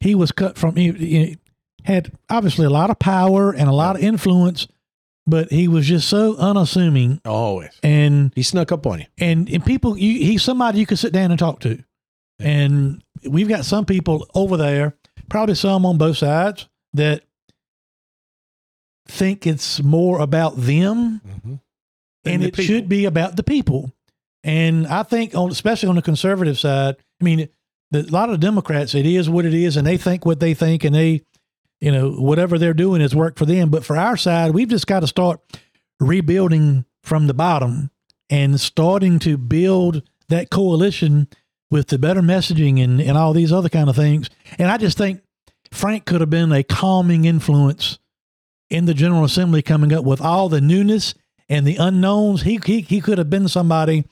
he 0.00 0.14
was 0.14 0.32
cut 0.32 0.56
from 0.58 0.76
he, 0.76 0.90
he 0.92 1.38
had 1.84 2.10
obviously 2.28 2.66
a 2.66 2.70
lot 2.70 2.90
of 2.90 2.98
power 2.98 3.52
and 3.52 3.68
a 3.68 3.72
lot 3.72 3.96
of 3.96 4.02
influence, 4.02 4.66
but 5.26 5.50
he 5.50 5.68
was 5.68 5.86
just 5.86 6.08
so 6.08 6.36
unassuming 6.36 7.20
Always. 7.24 7.70
and 7.82 8.32
He 8.34 8.42
snuck 8.42 8.72
up 8.72 8.86
on 8.86 9.00
you. 9.00 9.06
and 9.18 9.48
and 9.48 9.64
people 9.64 9.96
you, 9.96 10.26
he's 10.26 10.42
somebody 10.42 10.80
you 10.80 10.86
can 10.86 10.96
sit 10.96 11.12
down 11.12 11.30
and 11.30 11.38
talk 11.38 11.60
to 11.60 11.82
and 12.38 13.02
we've 13.28 13.48
got 13.48 13.64
some 13.64 13.84
people 13.84 14.26
over 14.34 14.56
there 14.56 14.94
probably 15.28 15.54
some 15.54 15.86
on 15.86 15.96
both 15.98 16.16
sides 16.18 16.68
that 16.94 17.22
think 19.10 19.46
it's 19.46 19.82
more 19.82 20.20
about 20.20 20.56
them 20.56 21.20
Mhm. 21.26 21.60
And 22.24 22.42
the 22.42 22.48
it 22.48 22.54
people. 22.54 22.64
should 22.64 22.88
be 22.88 23.04
about 23.06 23.36
the 23.36 23.42
people 23.42 23.92
and 24.44 24.86
i 24.86 25.02
think 25.02 25.34
on 25.34 25.50
especially 25.50 25.88
on 25.88 25.96
the 25.96 26.02
conservative 26.02 26.58
side 26.58 26.96
i 27.20 27.24
mean 27.24 27.48
the, 27.90 28.00
a 28.00 28.10
lot 28.12 28.30
of 28.30 28.40
democrats 28.40 28.94
it 28.94 29.04
is 29.06 29.28
what 29.28 29.44
it 29.44 29.52
is 29.54 29.76
and 29.76 29.86
they 29.86 29.96
think 29.98 30.24
what 30.24 30.40
they 30.40 30.54
think 30.54 30.84
and 30.84 30.94
they 30.94 31.22
you 31.80 31.90
know 31.92 32.10
whatever 32.12 32.58
they're 32.58 32.72
doing 32.74 33.00
is 33.02 33.14
work 33.14 33.36
for 33.38 33.44
them 33.46 33.68
but 33.70 33.84
for 33.84 33.96
our 33.96 34.16
side 34.16 34.52
we've 34.52 34.68
just 34.68 34.86
got 34.86 35.00
to 35.00 35.06
start 35.06 35.40
rebuilding 35.98 36.84
from 37.02 37.26
the 37.26 37.34
bottom 37.34 37.90
and 38.28 38.60
starting 38.60 39.18
to 39.18 39.36
build 39.36 40.02
that 40.28 40.50
coalition 40.50 41.28
with 41.70 41.88
the 41.88 41.98
better 41.98 42.20
messaging 42.22 42.82
and, 42.82 43.00
and 43.00 43.16
all 43.16 43.32
these 43.32 43.52
other 43.52 43.68
kind 43.68 43.88
of 43.88 43.94
things. 43.96 44.28
And 44.58 44.70
I 44.70 44.76
just 44.76 44.98
think 44.98 45.20
Frank 45.72 46.04
could 46.04 46.20
have 46.20 46.30
been 46.30 46.50
a 46.52 46.62
calming 46.64 47.24
influence 47.26 47.98
in 48.70 48.86
the 48.86 48.94
General 48.94 49.24
Assembly 49.24 49.60
coming 49.62 49.92
up 49.92 50.04
with 50.04 50.20
all 50.20 50.48
the 50.48 50.60
newness 50.60 51.12
and 51.48 51.66
the 51.66 51.76
unknowns. 51.76 52.42
He, 52.42 52.60
he, 52.64 52.80
he 52.80 53.00
could 53.00 53.18
have 53.18 53.28
been 53.28 53.48
somebody 53.48 54.04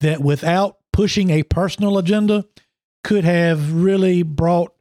that 0.00 0.20
without 0.20 0.76
pushing 0.92 1.30
a 1.30 1.42
personal 1.44 1.96
agenda 1.98 2.44
could 3.04 3.24
have 3.24 3.72
really 3.72 4.22
brought 4.22 4.74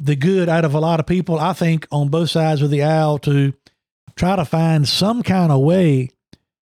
the 0.00 0.16
good 0.16 0.48
out 0.48 0.64
of 0.64 0.74
a 0.74 0.80
lot 0.80 1.00
of 1.00 1.06
people, 1.06 1.38
I 1.38 1.52
think, 1.52 1.86
on 1.90 2.08
both 2.08 2.30
sides 2.30 2.60
of 2.62 2.70
the 2.70 2.82
aisle 2.82 3.18
to 3.20 3.52
try 4.16 4.36
to 4.36 4.44
find 4.44 4.86
some 4.88 5.22
kind 5.22 5.50
of 5.52 5.60
way 5.60 6.10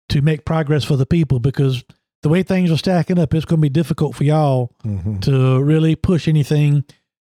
to 0.09 0.23
make 0.23 0.45
progress 0.45 0.85
for 0.85 0.97
the 0.97 1.07
people 1.07 1.41
because 1.41 1.83
the 2.23 2.29
way 2.29 2.43
things 2.45 2.71
are 2.71 2.77
stacking 2.77 3.19
up, 3.19 3.35
it's 3.35 3.45
going 3.45 3.59
to 3.59 3.63
be 3.63 3.69
difficult 3.69 4.15
for 4.15 4.23
y'all 4.25 4.71
Mhm. 4.85 5.21
to 5.23 5.61
really 5.63 5.97
push 5.97 6.29
anything 6.29 6.85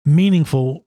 meaningful 0.05 0.86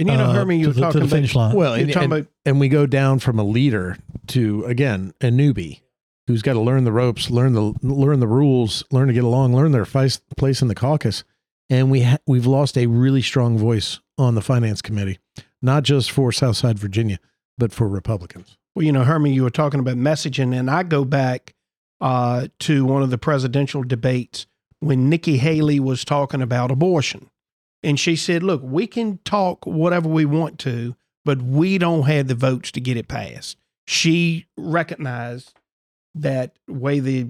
And 0.00 0.08
you 0.08 0.16
know, 0.16 0.30
uh, 0.30 0.32
Herman, 0.32 0.58
you 0.58 0.64
to, 0.64 0.68
were 0.70 0.72
the, 0.74 0.80
to 0.80 0.86
talking 0.86 1.00
the 1.00 1.04
about, 1.06 1.14
finish 1.14 1.34
line. 1.34 1.54
Well, 1.54 1.76
you're 1.76 1.84
and, 1.84 1.92
talking 1.92 2.04
and, 2.04 2.20
about 2.20 2.32
and 2.46 2.60
we 2.60 2.68
go 2.68 2.86
down 2.86 3.18
from 3.18 3.38
a 3.38 3.44
leader 3.44 3.98
to 4.28 4.64
again 4.64 5.12
a 5.20 5.26
newbie 5.26 5.80
who's 6.26 6.42
got 6.42 6.54
to 6.54 6.60
learn 6.60 6.84
the 6.84 6.92
ropes, 6.92 7.30
learn 7.30 7.52
the 7.52 7.74
learn 7.82 8.20
the 8.20 8.26
rules, 8.26 8.82
learn 8.90 9.08
to 9.08 9.14
get 9.14 9.24
along, 9.24 9.54
learn 9.54 9.72
their 9.72 9.84
fice- 9.84 10.20
place 10.36 10.62
in 10.62 10.68
the 10.68 10.74
caucus, 10.74 11.22
and 11.68 11.90
we 11.90 12.02
ha- 12.02 12.18
we've 12.26 12.46
lost 12.46 12.78
a 12.78 12.86
really 12.86 13.20
strong 13.22 13.58
voice 13.58 14.00
on 14.16 14.34
the 14.34 14.40
finance 14.40 14.80
committee, 14.80 15.18
not 15.60 15.82
just 15.82 16.10
for 16.10 16.32
Southside 16.32 16.78
Virginia, 16.78 17.18
but 17.58 17.72
for 17.72 17.88
Republicans. 17.88 18.56
Well, 18.74 18.84
you 18.84 18.92
know, 18.92 19.04
Herman, 19.04 19.32
you 19.32 19.42
were 19.42 19.50
talking 19.50 19.80
about 19.80 19.96
messaging, 19.96 20.54
and 20.54 20.70
I 20.70 20.82
go 20.82 21.04
back 21.04 21.54
uh, 22.00 22.48
to 22.60 22.84
one 22.84 23.02
of 23.02 23.10
the 23.10 23.18
presidential 23.18 23.82
debates 23.82 24.46
when 24.78 25.08
Nikki 25.08 25.36
Haley 25.36 25.80
was 25.80 26.04
talking 26.04 26.40
about 26.40 26.70
abortion. 26.70 27.28
And 27.82 27.98
she 27.98 28.16
said, 28.16 28.42
Look, 28.42 28.62
we 28.62 28.86
can 28.86 29.18
talk 29.24 29.66
whatever 29.66 30.08
we 30.08 30.24
want 30.24 30.58
to, 30.60 30.96
but 31.24 31.40
we 31.42 31.78
don't 31.78 32.02
have 32.02 32.28
the 32.28 32.34
votes 32.34 32.70
to 32.72 32.80
get 32.80 32.96
it 32.96 33.08
passed. 33.08 33.56
She 33.86 34.46
recognized 34.56 35.54
that 36.14 36.54
way 36.68 37.00
the 37.00 37.28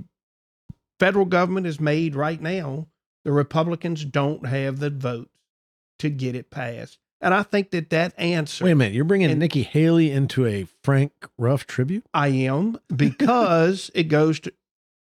federal 0.98 1.24
government 1.24 1.66
is 1.66 1.80
made 1.80 2.14
right 2.14 2.40
now, 2.40 2.86
the 3.24 3.32
Republicans 3.32 4.04
don't 4.04 4.46
have 4.46 4.78
the 4.78 4.90
votes 4.90 5.30
to 5.98 6.10
get 6.10 6.34
it 6.34 6.50
passed. 6.50 6.98
And 7.22 7.34
I 7.34 7.42
think 7.42 7.70
that 7.70 7.90
that 7.90 8.14
answer. 8.18 8.64
Wait 8.64 8.70
a 8.70 8.74
minute, 8.74 8.94
you're 8.94 9.04
bringing 9.04 9.30
And- 9.30 9.38
Nikki 9.38 9.62
Haley 9.62 10.10
into 10.10 10.46
a 10.46 10.66
Frank 10.82 11.12
Ruff 11.36 11.66
tribute? 11.66 12.04
I 12.14 12.28
am 12.28 12.78
because 12.94 13.90
it 13.94 14.04
goes 14.04 14.40
to, 14.40 14.52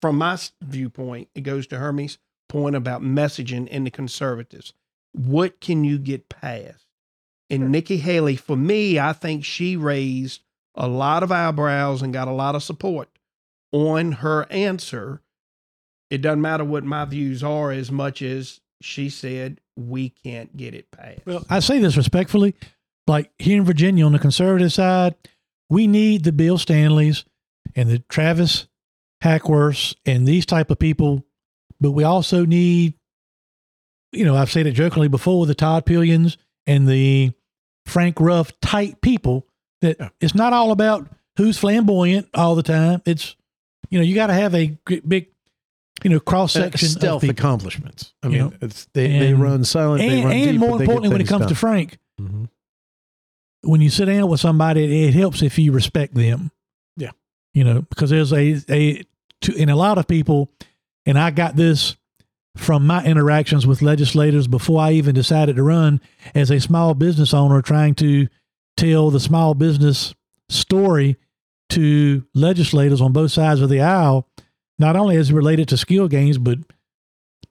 from 0.02 0.18
my 0.18 0.38
viewpoint, 0.62 1.30
it 1.34 1.42
goes 1.42 1.66
to 1.68 1.78
Hermes' 1.80 2.18
point 2.50 2.76
about 2.76 3.02
messaging 3.02 3.68
in 3.70 3.86
the 3.86 3.92
conservatives. 3.92 4.74
What 5.14 5.62
can 5.62 5.84
you 5.84 5.98
get 5.98 6.30
past? 6.30 6.86
And 7.50 7.72
Nikki 7.72 7.98
Haley, 7.98 8.36
for 8.36 8.56
me, 8.56 9.00
I 9.00 9.14
think 9.14 9.46
she 9.46 9.78
raised 9.78 10.42
a 10.76 10.88
lot 10.88 11.24
of 11.24 11.32
eyebrows 11.32 12.02
and 12.02 12.12
got 12.12 12.28
a 12.28 12.32
lot 12.32 12.56
of 12.56 12.64
support 12.64 13.10
on 13.72 14.14
her 14.14 14.48
answer. 14.52 15.22
It 16.10 16.22
doesn't 16.22 16.42
matter 16.42 16.64
what 16.64 16.84
my 16.84 17.06
views 17.06 17.44
are 17.44 17.72
as 17.72 17.92
much 17.92 18.22
as 18.22 18.60
she 18.82 19.10
said 19.10 19.60
we 19.76 20.10
can't 20.10 20.56
get 20.56 20.74
it 20.74 20.92
passed. 20.92 21.26
Well, 21.26 21.46
I 21.50 21.60
say 21.60 21.80
this 21.80 21.98
respectfully. 21.98 22.56
Like 23.08 23.32
here 23.38 23.58
in 23.58 23.66
Virginia 23.66 24.06
on 24.06 24.14
the 24.14 24.20
conservative 24.20 24.74
side, 24.74 25.16
we 25.70 25.88
need 25.88 26.24
the 26.24 26.32
Bill 26.32 26.58
Stanleys 26.58 27.26
and 27.76 27.90
the 27.90 28.00
Travis 28.00 28.68
Hackworths 29.24 29.96
and 30.06 30.28
these 30.28 30.46
type 30.46 30.70
of 30.70 30.80
people, 30.80 31.24
but 31.80 31.92
we 31.92 32.04
also 32.04 32.46
need, 32.46 32.96
you 34.14 34.26
know, 34.26 34.36
I've 34.36 34.52
said 34.52 34.68
it 34.68 34.72
jokingly 34.74 35.08
before, 35.10 35.46
the 35.46 35.56
Todd 35.56 35.86
Pillions 35.86 36.38
and 36.68 36.88
the 36.88 37.34
Frank 37.86 38.20
Ruff 38.20 38.58
type 38.62 39.02
people 39.02 39.46
that 39.82 39.98
it's 40.22 40.36
not 40.36 40.54
all 40.54 40.72
about 40.72 41.10
who's 41.38 41.58
flamboyant 41.58 42.30
all 42.34 42.56
the 42.56 42.64
time. 42.64 43.02
It's, 43.06 43.36
you 43.90 44.00
know, 44.00 44.04
you 44.06 44.16
got 44.16 44.28
to 44.28 44.34
have 44.34 44.56
a 44.56 44.78
big, 45.06 45.28
you 46.04 46.10
know, 46.10 46.20
cross 46.20 46.54
section 46.54 46.86
of 46.88 46.92
stealth 46.92 47.24
accomplishments. 47.24 48.14
I 48.24 48.28
You 48.28 48.32
mean, 48.32 48.42
know, 48.42 48.54
it's, 48.62 48.86
they, 48.94 49.08
they 49.20 49.34
run 49.34 49.64
silent. 49.66 50.00
they 50.02 50.20
and, 50.22 50.24
run 50.26 50.34
and 50.34 50.52
deep, 50.52 50.60
more 50.60 50.78
they 50.78 50.84
importantly, 50.86 51.10
when 51.10 51.22
it 51.22 51.28
comes 51.28 51.44
to 51.44 51.48
done. 51.50 51.56
Frank, 51.56 51.98
Mhm. 52.22 52.48
when 53.62 53.82
you 53.82 53.90
sit 53.90 54.06
down 54.06 54.28
with 54.30 54.40
somebody, 54.40 55.06
it 55.08 55.14
helps 55.14 55.42
if 55.42 55.58
you 55.58 55.72
respect 55.72 56.14
them. 56.14 56.52
Yeah. 56.98 57.12
You 57.54 57.64
know, 57.64 57.82
because 57.82 58.10
there's 58.10 58.32
a, 58.32 58.62
a, 58.70 59.04
to, 59.42 59.58
and 59.60 59.70
a 59.70 59.76
lot 59.76 59.98
of 59.98 60.08
people, 60.08 60.50
and 61.06 61.18
I 61.18 61.32
got 61.32 61.56
this 61.56 61.96
from 62.56 62.86
my 62.86 63.04
interactions 63.04 63.66
with 63.66 63.82
legislators 63.82 64.48
before 64.48 64.82
I 64.82 64.92
even 64.92 65.16
decided 65.16 65.56
to 65.56 65.64
run 65.64 66.00
as 66.36 66.52
a 66.52 66.60
small 66.60 66.94
business 66.94 67.34
owner 67.34 67.62
trying 67.62 67.96
to 67.96 68.28
tell 68.78 69.10
the 69.10 69.20
small 69.20 69.54
business 69.54 70.14
story 70.50 71.18
to 71.70 72.26
legislators 72.36 73.02
on 73.02 73.12
both 73.12 73.32
sides 73.32 73.62
of 73.62 73.70
the 73.70 73.82
aisle, 73.82 74.28
not 74.78 74.96
only 74.96 75.18
as 75.18 75.32
it 75.32 75.36
related 75.36 75.68
to 75.70 75.78
skill 75.78 76.08
games, 76.08 76.38
but 76.38 76.60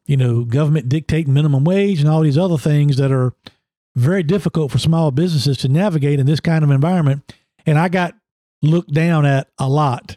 you 0.06 0.16
know, 0.16 0.44
government 0.44 0.88
dictating 0.88 1.32
minimum 1.32 1.64
wage 1.64 2.00
and 2.00 2.08
all 2.08 2.22
these 2.22 2.38
other 2.38 2.58
things 2.58 2.96
that 2.96 3.12
are 3.12 3.32
very 3.94 4.22
difficult 4.22 4.70
for 4.70 4.78
small 4.78 5.10
businesses 5.10 5.58
to 5.58 5.68
navigate 5.68 6.18
in 6.20 6.26
this 6.26 6.40
kind 6.40 6.64
of 6.64 6.70
environment. 6.70 7.32
And 7.66 7.78
I 7.78 7.88
got 7.88 8.14
looked 8.62 8.92
down 8.92 9.26
at 9.26 9.48
a 9.58 9.68
lot 9.68 10.16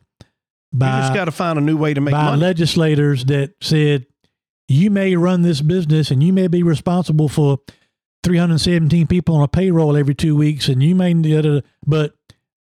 you 0.75 1.01
just 1.03 1.13
got 1.13 1.25
to 1.25 1.31
find 1.31 1.57
a 1.57 1.61
new 1.61 1.77
way 1.77 1.93
to 1.93 2.01
make 2.01 2.11
by 2.11 2.25
money. 2.25 2.41
legislators 2.41 3.25
that 3.25 3.53
said, 3.61 4.05
you 4.67 4.89
may 4.89 5.15
run 5.15 5.41
this 5.41 5.61
business 5.61 6.11
and 6.11 6.23
you 6.23 6.33
may 6.33 6.47
be 6.47 6.63
responsible 6.63 7.29
for 7.29 7.59
317 8.23 9.05
people 9.07 9.35
on 9.35 9.43
a 9.43 9.47
payroll 9.47 9.95
every 9.95 10.15
two 10.15 10.35
weeks 10.35 10.67
and 10.67 10.81
you 10.81 10.95
may, 10.95 11.13
but 11.85 12.13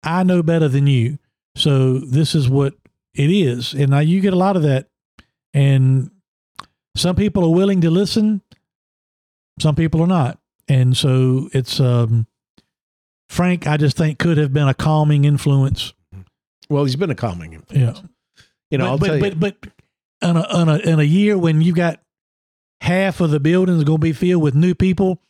I 0.03 0.23
know 0.23 0.43
better 0.43 0.69
than 0.69 0.87
you. 0.87 1.19
So 1.57 1.99
this 1.99 2.35
is 2.35 2.49
what 2.49 2.75
it 3.15 3.31
is. 3.31 3.73
And 3.73 3.91
now 3.91 4.01
you 4.01 4.21
get 4.21 4.35
a 4.35 4.37
lot 4.37 4.57
of 4.57 4.63
that. 4.63 4.89
And 5.55 6.11
some 6.97 7.17
people 7.17 7.45
are 7.45 7.55
willing 7.55 7.81
to 7.81 7.91
listen, 7.91 8.43
some 9.59 9.75
people 9.75 10.03
are 10.03 10.07
not. 10.07 10.39
And 10.69 10.95
so 10.97 11.49
it's, 11.53 11.81
um, 11.81 12.27
Frank, 13.29 13.67
I 13.67 13.77
just 13.77 13.97
think 13.97 14.19
could 14.19 14.37
have 14.37 14.53
been 14.53 14.69
a 14.69 14.75
calming 14.75 15.25
influence. 15.25 15.95
Well, 16.69 16.85
he's 16.85 16.97
been 16.97 17.11
a 17.11 17.15
calming 17.15 17.55
influence. 17.55 18.01
Yeah. 18.01 18.09
You 18.71 18.79
know, 18.79 18.85
but, 18.85 18.91
I'll 18.91 18.99
but, 18.99 19.07
tell 19.07 19.21
but, 19.21 19.33
you. 19.33 19.39
but 19.63 19.73
in 20.23 20.37
a, 20.37 20.63
in 20.63 20.69
a 20.69 20.77
in 20.79 21.01
a 21.01 21.05
year 21.05 21.37
when 21.39 21.61
you 21.61 21.75
got 21.75 22.01
half 22.81 23.21
of 23.21 23.31
the 23.31 23.41
buildings 23.41 23.85
going 23.85 23.99
to 23.99 24.03
be 24.03 24.13
filled 24.13 24.43
with 24.43 24.55
new 24.55 24.75
people 24.75 25.21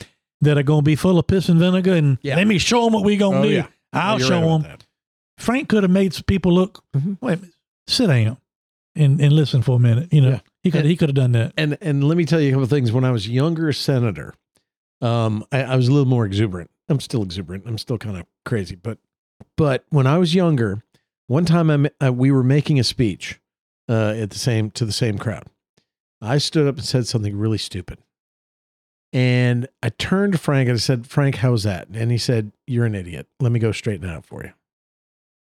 that 0.41 0.59
are 0.59 0.63
going 0.63 0.81
to 0.81 0.85
be 0.85 0.97
full 0.97 1.19
of 1.19 1.27
piss 1.27 1.49
and 1.49 1.59
vinegar, 1.59 1.95
and 1.95 2.19
Yeah. 2.23 2.37
let 2.37 2.47
me 2.47 2.59
show 2.59 2.85
them 2.85 2.93
what 2.93 3.05
we're 3.05 3.19
going 3.19 3.43
to 3.43 3.49
Oh, 3.49 3.51
do. 3.51 3.55
yeah. 3.55 3.67
I'll 3.93 4.19
You're 4.19 4.29
show 4.29 4.41
right 4.41 4.49
them. 4.49 4.63
that. 4.63 4.85
Frank 5.39 5.69
could 5.69 5.83
have 5.83 5.91
made 5.93 6.13
some 6.15 6.25
people 6.25 6.53
look. 6.53 6.83
Mhm. 6.95 7.19
Wait, 7.21 7.35
a 7.35 7.37
minute, 7.43 7.55
sit 7.87 8.07
down 8.09 8.39
and 8.95 9.21
and 9.21 9.33
listen 9.33 9.63
for 9.63 9.77
a 9.77 9.79
minute. 9.81 10.13
You 10.13 10.21
know, 10.23 10.29
Yeah. 10.31 10.41
he 10.63 10.71
could 10.71 10.81
And- 10.83 10.91
he 10.91 10.97
could 10.97 11.09
have 11.09 11.17
done 11.17 11.33
that. 11.33 11.53
And 11.57 11.79
and 11.81 12.05
let 12.05 12.17
me 12.19 12.25
tell 12.25 12.41
you 12.41 12.49
a 12.49 12.53
couple 12.53 12.65
of 12.65 12.71
things. 12.71 12.93
When 12.93 13.05
I 13.05 13.11
was 13.11 13.29
younger 13.29 13.73
senator, 13.73 14.35
um, 15.01 15.45
I, 15.53 15.63
I 15.63 15.77
was 15.77 15.89
a 15.89 15.93
little 15.93 16.07
more 16.09 16.27
exuberant. 16.27 16.71
I'm 16.89 17.01
still 17.01 17.23
exuberant. 17.23 17.65
I'm 17.67 17.79
still 17.79 17.99
kind 17.99 18.17
of 18.17 18.25
crazy, 18.45 18.77
but 18.77 18.99
but 19.57 19.85
when 19.91 20.07
I 20.07 20.19
was 20.19 20.35
younger, 20.35 20.83
one 21.27 21.45
time 21.45 21.71
I, 21.71 21.77
ma- 21.77 21.89
uh, 22.05 22.13
we 22.13 22.31
were 22.31 22.45
making 22.45 22.79
a 22.79 22.85
speech 22.85 23.41
uh, 23.89 24.15
at 24.17 24.31
the 24.31 24.39
same 24.39 24.71
to 24.73 24.85
the 24.85 24.93
same 24.93 25.19
crowd. 25.19 25.45
I 26.21 26.39
stood 26.39 26.67
up 26.67 26.77
and 26.77 26.85
said 26.85 27.07
something 27.07 27.37
really 27.37 27.59
stupid, 27.59 27.99
and 29.13 29.69
I 29.83 29.91
turned 29.91 30.33
to 30.33 30.39
Frank 30.39 30.69
and 30.69 30.77
I 30.77 30.79
said, 30.79 31.07
"Frank, 31.07 31.37
how's 31.37 31.63
that?" 31.65 31.89
And 31.93 32.11
he 32.11 32.19
said, 32.19 32.53
"You're 32.67 32.87
an 32.87 32.95
idiot. 32.95 33.27
Let 33.41 33.53
me 33.53 33.59
go 33.59 33.73
straighten 33.73 34.09
it 34.09 34.13
out 34.13 34.25
for 34.25 34.45
you." 34.45 34.53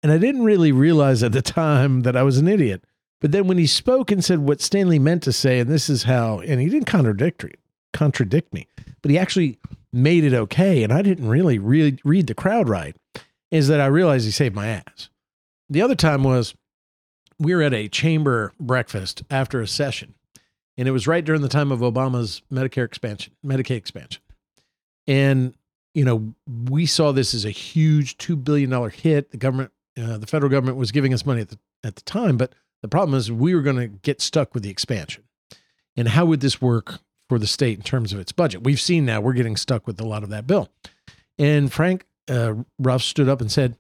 And 0.02 0.10
I 0.10 0.18
didn't 0.18 0.44
really 0.44 0.72
realize 0.72 1.22
at 1.22 1.32
the 1.32 1.42
time 1.42 2.02
that 2.02 2.16
I 2.16 2.22
was 2.22 2.38
an 2.38 2.48
idiot. 2.48 2.84
But 3.20 3.32
then 3.32 3.46
when 3.46 3.58
he 3.58 3.66
spoke 3.66 4.10
and 4.10 4.24
said 4.24 4.40
what 4.40 4.60
Stanley 4.60 4.98
meant 4.98 5.22
to 5.24 5.32
say, 5.32 5.60
and 5.60 5.70
this 5.70 5.90
is 5.90 6.04
how, 6.04 6.40
and 6.40 6.60
he 6.60 6.68
didn't 6.68 6.86
contradict 6.86 7.44
contradict 7.92 8.52
me, 8.54 8.66
but 9.02 9.10
he 9.10 9.18
actually 9.18 9.58
made 9.92 10.24
it 10.24 10.32
okay. 10.32 10.82
And 10.82 10.92
I 10.92 11.02
didn't 11.02 11.28
really 11.28 11.58
read, 11.58 12.00
read 12.04 12.28
the 12.28 12.34
crowd 12.34 12.68
right, 12.68 12.96
is 13.50 13.68
that 13.68 13.80
I 13.80 13.86
realized 13.86 14.24
he 14.24 14.30
saved 14.30 14.54
my 14.54 14.68
ass. 14.68 15.10
The 15.68 15.82
other 15.82 15.94
time 15.94 16.24
was 16.24 16.54
we 17.40 17.54
were 17.54 17.62
at 17.62 17.74
a 17.74 17.88
chamber 17.88 18.52
breakfast 18.60 19.24
after 19.30 19.60
a 19.60 19.66
session, 19.66 20.14
and 20.76 20.86
it 20.86 20.92
was 20.92 21.08
right 21.08 21.24
during 21.24 21.42
the 21.42 21.48
time 21.48 21.72
of 21.72 21.80
Obama's 21.80 22.42
Medicare 22.52 22.84
expansion, 22.84 23.32
Medicaid 23.44 23.76
expansion. 23.76 24.22
And, 25.06 25.54
you 25.94 26.04
know, 26.04 26.34
we 26.68 26.86
saw 26.86 27.10
this 27.10 27.34
as 27.34 27.44
a 27.44 27.50
huge 27.50 28.18
$2 28.18 28.44
billion 28.44 28.90
hit. 28.90 29.30
The 29.30 29.38
government, 29.38 29.72
uh, 30.00 30.18
the 30.18 30.26
federal 30.26 30.50
government 30.50 30.76
was 30.76 30.92
giving 30.92 31.12
us 31.14 31.26
money 31.26 31.40
at 31.40 31.48
the, 31.48 31.58
at 31.82 31.96
the 31.96 32.02
time, 32.02 32.36
but 32.36 32.52
the 32.82 32.88
problem 32.88 33.18
is 33.18 33.32
we 33.32 33.54
were 33.54 33.62
going 33.62 33.76
to 33.76 33.88
get 33.88 34.20
stuck 34.20 34.54
with 34.54 34.62
the 34.62 34.70
expansion. 34.70 35.24
And 35.96 36.08
how 36.08 36.26
would 36.26 36.40
this 36.40 36.60
work 36.60 37.00
for 37.28 37.38
the 37.38 37.46
state 37.46 37.78
in 37.78 37.82
terms 37.82 38.12
of 38.12 38.20
its 38.20 38.32
budget? 38.32 38.64
We've 38.64 38.80
seen 38.80 39.06
now 39.06 39.20
we're 39.20 39.32
getting 39.32 39.56
stuck 39.56 39.86
with 39.86 40.00
a 40.00 40.06
lot 40.06 40.22
of 40.22 40.28
that 40.28 40.46
bill. 40.46 40.68
And 41.38 41.72
Frank 41.72 42.06
uh, 42.28 42.54
Ruff 42.78 43.02
stood 43.02 43.28
up 43.28 43.40
and 43.40 43.50
said, 43.50 43.76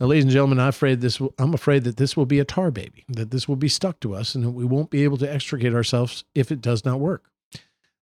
"Now, 0.00 0.06
"Ladies 0.06 0.24
and 0.24 0.32
gentlemen, 0.32 0.58
I'm 0.58 0.68
afraid 0.68 1.00
this. 1.00 1.20
Will, 1.20 1.34
I'm 1.38 1.54
afraid 1.54 1.84
that 1.84 1.96
this 1.98 2.16
will 2.16 2.26
be 2.26 2.38
a 2.38 2.44
tar 2.44 2.70
baby. 2.70 3.04
That 3.08 3.30
this 3.30 3.46
will 3.46 3.56
be 3.56 3.68
stuck 3.68 4.00
to 4.00 4.14
us, 4.14 4.34
and 4.34 4.44
that 4.44 4.50
we 4.50 4.64
won't 4.64 4.90
be 4.90 5.04
able 5.04 5.18
to 5.18 5.30
extricate 5.32 5.74
ourselves 5.74 6.24
if 6.34 6.50
it 6.50 6.60
does 6.60 6.84
not 6.84 6.98
work." 7.00 7.30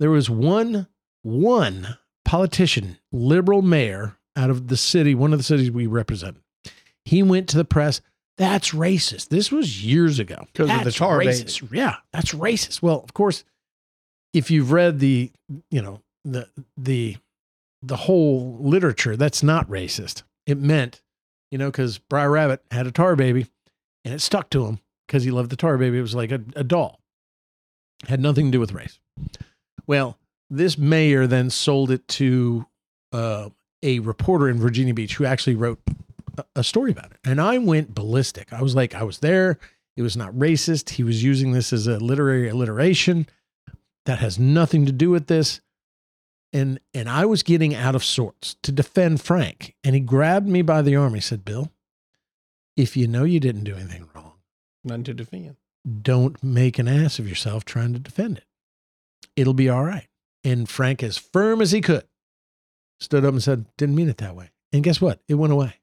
There 0.01 0.11
was 0.11 0.29
one 0.31 0.89
one 1.23 1.99
politician, 2.25 2.99
liberal 3.13 3.63
mayor 3.63 4.17
out 4.35 4.51
of 4.51 4.69
the 4.69 4.77
city, 4.77 5.15
one 5.15 5.33
of 5.33 5.39
the 5.39 5.45
cities 5.45 5.71
we 5.71 5.87
represent. 5.87 6.39
He 7.05 7.23
went 7.23 7.49
to 7.51 7.57
the 7.57 7.65
press. 7.65 8.01
That's 8.39 8.71
racist. 8.71 9.29
This 9.29 9.53
was 9.53 9.85
years 9.85 10.19
ago. 10.19 10.47
'Cause 10.55 10.71
of 10.71 10.85
the 10.85 10.91
tar 10.91 11.19
baby. 11.19 11.49
Yeah, 11.73 11.97
that's 12.13 12.33
racist. 12.33 12.81
Well, 12.83 13.01
of 13.01 13.13
course, 13.13 13.45
if 14.33 14.51
you've 14.51 14.73
read 14.73 14.99
the, 14.99 15.31
you 15.71 15.83
know, 15.83 16.03
the 16.25 16.49
the 16.77 17.19
the 17.83 17.97
whole 17.97 18.59
literature, 18.61 19.17
that's 19.17 19.43
not 19.43 19.69
racist. 19.69 20.23
It 20.47 20.59
meant, 20.59 21.03
you 21.53 21.59
know, 21.59 21.71
because 21.71 21.99
Briar 21.99 22.31
Rabbit 22.31 22.65
had 22.71 22.87
a 22.87 22.91
tar 22.91 23.15
baby, 23.15 23.47
and 24.05 24.15
it 24.15 24.21
stuck 24.21 24.51
to 24.51 24.67
him 24.67 24.81
because 25.07 25.23
he 25.23 25.31
loved 25.31 25.51
the 25.51 25.57
tar 25.57 25.77
baby. 25.77 25.99
It 25.99 26.03
was 26.03 26.15
like 26.15 26.33
a, 26.33 26.41
a 26.57 26.65
doll. 26.65 26.99
Had 28.09 28.21
nothing 28.21 28.47
to 28.47 28.51
do 28.51 28.59
with 28.59 28.73
race. 28.73 28.99
Well, 29.87 30.19
this 30.49 30.79
mayor 30.79 31.27
then 31.27 31.51
sold 31.51 31.91
it 31.91 32.09
to 32.09 32.67
uh, 33.13 33.51
a 33.83 33.99
reporter 34.01 34.49
in 34.49 34.59
Virginia 34.59 34.95
Beach 34.95 35.15
who 35.17 35.27
actually 35.27 35.55
wrote 35.55 35.79
a, 36.39 36.45
a 36.57 36.65
story 36.65 36.91
about 36.91 37.13
it. 37.13 37.19
And 37.23 37.39
I 37.39 37.59
went 37.59 37.95
ballistic. 37.95 38.53
I 38.53 38.63
was 38.63 38.75
like, 38.75 38.95
I 38.95 39.03
was 39.03 39.19
there. 39.19 39.59
It 39.95 40.03
was 40.03 40.17
not 40.17 40.33
racist. 40.33 40.91
He 40.91 41.05
was 41.05 41.23
using 41.23 41.53
this 41.53 41.71
as 41.73 41.87
a 41.87 41.99
literary 41.99 42.49
alliteration 42.49 43.27
that 44.07 44.21
has 44.21 44.39
nothing 44.39 44.87
to 44.87 44.93
do 44.93 45.11
with 45.11 45.27
this. 45.27 45.61
And 46.53 46.81
and 46.93 47.09
I 47.09 47.25
was 47.25 47.43
getting 47.43 47.75
out 47.75 47.95
of 47.95 48.05
sorts 48.05 48.57
to 48.63 48.73
defend 48.73 49.21
Frank. 49.23 49.75
And 49.83 49.95
he 49.95 50.01
grabbed 50.01 50.47
me 50.47 50.63
by 50.63 50.83
the 50.83 50.97
arm. 50.97 51.15
He 51.15 51.21
said, 51.21 51.45
Bill, 51.45 51.71
if 52.77 52.97
you 52.97 53.07
know 53.07 53.25
you 53.25 53.41
didn't 53.41 53.65
do 53.65 53.75
anything 53.75 54.09
wrong, 54.15 54.33
None 54.85 55.05
to 55.05 55.15
defend. 55.15 55.57
don't 56.03 56.43
make 56.43 56.79
an 56.79 56.89
ass 56.89 57.19
of 57.19 57.29
yourself 57.29 57.65
trying 57.65 57.93
to 57.95 57.99
defend 57.99 58.39
it. 58.39 58.45
It'll 59.37 59.55
be 59.55 59.69
all 59.71 59.85
right. 59.85 60.09
And 60.45 60.69
Frank, 60.69 61.03
as 61.03 61.17
firm 61.17 61.61
as 61.63 61.71
he 61.73 61.81
could, 61.81 62.05
stood 63.01 63.25
up 63.25 63.33
and 63.33 63.43
said, 63.43 63.67
Didn't 63.79 63.95
mean 63.95 64.09
it 64.09 64.19
that 64.19 64.37
way. 64.37 64.51
And 64.73 64.83
guess 64.85 65.01
what? 65.01 65.21
It 65.29 65.35
went 65.35 65.53
away. 65.53 65.75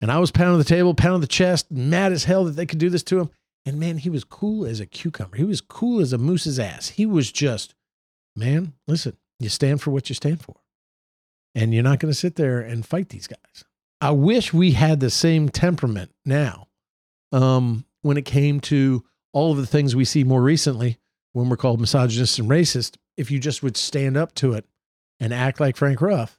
And 0.00 0.12
I 0.12 0.18
was 0.18 0.30
pounding 0.30 0.58
the 0.58 0.64
table, 0.64 0.94
pounding 0.94 1.20
the 1.22 1.26
chest, 1.26 1.70
mad 1.70 2.12
as 2.12 2.24
hell 2.24 2.44
that 2.44 2.52
they 2.52 2.66
could 2.66 2.78
do 2.78 2.90
this 2.90 3.02
to 3.04 3.20
him. 3.20 3.30
And 3.66 3.80
man, 3.80 3.98
he 3.98 4.10
was 4.10 4.24
cool 4.24 4.64
as 4.64 4.78
a 4.80 4.86
cucumber. 4.86 5.36
He 5.36 5.44
was 5.44 5.60
cool 5.60 6.00
as 6.00 6.12
a 6.12 6.18
moose's 6.18 6.58
ass. 6.58 6.90
He 6.90 7.04
was 7.04 7.32
just, 7.32 7.74
man, 8.36 8.74
listen, 8.86 9.16
you 9.38 9.48
stand 9.48 9.80
for 9.80 9.90
what 9.90 10.08
you 10.08 10.14
stand 10.14 10.40
for. 10.40 10.56
And 11.54 11.72
you're 11.72 11.82
not 11.82 11.98
going 11.98 12.12
to 12.12 12.18
sit 12.18 12.36
there 12.36 12.60
and 12.60 12.86
fight 12.86 13.08
these 13.08 13.26
guys. 13.26 13.64
I 14.00 14.10
wish 14.10 14.52
we 14.52 14.72
had 14.72 15.00
the 15.00 15.10
same 15.10 15.48
temperament 15.48 16.12
now 16.24 16.68
um, 17.32 17.84
when 18.02 18.16
it 18.16 18.24
came 18.24 18.60
to 18.60 19.04
all 19.32 19.52
of 19.52 19.58
the 19.58 19.66
things 19.66 19.96
we 19.96 20.04
see 20.04 20.24
more 20.24 20.42
recently 20.42 20.98
when 21.32 21.48
we're 21.48 21.56
called 21.56 21.80
misogynist 21.80 22.38
and 22.38 22.48
racist. 22.48 22.96
If 23.16 23.30
you 23.30 23.38
just 23.38 23.62
would 23.62 23.76
stand 23.76 24.16
up 24.16 24.34
to 24.36 24.52
it 24.52 24.66
and 25.18 25.34
act 25.34 25.58
like 25.58 25.76
Frank 25.76 26.00
Ruff, 26.00 26.38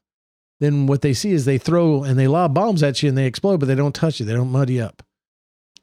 then 0.60 0.88
what 0.88 1.02
they 1.02 1.14
see 1.14 1.32
is 1.32 1.46
they 1.46 1.58
throw 1.58 2.04
and 2.04 2.18
they 2.18 2.28
lob 2.28 2.54
bombs 2.54 2.84
at 2.84 3.02
you 3.02 3.10
and 3.10 3.18
they 3.18 3.26
explode, 3.26 3.60
but 3.60 3.66
they 3.68 3.76
don't 3.76 3.96
touch 3.96 4.20
you. 4.20 4.26
They 4.26 4.34
don't 4.34 4.52
muddy 4.52 4.80
up. 4.80 5.04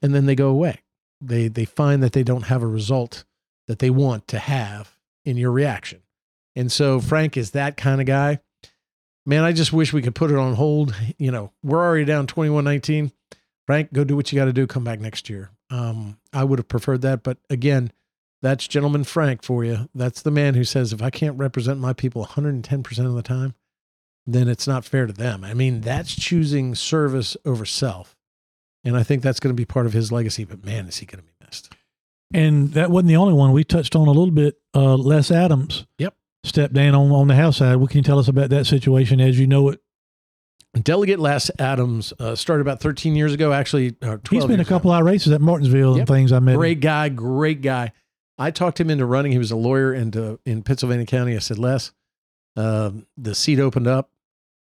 And 0.03 0.15
then 0.15 0.27
they 0.27 0.35
go 0.35 0.49
away. 0.49 0.83
They 1.21 1.49
they 1.49 1.65
find 1.65 2.03
that 2.03 2.13
they 2.13 2.23
don't 2.23 2.45
have 2.45 2.63
a 2.63 2.67
result 2.67 3.25
that 3.69 3.79
they 3.79 3.91
want 3.91 4.29
to 4.29 4.39
have 4.39 4.97
in 5.25 5.37
your 5.37 5.51
reaction. 5.51 6.03
And 6.57 6.73
so 6.73 7.01
Frank 7.01 7.37
is 7.37 7.53
that 7.53 7.77
kind 7.77 8.01
of 8.01 8.07
guy. 8.07 8.41
Man, 9.27 9.45
I 9.45 9.53
just 9.53 9.73
wish 9.73 9.93
we 9.93 10.03
could 10.03 10.15
put 10.15 10.31
it 10.31 10.37
on 10.37 10.55
hold. 10.55 10.95
You 11.19 11.31
know, 11.31 11.53
we're 11.63 11.85
already 11.85 12.05
down 12.05 12.27
21-19. 12.27 13.13
Frank, 13.67 13.93
go 13.93 14.05
do 14.05 14.17
what 14.17 14.33
you 14.33 14.39
got 14.39 14.47
to 14.47 14.53
do. 14.53 14.67
Come 14.67 14.85
back 14.85 15.01
next 15.01 15.29
year. 15.29 15.51
Um, 15.71 16.19
I 16.33 16.45
would 16.45 16.59
have 16.59 16.69
preferred 16.69 17.03
that, 17.03 17.23
but 17.23 17.39
again, 17.51 17.93
that's 18.41 18.69
gentleman 18.69 19.05
Frank 19.05 19.43
for 19.43 19.65
you. 19.65 19.89
That's 19.95 20.23
the 20.23 20.31
man 20.31 20.55
who 20.55 20.63
says 20.63 20.93
if 20.93 21.03
I 21.03 21.11
can't 21.11 21.37
represent 21.37 21.81
my 21.81 21.93
people 21.93 22.25
110% 22.25 22.99
of 23.07 23.15
the 23.15 23.23
time, 23.23 23.55
then 24.27 24.49
it's 24.49 24.67
not 24.69 24.85
fair 24.85 25.07
to 25.07 25.13
them. 25.13 25.43
I 25.43 25.55
mean, 25.55 25.81
that's 25.81 26.15
choosing 26.15 26.75
service 26.75 27.37
over 27.45 27.65
self. 27.65 28.17
And 28.85 28.97
I 28.97 29.03
think 29.03 29.23
that's 29.23 29.41
going 29.41 29.55
to 29.55 29.61
be 29.61 29.65
part 29.65 29.87
of 29.87 29.93
his 29.93 30.13
legacy, 30.13 30.45
but 30.45 30.65
man, 30.65 30.87
is 30.87 30.99
he 30.99 31.07
going 31.07 31.19
to 31.19 31.25
be 31.25 31.45
missed. 31.45 31.73
And 32.33 32.73
that 32.75 32.91
wasn't 32.91 33.09
the 33.09 33.17
only 33.17 33.35
one. 33.35 33.53
We 33.53 33.65
touched 33.65 33.97
on 33.97 34.07
a 34.07 34.13
little 34.13 34.31
bit. 34.31 34.59
Uh, 34.75 34.97
Les 34.97 35.31
Adams. 35.31 35.87
Yep. 35.99 36.15
Stepped 36.47 36.75
down 36.75 36.95
on, 36.95 37.11
on 37.11 37.27
the 37.29 37.35
House 37.35 37.57
side. 37.57 37.77
What 37.77 37.91
can 37.91 37.99
you 37.99 38.03
tell 38.05 38.19
us 38.21 38.29
about 38.29 38.51
that 38.51 38.67
situation 38.67 39.21
as 39.21 39.39
you 39.39 39.47
know 39.47 39.69
it? 39.71 39.81
Delegate 40.81 41.19
Les 41.19 41.51
Adams 41.59 42.13
uh, 42.21 42.35
started 42.37 42.61
about 42.61 42.81
13 42.81 43.17
years 43.17 43.33
ago, 43.33 43.53
actually. 43.53 43.97
Uh, 44.03 44.19
12 44.19 44.21
He's 44.31 44.43
been 44.45 44.51
a 44.53 44.57
years 44.59 44.67
ago. 44.69 44.77
couple 44.77 44.93
of 44.93 45.05
races 45.05 45.33
at 45.33 45.41
Martinsville 45.41 45.93
Yep. 45.97 45.99
and 46.01 46.09
things 46.09 46.33
I 46.33 46.39
met. 46.39 46.57
Great 46.57 46.81
guy, 46.81 47.09
great 47.09 47.63
guy. 47.63 47.93
I 48.39 48.51
talked 48.51 48.79
him 48.79 48.91
into 48.91 49.07
running. 49.07 49.33
He 49.33 49.39
was 49.39 49.51
a 49.51 49.57
lawyer 49.57 49.93
in, 49.95 50.39
in 50.45 50.63
Pittsylvania 50.63 51.07
County. 51.07 51.35
I 51.35 51.39
said, 51.39 51.59
Les, 51.59 51.93
um, 52.57 53.07
the 53.17 53.35
seat 53.35 53.59
opened 53.59 53.87
up. 53.87 54.11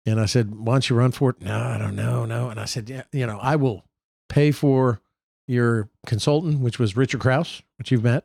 And 0.05 0.19
I 0.21 0.27
said, 0.27 0.53
why 0.53 0.75
don't 0.75 0.87
you 0.89 0.95
run 0.95 1.11
for 1.11 1.31
it? 1.31 1.41
No, 1.41 1.57
I 1.59 1.79
don't 1.79 1.95
know. 1.95 2.25
No. 2.25 2.49
And 2.49 2.59
I 2.59 2.65
said, 2.65 2.87
yeah, 2.89 3.03
you 3.11 3.25
know, 3.25 3.39
I 3.39 3.55
will 3.55 3.83
pay 4.29 4.51
for 4.51 5.01
your 5.47 5.89
consultant, 6.05 6.59
which 6.59 6.77
was 6.77 6.95
Richard 6.95 7.19
Krause, 7.21 7.63
which 7.79 7.91
you've 7.91 8.03
met. 8.03 8.23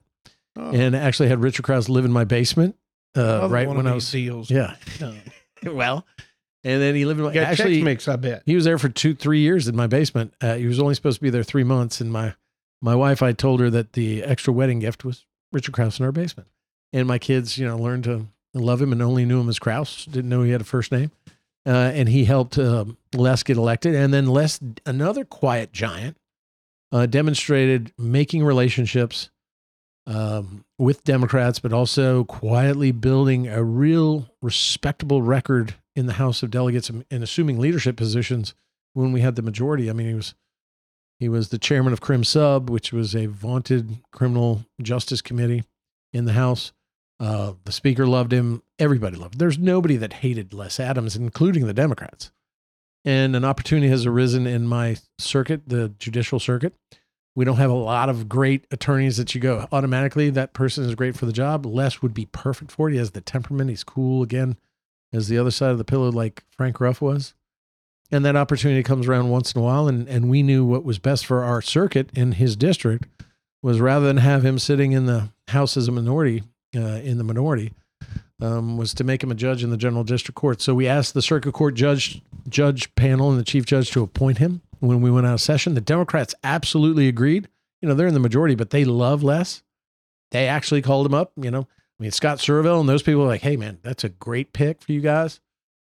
Oh, 0.56 0.70
And 0.72 0.94
actually 0.94 1.30
had 1.30 1.40
Richard 1.40 1.62
Krause 1.62 1.88
live 1.88 2.04
in 2.04 2.12
my 2.12 2.24
basement 2.24 2.76
uh, 3.16 3.48
right 3.50 3.68
when 3.68 3.86
I 3.86 3.94
was, 3.94 4.10
deals. 4.10 4.50
yeah. 4.50 4.76
well, 5.64 6.06
and 6.64 6.80
then 6.80 6.94
he 6.94 7.04
lived 7.04 7.20
in 7.20 7.26
my, 7.26 7.34
actually, 7.34 7.82
Mix, 7.82 8.08
I 8.08 8.16
bet. 8.16 8.42
he 8.46 8.54
was 8.54 8.64
there 8.64 8.78
for 8.78 8.88
two, 8.88 9.14
three 9.14 9.40
years 9.40 9.68
in 9.68 9.76
my 9.76 9.86
basement. 9.86 10.34
Uh, 10.40 10.54
he 10.54 10.66
was 10.66 10.78
only 10.78 10.94
supposed 10.94 11.18
to 11.18 11.22
be 11.22 11.30
there 11.30 11.42
three 11.42 11.64
months, 11.64 12.00
and 12.00 12.12
my 12.12 12.34
my 12.82 12.94
wife, 12.94 13.22
I 13.22 13.32
told 13.32 13.60
her 13.60 13.68
that 13.70 13.92
the 13.92 14.22
extra 14.22 14.52
wedding 14.52 14.78
gift 14.78 15.04
was 15.04 15.26
Richard 15.52 15.72
Krause 15.72 15.98
in 15.98 16.06
our 16.06 16.12
basement, 16.12 16.48
and 16.92 17.06
my 17.06 17.18
kids, 17.18 17.58
you 17.58 17.66
know, 17.66 17.76
learned 17.76 18.04
to 18.04 18.26
love 18.54 18.80
him 18.80 18.92
and 18.92 19.02
only 19.02 19.24
knew 19.24 19.40
him 19.40 19.48
as 19.48 19.58
Krause. 19.58 20.06
Didn't 20.06 20.30
know 20.30 20.42
he 20.42 20.50
had 20.50 20.60
a 20.60 20.64
first 20.64 20.92
name, 20.92 21.10
uh, 21.66 21.92
and 21.94 22.08
he 22.08 22.24
helped 22.24 22.58
um, 22.58 22.96
Les 23.14 23.42
get 23.42 23.56
elected, 23.56 23.94
and 23.94 24.12
then 24.12 24.26
Les, 24.26 24.60
another 24.86 25.24
quiet 25.24 25.72
giant, 25.72 26.16
uh, 26.92 27.06
demonstrated 27.06 27.92
making 27.98 28.44
relationships 28.44 29.30
um, 30.06 30.64
with 30.78 31.04
Democrats, 31.04 31.58
but 31.58 31.72
also 31.72 32.24
quietly 32.24 32.92
building 32.92 33.48
a 33.48 33.62
real 33.62 34.28
respectable 34.42 35.22
record 35.22 35.74
in 35.94 36.06
the 36.06 36.14
House 36.14 36.42
of 36.42 36.50
Delegates 36.50 36.90
and, 36.90 37.04
assuming 37.10 37.58
leadership 37.58 37.96
positions 37.96 38.54
when 38.94 39.12
we 39.12 39.20
had 39.20 39.36
the 39.36 39.42
majority. 39.42 39.90
I 39.90 39.92
mean, 39.92 40.08
he 40.08 40.14
was 40.14 40.34
he 41.18 41.28
was 41.28 41.50
the 41.50 41.58
chairman 41.58 41.92
of 41.92 42.00
Crim 42.00 42.24
Sub, 42.24 42.70
which 42.70 42.92
was 42.92 43.14
a 43.14 43.26
vaunted 43.26 43.98
criminal 44.10 44.64
justice 44.80 45.20
committee 45.20 45.64
in 46.14 46.24
the 46.24 46.32
House. 46.32 46.72
Uh, 47.20 47.52
the 47.64 47.72
speaker 47.72 48.06
loved 48.06 48.32
him. 48.32 48.62
Everybody 48.78 49.16
loved 49.16 49.34
him. 49.34 49.38
There's 49.38 49.58
nobody 49.58 49.96
that 49.96 50.14
hated 50.14 50.54
Les 50.54 50.80
Adams, 50.80 51.16
including 51.16 51.66
the 51.66 51.74
Democrats. 51.74 52.32
And 53.04 53.36
an 53.36 53.44
opportunity 53.44 53.88
has 53.88 54.06
arisen 54.06 54.46
in 54.46 54.66
my 54.66 54.96
circuit, 55.18 55.62
the 55.66 55.90
judicial 55.98 56.40
circuit. 56.40 56.74
We 57.36 57.44
don't 57.44 57.56
have 57.56 57.70
a 57.70 57.74
lot 57.74 58.08
of 58.08 58.28
great 58.28 58.66
attorneys 58.70 59.16
that 59.16 59.34
you 59.34 59.40
go 59.40 59.68
automatically. 59.70 60.30
That 60.30 60.52
person 60.52 60.84
is 60.84 60.94
great 60.94 61.16
for 61.16 61.26
the 61.26 61.32
job. 61.32 61.64
Les 61.64 62.02
would 62.02 62.12
be 62.12 62.26
perfect 62.26 62.72
for 62.72 62.88
it. 62.88 62.92
He 62.92 62.98
has 62.98 63.12
the 63.12 63.20
temperament. 63.20 63.70
He's 63.70 63.84
cool 63.84 64.22
again, 64.22 64.56
as 65.12 65.28
the 65.28 65.38
other 65.38 65.50
side 65.50 65.70
of 65.70 65.78
the 65.78 65.84
pillow, 65.84 66.10
like 66.10 66.44
Frank 66.50 66.80
Ruff 66.80 67.00
was. 67.00 67.34
And 68.10 68.24
that 68.24 68.34
opportunity 68.34 68.82
comes 68.82 69.06
around 69.06 69.30
once 69.30 69.52
in 69.52 69.60
a 69.60 69.64
while. 69.64 69.86
And, 69.86 70.08
and 70.08 70.28
we 70.28 70.42
knew 70.42 70.64
what 70.64 70.84
was 70.84 70.98
best 70.98 71.24
for 71.24 71.44
our 71.44 71.62
circuit 71.62 72.10
in 72.14 72.32
his 72.32 72.56
district 72.56 73.06
was 73.62 73.80
rather 73.80 74.06
than 74.06 74.16
have 74.16 74.44
him 74.44 74.58
sitting 74.58 74.92
in 74.92 75.06
the 75.06 75.30
House 75.48 75.76
as 75.76 75.86
a 75.86 75.92
minority, 75.92 76.42
uh, 76.74 76.80
in 76.80 77.18
the 77.18 77.24
minority, 77.24 77.72
um, 78.40 78.76
was 78.76 78.94
to 78.94 79.04
make 79.04 79.22
him 79.22 79.30
a 79.30 79.34
judge 79.34 79.62
in 79.62 79.70
the 79.70 79.76
general 79.76 80.02
district 80.02 80.36
court. 80.36 80.60
So 80.60 80.74
we 80.74 80.88
asked 80.88 81.14
the 81.14 81.22
circuit 81.22 81.52
court 81.52 81.74
judge 81.74 82.22
judge 82.48 82.92
panel 82.94 83.30
and 83.30 83.38
the 83.38 83.44
chief 83.44 83.66
judge 83.66 83.90
to 83.92 84.02
appoint 84.02 84.38
him 84.38 84.62
when 84.80 85.00
we 85.00 85.10
went 85.10 85.26
out 85.26 85.34
of 85.34 85.40
session. 85.40 85.74
The 85.74 85.80
Democrats 85.80 86.34
absolutely 86.42 87.08
agreed. 87.08 87.48
You 87.80 87.88
know, 87.88 87.94
they're 87.94 88.06
in 88.06 88.14
the 88.14 88.20
majority, 88.20 88.54
but 88.54 88.70
they 88.70 88.84
love 88.84 89.22
Les. 89.22 89.62
They 90.32 90.48
actually 90.48 90.82
called 90.82 91.06
him 91.06 91.14
up. 91.14 91.32
You 91.36 91.50
know, 91.50 91.62
I 91.62 92.02
mean, 92.02 92.10
Scott 92.10 92.38
Surovell 92.38 92.80
and 92.80 92.88
those 92.88 93.02
people 93.02 93.22
are 93.22 93.28
like, 93.28 93.42
hey, 93.42 93.56
man, 93.56 93.78
that's 93.82 94.04
a 94.04 94.08
great 94.08 94.52
pick 94.52 94.82
for 94.82 94.92
you 94.92 95.00
guys. 95.00 95.40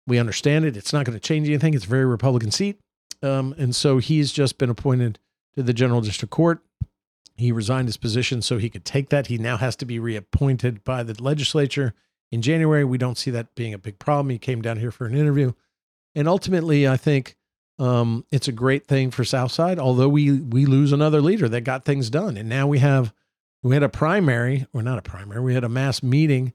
We 0.08 0.20
understand 0.20 0.66
it. 0.66 0.78
It's 0.78 0.94
not 0.94 1.06
going 1.06 1.18
to 1.18 1.28
change 1.28 1.48
anything. 1.48 1.74
It's 1.74 1.86
a 1.86 1.90
very 1.90 2.06
Republican 2.06 2.52
seat. 2.52 2.80
Um, 3.24 3.56
and 3.58 3.76
so 3.76 3.98
he's 3.98 4.32
just 4.32 4.58
been 4.58 4.70
appointed 4.70 5.20
to 5.56 5.64
the 5.64 5.74
general 5.74 6.02
district 6.02 6.32
court. 6.32 6.60
He 7.38 7.52
resigned 7.52 7.88
his 7.88 7.98
position 7.98 8.42
so 8.42 8.58
he 8.58 8.70
could 8.70 8.86
take 8.86 9.10
that. 9.10 9.28
He 9.28 9.38
now 9.38 9.58
has 9.58 9.76
to 9.78 9.86
be 9.86 10.00
reappointed 10.00 10.84
by 10.84 11.04
the 11.04 11.22
legislature 11.22 11.94
in 12.32 12.42
January. 12.42 12.84
We 12.84 12.98
don't 12.98 13.18
see 13.18 13.32
that 13.32 13.56
being 13.56 13.74
a 13.74 13.80
big 13.80 14.00
problem. 14.00 14.30
He 14.30 14.38
came 14.38 14.62
down 14.62 14.78
here 14.78 14.92
for 14.92 15.06
an 15.06 15.18
interview. 15.18 15.54
And 16.14 16.28
ultimately, 16.28 16.88
I 16.88 16.98
think 16.98 17.36
um, 17.78 18.26
it's 18.32 18.48
a 18.48 18.54
great 18.54 18.88
thing 18.88 19.12
for 19.12 19.24
Southside, 19.24 19.80
although 19.80 20.10
we 20.10 20.32
we 20.32 20.66
lose 20.66 20.92
another 20.94 21.22
leader 21.22 21.50
that 21.50 21.62
got 21.62 21.86
things 21.86 22.10
done. 22.10 22.38
And 22.38 22.48
now 22.48 22.68
we 22.68 22.80
have 22.80 23.14
we 23.64 23.74
had 23.74 23.84
a 23.84 23.90
primary, 23.90 24.66
or 24.74 24.82
not 24.82 24.98
a 24.98 25.02
primary, 25.02 25.42
we 25.42 25.54
had 25.54 25.64
a 25.64 25.70
mass 25.70 26.02
meeting 26.02 26.54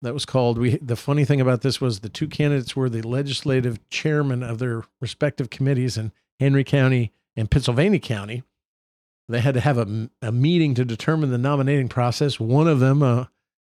that 0.00 0.14
was 0.14 0.24
called 0.24 0.58
we 0.58 0.76
the 0.78 0.96
funny 0.96 1.24
thing 1.24 1.40
about 1.40 1.62
this 1.62 1.80
was 1.80 2.00
the 2.00 2.08
two 2.08 2.28
candidates 2.28 2.74
were 2.74 2.88
the 2.88 3.02
legislative 3.02 3.88
chairman 3.90 4.42
of 4.42 4.58
their 4.58 4.84
respective 5.00 5.50
committees 5.50 5.96
in 5.96 6.12
Henry 6.40 6.64
County 6.64 7.12
and 7.36 7.50
Pittsylvania 7.50 8.00
County. 8.00 8.42
They 9.28 9.40
had 9.40 9.54
to 9.54 9.60
have 9.60 9.78
a, 9.78 10.10
a 10.20 10.32
meeting 10.32 10.74
to 10.74 10.84
determine 10.84 11.30
the 11.30 11.38
nominating 11.38 11.88
process. 11.88 12.40
One 12.40 12.66
of 12.66 12.80
them, 12.80 13.02
uh, 13.02 13.26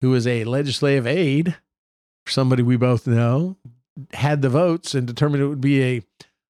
who 0.00 0.12
is 0.14 0.26
a 0.26 0.44
legislative 0.44 1.06
aide, 1.06 1.56
somebody 2.26 2.62
we 2.62 2.76
both 2.76 3.06
know, 3.06 3.56
had 4.12 4.42
the 4.42 4.48
votes 4.48 4.94
and 4.94 5.06
determined 5.06 5.42
it 5.42 5.46
would 5.46 5.60
be 5.60 5.82
a, 5.82 6.02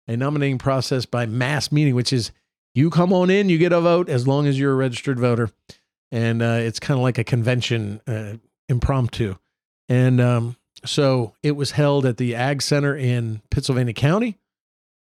a 0.08 0.18
nominating 0.18 0.58
process 0.58 1.06
by 1.06 1.26
mass 1.26 1.72
meeting, 1.72 1.96
which 1.96 2.14
is 2.14 2.32
you 2.74 2.90
come 2.90 3.14
on 3.14 3.30
in, 3.30 3.50
you 3.50 3.58
get 3.58 3.72
a 3.72 3.82
vote 3.82 4.10
as 4.10 4.28
long 4.28 4.48
as 4.48 4.60
you're 4.60 4.74
a 4.74 4.76
registered 4.76 5.20
voter. 5.20 5.50
And 6.12 6.42
uh, 6.42 6.60
it's 6.62 6.80
kind 6.80 6.98
of 6.98 7.04
like 7.04 7.18
a 7.18 7.24
convention 7.24 8.02
uh, 8.08 8.34
impromptu. 8.70 9.36
And 9.90 10.22
um, 10.22 10.56
so 10.86 11.34
it 11.42 11.56
was 11.56 11.72
held 11.72 12.06
at 12.06 12.18
the 12.18 12.36
Ag 12.36 12.62
Center 12.62 12.96
in 12.96 13.42
Pittsylvania 13.50 13.94
County. 13.94 14.38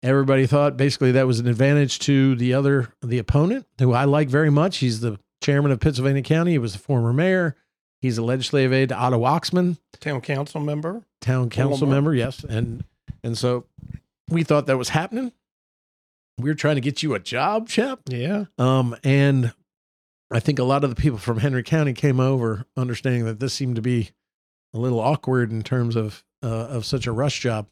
Everybody 0.02 0.46
thought 0.46 0.76
basically 0.76 1.12
that 1.12 1.26
was 1.26 1.38
an 1.38 1.46
advantage 1.46 2.00
to 2.00 2.34
the 2.34 2.54
other 2.54 2.92
the 3.02 3.18
opponent, 3.18 3.66
who 3.78 3.92
I 3.92 4.04
like 4.04 4.28
very 4.28 4.50
much. 4.50 4.78
He's 4.78 5.00
the 5.00 5.18
chairman 5.40 5.70
of 5.70 5.78
Pittsylvania 5.80 6.22
County. 6.22 6.52
He 6.52 6.58
was 6.58 6.74
a 6.74 6.78
former 6.78 7.12
mayor. 7.12 7.54
He's 8.00 8.18
a 8.18 8.22
legislative 8.22 8.72
aide 8.72 8.88
to 8.88 8.96
Otto 8.96 9.20
Oxman, 9.20 9.78
Town 10.00 10.20
council 10.20 10.60
member. 10.60 11.02
town 11.20 11.50
council 11.50 11.86
member. 11.86 12.12
Yes, 12.12 12.42
and 12.42 12.82
and 13.22 13.38
so 13.38 13.64
we 14.28 14.42
thought 14.42 14.66
that 14.66 14.78
was 14.78 14.90
happening. 14.90 15.32
We 16.38 16.50
were 16.50 16.54
trying 16.54 16.76
to 16.76 16.80
get 16.80 17.02
you 17.02 17.14
a 17.14 17.18
job, 17.18 17.68
chap. 17.68 18.00
Yeah. 18.08 18.46
Um, 18.58 18.96
and 19.04 19.52
I 20.30 20.40
think 20.40 20.58
a 20.58 20.64
lot 20.64 20.82
of 20.84 20.90
the 20.90 20.96
people 20.96 21.18
from 21.18 21.38
Henry 21.38 21.62
County 21.62 21.92
came 21.92 22.20
over 22.20 22.64
understanding 22.76 23.24
that 23.26 23.38
this 23.38 23.52
seemed 23.52 23.76
to 23.76 23.82
be 23.82 24.10
a 24.74 24.78
little 24.78 25.00
awkward 25.00 25.50
in 25.50 25.62
terms 25.62 25.96
of 25.96 26.24
uh, 26.42 26.66
of 26.70 26.84
such 26.84 27.06
a 27.06 27.12
rush 27.12 27.40
job 27.40 27.68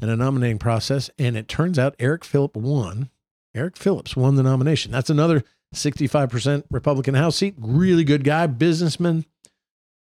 and 0.00 0.10
a 0.10 0.16
nominating 0.16 0.58
process. 0.58 1.10
And 1.18 1.36
it 1.36 1.48
turns 1.48 1.78
out 1.78 1.96
Eric 1.98 2.24
Phillip 2.24 2.56
won. 2.56 3.10
Eric 3.54 3.76
Phillips 3.76 4.16
won 4.16 4.36
the 4.36 4.42
nomination. 4.42 4.92
That's 4.92 5.10
another 5.10 5.42
65% 5.74 6.64
Republican 6.70 7.14
House 7.14 7.36
seat. 7.36 7.54
Really 7.58 8.04
good 8.04 8.24
guy, 8.24 8.46
businessman, 8.46 9.24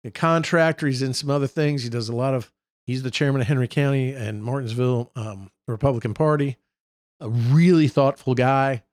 a 0.03 0.11
contractor. 0.11 0.87
He's 0.87 1.01
in 1.01 1.13
some 1.13 1.29
other 1.29 1.47
things. 1.47 1.83
He 1.83 1.89
does 1.89 2.09
a 2.09 2.15
lot 2.15 2.33
of, 2.33 2.51
he's 2.85 3.03
the 3.03 3.11
chairman 3.11 3.41
of 3.41 3.47
Henry 3.47 3.67
County 3.67 4.13
and 4.13 4.43
Martinsville 4.43 5.11
um, 5.15 5.49
Republican 5.67 6.13
Party. 6.13 6.57
A 7.19 7.29
really 7.29 7.87
thoughtful 7.87 8.35
guy. 8.35 8.83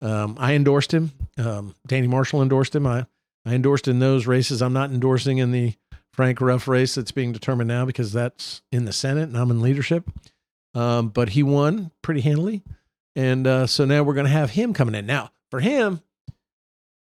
Um, 0.00 0.36
I 0.38 0.54
endorsed 0.54 0.92
him. 0.92 1.12
Um, 1.38 1.74
Danny 1.86 2.06
Marshall 2.06 2.42
endorsed 2.42 2.74
him. 2.74 2.86
I, 2.86 3.06
I 3.44 3.54
endorsed 3.54 3.88
in 3.88 3.98
those 3.98 4.26
races. 4.26 4.62
I'm 4.62 4.72
not 4.72 4.90
endorsing 4.90 5.38
in 5.38 5.52
the 5.52 5.74
Frank 6.12 6.40
Ruff 6.40 6.68
race 6.68 6.94
that's 6.94 7.12
being 7.12 7.32
determined 7.32 7.68
now 7.68 7.84
because 7.84 8.12
that's 8.12 8.62
in 8.72 8.84
the 8.84 8.92
Senate 8.92 9.28
and 9.28 9.36
I'm 9.36 9.50
in 9.50 9.62
leadership. 9.62 10.10
Um, 10.74 11.08
but 11.08 11.30
he 11.30 11.42
won 11.42 11.90
pretty 12.02 12.20
handily. 12.20 12.62
And 13.16 13.46
uh, 13.46 13.66
so 13.66 13.84
now 13.84 14.02
we're 14.02 14.14
going 14.14 14.26
to 14.26 14.32
have 14.32 14.50
him 14.50 14.72
coming 14.74 14.94
in. 14.94 15.06
Now, 15.06 15.30
for 15.50 15.60
him, 15.60 16.02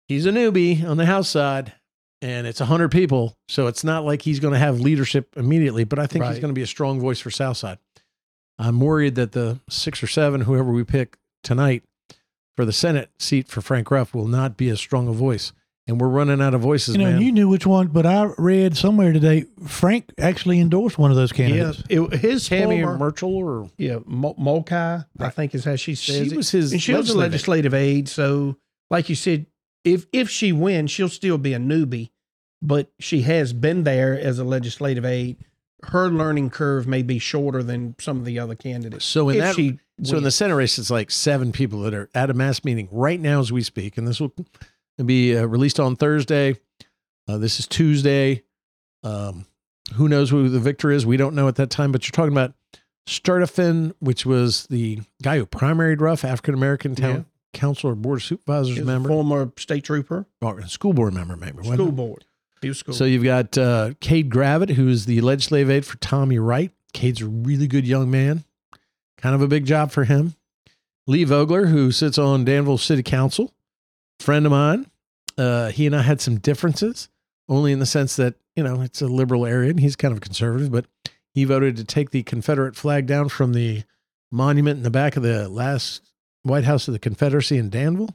he's 0.09 0.27
a 0.27 0.31
newbie 0.31 0.85
on 0.85 0.97
the 0.97 1.07
House 1.07 1.29
side 1.29 1.73
and 2.23 2.47
it's 2.47 2.61
100 2.61 2.91
people. 2.91 3.37
So 3.49 3.67
it's 3.67 3.85
not 3.85 4.05
like 4.05 4.23
he's 4.23 4.41
going 4.41 4.55
to 4.55 4.59
have 4.59 4.81
leadership 4.81 5.37
immediately, 5.37 5.85
but 5.85 5.99
I 5.99 6.07
think 6.07 6.25
he's 6.25 6.39
going 6.39 6.55
to 6.55 6.59
be 6.59 6.63
a 6.63 6.67
strong 6.67 7.01
voice 7.01 7.21
for 7.21 7.31
Southside. 7.31 7.79
I'm 8.59 8.81
worried 8.81 9.15
that 9.17 9.33
the 9.33 9.61
six 9.69 10.03
or 10.03 10.07
seven, 10.07 10.43
whoever 10.43 10.71
we 10.73 10.85
pick 10.85 11.17
tonight 11.43 11.83
for 12.57 12.65
the 12.65 12.73
Senate 12.73 13.11
seat 13.19 13.49
for 13.49 13.61
Frank 13.61 13.91
Ruff, 13.91 14.15
will 14.15 14.29
not 14.29 14.57
be 14.57 14.69
as 14.69 14.79
strong 14.79 15.09
a 15.09 15.13
voice. 15.13 15.53
And 15.89 16.01
we're 16.01 16.09
running 16.09 16.41
out 16.41 16.55
of 16.55 16.61
voices, 16.61 16.95
You 16.95 17.03
know, 17.05 17.11
man. 17.11 17.21
you 17.23 17.33
knew 17.33 17.49
which 17.49 17.67
one, 17.67 17.89
but 17.89 18.07
I 18.07 18.31
read 18.39 18.77
somewhere 18.77 19.13
today 19.13 19.47
Frank 19.67 20.13
actually 20.17 20.61
endorsed 20.61 20.97
one 20.97 21.11
of 21.11 21.17
those 21.17 21.33
Yeah. 21.33 21.37
candidates. 21.49 21.83
It, 21.89 22.13
his 22.21 22.49
Tammy 22.49 22.83
former, 22.83 22.99
Merchel 22.99 23.35
or 23.35 23.71
yeah, 23.79 23.99
Mo- 24.07 24.37
Mulcahy, 24.39 25.05
I 25.19 25.29
think 25.31 25.57
is 25.57 25.65
how 25.65 25.75
she 25.75 25.97
says 25.97 26.29
she 26.29 26.33
it. 26.33 26.37
was 26.37 26.51
his 26.51 26.73
and 26.73 26.81
she 26.81 26.93
was 26.95 27.11
a 27.11 27.19
legislative 27.19 27.73
legislative 27.73 27.75
aide. 27.75 28.09
So, 28.09 28.59
like 28.91 29.09
you 29.09 29.17
said, 29.17 29.47
if 29.85 30.07
if 30.13 30.31
she 30.31 30.53
wins, 30.53 30.93
she'll 30.93 31.09
still 31.09 31.37
be 31.37 31.53
a 31.53 31.59
newbie, 31.59 32.11
but 32.63 32.93
she 33.01 33.23
has 33.23 33.53
been 33.53 33.83
there 33.83 34.17
as 34.17 34.39
a 34.39 34.45
legislative 34.45 35.05
aide. 35.05 35.37
Her 35.85 36.09
learning 36.09 36.51
curve 36.51 36.87
may 36.87 37.03
be 37.03 37.19
shorter 37.19 37.63
than 37.63 37.97
some 37.99 38.19
of 38.19 38.25
the 38.25 38.39
other 38.39 38.55
candidates. 38.55 39.05
So 39.05 39.29
in 39.29 39.39
that, 39.39 39.57
she 39.57 39.79
so 40.03 40.17
in 40.17 40.23
the. 40.23 40.31
Senate 40.31 40.55
race, 40.55 40.79
it's 40.79 40.91
like 40.91 41.11
seven 41.11 41.53
people 41.53 41.81
that 41.83 41.95
are 41.95 42.09
at 42.15 42.31
a 42.31 42.35
mass 42.35 42.65
meeting 42.65 42.89
right 42.93 43.21
now 43.21 43.41
as 43.41 43.51
we 43.51 43.63
speak, 43.63 43.99
and 43.99 44.07
this 44.07 44.21
will 44.21 44.33
be 45.05 45.37
uh, 45.37 45.45
released 45.45 45.81
on 45.81 45.97
Thursday. 45.97 46.57
Uh, 47.29 47.39
this 47.39 47.59
is 47.59 47.67
Tuesday. 47.67 48.43
Um, 49.03 49.47
who 49.95 50.09
knows 50.09 50.31
who 50.31 50.49
the 50.49 50.61
victor 50.61 50.91
is? 50.91 51.05
We 51.05 51.17
don't 51.17 51.35
know 51.35 51.49
at 51.49 51.57
that 51.57 51.71
time. 51.71 51.93
But 51.93 52.07
you're 52.07 52.13
talking 52.13 52.33
about 52.33 52.55
Sturdifin, 53.07 53.95
which 53.99 54.25
was 54.25 54.67
the 54.69 55.01
guy 55.23 55.39
who 55.39 55.47
primaried 55.47 56.01
Ruff, 56.01 56.25
African 56.25 56.55
American 56.55 56.95
town 56.95 57.27
council 57.53 57.91
or 57.91 57.95
board 57.95 58.19
of 58.19 58.25
supervisors 58.25 58.85
member, 58.85 59.09
former 59.09 59.53
state 59.59 59.85
trooper, 59.85 60.27
or 60.41 60.63
school 60.67 60.93
board 60.93 61.15
member, 61.15 61.37
maybe. 61.37 61.63
school 61.63 61.93
board. 61.93 62.25
So 62.95 63.05
you've 63.05 63.25
got 63.25 63.59
uh, 63.59 63.93
Cade 64.01 64.31
Gravitt, 64.31 64.71
who 64.71 64.89
is 64.89 65.07
the 65.07 65.21
legislative 65.21 65.71
aide 65.71 65.85
for 65.85 65.99
Tommy 65.99 66.39
Wright. 66.39 66.71
Cade's 66.93 67.21
a 67.21 67.27
really 67.27 67.67
good 67.67 67.87
young 67.87 68.11
man, 68.11 68.45
kind 69.17 69.35
of 69.35 69.43
a 69.43 69.49
big 69.49 69.65
job 69.65 69.91
for 69.91 70.05
him. 70.05 70.35
Lee 71.07 71.25
Vogler, 71.25 71.67
who 71.67 71.91
sits 71.91 72.19
on 72.19 72.45
Danville 72.45 72.79
City 72.79 73.03
Council, 73.03 73.53
friend 74.21 74.47
of 74.47 74.53
mine. 74.53 74.87
Uh, 75.37 75.71
he 75.71 75.87
and 75.87 75.97
I 75.97 76.03
had 76.03 76.21
some 76.21 76.39
differences, 76.39 77.09
only 77.49 77.73
in 77.73 77.79
the 77.79 77.87
sense 77.87 78.17
that 78.17 78.35
you 78.55 78.63
know 78.63 78.83
it's 78.83 79.03
a 79.03 79.07
liberal 79.07 79.47
area 79.47 79.71
and 79.71 79.81
he's 79.81 79.97
kind 79.97 80.15
of 80.15 80.21
conservative, 80.21 80.71
but 80.71 80.87
he 81.35 81.45
voted 81.45 81.77
to 81.79 81.85
take 81.85 82.11
the 82.11 82.23
Confederate 82.23 82.77
flag 82.77 83.07
down 83.07 83.29
from 83.29 83.55
the 83.55 83.83
monument 84.31 84.77
in 84.77 84.83
the 84.83 84.91
back 84.91 85.17
of 85.17 85.23
the 85.23 85.49
last 85.49 86.13
White 86.43 86.65
House 86.65 86.87
of 86.87 86.93
the 86.93 86.99
Confederacy 86.99 87.57
in 87.57 87.71
Danville. 87.71 88.15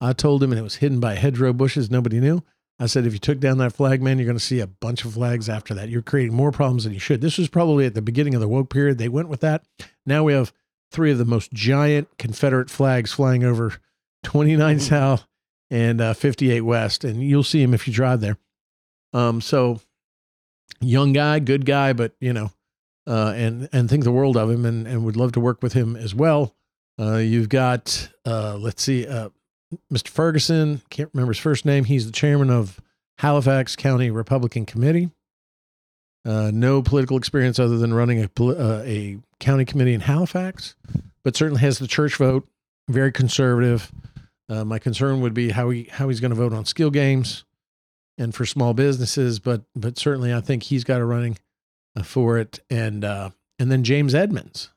I 0.00 0.12
told 0.12 0.42
him, 0.42 0.52
and 0.52 0.58
it 0.58 0.64
was 0.64 0.76
hidden 0.76 1.00
by 1.00 1.14
hedgerow 1.14 1.52
bushes. 1.52 1.90
Nobody 1.90 2.20
knew. 2.20 2.42
I 2.80 2.86
said, 2.86 3.06
if 3.06 3.12
you 3.12 3.18
took 3.18 3.40
down 3.40 3.58
that 3.58 3.72
flag, 3.72 4.00
man, 4.00 4.18
you're 4.18 4.26
going 4.26 4.38
to 4.38 4.44
see 4.44 4.60
a 4.60 4.66
bunch 4.66 5.04
of 5.04 5.14
flags 5.14 5.48
after 5.48 5.74
that. 5.74 5.88
You're 5.88 6.02
creating 6.02 6.34
more 6.34 6.52
problems 6.52 6.84
than 6.84 6.92
you 6.92 7.00
should. 7.00 7.20
This 7.20 7.36
was 7.36 7.48
probably 7.48 7.86
at 7.86 7.94
the 7.94 8.02
beginning 8.02 8.34
of 8.34 8.40
the 8.40 8.48
woke 8.48 8.70
period. 8.70 8.98
They 8.98 9.08
went 9.08 9.28
with 9.28 9.40
that. 9.40 9.64
Now 10.06 10.24
we 10.24 10.32
have 10.32 10.52
three 10.92 11.10
of 11.10 11.18
the 11.18 11.24
most 11.24 11.52
giant 11.52 12.08
Confederate 12.18 12.70
flags 12.70 13.12
flying 13.12 13.42
over 13.42 13.74
29 14.22 14.80
South 14.80 15.26
and 15.70 16.00
uh, 16.00 16.14
58 16.14 16.60
West, 16.62 17.04
and 17.04 17.22
you'll 17.22 17.42
see 17.42 17.60
them 17.60 17.74
if 17.74 17.86
you 17.86 17.92
drive 17.92 18.20
there. 18.20 18.38
Um, 19.12 19.40
so 19.40 19.80
young 20.80 21.12
guy, 21.12 21.38
good 21.38 21.66
guy, 21.66 21.92
but 21.92 22.12
you 22.20 22.32
know, 22.32 22.50
uh, 23.06 23.32
and 23.36 23.68
and 23.72 23.88
think 23.88 24.04
the 24.04 24.12
world 24.12 24.36
of 24.36 24.50
him, 24.50 24.64
and 24.64 24.86
and 24.86 25.04
would 25.04 25.16
love 25.16 25.32
to 25.32 25.40
work 25.40 25.62
with 25.62 25.72
him 25.72 25.96
as 25.96 26.14
well. 26.14 26.54
Uh, 26.98 27.16
you've 27.16 27.48
got 27.48 28.08
uh, 28.26 28.56
let's 28.56 28.82
see, 28.82 29.06
uh, 29.06 29.30
Mr. 29.92 30.08
Ferguson, 30.08 30.82
can't 30.90 31.10
remember 31.12 31.32
his 31.32 31.40
first 31.40 31.64
name. 31.64 31.84
He's 31.84 32.06
the 32.06 32.12
chairman 32.12 32.50
of 32.50 32.80
Halifax 33.18 33.76
County 33.76 34.10
Republican 34.10 34.64
Committee. 34.64 35.10
Uh, 36.24 36.50
no 36.52 36.82
political 36.82 37.16
experience 37.16 37.58
other 37.58 37.78
than 37.78 37.94
running 37.94 38.22
a, 38.22 38.42
uh, 38.42 38.82
a 38.84 39.18
county 39.40 39.64
committee 39.64 39.94
in 39.94 40.00
Halifax, 40.00 40.74
but 41.22 41.36
certainly 41.36 41.60
has 41.60 41.78
the 41.78 41.86
church 41.86 42.16
vote. 42.16 42.46
Very 42.88 43.12
conservative. 43.12 43.92
Uh, 44.48 44.64
my 44.64 44.78
concern 44.78 45.20
would 45.20 45.34
be 45.34 45.50
how 45.50 45.70
he 45.70 45.84
how 45.90 46.08
he's 46.08 46.20
going 46.20 46.30
to 46.30 46.36
vote 46.36 46.54
on 46.54 46.64
skill 46.64 46.90
games 46.90 47.44
and 48.16 48.34
for 48.34 48.46
small 48.46 48.74
businesses, 48.74 49.38
but 49.38 49.62
but 49.76 49.98
certainly 49.98 50.32
I 50.32 50.40
think 50.40 50.64
he's 50.64 50.84
got 50.84 51.00
a 51.00 51.04
running 51.04 51.38
uh, 51.96 52.02
for 52.02 52.38
it. 52.38 52.60
And 52.70 53.04
uh, 53.04 53.30
and 53.58 53.70
then 53.70 53.84
James 53.84 54.14
Edmunds, 54.14 54.70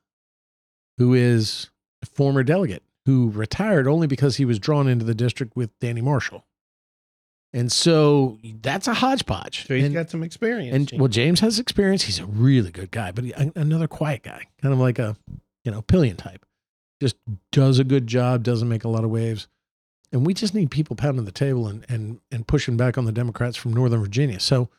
who 0.98 1.14
is 1.14 1.70
a 2.02 2.06
former 2.06 2.44
delegate 2.44 2.84
who 3.06 3.30
retired 3.32 3.88
only 3.88 4.08
because 4.08 4.38
he 4.38 4.46
was 4.46 4.60
drawn 4.60 4.88
into 4.88 5.06
the 5.06 5.16
district 5.16 5.56
with 5.56 5.78
Danny 5.80 6.02
Marshall. 6.02 6.46
And 7.54 7.72
so 7.72 8.38
that's 8.62 8.88
a 8.88 8.94
hodgepodge. 8.94 9.68
so 9.68 9.76
he's 9.76 9.86
and, 9.86 9.94
got 9.94 10.10
some 10.10 10.24
experience. 10.24 10.92
and 10.92 11.00
well, 11.00 11.10
James 11.10 11.42
has 11.42 11.60
experience. 11.60 12.04
He's 12.04 12.20
a 12.20 12.26
really 12.26 12.72
good 12.72 12.92
guy, 12.92 13.12
but 13.12 13.26
he, 13.26 13.34
another 13.56 13.88
quiet 13.88 14.24
guy, 14.24 14.48
kind 14.62 14.74
of 14.74 14.80
like 14.80 15.00
a 15.00 15.18
you 15.66 15.72
know 15.72 15.82
pillion 15.82 16.16
type. 16.16 16.46
Just 17.02 17.18
does 17.52 17.80
a 17.80 17.84
good 17.84 18.08
job, 18.08 18.44
doesn't 18.44 18.70
make 18.70 18.86
a 18.86 18.88
lot 18.88 19.04
of 19.04 19.10
waves, 19.10 19.50
and 20.14 20.26
we 20.26 20.34
just 20.34 20.54
need 20.54 20.72
people 20.72 20.96
pounding 20.96 21.26
the 21.26 21.32
table 21.32 21.68
and 21.68 21.86
and 21.90 22.22
and 22.32 22.48
pushing 22.48 22.78
back 22.78 22.98
on 22.98 23.04
the 23.04 23.12
Democrats 23.12 23.58
from 23.58 23.74
Northern 23.74 24.00
Virginia. 24.00 24.40
So, 24.40 24.70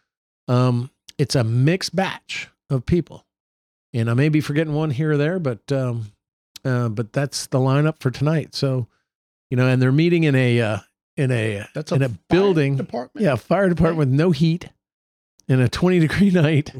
um, 0.49 0.90
it's 1.19 1.35
a 1.35 1.44
mixed 1.44 1.94
batch 1.94 2.49
of 2.70 2.86
people, 2.86 3.27
and 3.93 4.09
I 4.09 4.15
may 4.15 4.31
be 4.31 4.40
forgetting 4.40 4.73
one 4.73 4.90
here 4.90 5.12
or 5.12 5.16
there, 5.19 5.39
but 5.39 5.70
um, 5.70 6.12
uh, 6.64 6.89
but 6.89 7.12
that's 7.12 7.47
the 7.47 7.59
lineup 7.59 8.01
for 8.01 8.10
tonight. 8.10 8.55
So, 8.55 8.89
you 9.51 9.56
know, 9.56 9.66
and 9.66 9.80
they're 9.80 9.93
meeting 9.93 10.24
in 10.24 10.34
a 10.34 10.60
uh, 10.60 10.78
in 11.16 11.30
a 11.30 11.66
that's 11.74 11.93
in 11.93 12.02
a 12.02 12.09
fire 12.09 12.18
building 12.28 12.76
department. 12.76 13.24
yeah, 13.24 13.36
fire 13.36 13.68
department 13.68 13.98
with 13.98 14.09
no 14.09 14.30
heat 14.30 14.68
in 15.48 15.60
a 15.60 15.68
20 15.68 15.98
degree 15.98 16.30
night. 16.32 16.72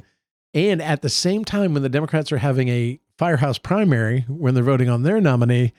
And 0.55 0.83
at 0.83 1.03
the 1.03 1.09
same 1.09 1.45
time, 1.45 1.73
when 1.73 1.83
the 1.83 1.89
Democrats 1.89 2.31
are 2.31 2.39
having 2.39 2.69
a 2.69 3.01
firehouse 3.17 3.59
primary, 3.59 4.27
when 4.29 4.55
they're 4.55 4.63
voting 4.63 4.91
on 4.91 5.03
their 5.03 5.21
nominee, 5.21 5.73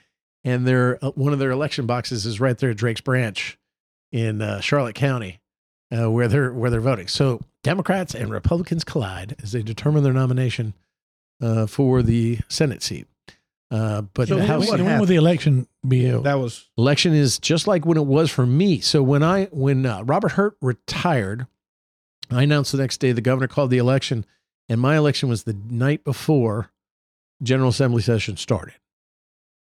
and 0.44 0.66
their 0.66 1.04
uh, 1.04 1.10
one 1.10 1.32
of 1.32 1.38
their 1.38 1.50
election 1.50 1.86
boxes 1.86 2.26
is 2.26 2.40
right 2.40 2.58
there 2.58 2.70
at 2.70 2.76
Drake's 2.76 3.00
Branch 3.00 3.58
in 4.12 4.42
uh, 4.42 4.60
Charlotte 4.60 4.94
County, 4.94 5.40
uh, 5.96 6.10
where 6.10 6.28
they're 6.28 6.52
where 6.52 6.70
they're 6.70 6.80
voting. 6.80 7.08
So 7.08 7.40
Democrats 7.62 8.14
and 8.14 8.30
Republicans 8.30 8.84
collide 8.84 9.36
as 9.42 9.52
they 9.52 9.62
determine 9.62 10.02
their 10.02 10.12
nomination 10.12 10.74
uh, 11.40 11.66
for 11.66 12.02
the 12.02 12.38
Senate 12.48 12.82
seat. 12.82 13.06
Uh, 13.70 14.02
but 14.02 14.28
So 14.28 14.34
the 14.34 14.40
when- 14.40 14.48
House 14.48 14.70
when, 14.70 14.84
when 14.84 14.98
will 15.00 15.06
the 15.06 15.16
election 15.16 15.66
be 15.86 16.04
held? 16.04 16.24
That 16.24 16.34
was 16.34 16.68
election 16.78 17.14
is 17.14 17.38
just 17.38 17.66
like 17.66 17.84
when 17.86 17.96
it 17.96 18.06
was 18.06 18.30
for 18.30 18.46
me. 18.46 18.80
So 18.80 19.02
when 19.02 19.22
I 19.22 19.46
when 19.46 19.84
uh, 19.86 20.02
Robert 20.04 20.32
Hurt 20.32 20.56
retired, 20.60 21.46
I 22.30 22.42
announced 22.42 22.72
the 22.72 22.78
next 22.78 22.98
day 22.98 23.12
the 23.12 23.20
governor 23.20 23.48
called 23.48 23.70
the 23.70 23.78
election, 23.78 24.24
and 24.68 24.80
my 24.80 24.96
election 24.96 25.28
was 25.28 25.44
the 25.44 25.56
night 25.68 26.04
before 26.04 26.70
General 27.42 27.70
Assembly 27.70 28.02
session 28.02 28.36
started. 28.36 28.74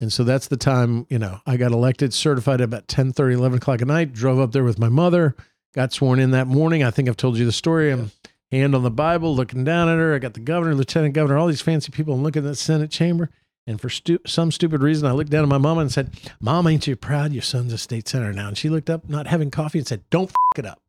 And 0.01 0.11
so 0.11 0.23
that's 0.23 0.47
the 0.47 0.57
time, 0.57 1.05
you 1.09 1.19
know, 1.19 1.41
I 1.45 1.57
got 1.57 1.71
elected, 1.71 2.11
certified 2.11 2.59
at 2.59 2.65
about 2.65 2.87
10 2.87 3.13
30, 3.13 3.35
11 3.35 3.57
o'clock 3.59 3.81
at 3.83 3.87
night, 3.87 4.13
drove 4.13 4.39
up 4.39 4.51
there 4.51 4.63
with 4.63 4.79
my 4.79 4.89
mother, 4.89 5.35
got 5.75 5.93
sworn 5.93 6.19
in 6.19 6.31
that 6.31 6.47
morning. 6.47 6.83
I 6.83 6.89
think 6.89 7.07
I've 7.07 7.17
told 7.17 7.37
you 7.37 7.45
the 7.45 7.51
story. 7.51 7.91
I'm 7.91 8.11
hand 8.51 8.73
on 8.75 8.81
the 8.83 8.89
Bible, 8.91 9.35
looking 9.35 9.63
down 9.63 9.87
at 9.89 9.97
her. 9.99 10.15
I 10.15 10.19
got 10.19 10.33
the 10.33 10.39
governor, 10.39 10.73
lieutenant 10.75 11.13
governor, 11.13 11.37
all 11.37 11.47
these 11.47 11.61
fancy 11.61 11.91
people. 11.91 12.15
I'm 12.15 12.23
looking 12.23 12.43
at 12.43 12.49
the 12.49 12.55
Senate 12.55 12.89
chamber. 12.89 13.29
And 13.67 13.79
for 13.79 13.89
stu- 13.89 14.19
some 14.25 14.51
stupid 14.51 14.81
reason, 14.81 15.07
I 15.07 15.11
looked 15.11 15.29
down 15.29 15.43
at 15.43 15.49
my 15.49 15.57
mama 15.57 15.81
and 15.81 15.91
said, 15.91 16.19
Mom, 16.39 16.67
ain't 16.67 16.87
you 16.87 16.95
proud 16.95 17.31
your 17.31 17.43
son's 17.43 17.73
a 17.73 17.77
state 17.77 18.07
senator 18.07 18.33
now? 18.33 18.47
And 18.47 18.57
she 18.57 18.69
looked 18.69 18.89
up, 18.89 19.07
not 19.07 19.27
having 19.27 19.51
coffee, 19.51 19.77
and 19.79 19.87
said, 19.87 20.03
Don't 20.09 20.29
f 20.29 20.35
it 20.57 20.65
up. 20.65 20.81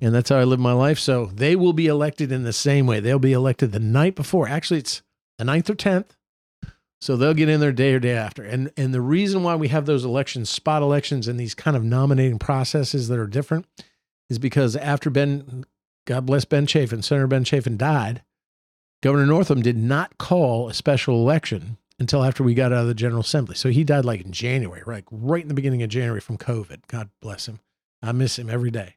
And 0.00 0.14
that's 0.14 0.30
how 0.30 0.36
I 0.36 0.44
live 0.44 0.60
my 0.60 0.72
life. 0.72 0.98
So 0.98 1.26
they 1.26 1.56
will 1.56 1.72
be 1.72 1.86
elected 1.86 2.32
in 2.32 2.42
the 2.42 2.52
same 2.52 2.86
way. 2.86 3.00
They'll 3.00 3.18
be 3.18 3.32
elected 3.32 3.72
the 3.72 3.80
night 3.80 4.14
before. 4.14 4.48
Actually, 4.48 4.80
it's 4.80 5.02
the 5.38 5.44
9th 5.44 5.70
or 5.70 5.74
10th. 5.74 6.10
So 7.00 7.16
they'll 7.16 7.34
get 7.34 7.50
in 7.50 7.60
there 7.60 7.70
day 7.70 7.92
or 7.92 8.00
day 8.00 8.16
after. 8.16 8.42
And 8.42 8.72
and 8.78 8.94
the 8.94 9.02
reason 9.02 9.42
why 9.42 9.56
we 9.56 9.68
have 9.68 9.84
those 9.84 10.06
elections, 10.06 10.48
spot 10.48 10.80
elections, 10.80 11.28
and 11.28 11.38
these 11.38 11.54
kind 11.54 11.76
of 11.76 11.84
nominating 11.84 12.38
processes 12.38 13.08
that 13.08 13.18
are 13.18 13.26
different 13.26 13.66
is 14.30 14.38
because 14.38 14.74
after 14.74 15.10
Ben, 15.10 15.66
God 16.06 16.24
bless 16.24 16.46
Ben 16.46 16.66
Chafin, 16.66 17.02
Senator 17.02 17.26
Ben 17.26 17.44
Chafin 17.44 17.76
died, 17.76 18.22
Governor 19.04 19.26
Northam 19.26 19.60
did 19.60 19.76
not 19.76 20.16
call 20.16 20.70
a 20.70 20.72
special 20.72 21.16
election 21.16 21.76
until 21.98 22.24
after 22.24 22.42
we 22.42 22.54
got 22.54 22.72
out 22.72 22.80
of 22.80 22.86
the 22.86 22.94
General 22.94 23.20
Assembly. 23.20 23.54
So 23.54 23.68
he 23.68 23.84
died 23.84 24.06
like 24.06 24.22
in 24.22 24.32
January, 24.32 24.82
right? 24.86 25.04
Right 25.10 25.42
in 25.42 25.48
the 25.48 25.54
beginning 25.54 25.82
of 25.82 25.90
January 25.90 26.22
from 26.22 26.38
COVID. 26.38 26.86
God 26.88 27.10
bless 27.20 27.46
him. 27.46 27.60
I 28.02 28.12
miss 28.12 28.38
him 28.38 28.48
every 28.48 28.70
day. 28.70 28.96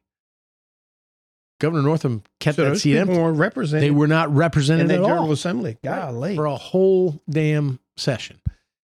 Governor 1.60 1.82
Northam 1.82 2.22
kept 2.40 2.56
So 2.56 2.70
that 2.70 2.78
seat 2.78 2.96
empty. 2.96 3.18
represented 3.18 3.82
They 3.82 3.90
were 3.90 4.06
not 4.06 4.30
in 4.30 4.86
the 4.88 4.94
at 4.94 5.00
all 5.00 5.08
General 5.08 5.32
Assembly. 5.32 5.76
Golly. 5.84 6.36
for 6.36 6.46
a 6.46 6.56
whole 6.56 7.20
damn 7.28 7.78
session. 7.98 8.40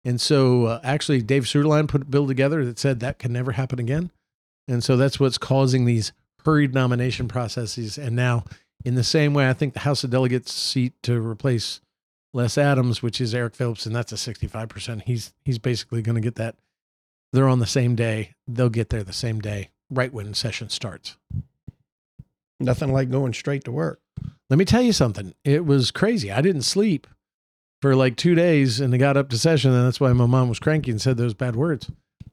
And 0.05 0.21
so, 0.21 0.65
uh, 0.65 0.81
actually, 0.83 1.23
Dave 1.23 1.45
Suetterlein 1.45 1.87
put 1.87 2.03
a 2.03 2.07
bill 2.07 2.27
together 2.27 2.65
that 2.65 2.81
said 2.81 2.99
that 3.01 3.21
can 3.21 3.33
never 3.33 3.53
happen 3.53 3.79
again. 3.79 4.11
And 4.67 4.83
so 4.83 4.97
that's 4.97 5.21
what's 5.21 5.39
causing 5.39 5.85
these 5.85 6.13
hurried 6.45 6.75
nomination 6.75 7.29
processes. 7.29 7.99
And 7.99 8.17
now, 8.17 8.45
in 8.85 8.95
the 8.95 9.05
same 9.05 9.35
way, 9.35 9.49
I 9.49 9.53
think 9.53 9.75
the 9.75 9.81
House 9.81 10.05
of 10.05 10.11
Delegates 10.11 10.53
seat 10.53 10.93
to 11.03 11.21
replace 11.21 11.81
Les 12.33 12.59
Adams, 12.59 13.03
which 13.03 13.21
is 13.21 13.35
Eric 13.35 13.55
Phillips, 13.55 13.87
and 13.87 13.95
that's 13.95 14.13
a 14.13 14.17
65%. 14.17 15.03
He's 15.03 15.33
he's 15.45 15.59
basically 15.59 16.03
going 16.03 16.17
to 16.17 16.21
get 16.21 16.35
that. 16.37 16.57
They're 17.33 17.49
on 17.49 17.61
the 17.61 17.67
same 17.67 17.95
day. 17.95 18.35
They'll 18.47 18.69
get 18.69 18.91
there 18.91 19.03
the 19.03 19.13
same 19.13 19.41
day, 19.41 19.71
right 19.91 20.13
when 20.13 20.35
session 20.35 20.69
starts. 20.69 21.17
Nothing 22.61 22.93
like 22.93 23.11
going 23.11 23.33
straight 23.33 23.65
to 23.65 23.73
work. 23.73 24.01
Let 24.51 24.59
me 24.59 24.65
tell 24.65 24.83
you 24.83 24.93
something. 24.93 25.35
It 25.45 25.67
was 25.67 25.91
crazy. 25.91 26.31
I 26.31 26.41
didn't 26.41 26.63
sleep 26.63 27.07
for 27.83 27.97
like 27.97 28.17
two 28.17 28.35
days 28.35 28.81
and 28.81 28.95
I 28.95 28.99
got 28.99 29.17
up 29.17 29.29
to 29.31 29.39
session. 29.39 29.73
And 29.73 29.87
that's 29.87 30.01
why 30.01 30.13
my 30.13 30.27
mom 30.27 30.49
was 30.49 30.59
cranky 30.59 30.91
and 30.91 31.01
said 31.01 31.17
those 31.17 31.35
bad 31.35 31.57
words. 31.57 31.91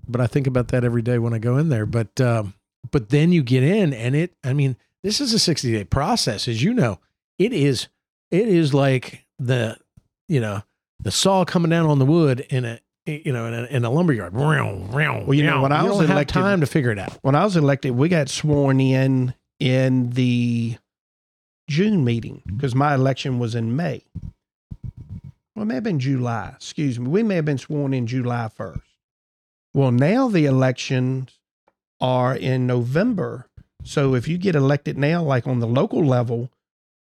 But 0.07 0.21
I 0.21 0.27
think 0.27 0.47
about 0.47 0.69
that 0.69 0.83
every 0.83 1.01
day 1.01 1.17
when 1.19 1.33
I 1.33 1.39
go 1.39 1.57
in 1.57 1.69
there. 1.69 1.85
But, 1.85 2.21
um, 2.21 2.53
but 2.91 3.09
then 3.09 3.31
you 3.31 3.43
get 3.43 3.63
in 3.63 3.93
and 3.93 4.15
it, 4.15 4.35
I 4.43 4.53
mean, 4.53 4.77
this 5.03 5.19
is 5.21 5.33
a 5.33 5.39
60 5.39 5.71
day 5.71 5.83
process, 5.83 6.47
as 6.47 6.61
you 6.63 6.73
know. 6.73 6.99
It 7.37 7.53
is, 7.53 7.87
it 8.29 8.47
is 8.47 8.73
like 8.73 9.25
the, 9.39 9.77
you 10.27 10.39
know, 10.39 10.61
the 10.99 11.11
saw 11.11 11.43
coming 11.45 11.69
down 11.71 11.87
on 11.87 11.99
the 11.99 12.05
wood 12.05 12.41
in 12.49 12.65
a, 12.65 12.79
eh, 13.07 13.19
you 13.25 13.33
know, 13.33 13.47
in 13.47 13.53
a, 13.53 13.63
in 13.65 13.85
a 13.85 13.89
lumber 13.89 14.13
yard. 14.13 14.33
Well, 15.25 15.33
you 15.33 15.43
know, 15.43 15.61
when 15.63 15.71
I 15.71 15.83
was 15.83 15.93
don't 15.93 16.01
have 16.01 16.11
elected- 16.11 16.33
time 16.33 16.61
to 16.61 16.67
figure 16.67 16.91
it 16.91 16.99
out. 16.99 17.17
When 17.21 17.35
I 17.35 17.43
was 17.43 17.55
elected, 17.57 17.91
we 17.93 18.09
got 18.09 18.29
sworn 18.29 18.79
in 18.79 19.33
in 19.59 20.11
the 20.11 20.77
June 21.67 22.03
meeting 22.03 22.41
because 22.45 22.75
my 22.75 22.93
election 22.93 23.39
was 23.39 23.55
in 23.55 23.75
May. 23.75 24.03
Well, 25.55 25.63
it 25.63 25.65
may 25.65 25.75
have 25.75 25.83
been 25.83 25.99
July. 25.99 26.53
Excuse 26.55 26.99
me. 26.99 27.07
We 27.07 27.23
may 27.23 27.35
have 27.35 27.45
been 27.45 27.57
sworn 27.57 27.93
in 27.93 28.07
July 28.07 28.49
1st. 28.57 28.81
Well, 29.73 29.91
now 29.91 30.27
the 30.27 30.45
elections 30.45 31.37
are 31.99 32.35
in 32.35 32.65
November. 32.67 33.47
So 33.83 34.15
if 34.15 34.27
you 34.27 34.37
get 34.37 34.55
elected 34.55 34.97
now, 34.97 35.23
like 35.23 35.47
on 35.47 35.59
the 35.59 35.67
local 35.67 36.05
level, 36.05 36.49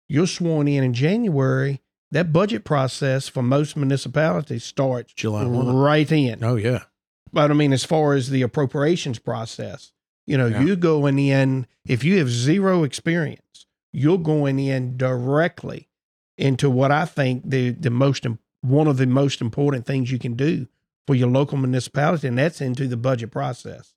you're 0.09 0.27
sworn 0.27 0.66
in 0.69 0.82
in 0.85 0.94
January. 0.94 1.81
That 2.11 2.32
budget 2.32 2.65
process 2.65 3.28
for 3.28 3.43
most 3.43 3.77
municipalities 3.77 4.65
starts 4.65 5.12
July 5.12 5.44
1. 5.44 5.77
right 5.77 6.11
in. 6.11 6.43
Oh, 6.43 6.57
yeah. 6.57 6.85
But 7.32 7.51
I 7.51 7.55
mean, 7.55 7.73
as 7.73 7.85
far 7.85 8.15
as 8.15 8.31
the 8.31 8.43
appropriations 8.43 9.20
process, 9.20 9.93
you 10.27 10.36
know, 10.36 10.47
Yeah. 10.47 10.62
you 10.62 10.74
going 10.77 11.19
in, 11.20 11.66
if 11.86 12.02
you 12.02 12.19
have 12.19 12.28
zero 12.28 12.82
experience, 12.82 13.66
you're 13.93 14.19
going 14.19 14.59
in 14.59 14.97
directly 14.97 15.89
into 16.36 16.69
what 16.69 16.90
I 16.90 17.05
think 17.05 17.48
the, 17.48 17.70
the 17.70 17.90
most, 17.90 18.27
one 18.62 18.89
of 18.89 18.97
the 18.97 19.07
most 19.07 19.40
important 19.40 19.86
things 19.86 20.11
you 20.11 20.19
can 20.19 20.35
do 20.35 20.66
for 21.07 21.15
your 21.15 21.28
local 21.28 21.59
municipality, 21.59 22.27
and 22.27 22.39
that's 22.39 22.61
into 22.61 22.89
the 22.89 22.97
budget 22.97 23.31
process. 23.31 23.94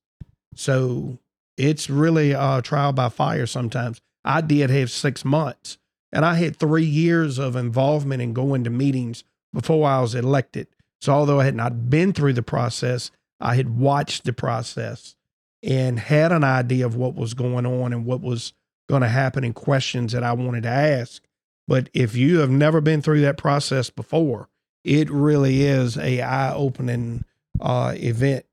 So 0.56 1.18
it's 1.58 1.90
really 1.90 2.32
a 2.32 2.62
trial 2.64 2.94
by 2.94 3.10
fire 3.10 3.46
sometimes. 3.46 4.02
I 4.26 4.42
did 4.42 4.70
have 4.70 4.90
six 4.90 5.26
months, 5.26 5.78
and 6.12 6.26
I 6.26 6.36
had 6.36 6.56
three 6.56 6.86
years 6.86 7.38
of 7.38 7.56
involvement 7.56 8.22
in 8.22 8.34
going 8.34 8.64
to 8.64 8.70
meetings 8.70 9.24
before 9.54 9.88
I 9.88 10.02
was 10.02 10.16
elected. 10.16 10.68
So 11.02 11.14
although 11.14 11.40
I 11.42 11.46
had 11.46 11.56
not 11.56 11.90
been 11.90 12.14
through 12.14 12.34
the 12.34 12.42
process, 12.42 13.12
I 13.40 13.56
had 13.56 13.78
watched 13.78 14.24
the 14.24 14.34
process 14.34 15.16
and 15.62 16.00
had 16.00 16.32
an 16.32 16.44
idea 16.44 16.86
of 16.86 16.96
what 16.96 17.16
was 17.16 17.34
going 17.34 17.66
on 17.66 17.94
and 17.94 18.06
what 18.06 18.22
was 18.22 18.54
going 18.90 19.02
to 19.02 19.08
happen 19.10 19.44
and 19.44 19.54
questions 19.54 20.14
that 20.14 20.24
I 20.24 20.34
wanted 20.34 20.64
to 20.64 20.70
ask. 20.70 21.24
But 21.68 21.90
if 21.94 22.16
you 22.16 22.40
have 22.40 22.50
never 22.50 22.82
been 22.82 23.02
through 23.02 23.22
that 23.22 23.38
process 23.38 23.90
before, 23.90 24.50
it 24.84 25.10
really 25.10 25.64
is 25.64 25.98
a 25.98 26.22
eye-opening 26.22 27.24
uh, 27.62 27.94
event 27.96 28.46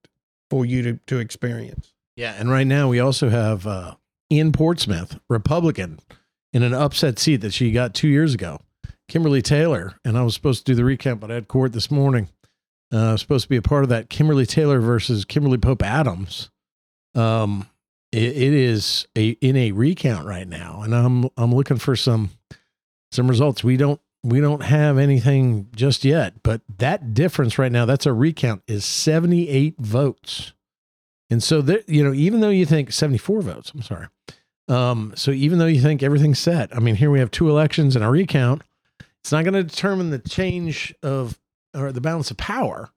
for 0.48 0.64
you 0.64 0.82
to, 0.82 1.00
to 1.06 1.18
experience. 1.18 1.94
Yeah, 2.20 2.34
and 2.38 2.50
right 2.50 2.66
now 2.66 2.86
we 2.86 3.00
also 3.00 3.30
have 3.30 3.66
uh, 3.66 3.94
Ian 4.30 4.52
Portsmouth, 4.52 5.18
Republican, 5.30 6.00
in 6.52 6.62
an 6.62 6.74
upset 6.74 7.18
seat 7.18 7.38
that 7.38 7.54
she 7.54 7.72
got 7.72 7.94
two 7.94 8.08
years 8.08 8.34
ago. 8.34 8.60
Kimberly 9.08 9.40
Taylor, 9.40 9.94
and 10.04 10.18
I 10.18 10.22
was 10.22 10.34
supposed 10.34 10.66
to 10.66 10.72
do 10.72 10.76
the 10.76 10.84
recount, 10.84 11.20
but 11.20 11.30
I 11.30 11.34
had 11.36 11.48
court 11.48 11.72
this 11.72 11.90
morning. 11.90 12.28
Uh, 12.92 13.16
supposed 13.16 13.44
to 13.44 13.48
be 13.48 13.56
a 13.56 13.62
part 13.62 13.84
of 13.84 13.88
that. 13.88 14.10
Kimberly 14.10 14.44
Taylor 14.44 14.80
versus 14.80 15.24
Kimberly 15.24 15.56
Pope 15.56 15.82
Adams. 15.82 16.50
Um, 17.14 17.66
it, 18.12 18.36
it 18.36 18.52
is 18.52 19.06
a 19.16 19.30
in 19.30 19.56
a 19.56 19.72
recount 19.72 20.26
right 20.26 20.46
now, 20.46 20.82
and 20.82 20.94
I'm 20.94 21.30
I'm 21.38 21.54
looking 21.54 21.78
for 21.78 21.96
some 21.96 22.32
some 23.12 23.28
results. 23.28 23.64
We 23.64 23.78
don't 23.78 24.00
we 24.22 24.42
don't 24.42 24.64
have 24.64 24.98
anything 24.98 25.68
just 25.74 26.04
yet, 26.04 26.42
but 26.42 26.60
that 26.76 27.14
difference 27.14 27.58
right 27.58 27.72
now, 27.72 27.86
that's 27.86 28.04
a 28.04 28.12
recount, 28.12 28.62
is 28.66 28.84
78 28.84 29.76
votes. 29.78 30.52
And 31.30 31.42
so 31.42 31.62
there, 31.62 31.80
you 31.86 32.02
know, 32.02 32.12
even 32.12 32.40
though 32.40 32.50
you 32.50 32.66
think 32.66 32.92
74 32.92 33.42
votes, 33.42 33.72
I'm 33.74 33.82
sorry. 33.82 34.06
Um, 34.68 35.12
so 35.16 35.30
even 35.30 35.58
though 35.58 35.66
you 35.66 35.80
think 35.80 36.02
everything's 36.02 36.38
set, 36.38 36.74
I 36.74 36.80
mean, 36.80 36.96
here 36.96 37.10
we 37.10 37.20
have 37.20 37.30
two 37.30 37.48
elections 37.48 37.96
and 37.96 38.04
a 38.04 38.10
recount. 38.10 38.62
It's 39.20 39.32
not 39.32 39.44
going 39.44 39.54
to 39.54 39.62
determine 39.62 40.10
the 40.10 40.18
change 40.18 40.94
of 41.02 41.38
or 41.74 41.92
the 41.92 42.00
balance 42.00 42.30
of 42.30 42.36
power, 42.36 42.90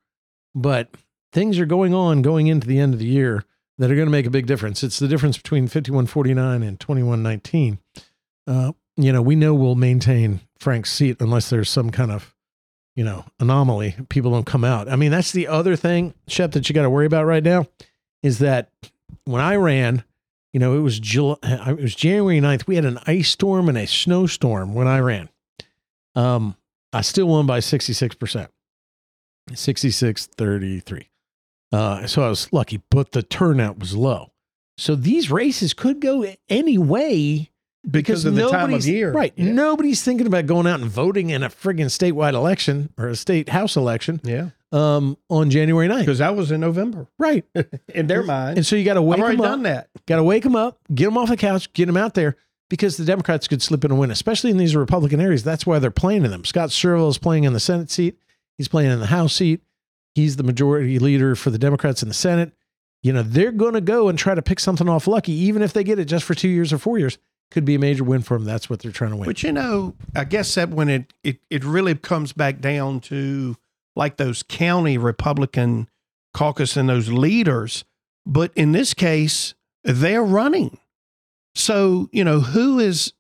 but 0.56 0.90
things 1.32 1.60
are 1.60 1.66
going 1.66 1.94
on 1.94 2.22
going 2.22 2.48
into 2.48 2.68
the 2.68 2.80
end 2.80 2.94
of 2.94 3.00
the 3.00 3.06
year 3.06 3.44
that 3.78 3.92
are 3.92 3.96
going 3.96 4.08
to 4.08 4.12
make 4.12 4.26
a 4.26 4.32
big 4.32 4.48
difference. 4.48 4.84
It's 4.84 5.00
the 5.00 5.08
difference 5.08 5.38
between 5.38 5.68
5149 5.68 6.64
and 6.64 6.80
2119. 6.80 7.80
Uh, 8.48 8.72
you 8.96 9.12
know, 9.12 9.22
we 9.22 9.36
know 9.36 9.54
we'll 9.54 9.76
maintain 9.76 10.42
Frank's 10.60 10.92
seat 10.92 11.18
unless 11.20 11.50
there's 11.50 11.70
some 11.70 11.90
kind 11.92 12.12
of, 12.12 12.36
you 12.96 13.04
know, 13.04 13.26
anomaly. 13.40 13.96
People 14.10 14.32
don't 14.32 14.46
come 14.46 14.64
out. 14.64 14.88
I 14.88 14.96
mean, 14.96 15.12
that's 15.12 15.32
the 15.32 15.48
other 15.48 15.76
thing, 15.76 16.14
Shep, 16.28 16.52
that 16.52 16.70
you 16.70 16.76
got 16.76 16.84
to 16.84 16.90
worry 16.90 17.08
about 17.08 17.26
right 17.26 17.44
now 17.44 17.68
is 18.24 18.40
that 18.40 18.70
when 19.26 19.42
I 19.42 19.56
ran, 19.58 20.04
you 20.54 20.60
know, 20.60 20.76
it 20.76 20.80
was 20.82 21.00
July, 21.00 21.36
it 21.44 21.80
was 21.82 21.94
January 21.96 22.40
9th. 22.40 22.66
We 22.66 22.76
had 22.76 22.86
an 22.86 23.00
ice 23.06 23.30
storm 23.30 23.70
and 23.70 23.78
a 23.78 23.86
snowstorm 23.86 24.74
when 24.74 24.88
I 24.88 25.00
ran. 25.00 25.30
Um, 26.16 26.56
I 26.92 27.02
still 27.02 27.28
won 27.28 27.46
by 27.46 27.60
66%, 27.60 28.48
66 29.54 30.26
33. 30.28 31.10
Uh, 31.72 32.06
so 32.08 32.24
I 32.24 32.30
was 32.30 32.52
lucky, 32.54 32.82
but 32.92 33.14
the 33.14 33.24
turnout 33.24 33.80
was 33.80 33.96
low. 33.96 34.32
So 34.78 34.96
these 34.96 35.32
races 35.32 35.74
could 35.74 36.00
go 36.02 36.26
any 36.50 36.78
way 36.78 37.50
Because 37.90 38.26
of 38.26 38.36
the 38.36 38.42
time 38.44 38.66
of 38.66 38.70
nobody's- 38.70 38.88
year. 38.88 39.12
Right. 39.12 39.34
Yeah. 39.36 39.52
Nobody's 39.52 40.04
thinking 40.04 40.28
about 40.28 40.46
going 40.46 40.68
out 40.68 40.80
and 40.82 40.90
voting 40.90 41.30
in 41.32 41.42
a 41.44 41.50
friggin' 41.50 41.88
statewide 41.88 42.34
election 42.34 42.94
or 42.98 43.08
a 43.08 43.16
state 43.16 43.50
house 43.50 43.76
election 43.76 44.22
Yeah. 44.24 44.50
Um, 44.74 45.18
on 45.30 45.52
January 45.52 45.88
9th. 45.88 46.00
Because 46.00 46.18
that 46.18 46.36
was 46.36 46.52
in 46.52 46.60
November 46.60 47.08
Right. 47.20 47.46
in 47.94 48.08
their 48.08 48.24
mind. 48.24 48.58
And 48.58 48.66
so 48.66 48.76
you 48.76 48.84
got 48.84 48.96
to 48.96 49.02
wake 49.04 49.20
I've 49.20 49.24
already 49.24 49.38
them 49.38 49.46
up. 49.46 49.52
done 49.52 49.64
that. 49.64 49.90
Got 50.08 50.16
to 50.18 50.24
wake 50.24 50.42
them 50.44 50.56
up, 50.56 50.80
get 50.94 51.06
them 51.06 51.18
off 51.18 51.30
the 51.30 51.38
couch, 51.38 51.72
get 51.74 51.86
them 51.86 51.96
out 51.98 52.16
there 52.16 52.36
because 52.70 52.98
the 52.98 53.06
Democrats 53.06 53.48
could 53.48 53.62
slip 53.62 53.86
in 53.86 53.92
and 53.92 54.00
win, 54.00 54.10
especially 54.10 54.50
in 54.50 54.58
these 54.58 54.76
Republican 54.76 55.22
areas. 55.22 55.44
That's 55.44 55.66
why 55.68 55.78
they're 55.78 55.92
playing 55.92 56.26
in 56.26 56.32
them. 56.32 56.44
Scott 56.44 56.70
Surovell 56.70 57.10
is 57.10 57.20
playing 57.20 57.44
in 57.44 57.54
the 57.54 57.60
Senate 57.60 57.92
seat. 57.92 58.18
He's 58.58 58.68
playing 58.68 58.90
in 58.92 59.00
the 59.00 59.06
House 59.06 59.36
seat. 59.36 59.62
He's 60.16 60.38
the 60.38 60.44
majority 60.44 60.98
leader 60.98 61.36
for 61.36 61.52
the 61.52 61.60
Democrats 61.60 62.02
in 62.02 62.08
the 62.08 62.14
Senate. 62.16 62.52
You 63.04 63.14
know, 63.14 63.22
they're 63.22 63.52
going 63.52 63.74
to 63.74 63.82
go 63.82 64.10
and 64.10 64.18
try 64.18 64.34
to 64.34 64.42
pick 64.42 64.60
something 64.60 64.90
off 64.90 65.06
Lucky, 65.08 65.34
even 65.34 65.62
if 65.62 65.74
they 65.74 65.84
get 65.84 66.00
it 66.00 66.06
just 66.06 66.26
for 66.26 66.34
two 66.34 66.48
years 66.50 66.74
or 66.74 66.78
four 66.80 66.98
years. 66.98 67.18
Could 67.52 67.66
be 67.66 67.76
a 67.76 67.80
major 67.80 68.04
win 68.04 68.24
for 68.24 68.36
them. 68.38 68.46
That's 68.46 68.70
what 68.72 68.80
they're 68.80 68.92
trying 68.92 69.12
to 69.12 69.18
win. 69.18 69.26
But 69.28 69.44
you 69.44 69.52
know, 69.52 69.94
I 70.16 70.24
guess 70.24 70.56
that 70.56 70.70
when 70.70 70.90
it, 70.90 71.14
it 71.24 71.38
it 71.52 71.64
really 71.64 71.94
comes 71.94 72.34
back 72.34 72.60
down 72.60 73.00
to 73.02 73.56
like 73.96 74.18
those 74.18 74.44
county 74.44 74.98
Republican 74.98 75.90
caucus 76.34 76.76
and 76.76 76.90
those 76.90 77.10
leaders, 77.10 77.84
but 78.26 78.52
in 78.56 78.72
this 78.72 78.94
case, 78.94 79.54
they're 79.84 80.24
running. 80.24 80.80
So, 81.56 82.10
you 82.12 82.24
know, 82.24 82.40
who 82.40 82.80
is 82.80 83.14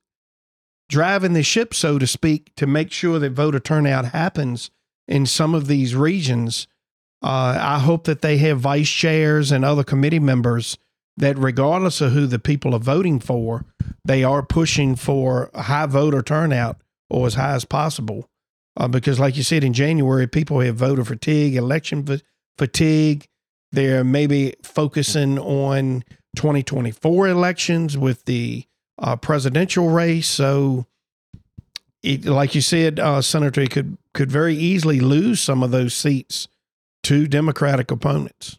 driving 0.90 1.34
the 1.34 1.44
ship, 1.44 1.74
so 1.74 2.00
to 2.00 2.08
speak, 2.08 2.56
to 2.56 2.66
make 2.66 2.92
sure 2.92 3.20
that 3.20 3.32
voter 3.32 3.60
turnout 3.60 4.06
happens? 4.06 4.72
in 5.08 5.26
some 5.26 5.54
of 5.54 5.68
these 5.68 5.96
regions. 5.96 6.68
Uh, 7.22 7.58
I 7.60 7.80
hope 7.80 8.04
that 8.06 8.22
they 8.22 8.38
have 8.38 8.60
vice 8.60 8.90
chairs 8.90 9.52
and 9.52 9.64
other 9.64 9.84
committee 9.84 10.20
members 10.20 10.78
that, 11.16 11.38
regardless 11.38 12.02
of 12.02 12.12
who 12.12 12.26
the 12.26 12.40
people 12.40 12.76
are 12.76 12.80
voting 12.80 13.20
for, 13.20 13.66
they 14.04 14.24
are 14.24 14.44
pushing 14.44 14.96
for 14.96 15.50
high 15.56 15.86
voter 15.86 16.22
turnout 16.22 16.82
or 17.10 17.28
as 17.28 17.36
high 17.36 17.54
as 17.54 17.66
possible. 17.66 18.28
Uh, 18.76 18.88
because, 18.88 19.20
like 19.20 19.38
you 19.38 19.44
said, 19.44 19.64
in 19.64 19.74
January, 19.74 20.28
people 20.28 20.60
have 20.60 20.76
voter 20.76 21.06
fatigue, 21.06 21.56
election 21.56 22.04
fa- 22.06 22.22
fatigue. 22.58 23.28
They're 23.72 24.04
maybe 24.04 24.56
focusing 24.64 25.38
on 25.40 26.04
2024 26.36 27.28
elections 27.28 27.98
with 27.98 28.26
the 28.26 28.66
uh, 28.98 29.16
presidential 29.16 29.90
race. 29.90 30.28
So, 30.28 30.88
it, 32.02 32.26
like 32.26 32.56
you 32.56 32.62
said, 32.62 33.00
uh, 33.00 33.22
Senator, 33.22 33.66
could 33.68 33.98
could 34.14 34.32
very 34.32 34.56
easily 34.56 35.00
lose 35.00 35.40
some 35.40 35.64
of 35.64 35.72
those 35.72 35.94
seats 35.94 36.48
to 37.04 37.28
Democratic 37.28 37.92
opponents. 37.92 38.58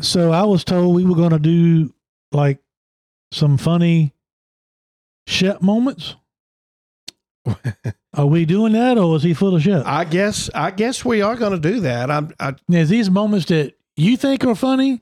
So 0.00 0.32
I 0.32 0.44
was 0.44 0.64
told 0.64 0.94
we 0.94 1.04
were 1.04 1.16
going 1.16 1.30
to 1.30 1.38
do 1.38 1.92
like 2.32 2.58
some 3.30 3.58
funny 3.58 4.14
Shep 5.26 5.62
moments. 5.62 6.16
Are 8.14 8.26
we 8.26 8.44
doing 8.44 8.72
that, 8.74 8.98
or 8.98 9.16
is 9.16 9.22
he 9.22 9.34
full 9.34 9.54
of 9.56 9.62
shit? 9.62 9.84
I 9.86 10.04
guess 10.04 10.50
I 10.54 10.70
guess 10.70 11.04
we 11.04 11.22
are 11.22 11.34
going 11.36 11.52
to 11.52 11.58
do 11.58 11.80
that. 11.80 12.10
I'm, 12.10 12.32
I 12.38 12.54
Is 12.70 12.88
these 12.88 13.10
moments 13.10 13.46
that 13.46 13.74
you 13.96 14.16
think 14.16 14.44
are 14.44 14.54
funny, 14.54 15.00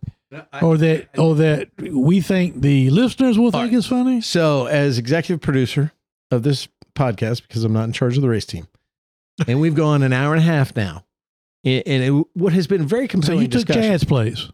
or 0.63 0.77
that 0.79 1.09
or 1.19 1.35
that 1.37 1.69
we 1.81 2.21
think 2.21 2.61
the 2.63 2.89
listeners 2.91 3.39
will 3.39 3.51
think 3.51 3.73
is 3.73 3.87
funny? 3.87 4.21
So, 4.21 4.67
as 4.67 4.97
executive 4.99 5.41
producer 5.41 5.93
of 6.31 6.43
this 6.45 6.69
podcast, 6.95 7.43
because 7.43 7.65
I'm 7.65 7.73
not 7.73 7.85
in 7.85 7.93
charge 7.93 8.17
of 8.17 8.23
the 8.23 8.29
race 8.29 8.47
team, 8.47 8.69
and 9.47 9.61
we've 9.61 9.75
gone 9.75 10.03
an 10.03 10.13
hour 10.13 10.33
and 10.33 10.41
a 10.43 10.47
half 10.47 10.75
now, 10.77 11.05
and 11.65 11.83
and 11.87 12.03
it, 12.03 12.27
what 12.35 12.53
has 12.53 12.67
been 12.67 12.87
very 12.87 13.09
compelling. 13.09 13.39
So 13.39 13.43
compelling 13.43 13.43
you 13.43 13.49
took 13.49 13.67
discussion- 13.67 13.91
Chad's 13.91 14.05
place 14.05 14.49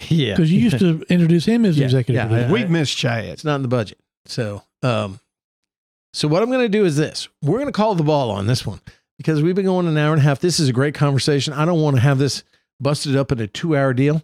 yeah, 0.08 0.32
because 0.34 0.50
you 0.50 0.58
used 0.60 0.78
to 0.78 1.04
introduce 1.10 1.44
him 1.44 1.64
as 1.64 1.78
Yeah, 1.78 1.84
executive 1.84 2.14
yeah, 2.16 2.26
producer. 2.28 2.48
I- 2.48 2.52
we 2.52 2.64
missed 2.64 2.96
Chad. 2.96 3.24
It's 3.26 3.44
not 3.44 3.56
in 3.56 3.62
the 3.62 3.68
budget. 3.68 3.98
So, 4.24 4.62
um, 4.82 5.20
so 6.12 6.28
what 6.28 6.42
I'm 6.42 6.50
going 6.50 6.60
to 6.64 6.68
do 6.68 6.84
is 6.84 6.96
this: 6.96 7.28
we're 7.42 7.58
going 7.58 7.66
to 7.66 7.72
call 7.72 7.94
the 7.94 8.02
ball 8.04 8.30
on 8.30 8.46
this 8.46 8.66
one 8.66 8.80
because 9.16 9.42
we've 9.42 9.54
been 9.54 9.66
going 9.66 9.86
an 9.86 9.98
hour 9.98 10.12
and 10.12 10.20
a 10.20 10.24
half. 10.24 10.40
This 10.40 10.60
is 10.60 10.68
a 10.68 10.72
great 10.72 10.94
conversation. 10.94 11.52
I 11.52 11.64
don't 11.64 11.80
want 11.80 11.96
to 11.96 12.02
have 12.02 12.18
this 12.18 12.44
busted 12.80 13.16
up 13.16 13.32
in 13.32 13.40
a 13.40 13.46
two 13.46 13.76
hour 13.76 13.92
deal. 13.92 14.22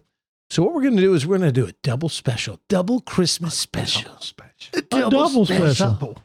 So 0.49 0.63
what 0.63 0.73
we're 0.73 0.83
going 0.83 0.95
to 0.95 1.01
do 1.01 1.13
is 1.13 1.25
we're 1.25 1.37
going 1.39 1.53
to 1.53 1.61
do 1.61 1.67
a 1.67 1.73
double 1.81 2.09
special, 2.09 2.59
double 2.69 3.01
Christmas 3.01 3.55
special, 3.55 4.11
A 4.73 4.81
double 4.81 5.45
special. 5.45 6.17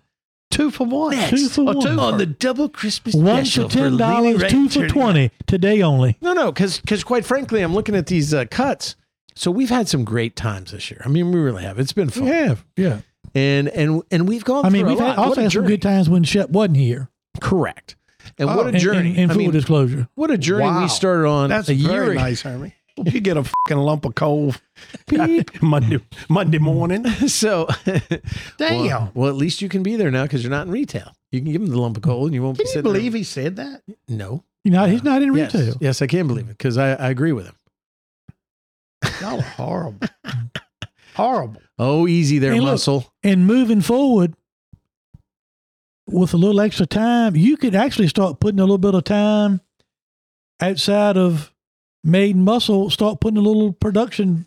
Two 0.51 0.70
for 0.70 0.87
one. 0.87 1.16
Two 1.28 1.49
for 1.49 1.65
one. 1.65 1.81
two 1.81 2.01
on 2.01 2.19
the 2.19 2.27
double 2.27 2.69
Christmas 2.69 3.15
One 3.15 3.45
special 3.45 3.69
for 3.69 3.74
ten 3.74 3.97
dollars, 3.97 4.43
two 4.51 4.69
for 4.69 4.89
twenty 4.89 5.31
today 5.47 5.81
only. 5.81 6.19
No, 6.20 6.32
no, 6.32 6.51
because 6.53 7.05
quite 7.05 7.24
frankly, 7.24 7.62
I'm 7.62 7.73
looking 7.73 7.95
at 7.95 8.07
these 8.07 8.35
uh, 8.35 8.45
cuts. 8.51 8.97
So 9.37 9.51
we've 9.51 9.70
had 9.70 9.89
some 9.89 10.05
great 10.05 10.37
times 10.37 10.73
this 10.73 10.91
year. 10.91 11.01
I 11.05 11.09
mean, 11.09 11.31
we 11.31 11.39
really 11.41 11.62
have. 11.62 11.78
It's 11.78 11.93
been 11.93 12.11
fun, 12.11 12.24
We 12.24 12.31
have, 12.31 12.65
yeah. 12.77 13.01
And 13.35 13.69
and 13.69 14.02
and 14.11 14.28
we've 14.28 14.44
gone. 14.44 14.65
I 14.65 14.70
mean, 14.70 14.82
through 14.82 14.90
we've 14.94 15.01
a 15.01 15.05
had, 15.09 15.16
lot. 15.19 15.28
Also 15.28 15.40
a 15.40 15.44
had 15.44 15.52
some 15.52 15.66
good 15.66 15.82
times 15.82 16.09
when 16.09 16.24
Shep 16.24 16.51
wasn't 16.51 16.77
here. 16.77 17.09
Correct. 17.40 17.97
And 18.39 18.48
Oh, 18.51 18.57
what 18.57 18.74
a 18.74 18.78
journey! 18.78 19.11
in, 19.11 19.16
in 19.16 19.31
I 19.31 19.35
full 19.35 19.39
mean, 19.43 19.51
disclosure, 19.51 20.09
what 20.15 20.31
a 20.31 20.39
journey 20.39 20.65
Wow. 20.65 20.82
we 20.82 20.89
started 20.89 21.27
on 21.28 21.48
That's 21.51 21.69
a 21.69 21.74
year 21.74 21.89
very 21.90 22.11
ago. 22.12 22.20
nice, 22.20 22.43
Hermie. 22.43 22.74
Hope 22.97 23.12
you 23.15 23.20
get 23.20 23.36
a 23.36 23.44
fucking 23.44 23.78
lump 23.78 24.05
of 24.05 24.15
coal 24.15 24.55
Monday 25.62 26.01
Monday 26.28 26.59
morning. 26.59 27.07
so, 27.28 27.66
Damn. 28.59 28.86
Well, 28.89 29.11
well, 29.15 29.28
at 29.31 29.36
least 29.36 29.62
you 29.62 29.69
can 29.69 29.82
be 29.82 29.97
there 29.97 30.11
now 30.11 30.24
because 30.24 30.43
you're 30.43 30.51
not 30.51 30.66
in 30.66 30.73
retail. 30.73 31.12
You 31.32 31.40
can 31.40 31.51
give 31.52 31.62
him 31.62 31.69
the 31.69 31.78
lump 31.81 31.97
of 31.97 32.02
coal, 32.02 32.27
and 32.27 32.35
you 32.35 32.43
won't 32.43 32.57
Can 32.59 32.65
be 32.65 32.69
you 32.69 32.73
sitting. 32.74 32.82
there- 32.85 32.93
believe 33.01 33.15
he 33.15 33.23
said 33.24 33.57
that? 33.57 33.82
No, 34.09 34.44
you 34.65 34.70
know, 34.70 34.85
he's 34.86 35.02
not 35.02 35.23
in 35.23 35.35
yes, 35.35 35.55
retail. 35.55 35.77
yes, 35.81 36.02
I 36.02 36.07
can 36.09 36.27
believe 36.27 36.47
it 36.47 36.59
because 36.59 36.77
I, 36.77 36.90
I 36.94 37.09
agree 37.11 37.32
with 37.32 37.47
him. 37.47 37.55
Y'all 39.20 39.39
are 39.39 39.43
horrible. 39.43 40.09
Horrible. 41.15 41.61
Oh, 41.78 42.07
easy 42.07 42.39
there, 42.39 42.53
Hey, 42.53 42.61
look. 42.61 42.73
muscle. 42.73 43.12
And 43.23 43.47
moving 43.47 43.81
forward 43.81 44.35
with 46.07 46.35
a 46.35 46.37
little 46.37 46.61
extra 46.61 46.87
time, 46.87 47.37
you 47.37 47.57
could 47.57 47.74
actually 47.74 48.09
start 48.09 48.41
putting 48.41 48.59
a 48.61 48.62
little 48.65 48.78
bit 48.78 48.95
of 48.95 49.05
time 49.05 49.61
outside 50.61 51.16
of 51.16 51.53
made 52.05 52.37
muscle. 52.37 52.91
Start 52.91 53.20
putting 53.20 53.39
a 53.39 53.43
little 53.43 53.73
production 53.73 54.47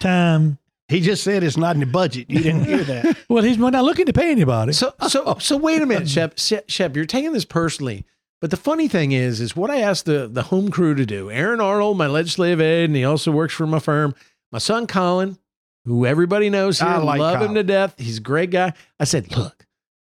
time. 0.00 0.58
He 0.88 1.00
just 1.00 1.24
said 1.24 1.42
it's 1.42 1.56
not 1.56 1.76
in 1.76 1.80
the 1.80 1.86
budget. 1.86 2.28
You 2.30 2.40
didn't 2.40 2.64
hear 2.64 2.84
that. 2.84 3.16
Well, 3.28 3.42
he's 3.42 3.56
not 3.58 3.72
looking 3.84 4.06
to 4.06 4.12
pay 4.12 4.30
anybody. 4.30 4.72
So, 4.74 4.92
so, 5.08 5.36
so 5.40 5.56
wait 5.56 5.80
a 5.82 5.86
minute, 5.86 6.08
Shep. 6.08 6.38
Shep, 6.38 6.68
Shep, 6.70 6.94
you're 6.94 7.06
taking 7.06 7.32
this 7.32 7.44
personally. 7.46 8.04
But 8.40 8.50
the 8.50 8.56
funny 8.56 8.86
thing 8.86 9.12
is, 9.12 9.40
is 9.40 9.56
what 9.56 9.70
I 9.70 9.80
asked 9.80 10.04
the 10.04 10.28
the 10.28 10.42
home 10.42 10.70
crew 10.70 10.94
to 10.94 11.06
do. 11.06 11.30
Aaron 11.30 11.58
Arnold, 11.60 11.96
my 11.96 12.06
legislative 12.06 12.60
aide, 12.60 12.84
and 12.90 12.94
he 12.96 13.02
also 13.04 13.32
works 13.32 13.54
for 13.54 13.66
my 13.66 13.78
firm. 13.78 14.14
My 14.52 14.58
son 14.58 14.86
Colin, 14.86 15.38
who 15.84 16.06
everybody 16.06 16.50
knows 16.50 16.80
here, 16.80 16.88
I 16.88 16.98
like 16.98 17.20
love 17.20 17.42
him 17.42 17.54
to 17.54 17.62
death. 17.62 17.94
He's 17.98 18.18
a 18.18 18.22
great 18.22 18.50
guy. 18.50 18.72
I 18.98 19.04
said, 19.04 19.36
look, 19.36 19.66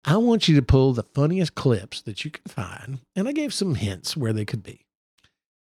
I 0.04 0.16
want 0.16 0.48
you 0.48 0.56
to 0.56 0.62
pull 0.62 0.92
the 0.92 1.02
funniest 1.02 1.54
clips 1.54 2.02
that 2.02 2.24
you 2.24 2.30
can 2.30 2.44
find, 2.48 3.00
and 3.14 3.28
I 3.28 3.32
gave 3.32 3.52
some 3.52 3.74
hints 3.74 4.16
where 4.16 4.32
they 4.32 4.44
could 4.44 4.62
be. 4.62 4.86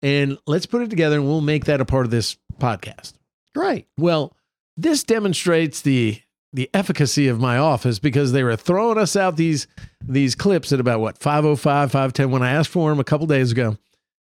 And 0.02 0.38
let's 0.46 0.66
put 0.66 0.82
it 0.82 0.90
together, 0.90 1.16
and 1.16 1.26
we'll 1.26 1.40
make 1.40 1.64
that 1.64 1.80
a 1.80 1.84
part 1.84 2.04
of 2.04 2.10
this 2.10 2.36
podcast. 2.58 3.14
Great. 3.54 3.86
Well, 3.96 4.36
this 4.76 5.02
demonstrates 5.02 5.80
the 5.80 6.20
the 6.52 6.70
efficacy 6.72 7.28
of 7.28 7.38
my 7.38 7.58
office 7.58 7.98
because 7.98 8.32
they 8.32 8.42
were 8.42 8.56
throwing 8.56 8.96
us 8.98 9.16
out 9.16 9.36
these 9.36 9.66
these 10.02 10.34
clips 10.34 10.72
at 10.72 10.80
about 10.80 11.00
what 11.00 11.18
505 11.18 11.90
510 11.90 12.30
when 12.30 12.42
I 12.42 12.52
asked 12.52 12.70
for 12.70 12.88
them 12.88 13.00
a 13.00 13.04
couple 13.04 13.26
days 13.26 13.52
ago. 13.52 13.76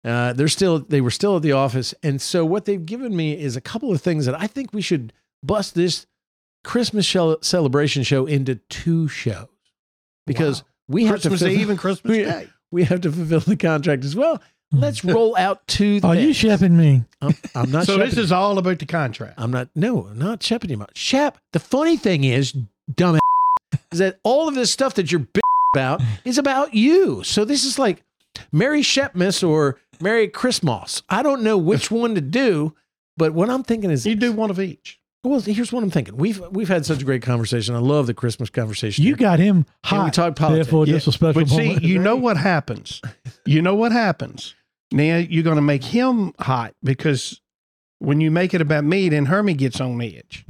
Uh, 0.03 0.33
they're 0.33 0.49
still 0.49 0.79
they 0.79 1.01
were 1.01 1.11
still 1.11 1.37
at 1.37 1.43
the 1.43 1.53
office, 1.53 1.93
and 2.03 2.21
so 2.21 2.45
what 2.45 2.65
they've 2.65 2.85
given 2.85 3.15
me 3.15 3.39
is 3.39 3.55
a 3.55 3.61
couple 3.61 3.91
of 3.91 4.01
things 4.01 4.25
that 4.25 4.39
I 4.39 4.47
think 4.47 4.73
we 4.73 4.81
should 4.81 5.13
bust 5.43 5.75
this 5.75 6.05
Christmas 6.63 7.05
shell 7.05 7.37
celebration 7.41 8.03
show 8.03 8.25
into 8.25 8.55
two 8.69 9.07
shows 9.07 9.47
because 10.25 10.63
we 10.87 11.03
have 11.05 11.15
Christmas 11.15 11.39
to 11.39 11.45
fulfill- 11.45 11.61
Eve 11.61 11.69
and 11.69 11.79
Christmas 11.79 12.09
we, 12.17 12.23
Day. 12.23 12.47
we 12.71 12.83
have 12.85 13.01
to 13.01 13.11
fulfill 13.11 13.39
the 13.41 13.57
contract 13.57 14.03
as 14.05 14.15
well. 14.15 14.41
Let's 14.71 15.03
roll 15.05 15.35
out 15.37 15.67
two. 15.67 15.99
Are 16.03 16.15
you 16.15 16.27
things. 16.33 16.37
shepping 16.37 16.75
me? 16.75 17.03
I'm, 17.21 17.35
I'm 17.53 17.69
not. 17.71 17.85
So 17.85 17.97
this 17.97 18.09
shepping. 18.11 18.23
is 18.23 18.31
all 18.31 18.57
about 18.57 18.79
the 18.79 18.85
contract. 18.87 19.35
I'm 19.37 19.51
not. 19.51 19.69
No, 19.75 20.07
I'm 20.07 20.17
not 20.17 20.41
shepping 20.41 20.71
you. 20.71 20.85
Shep. 20.95 21.37
The 21.51 21.59
funny 21.59 21.95
thing 21.97 22.23
is, 22.23 22.53
dumb 22.95 23.19
is 23.91 23.99
that 23.99 24.19
all 24.23 24.47
of 24.47 24.55
this 24.55 24.71
stuff 24.71 24.95
that 24.95 25.11
you're 25.11 25.21
bitching 25.21 25.41
about 25.75 26.01
is 26.25 26.37
about 26.39 26.73
you. 26.73 27.23
So 27.23 27.45
this 27.45 27.65
is 27.65 27.77
like 27.77 28.03
Merry 28.51 28.81
Shepmas 28.81 29.47
or 29.47 29.79
Merry 30.01 30.27
Christmas. 30.27 31.03
I 31.07 31.21
don't 31.21 31.43
know 31.43 31.57
which 31.57 31.91
one 31.91 32.15
to 32.15 32.21
do, 32.21 32.73
but 33.15 33.33
what 33.33 33.49
I'm 33.51 33.63
thinking 33.63 33.91
is, 33.91 34.07
You 34.07 34.15
do 34.15 34.31
one 34.31 34.49
of 34.49 34.59
each. 34.59 34.99
Well. 35.23 35.39
Here's 35.39 35.71
what 35.71 35.83
I'm 35.83 35.89
thinking. 35.89 36.17
We've 36.17 36.39
we've 36.51 36.67
had 36.67 36.85
such 36.85 37.01
a 37.01 37.05
great 37.05 37.21
conversation. 37.21 37.75
I 37.75 37.79
love 37.79 38.07
the 38.07 38.13
Christmas 38.13 38.49
conversation. 38.49 39.03
You 39.03 39.15
got 39.15 39.39
him 39.39 39.57
And 39.57 39.65
we 39.91 39.97
hot. 40.05 40.13
talk 40.13 40.35
politics. 40.35 40.67
Therefore, 40.67 40.85
just 40.85 41.07
a 41.07 41.11
special 41.11 41.41
But 41.41 41.49
see, 41.49 41.77
you 41.81 41.99
know 41.99 42.15
what 42.15 42.37
happens. 42.51 43.01
You 43.45 43.61
know 43.61 43.75
what 43.75 43.91
happens. 43.91 44.55
Now 44.91 45.17
you're 45.17 45.43
going 45.43 45.55
to 45.55 45.61
make 45.61 45.83
him 45.83 46.33
hot 46.39 46.75
because 46.83 47.41
when 47.99 48.21
you 48.21 48.29
make 48.29 48.53
it 48.53 48.61
about 48.61 48.83
me, 48.83 49.09
then 49.09 49.25
Hermie 49.25 49.53
gets 49.55 49.79
on 49.81 49.99
edge. 50.01 50.45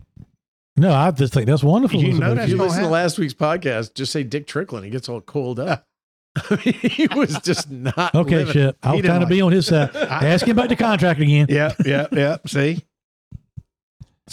no, 0.76 0.92
I 0.94 1.12
just 1.12 1.34
think 1.34 1.46
that's 1.46 1.64
wonderful. 1.64 2.02
You 2.02 2.14
know 2.20 2.32
if 2.32 2.38
that's 2.38 2.50
you 2.52 2.58
gonna 2.58 2.68
listen 2.70 2.84
to 2.84 2.90
last 2.90 3.18
week's 3.20 3.34
podcast, 3.36 3.94
just 3.94 4.12
say 4.12 4.24
Dick 4.24 4.48
Tricklin. 4.48 4.84
He 4.84 4.90
gets 4.90 5.08
all 5.08 5.22
cold 5.22 5.60
up. 5.60 5.86
I 6.50 6.56
mean, 6.66 6.74
he 6.74 7.08
was 7.16 7.40
just 7.42 7.70
not 7.70 8.16
Okay, 8.16 8.38
living. 8.38 8.54
Shep. 8.54 8.78
I 8.82 8.88
He 8.90 8.92
was 8.96 9.02
didn't 9.04 9.06
trying 9.12 9.20
to 9.20 9.26
like 9.26 9.30
be 9.30 9.42
on 9.42 9.52
his 9.52 9.68
side. 9.68 9.96
Ask 9.96 10.46
him 10.48 10.58
about 10.58 10.70
the 10.70 10.76
contract 10.76 11.20
again. 11.22 11.46
Yeah, 11.48 11.74
yeah, 11.86 12.08
yeah. 12.12 12.38
See, 12.48 12.84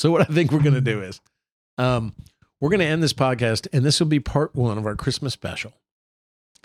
So 0.00 0.10
what 0.10 0.22
I 0.22 0.32
think 0.32 0.50
we're 0.50 0.62
going 0.62 0.74
to 0.74 0.80
do 0.80 1.02
is, 1.02 1.20
um, 1.76 2.14
we're 2.58 2.70
going 2.70 2.80
to 2.80 2.86
end 2.86 3.02
this 3.02 3.12
podcast, 3.12 3.68
and 3.70 3.84
this 3.84 4.00
will 4.00 4.06
be 4.06 4.18
part 4.18 4.54
one 4.54 4.78
of 4.78 4.86
our 4.86 4.96
Christmas 4.96 5.34
special. 5.34 5.74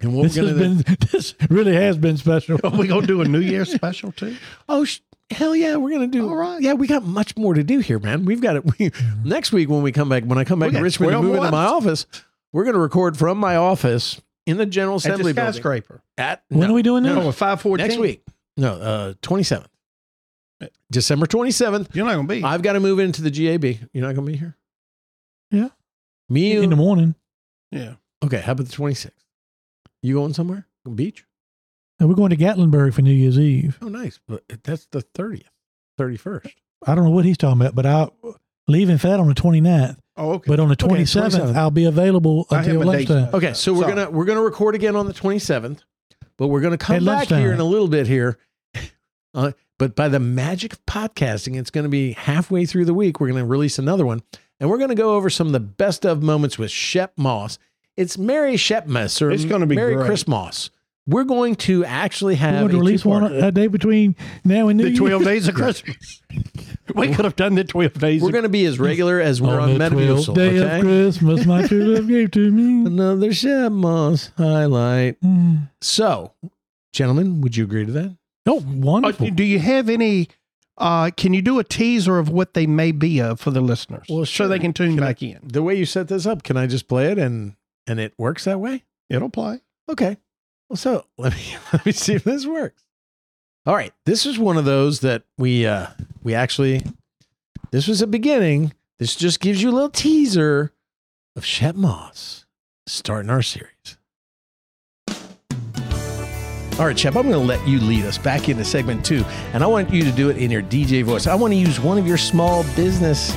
And 0.02 0.16
what 0.16 0.24
This 0.24 0.38
we're 0.38 0.54
going 0.54 0.78
to 0.78 0.84
been. 0.86 0.98
This 1.12 1.36
really 1.50 1.76
has 1.76 1.98
been 1.98 2.16
special. 2.16 2.60
are 2.64 2.70
we 2.70 2.88
going 2.88 3.02
to 3.02 3.08
do 3.08 3.20
a 3.22 3.26
New 3.26 3.42
Year's 3.42 3.74
special 3.76 4.14
too? 4.14 4.38
oh 4.70 4.86
sh- 4.86 5.00
hell 5.32 5.54
yeah, 5.54 5.76
we're 5.76 5.90
going 5.90 6.10
to 6.10 6.18
do. 6.18 6.30
All 6.30 6.36
right. 6.36 6.62
Yeah, 6.62 6.74
we 6.74 6.88
got 6.88 7.04
much 7.04 7.36
more 7.36 7.54
to 7.54 7.64
do 7.64 7.80
here, 7.80 8.00
man. 8.00 8.24
We've 8.24 8.40
got 8.42 8.56
it. 8.56 8.64
We, 8.80 8.92
next 9.26 9.52
week 9.52 9.70
when 9.70 9.82
we 9.82 9.92
come 9.92 10.08
back, 10.08 10.24
when 10.24 10.38
I 10.38 10.46
come 10.46 10.60
back 10.60 10.68
We 10.68 10.72
to 10.74 10.78
got 10.80 10.84
Richmond 10.84 11.12
and 11.14 11.22
12 11.22 11.26
move 11.26 11.44
into 11.44 11.52
my 11.52 11.66
office, 11.66 12.06
we're 12.54 12.64
going 12.64 12.76
to 12.76 12.80
record 12.80 13.18
from 13.18 13.38
my 13.38 13.58
office 13.58 14.22
in 14.46 14.56
the 14.58 14.66
General 14.66 14.96
At 14.96 15.04
the 15.04 15.10
Assembly 15.10 15.34
building. 15.34 15.54
skyscraper. 15.54 16.02
At 16.18 16.44
When 16.48 16.62
no, 16.62 16.70
are 16.72 16.74
we 16.76 16.84
doing 16.84 17.04
no, 17.04 17.16
this? 17.16 17.26
Oh, 17.26 17.32
five 17.34 17.60
fourteen 17.62 17.88
next 17.88 18.00
week. 18.00 18.22
No, 18.56 18.74
uh, 18.76 19.14
twenty 19.22 19.44
seventh, 19.44 19.70
December 20.92 21.26
twenty 21.26 21.52
seventh. 21.52 21.96
You're 21.96 22.06
not 22.06 22.14
going 22.16 22.28
to 22.28 22.34
be. 22.36 22.44
I've 22.44 22.62
got 22.62 22.74
to 22.74 22.80
move 22.80 23.00
into 23.00 23.22
the 23.22 23.30
GAB. 23.32 23.64
You're 23.94 24.06
not 24.08 24.16
going 24.16 24.26
to 24.28 24.32
be 24.32 24.38
here. 24.38 24.56
Yeah. 25.52 25.70
Me, 26.30 26.54
you, 26.54 26.62
In 26.62 26.70
the 26.70 26.76
morning. 26.76 27.16
yeah. 27.72 27.96
Okay, 28.24 28.40
how 28.40 28.54
about 28.54 28.66
the 28.68 28.76
26th? 28.76 29.12
You 30.02 30.16
going 30.16 30.34
somewhere? 30.34 30.66
Beach? 30.96 31.26
And 32.00 32.10
we're 32.10 32.16
going 32.16 32.32
to 32.32 32.38
Gatlinburg 32.38 32.94
for 32.96 33.02
New 33.04 33.12
Year's 33.14 33.38
Eve. 33.38 33.78
Oh, 33.82 33.88
nice. 33.90 34.20
But 34.28 34.44
that's 34.64 34.88
the 34.88 35.02
30th, 35.16 35.44
31st. 36.00 36.52
I 36.88 36.96
don't 36.96 37.04
know 37.04 37.12
what 37.12 37.26
he's 37.26 37.38
talking 37.38 37.62
about, 37.62 37.76
but 37.76 37.86
I'll 37.86 38.14
leaving 38.68 38.98
Fed 38.98 39.20
on 39.20 39.28
the 39.28 39.36
29th. 39.36 39.98
Oh, 40.18 40.32
okay. 40.34 40.46
But 40.48 40.60
on 40.60 40.70
the 40.70 40.74
Okay, 40.74 40.88
27th, 41.04 41.30
27th. 41.52 41.56
I'll 41.56 41.70
be 41.72 41.86
available 41.86 42.48
until 42.50 42.80
my 42.80 42.86
lunchtime. 42.86 43.24
now. 43.26 43.30
Okay, 43.34 43.54
so 43.54 43.74
we're 43.74 43.82
Sorry. 43.82 43.96
gonna 43.96 44.10
we're 44.12 44.26
gonna 44.26 44.42
record 44.42 44.74
again 44.76 44.96
on 44.96 45.06
the 45.06 45.14
27th. 45.14 45.82
but 46.38 46.48
we're 46.48 46.62
going 46.62 46.72
to 46.72 46.78
come 46.78 46.96
At 46.96 47.06
back 47.06 47.16
lunchtime. 47.18 47.42
here 47.42 47.54
in 47.54 47.60
a 47.60 47.64
little 47.66 47.88
bit 47.90 48.08
here. 48.08 48.38
Uh, 49.34 49.52
but 49.78 49.96
by 49.96 50.08
the 50.08 50.20
magic 50.20 50.74
of 50.74 50.86
podcasting, 50.86 51.58
it's 51.58 51.70
going 51.70 51.84
to 51.86 51.90
be 51.90 52.14
halfway 52.14 52.66
through 52.66 52.86
the 52.86 52.94
week. 52.94 53.20
We're 53.20 53.28
going 53.30 53.44
to 53.44 53.46
release 53.46 53.78
another 53.80 54.06
one, 54.06 54.22
and 54.60 54.70
we're 54.70 54.78
going 54.78 54.90
to 54.90 54.96
go 54.96 55.16
over 55.16 55.30
some 55.30 55.48
of 55.48 55.54
the 55.54 55.60
best 55.60 56.06
of 56.06 56.22
moments 56.24 56.58
with 56.58 56.72
Shep 56.72 57.14
Moss. 57.18 57.58
It's 57.98 58.18
Merry 58.18 58.56
Shepmas 58.56 59.22
or 59.22 59.32
It's 59.32 59.46
gonna 59.46 59.66
be 59.66 59.76
Merry 59.76 59.96
great. 59.96 60.06
Christmas. 60.06 60.70
We're 61.08 61.24
going 61.24 61.54
to 61.58 61.86
actually 61.86 62.34
have 62.36 62.68
to 62.72 62.76
a 62.76 62.80
release 62.80 63.06
one 63.06 63.24
a 63.32 63.52
day 63.52 63.68
between 63.68 64.16
now 64.44 64.70
and 64.70 64.78
New 64.78 64.86
The 64.86 64.90
Year. 64.90 64.98
12 65.20 65.24
days 65.24 65.48
of 65.48 65.54
Christmas. 65.56 66.22
we 66.96 67.14
could 67.14 67.26
have 67.26 67.36
done 67.36 67.54
the 67.54 67.64
12 67.64 67.94
days. 67.94 68.22
We're 68.24 68.30
of 68.30 68.34
going 68.34 68.44
to 68.44 68.50
be 68.50 68.66
as 68.66 68.80
regular 68.80 69.22
as 69.22 69.40
we're 69.40 69.60
on, 69.60 69.78
the 69.78 69.80
Metamucil. 69.80 70.26
12th 70.26 70.36
day 70.36 70.60
Okay? 70.60 70.76
of 70.78 70.82
Christmas, 70.82 71.46
my 71.46 71.68
true 71.68 71.84
love 71.96 72.08
gave 72.08 72.32
to 72.32 72.50
me. 72.52 72.88
Another 72.88 73.32
Shep 73.32 73.72
Moss 73.72 74.32
highlight. 74.36 75.22
Mm. 75.22 75.70
So, 75.80 76.34
gentlemen, 76.92 77.40
would 77.42 77.56
you 77.56 77.66
agree 77.66 77.86
to 77.86 77.92
that? 77.92 78.18
Oh, 78.46 78.60
Uh, 78.60 78.62
wonderful. 78.66 79.30
do 79.32 79.44
you 79.44 79.60
have 79.60 79.90
any? 79.90 80.28
Uh, 80.78 81.10
can 81.16 81.34
you 81.34 81.42
do 81.42 81.58
a 81.60 81.64
teaser 81.64 82.20
of 82.20 82.28
what 82.30 82.54
they 82.54 82.68
may 82.68 82.92
be 82.92 83.22
of 83.22 83.40
for 83.40 83.50
the 83.52 83.62
listeners, 83.62 84.06
Well, 84.10 84.20
so 84.20 84.26
sure. 84.26 84.48
they 84.50 84.60
can 84.60 84.74
tune 84.74 84.96
Can 84.96 85.04
I- 85.04 85.08
back 85.08 85.24
in? 85.24 85.40
The 85.44 85.64
way 85.64 85.76
you 85.76 85.86
set 85.86 86.10
this 86.10 86.26
up, 86.26 86.44
can 86.44 86.58
I 86.58 86.68
just 86.68 86.88
play 86.88 87.12
it 87.12 87.18
and 87.18 87.56
and 87.88 88.00
it 88.00 88.14
works 88.18 88.44
that 88.46 88.60
way? 88.60 88.84
It'll 89.10 89.30
play. 89.30 89.62
Okay. 89.88 90.18
Well, 90.70 90.76
so 90.78 91.06
let 91.18 91.34
me 91.34 91.56
let 91.72 91.86
me 91.86 91.92
see 91.92 92.14
if 92.14 92.24
this 92.24 92.46
works. 92.46 92.84
All 93.66 93.74
right, 93.76 93.94
this 94.06 94.26
is 94.26 94.38
one 94.38 94.58
of 94.58 94.66
those 94.66 95.00
that 95.00 95.24
we 95.38 95.66
uh 95.66 95.88
we 96.24 96.34
actually 96.36 96.82
this 97.72 97.88
was 97.88 98.02
a 98.02 98.08
beginning. 98.08 98.74
This 99.00 99.16
just 99.16 99.40
gives 99.40 99.62
you 99.64 99.70
a 99.70 99.74
little 99.74 99.90
teaser 99.90 100.72
of 101.38 101.46
Shep 101.46 101.76
Moss 101.76 102.46
starting 102.86 103.30
our 103.30 103.42
series. 103.42 103.98
All 106.78 106.86
right, 106.86 107.00
Shep, 107.00 107.16
I'm 107.16 107.22
going 107.30 107.34
to 107.34 107.40
let 107.40 107.66
you 107.66 107.80
lead 107.80 108.04
us 108.04 108.18
back 108.18 108.50
into 108.50 108.66
segment 108.66 109.06
two, 109.06 109.24
and 109.54 109.64
I 109.64 109.68
want 109.68 109.94
you 109.94 110.04
to 110.04 110.12
do 110.12 110.30
it 110.30 110.36
in 110.38 110.52
your 110.52 110.62
DJ 110.62 111.06
voice. 111.06 111.26
I 111.26 111.34
want 111.34 111.54
to 111.54 111.58
use 111.58 111.80
one 111.80 111.98
of 111.98 112.06
your 112.06 112.18
small 112.18 112.64
business 112.76 113.34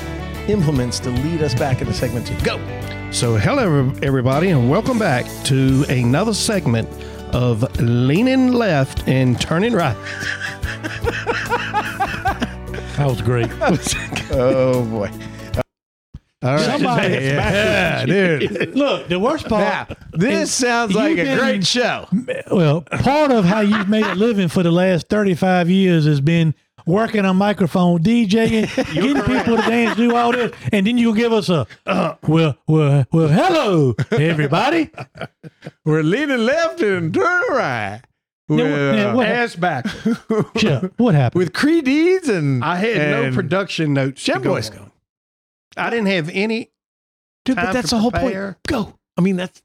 implements 0.49 0.99
to 0.99 1.09
lead 1.09 1.41
us 1.41 1.55
back 1.55 1.79
into 1.79 1.93
segment 1.93 2.27
two. 2.27 2.37
Go. 2.41 2.57
So, 3.11 3.37
hello, 3.37 3.93
everybody, 4.03 4.49
and 4.49 4.69
welcome 4.69 4.99
back 4.99 5.25
to 5.45 5.85
another 5.87 6.33
segment 6.33 6.89
of 7.33 7.61
Leaning 7.79 8.51
Left 8.51 9.07
and 9.07 9.39
Turning 9.39 9.71
Right. 9.71 9.95
that 12.97 13.05
was 13.07 13.21
great. 13.21 13.49
Oh 14.31 14.83
boy. 14.85 15.09
All 16.41 16.53
right. 16.55 16.61
Somebody- 16.65 17.13
yeah, 17.25 18.05
dude. 18.05 18.73
Look, 18.75 19.09
the 19.09 19.19
worst 19.19 19.47
part. 19.49 19.89
Now, 19.89 19.95
this 20.13 20.53
sounds 20.53 20.93
like 20.93 21.13
a 21.17 21.23
been- 21.23 21.37
great 21.37 21.67
show. 21.67 22.07
Well, 22.49 22.81
part 22.81 23.31
of 23.31 23.43
how 23.45 23.59
you've 23.59 23.89
made 23.89 24.05
a 24.05 24.15
living 24.15 24.47
for 24.47 24.63
the 24.63 24.71
last 24.71 25.09
35 25.09 25.69
years 25.69 26.05
has 26.05 26.21
been 26.21 26.55
working 26.85 27.25
on 27.25 27.35
microphone, 27.35 28.01
DJing, 28.01 28.73
getting 28.93 29.21
people 29.21 29.57
to 29.57 29.61
dance, 29.69 29.97
do 29.97 30.15
all 30.15 30.31
this, 30.31 30.53
and 30.71 30.87
then 30.87 30.97
you 30.97 31.13
give 31.13 31.33
us 31.33 31.49
a, 31.49 31.67
Uh-huh. 31.85 32.15
well, 32.27 32.57
well, 32.67 33.05
well, 33.11 33.27
hello, 33.27 33.93
everybody. 34.11 34.89
We're 35.85 36.03
leaning 36.03 36.37
left 36.45 36.79
and 36.81 37.13
turn 37.13 37.43
right. 37.51 38.01
Now, 38.47 38.55
With, 38.63 38.95
now, 38.95 39.15
what- 39.15 39.27
Ass 39.27 39.55
back. 39.57 39.85
Shep, 40.55 40.93
what 40.97 41.15
happened? 41.15 41.37
with 41.39 41.51
Creigh 41.53 41.81
Deeds 41.81 42.29
and 42.29 42.63
I 42.63 42.77
had 42.77 43.11
no 43.11 43.35
production 43.35 43.93
notes. 43.93 44.23
to 44.23 44.31
Shep 44.31 44.41
go 44.41 44.53
Boys 44.53 44.69
on. 44.71 44.77
go. 44.77 44.85
I 45.77 45.89
didn't 45.89 46.07
have 46.07 46.29
any. 46.33 46.71
Dude, 47.45 47.55
time 47.55 47.67
but 47.67 47.73
that's 47.73 47.89
to 47.89 47.95
the 47.95 48.01
whole 48.01 48.11
prepare. 48.11 48.53
point. 48.53 48.63
Go. 48.67 48.99
I 49.17 49.21
mean, 49.21 49.35
that's 49.37 49.61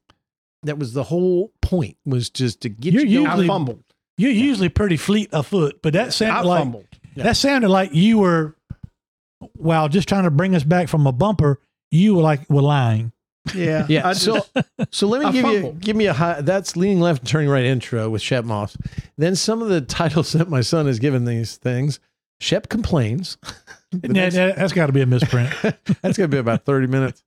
that 0.62 0.78
was 0.78 0.92
the 0.92 1.02
whole 1.04 1.52
point 1.60 1.96
was 2.06 2.30
just 2.30 2.60
to 2.62 2.68
get 2.68 2.94
You're 2.94 3.04
you 3.04 3.18
going. 3.20 3.26
I 3.26 3.30
Usually- 3.32 3.46
fumbled. 3.48 3.84
You're 4.16 4.30
usually 4.30 4.68
pretty 4.68 4.96
fleet 4.96 5.34
of 5.34 5.48
foot, 5.48 5.80
but 5.82 5.92
that 5.94 6.06
I 6.06 6.10
sounded 6.10 6.48
like 6.48 6.60
fumbled. 6.60 6.86
that 7.16 7.36
sounded 7.36 7.68
like 7.68 7.92
you 7.92 8.18
were, 8.18 8.54
while 9.56 9.88
just 9.88 10.08
trying 10.08 10.22
to 10.22 10.30
bring 10.30 10.54
us 10.54 10.62
back 10.62 10.86
from 10.88 11.06
a 11.08 11.12
bumper, 11.12 11.58
you 11.90 12.14
were 12.14 12.22
like 12.22 12.48
were 12.48 12.62
lying. 12.62 13.10
Yeah. 13.54 13.86
Yeah. 13.90 14.06
I 14.08 14.12
so, 14.12 14.34
just- 14.36 14.52
so 14.94 15.08
let 15.08 15.20
me 15.20 15.26
I 15.26 15.32
give 15.32 15.44
you 15.46 15.52
fumbled. 15.52 15.80
give 15.80 15.96
me 15.96 16.06
a 16.06 16.12
high. 16.12 16.40
That's 16.42 16.76
leaning 16.76 17.00
left 17.00 17.22
and 17.22 17.28
turning 17.28 17.50
right 17.50 17.64
intro 17.64 18.08
with 18.08 18.22
Shep 18.22 18.44
Moss. 18.44 18.76
Then 19.18 19.34
some 19.34 19.60
of 19.62 19.68
the 19.68 19.80
titles 19.82 20.32
that 20.32 20.48
my 20.48 20.60
son 20.60 20.86
has 20.86 20.98
given 21.00 21.24
these 21.24 21.56
things. 21.56 21.98
Shep 22.40 22.68
complains. 22.68 23.36
The 24.00 24.08
Now, 24.08 24.20
next- 24.22 24.34
that, 24.36 24.58
has 24.58 24.72
got 24.72 24.86
to 24.86 24.92
be 24.92 25.00
a 25.02 25.06
misprint. 25.06 25.52
That's 26.02 26.16
gonna 26.18 26.28
be 26.28 26.38
about 26.38 26.64
thirty 26.64 26.86
minutes. 26.86 27.22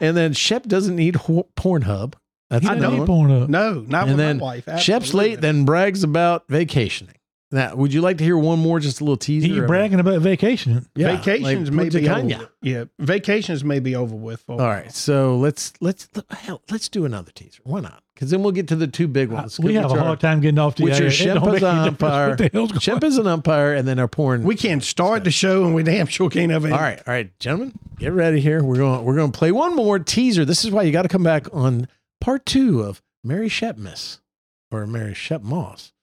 And 0.00 0.16
then 0.16 0.32
Shep 0.32 0.64
doesn't 0.66 0.96
need 0.96 1.16
Ho- 1.16 1.48
Pornhub. 1.56 2.14
That's 2.48 2.66
I 2.66 2.74
another 2.74 2.96
know 2.96 2.98
one. 3.04 3.06
porn 3.06 3.50
no, 3.50 3.74
not 3.86 4.08
And 4.08 4.16
with 4.16 4.18
then 4.18 4.38
my 4.38 4.60
wife. 4.66 4.80
Shep's 4.80 5.14
late, 5.14 5.40
then 5.40 5.64
brags 5.64 6.02
about 6.02 6.44
vacationing. 6.48 7.14
Now, 7.52 7.74
would 7.74 7.92
you 7.92 8.00
like 8.00 8.18
to 8.18 8.24
hear 8.24 8.38
one 8.38 8.60
more, 8.60 8.78
just 8.80 9.00
a 9.00 9.04
little 9.04 9.16
teaser? 9.16 9.48
You 9.48 9.62
of- 9.62 9.66
bragging 9.68 9.98
about 10.00 10.20
vacation. 10.20 10.86
Yeah, 10.94 11.16
vacations 11.16 11.68
like 11.70 11.76
may 11.76 11.88
be 11.88 12.08
over. 12.08 12.20
Punta 12.20 12.38
with. 12.38 12.48
Yeah, 12.62 12.84
vacations 12.98 13.64
may 13.64 13.80
be 13.80 13.94
over 13.96 14.14
with. 14.14 14.40
For 14.42 14.52
All 14.52 14.58
right, 14.68 14.92
so 14.92 15.36
let's 15.36 15.72
let's 15.80 16.08
hell, 16.30 16.62
let's 16.70 16.88
do 16.88 17.04
another 17.04 17.32
teaser. 17.32 17.60
Why 17.64 17.80
not? 17.80 18.02
Because 18.20 18.32
then 18.32 18.42
we'll 18.42 18.52
get 18.52 18.68
to 18.68 18.76
the 18.76 18.86
two 18.86 19.08
big 19.08 19.30
uh, 19.30 19.36
ones. 19.36 19.58
we 19.58 19.72
have 19.76 19.90
a 19.90 19.94
are- 19.94 19.98
hard 19.98 20.20
time 20.20 20.40
getting 20.40 20.58
off 20.58 20.76
the 20.76 20.84
which 20.84 20.96
air. 21.00 21.04
are 21.04 21.06
It 21.06 21.10
Shep 21.12 21.36
don't 21.36 21.54
as 21.54 21.62
an 21.62 21.78
umpire. 21.78 22.28
what 22.28 22.36
the 22.38 22.50
hell's 22.52 22.82
Shep 22.82 23.02
is 23.02 23.16
an 23.16 23.26
umpire, 23.26 23.72
and 23.72 23.88
then 23.88 23.98
our 23.98 24.08
porn. 24.08 24.42
We 24.42 24.56
can't 24.56 24.84
start 24.84 25.24
the 25.24 25.30
show, 25.30 25.64
and 25.64 25.74
we 25.74 25.82
damn 25.82 26.06
sure 26.06 26.28
can't 26.28 26.52
have 26.52 26.66
any. 26.66 26.74
all 26.74 26.80
right, 26.80 26.98
all 27.06 27.14
right, 27.14 27.38
gentlemen, 27.38 27.72
get 27.98 28.12
ready 28.12 28.38
here. 28.42 28.62
We're 28.62 28.76
going 28.76 29.02
we're 29.06 29.14
going 29.16 29.32
to 29.32 29.38
play 29.38 29.52
one 29.52 29.74
more 29.74 29.98
teaser. 29.98 30.44
This 30.44 30.66
is 30.66 30.70
why 30.70 30.82
you 30.82 30.92
got 30.92 31.02
to 31.02 31.08
come 31.08 31.22
back 31.22 31.46
on 31.54 31.88
part 32.20 32.44
two 32.44 32.82
of 32.82 33.00
Merry 33.24 33.48
Shepmas 33.48 34.20
or 34.70 34.86
Merry 34.86 35.14
Shep 35.14 35.40
Moss. 35.40 35.94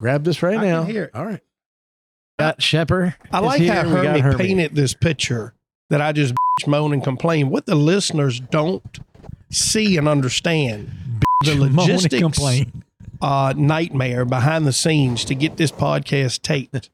Grab 0.00 0.24
this 0.24 0.42
right 0.42 0.58
I 0.58 0.64
now. 0.68 0.82
can 0.82 0.90
hear 0.92 1.04
it. 1.04 1.14
All 1.14 1.24
right. 1.24 1.40
Got 2.38 2.60
Shepper. 2.60 3.14
I 3.30 3.38
is 3.38 3.44
like 3.46 3.60
here. 3.62 3.72
how 3.72 3.84
We 3.88 3.94
got 3.94 4.04
Hermie 4.04 4.20
Hermie. 4.20 4.36
painted 4.36 4.74
this 4.74 4.92
picture 4.92 5.54
that 5.88 6.02
I 6.02 6.12
just 6.12 6.34
moan 6.66 6.92
and 6.92 7.02
complain. 7.02 7.48
What 7.48 7.64
the 7.64 7.74
listeners 7.74 8.38
don't 8.38 8.82
see 9.52 9.96
and 9.96 10.08
understand 10.08 10.90
the 11.44 11.54
logistics 11.54 12.40
uh, 13.20 13.54
nightmare 13.56 14.24
behind 14.24 14.66
the 14.66 14.72
scenes 14.72 15.24
to 15.26 15.34
get 15.34 15.56
this 15.56 15.70
podcast 15.70 16.42
taped. 16.42 16.90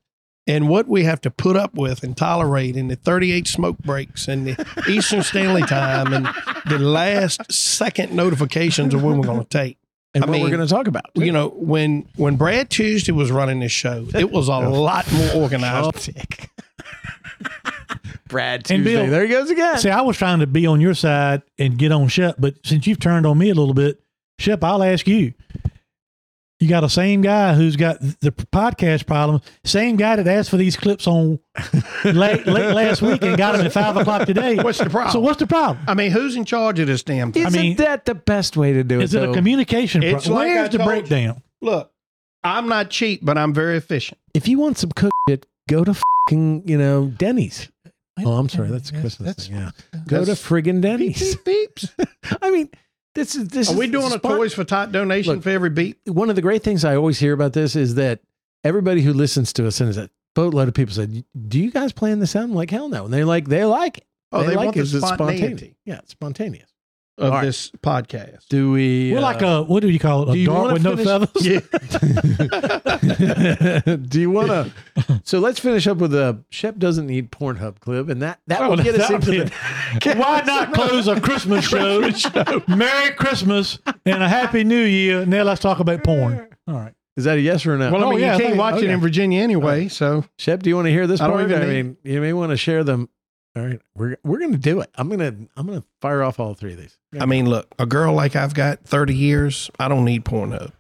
And 0.47 0.69
what 0.69 0.89
we 0.89 1.05
have 1.05 1.21
to 1.23 1.31
put 1.31 1.57
up 1.57 1.75
with 1.75 2.03
and 2.03 2.17
tolerate 2.17 2.75
in 2.77 2.89
the 2.89 2.97
38 2.97 3.47
smoke 3.47 3.79
breaks 3.79 4.29
and 4.29 4.47
the 4.47 4.67
Eastern 4.89 5.23
Stanley 5.23 5.61
time 5.63 6.13
and 6.15 6.27
the 6.67 6.79
last 6.79 7.53
second 7.53 8.15
notifications 8.15 8.95
of 8.95 9.03
when 9.03 9.19
we're 9.19 9.27
going 9.27 9.41
to 9.41 9.49
tape. 9.49 9.79
and 10.15 10.25
I 10.25 10.27
what 10.27 10.41
we're 10.41 10.49
going 10.49 10.67
to 10.67 10.75
talk 10.75 10.87
about. 10.87 11.05
You 11.15 11.33
know, 11.33 11.49
when 11.51 12.09
when 12.17 12.37
Brad 12.37 12.71
Tuesday 12.71 13.13
was 13.13 13.31
running 13.31 13.61
this 13.61 13.73
show, 13.73 14.07
it 14.15 14.31
was 14.31 14.49
a 14.49 14.59
lot 14.59 15.11
more 15.13 15.31
organized. 15.35 16.11
Brad 18.29 18.71
And 18.71 18.85
Tuesday. 18.85 19.03
Bill- 19.03 19.11
there 19.11 19.23
he 19.23 19.29
goes 19.29 19.51
again. 19.51 19.79
See, 19.79 19.91
I 19.91 20.01
was 20.03 20.17
trying 20.17 20.41
to 20.41 20.47
be 20.47 20.67
on 20.67 20.81
your 20.81 20.95
side 20.95 21.43
and 21.59 21.79
get 21.79 21.93
on 21.93 22.09
Shep, 22.09 22.37
but 22.39 22.55
since 22.65 22.87
you've 22.87 23.01
turned 23.01 23.27
on 23.27 23.39
me 23.39 23.51
a 23.51 23.55
little 23.55 23.75
bit, 23.75 24.01
Shep, 24.39 24.63
I'll 24.65 24.83
ask 24.83 25.07
you. 25.07 25.35
You 26.61 26.69
got 26.69 26.81
the 26.81 26.89
same 26.89 27.21
guy 27.23 27.55
who's 27.55 27.77
got 27.77 28.01
the 28.01 28.33
podcast 28.33 29.07
problem, 29.07 29.41
same 29.65 29.95
guy 29.95 30.17
that 30.17 30.27
asked 30.27 30.51
for 30.51 30.57
these 30.57 30.77
clips 30.77 31.07
on 31.07 31.39
late, 32.05 32.47
late 32.49 32.75
last 32.75 33.01
week 33.01 33.23
and 33.23 33.39
got 33.39 33.57
them 33.57 33.65
at 33.65 33.73
five 33.73 33.97
o'clock 33.97 34.27
today. 34.27 34.57
What's 34.57 34.79
the 34.79 34.91
problem? 34.91 35.13
So 35.13 35.21
what's 35.21 35.39
the 35.39 35.47
problem? 35.47 35.79
I 35.87 35.95
mean, 35.95 36.11
who's 36.11 36.35
in 36.35 36.45
charge 36.45 36.81
of 36.81 36.89
this 36.89 37.05
damn 37.05 37.31
thing? 37.31 37.47
Isn't 37.47 37.61
mean- 37.63 37.77
that 37.77 38.07
the 38.07 38.17
best 38.17 38.57
way 38.57 38.73
to 38.73 38.83
do 38.83 38.99
it? 38.99 39.05
Is 39.05 39.15
it 39.15 39.23
a 39.29 39.33
communication 39.33 40.01
problem? 40.03 40.33
like 40.35 40.49
I 40.49 40.55
Where's 40.57 40.71
the 40.71 40.79
told 40.79 40.91
you. 40.91 41.01
breakdown? 41.01 41.43
Look, 41.63 41.93
I'm 42.43 42.69
not 42.69 42.91
cheap, 42.91 43.21
but 43.23 43.39
I'm 43.39 43.55
very 43.55 43.77
efficient. 43.77 44.19
if 44.35 44.49
you 44.49 44.59
want 44.59 44.79
some 44.79 44.91
cook 44.91 45.13
shit, 45.29 45.47
go 45.69 45.85
to 45.85 45.95
fucking, 45.95 46.65
you 46.67 46.77
know, 46.77 47.07
Denny's. 47.07 47.69
Oh, 48.27 48.33
I'm 48.33 48.49
sorry. 48.49 48.69
That's 48.71 48.91
a 48.91 49.01
Christmas 49.01 49.37
that's- 49.37 49.47
thing. 49.49 49.57
Yeah. 49.57 49.71
Go 50.07 50.25
to 50.25 50.33
friggin' 50.33 50.81
Denny's. 50.81 51.37
beep, 51.37 51.75
beeps. 51.77 52.39
I 52.43 52.51
mean, 52.51 52.71
this 53.15 53.35
is 53.35 53.49
this 53.49 53.69
Are 53.69 53.73
is 53.73 53.79
we 53.79 53.87
doing 53.89 54.07
a 54.13 54.19
spon- 54.19 54.37
Toys 54.37 54.55
for 54.55 54.65
Tot 54.65 54.93
donation 54.93 55.35
Look, 55.35 55.43
for 55.43 55.51
every 55.51 55.71
beat? 55.71 55.99
One 56.07 56.31
of 56.31 56.37
the 56.37 56.43
great 56.43 56.63
things 56.63 56.85
I 56.85 56.95
always 56.97 57.19
hear 57.19 57.33
about 57.33 57.53
this 57.53 57.75
is 57.77 57.95
that 57.97 58.21
everybody 58.65 59.03
who 59.03 59.13
listens 59.13 59.53
to 59.55 59.67
us 59.67 59.81
and 59.81 59.89
is 59.91 59.97
a 59.99 60.09
boatload 60.35 60.69
of 60.69 60.75
people 60.75 60.95
said, 60.95 61.25
"Do 61.49 61.59
you 61.59 61.71
guys 61.71 61.93
plan 61.93 62.19
this 62.21 62.37
out?" 62.37 62.45
I'm 62.45 62.55
like, 62.55 62.71
"Hell 62.71 62.89
no!" 62.89 63.05
And 63.07 63.13
they're 63.15 63.25
like, 63.25 63.49
"They 63.49 63.65
like 63.65 63.99
it. 63.99 64.05
Oh, 64.31 64.43
they, 64.45 64.55
like 64.55 64.67
want 64.67 64.77
it. 64.77 64.85
the 64.87 64.99
It's 64.99 65.07
spontaneous. 65.09 65.75
Yeah, 65.85 65.99
it's 65.99 66.11
spontaneous." 66.13 66.68
Of 67.19 67.33
All 67.33 67.39
right. 67.39 67.45
this 67.45 67.71
podcast. 67.83 68.47
Do 68.49 68.71
we? 68.73 69.13
We're 69.13 69.19
uh, 69.19 69.23
like 69.23 69.43
a 69.43 69.63
what 69.65 69.81
do 69.81 69.89
you 69.91 69.99
call 69.99 70.23
it? 70.23 70.27
do 70.27 70.33
A 70.33 70.37
you 70.37 70.47
dart 70.47 70.61
wanna 70.63 70.73
with 70.75 70.83
no 70.85 70.97
feathers. 70.97 71.47
Yeah. 71.47 71.61
Do 73.97 74.21
you 74.21 74.31
want 74.31 74.49
to? 74.49 75.21
So 75.25 75.39
let's 75.39 75.59
finish 75.61 75.87
up 75.87 75.99
with 75.99 76.15
a 76.15 76.43
Shep 76.51 76.79
doesn't 76.79 77.07
need 77.07 77.31
Pornhub 77.31 77.81
clip, 77.81 78.09
and 78.09 78.23
that 78.23 78.41
that 78.47 78.63
Oh, 78.63 78.71
will 78.71 78.77
get 78.79 78.95
us 78.95 79.09
that 79.09 79.15
into 79.29 79.39
would 79.39 79.53
the. 80.03 80.15
Why 80.19 80.41
not 80.43 80.73
close 80.73 81.09
a 81.09 81.21
Christmas 81.21 81.67
show? 81.67 82.01
Merry 82.69 83.11
Christmas 83.15 83.79
and 84.07 84.23
a 84.23 84.29
Happy 84.29 84.65
New 84.65 84.83
Year. 84.85 85.27
Now 85.27 85.43
let's 85.45 85.61
talk 85.61 85.81
about 85.81 86.05
porn. 86.05 86.49
All 86.67 86.75
right. 86.75 86.95
Is 87.17 87.25
that 87.25 87.37
a 87.37 87.41
yes 87.41 87.67
or 87.67 87.75
a 87.75 87.79
no? 87.79 87.91
Well, 87.91 88.03
I 88.03 88.07
Oh, 88.07 88.11
mean, 88.11 88.21
yeah, 88.21 88.35
you 88.35 88.39
can't 88.39 88.51
thank- 88.51 88.59
watch 88.61 88.75
it 88.77 88.85
okay. 88.85 88.93
in 88.93 89.01
Virginia 89.01 89.43
anyway, 89.43 89.89
so 89.89 90.25
Shep, 90.39 90.63
do 90.63 90.71
you 90.71 90.77
want 90.77 90.87
to 90.87 90.93
hear 90.93 91.09
this 91.09 91.21
I 91.21 91.27
don't 91.27 91.37
part? 91.39 91.51
even 91.51 91.63
I 91.63 91.67
need- 91.67 91.85
mean, 91.85 91.97
you 92.05 92.21
may 92.21 92.33
want 92.33 92.51
to 92.51 92.57
share 92.57 92.85
them. 92.85 93.09
All 93.59 93.67
right, 93.67 93.81
we're 93.97 94.17
we're 94.25 94.39
gonna 94.39 94.57
do 94.57 94.81
it. 94.81 94.91
I'm 94.97 95.09
gonna 95.09 95.35
I'm 95.57 95.67
gonna 95.67 95.85
fire 96.01 96.23
off 96.23 96.39
all 96.39 96.55
three 96.55 96.73
of 96.75 96.79
these. 96.79 96.97
I 97.21 97.27
mean, 97.27 97.49
look, 97.49 97.75
a 97.79 97.87
girl 97.87 98.13
like 98.15 98.37
I've 98.37 98.55
got 98.55 98.85
30 98.85 99.15
years, 99.17 99.71
I 99.79 99.89
don't 99.89 100.05
need 100.05 100.25
Pornhub. 100.25 100.73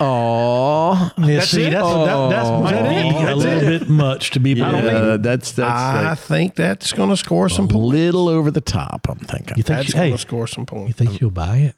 Oh, 0.00 1.10
Yeah, 1.18 1.40
see, 1.40 1.68
that's, 1.70 1.74
that, 1.88 2.28
that's, 2.30 2.48
that 2.70 2.92
is 2.92 3.14
a 3.14 3.24
That's 3.26 3.36
little 3.38 3.68
it. 3.68 3.78
bit 3.80 3.88
much 3.88 4.30
to 4.30 4.40
be. 4.40 4.52
yeah, 4.52 4.70
believed. 4.80 5.22
that's 5.24 5.52
that's 5.52 5.68
I 5.70 6.10
like 6.10 6.18
think 6.18 6.54
that's 6.54 6.92
going 6.92 7.10
to 7.10 7.16
score 7.16 7.48
some 7.48 7.64
a 7.64 7.68
points. 7.68 7.86
little 7.86 8.28
over 8.28 8.50
the 8.52 8.60
top. 8.60 9.08
I'm 9.08 9.18
thinking. 9.18 9.56
You 9.56 9.62
think? 9.64 9.78
That's 9.78 9.86
She, 9.88 9.92
going 9.94 10.04
hey, 10.06 10.12
to 10.12 10.18
score 10.18 10.46
some 10.46 10.62
you 10.62 10.66
points. 10.66 10.96
think 10.96 11.18
she'll 11.18 11.30
buy 11.30 11.56
it? 11.58 11.74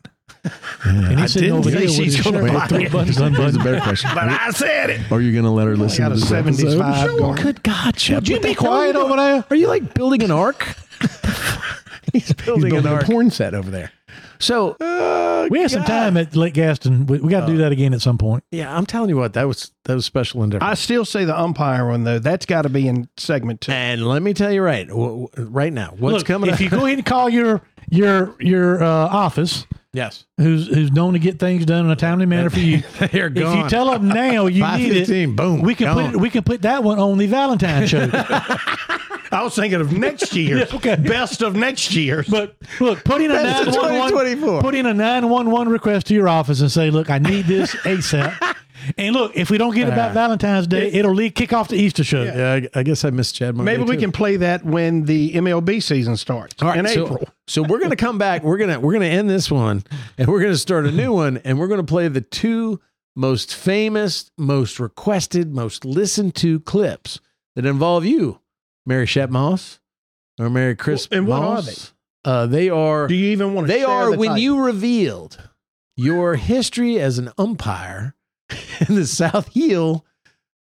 And 0.85 1.19
I 1.19 1.23
he's 1.23 1.33
sitting 1.33 1.51
didn't 1.51 1.67
over 1.67 1.71
say 1.71 1.87
she's 1.87 2.21
gonna 2.23 2.41
buy 2.41 2.67
it. 2.71 2.91
Here's 2.91 3.57
a 3.57 3.59
better 3.59 3.81
question. 3.81 4.11
But 4.15 4.29
I 4.29 4.51
said 4.51 4.91
it. 4.91 5.13
Are 5.13 5.21
you 5.21 5.33
going 5.33 5.45
to 5.45 5.51
let 5.51 5.67
her 5.67 5.77
listen 5.77 6.05
to 6.07 6.13
a 6.13 6.15
this 6.15 6.29
75 6.29 6.81
episode? 6.81 7.19
going. 7.19 7.37
Good 7.43 7.63
God, 7.63 7.95
Chip. 7.97 8.17
Would 8.17 8.29
you 8.29 8.41
be 8.41 8.55
quiet 8.55 8.97
over 8.97 9.17
there? 9.17 9.45
Are 9.51 9.57
you 9.57 9.69
like 9.69 9.93
building 9.95 10.23
an 10.23 10.31
ark? 10.31 10.67
He's 12.13 12.33
building, 12.33 12.75
an 12.77 12.87
ark. 12.87 13.05
porn 13.05 13.31
set 13.31 13.55
over 13.55 13.71
there. 13.71 13.93
So 14.41 14.77
oh, 14.81 15.49
We 15.51 15.61
had 15.61 15.71
some 15.71 15.85
time 15.85 16.17
at 16.17 16.35
Lake 16.35 16.55
Gaston. 16.55 17.07
We, 17.07 17.19
we 17.21 17.29
got 17.31 17.41
to 17.41 17.47
do 17.47 17.55
uh, 17.57 17.59
that 17.59 17.73
again 17.73 17.93
at 17.93 18.01
some 18.01 18.17
point. 18.19 18.43
yeah, 18.51 18.75
I'm 18.75 18.87
telling 18.87 19.11
you 19.11 19.17
what, 19.17 19.35
that 19.35 19.47
was 19.47 19.71
that 19.85 19.95
was 19.95 20.07
special 20.07 20.43
and 20.43 20.51
different. 20.51 20.71
I 20.71 20.75
still 20.75 21.05
say 21.05 21.25
the 21.27 21.39
umpire 21.39 21.87
one 21.89 22.05
though. 22.05 22.19
That's 22.19 22.47
got 22.47 22.63
to 22.63 22.69
be 22.71 22.89
in 22.89 23.09
segment 23.19 23.61
two. 23.61 23.73
and 23.73 24.07
let 24.07 24.23
me 24.23 24.33
tell 24.35 24.51
you 24.51 24.63
right, 24.63 24.89
w- 24.89 25.29
w- 25.29 25.51
right 25.51 25.73
now, 25.73 25.95
what's 25.99 26.19
Look, 26.19 26.27
coming? 26.27 26.49
If 26.49 26.55
up- 26.55 26.61
you 26.61 26.71
go 26.71 26.87
ahead 26.87 26.99
and 26.99 27.07
call 27.07 27.29
your 27.29 27.61
your 27.91 28.35
your 28.41 28.83
uh, 28.83 28.87
office, 28.87 29.67
yes, 29.93 30.25
who's 30.39 30.69
who's 30.69 30.93
known 30.93 31.13
to 31.13 31.19
get 31.19 31.39
things 31.39 31.67
done 31.67 31.85
in 31.85 31.91
a 31.91 31.97
timely 31.97 32.27
manner 32.27 32.51
for 32.51 32.61
you, 32.61 32.79
they're 33.13 33.27
if 33.27 33.35
gone. 33.35 33.59
you 33.59 33.69
tell 33.69 33.91
them 33.91 34.09
now 34.09 34.47
you 34.47 34.65
need 34.65 34.97
it, 34.97 35.09
5:15, 35.09 35.37
boom, 35.37 35.63
we 35.63 35.75
can 35.75 35.93
put 35.95 36.03
gone. 36.03 36.15
it, 36.15 36.21
we 36.21 36.31
can 36.31 36.43
put 36.43 36.63
that 36.63 36.83
one 36.83 36.99
on 36.99 37.19
the 37.19 37.27
Valentine 37.27 37.87
show. 37.87 38.09
I 39.33 39.45
was 39.45 39.55
thinking 39.55 39.81
of 39.81 39.93
next 39.93 40.35
year. 40.35 40.67
okay. 40.75 40.97
Best 40.97 41.41
of 41.41 41.55
next 41.55 41.95
year. 41.95 42.25
But 42.29 42.57
look, 42.81 43.05
put 43.05 43.21
in 43.23 43.31
a 43.31 43.35
That's 43.35 43.61
the 43.67 43.73
2024. 43.73 44.61
911 44.61 44.61
put 44.63 44.75
in 44.75 44.87
a 44.87 44.95
911 44.95 45.73
request 45.73 46.07
to 46.09 46.15
your 46.15 46.29
office 46.29 46.61
and 46.61 46.71
say, 46.71 46.91
"Look, 46.91 47.11
I 47.11 47.19
need 47.19 47.47
this 47.47 47.75
ASAP." 47.77 48.57
And 48.97 49.15
look, 49.15 49.37
if 49.37 49.51
we 49.51 49.59
don't 49.59 49.75
get 49.75 49.89
it 49.89 49.93
about 49.93 50.13
Valentine's 50.13 50.67
Day, 50.67 50.91
it'll 50.93 51.15
lead, 51.15 51.35
kick 51.35 51.53
off 51.53 51.69
the 51.69 51.77
Easter 51.77 52.05
show. 52.05 52.23
Yeah, 52.23 52.61
I, 52.75 52.81
I 52.81 52.83
guess 52.83 53.05
I 53.05 53.11
missed 53.11 53.35
Chad. 53.35 53.57
Monday 53.57 53.73
Maybe 53.73 53.85
we 53.89 53.97
too. 53.97 54.03
can 54.03 54.13
play 54.13 54.37
that 54.37 54.65
when 54.65 55.05
the 55.05 55.33
MLB 55.33 55.83
season 55.83 56.17
starts 56.17 56.63
All 56.63 56.69
right, 56.69 56.79
in 56.79 56.89
so, 56.89 57.05
April. 57.05 57.29
So 57.47 57.63
we're 57.63 57.81
gonna 57.81 57.97
come 57.97 58.19
back. 58.19 58.43
We're 58.43 58.59
gonna 58.59 58.81
we're 58.81 58.93
gonna 58.93 59.07
end 59.07 59.29
this 59.29 59.51
one, 59.51 59.85
and 60.19 60.29
we're 60.29 60.41
gonna 60.41 60.57
start 60.57 60.87
a 60.87 60.93
new 60.93 61.13
one, 61.13 61.39
and 61.39 61.59
we're 61.59 61.69
gonna 61.69 61.83
play 61.85 62.09
the 62.09 62.21
two 62.21 62.81
most 63.17 63.55
famous, 63.55 64.31
most 64.39 64.79
requested, 64.81 65.53
most 65.53 65.85
listened 65.85 66.35
to 66.37 66.61
clips 66.61 67.21
that 67.57 67.67
involve 67.67 68.05
you, 68.05 68.41
Merry 68.87 69.07
Shep 69.07 69.31
Moss 69.31 69.81
or 70.39 70.49
Mary 70.51 70.75
Chris. 70.75 71.09
And 71.11 71.27
what 71.27 71.43
are 71.43 71.55
Moss. 71.57 71.93
Uh, 72.25 72.47
they 72.47 72.69
are. 72.69 73.07
Do 73.07 73.15
you 73.15 73.31
even 73.33 73.55
want 73.55 73.67
to? 73.67 73.73
They 73.73 73.81
share 73.81 73.89
are 73.89 74.11
the 74.13 74.19
when 74.19 74.31
title? 74.31 74.43
you 74.43 74.65
revealed 74.65 75.51
your 75.97 76.37
history 76.37 76.99
as 76.99 77.19
an 77.19 77.31
umpire 77.39 78.15
in 78.89 78.95
the 78.95 79.07
South 79.07 79.49
Hill 79.53 80.05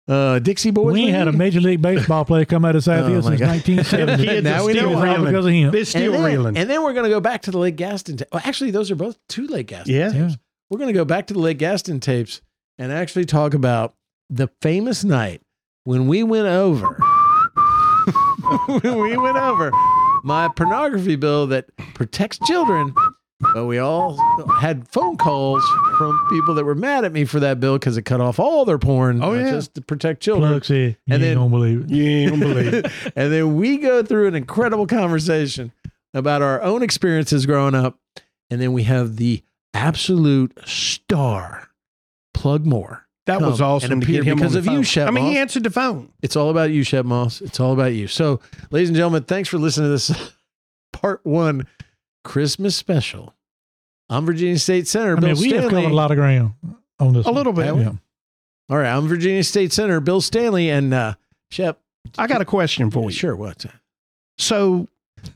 uh, 0.07 0.39
Dixie 0.39 0.71
Boys. 0.71 0.93
We 0.93 1.03
ain't 1.03 1.15
had 1.15 1.27
a 1.27 1.33
Major 1.33 1.59
League 1.59 1.81
Baseball 1.81 2.23
player 2.23 2.45
come 2.45 2.63
out 2.63 2.75
of 2.75 2.83
South 2.83 3.05
Oh, 3.05 3.09
Hill 3.09 3.21
my 3.23 3.35
since 3.35 3.41
1970. 3.41 4.41
Now 4.41 4.65
we 4.65 4.73
still 4.73 4.91
know. 4.91 4.97
All 4.97 5.03
reeling. 5.03 5.25
because 5.25 5.45
of 5.45 5.51
him. 5.51 5.71
They're 5.71 5.85
still 5.85 6.13
and 6.13 6.23
then, 6.23 6.31
reeling. 6.31 6.57
And 6.57 6.69
then 6.69 6.83
we're 6.83 6.93
going 6.93 7.03
to 7.03 7.09
go 7.09 7.19
back 7.19 7.41
to 7.43 7.51
the 7.51 7.57
Lake 7.57 7.75
Gaston. 7.75 8.17
Ta- 8.17 8.25
well, 8.31 8.41
actually, 8.45 8.71
those 8.71 8.89
are 8.89 8.95
both 8.95 9.17
two 9.27 9.47
Lake 9.47 9.67
Gaston. 9.67 9.93
Yeah. 9.93 10.11
tapes. 10.11 10.37
We're 10.69 10.79
going 10.79 10.89
to 10.89 10.93
go 10.93 11.05
back 11.05 11.27
to 11.27 11.33
the 11.33 11.39
Lake 11.39 11.57
Gaston 11.57 11.99
tapes 11.99 12.41
and 12.77 12.91
actually 12.91 13.25
talk 13.25 13.53
about 13.53 13.95
the 14.29 14.49
famous 14.61 15.03
night 15.03 15.41
when 15.83 16.07
we 16.07 16.23
went 16.23 16.47
over. 16.47 16.87
when 18.81 18.99
we 18.99 19.17
went 19.17 19.37
over 19.37 19.71
my 20.23 20.47
pornography 20.49 21.15
bill 21.15 21.47
that 21.47 21.65
protects 21.93 22.39
children. 22.45 22.93
But 23.53 23.65
we 23.65 23.77
all 23.77 24.17
had 24.59 24.87
phone 24.87 25.15
calls 25.15 25.63
from 25.97 26.19
people 26.29 26.55
that 26.55 26.63
were 26.65 26.73
mad 26.73 27.05
at 27.05 27.11
me 27.11 27.23
for 27.25 27.39
that 27.39 27.59
bill 27.59 27.73
because 27.77 27.95
it 27.95 28.01
cut 28.01 28.19
off 28.19 28.39
all 28.39 28.65
their 28.65 28.79
porn. 28.79 29.23
Oh, 29.23 29.31
uh, 29.31 29.35
yeah. 29.35 29.51
just 29.51 29.75
to 29.75 29.81
protect 29.81 30.21
children. 30.23 30.51
Plug 30.51 30.65
said, 30.65 30.75
you 31.05 31.13
And 31.13 31.13
ain't 31.13 31.21
then- 31.21 31.37
gonna 31.37 31.49
believe 31.49 31.81
it. 31.81 31.89
you 31.91 32.03
ain't 32.03 32.31
gonna 32.31 32.45
believe 32.53 32.73
it. 32.73 32.85
and 33.15 33.31
then 33.31 33.55
we 33.55 33.77
go 33.77 34.01
through 34.01 34.27
an 34.27 34.35
incredible 34.35 34.87
conversation 34.87 35.71
about 36.15 36.41
our 36.41 36.61
own 36.63 36.81
experiences 36.81 37.45
growing 37.45 37.75
up. 37.75 37.99
And 38.49 38.59
then 38.61 38.73
we 38.73 38.83
have 38.83 39.17
the 39.17 39.43
absolute 39.73 40.57
star, 40.67 41.67
Plug 42.33 42.65
Moore. 42.65 43.05
That 43.27 43.41
was 43.41 43.59
come 43.59 43.67
awesome 43.69 43.91
and 43.91 44.01
to 44.03 44.07
get 44.07 44.23
him 44.23 44.37
because 44.37 44.53
on 44.53 44.59
of 44.59 44.65
the 44.65 44.71
you, 44.71 44.77
phone. 44.77 44.83
Shep 44.83 45.07
I 45.09 45.11
mean, 45.11 45.25
he 45.31 45.37
answered 45.37 45.63
the 45.63 45.69
phone. 45.69 46.11
It's 46.21 46.35
all 46.37 46.49
about 46.49 46.71
you, 46.71 46.81
Shep 46.83 47.05
Moss. 47.05 47.41
It's 47.41 47.59
all 47.59 47.73
about 47.73 47.93
you. 47.93 48.07
So, 48.07 48.39
ladies 48.71 48.87
and 48.89 48.95
gentlemen, 48.95 49.23
thanks 49.23 49.49
for 49.49 49.57
listening 49.57 49.87
to 49.87 49.91
this 49.91 50.33
part 50.93 51.19
one 51.25 51.67
Christmas 52.27 52.75
special. 52.75 53.33
I'm 54.09 54.25
Virginia 54.25 54.59
State 54.59 54.85
Senator 54.85 55.15
I 55.15 55.19
Bill 55.21 55.29
mean, 55.29 55.41
we 55.41 55.51
have 55.51 55.69
covered 55.69 55.85
a 55.85 55.95
lot 55.95 56.11
of 56.11 56.17
ground 56.17 56.55
on 56.99 57.13
this. 57.13 57.25
A 57.25 57.29
one. 57.29 57.35
little 57.35 57.53
bit. 57.53 57.73
Yeah. 57.73 57.93
all 58.69 58.77
right, 58.77 58.93
I'm 58.93 59.07
Virginia 59.07 59.45
State 59.45 59.71
Senator 59.71 60.01
Bill 60.01 60.19
Stanley 60.19 60.69
and 60.69 60.93
uh, 60.93 61.13
Shep. 61.49 61.79
I 62.17 62.27
got 62.27 62.41
a 62.41 62.45
question 62.45 62.91
for 62.91 63.05
you. 63.05 63.11
Sure, 63.11 63.33
What? 63.35 63.65
So, 64.37 64.89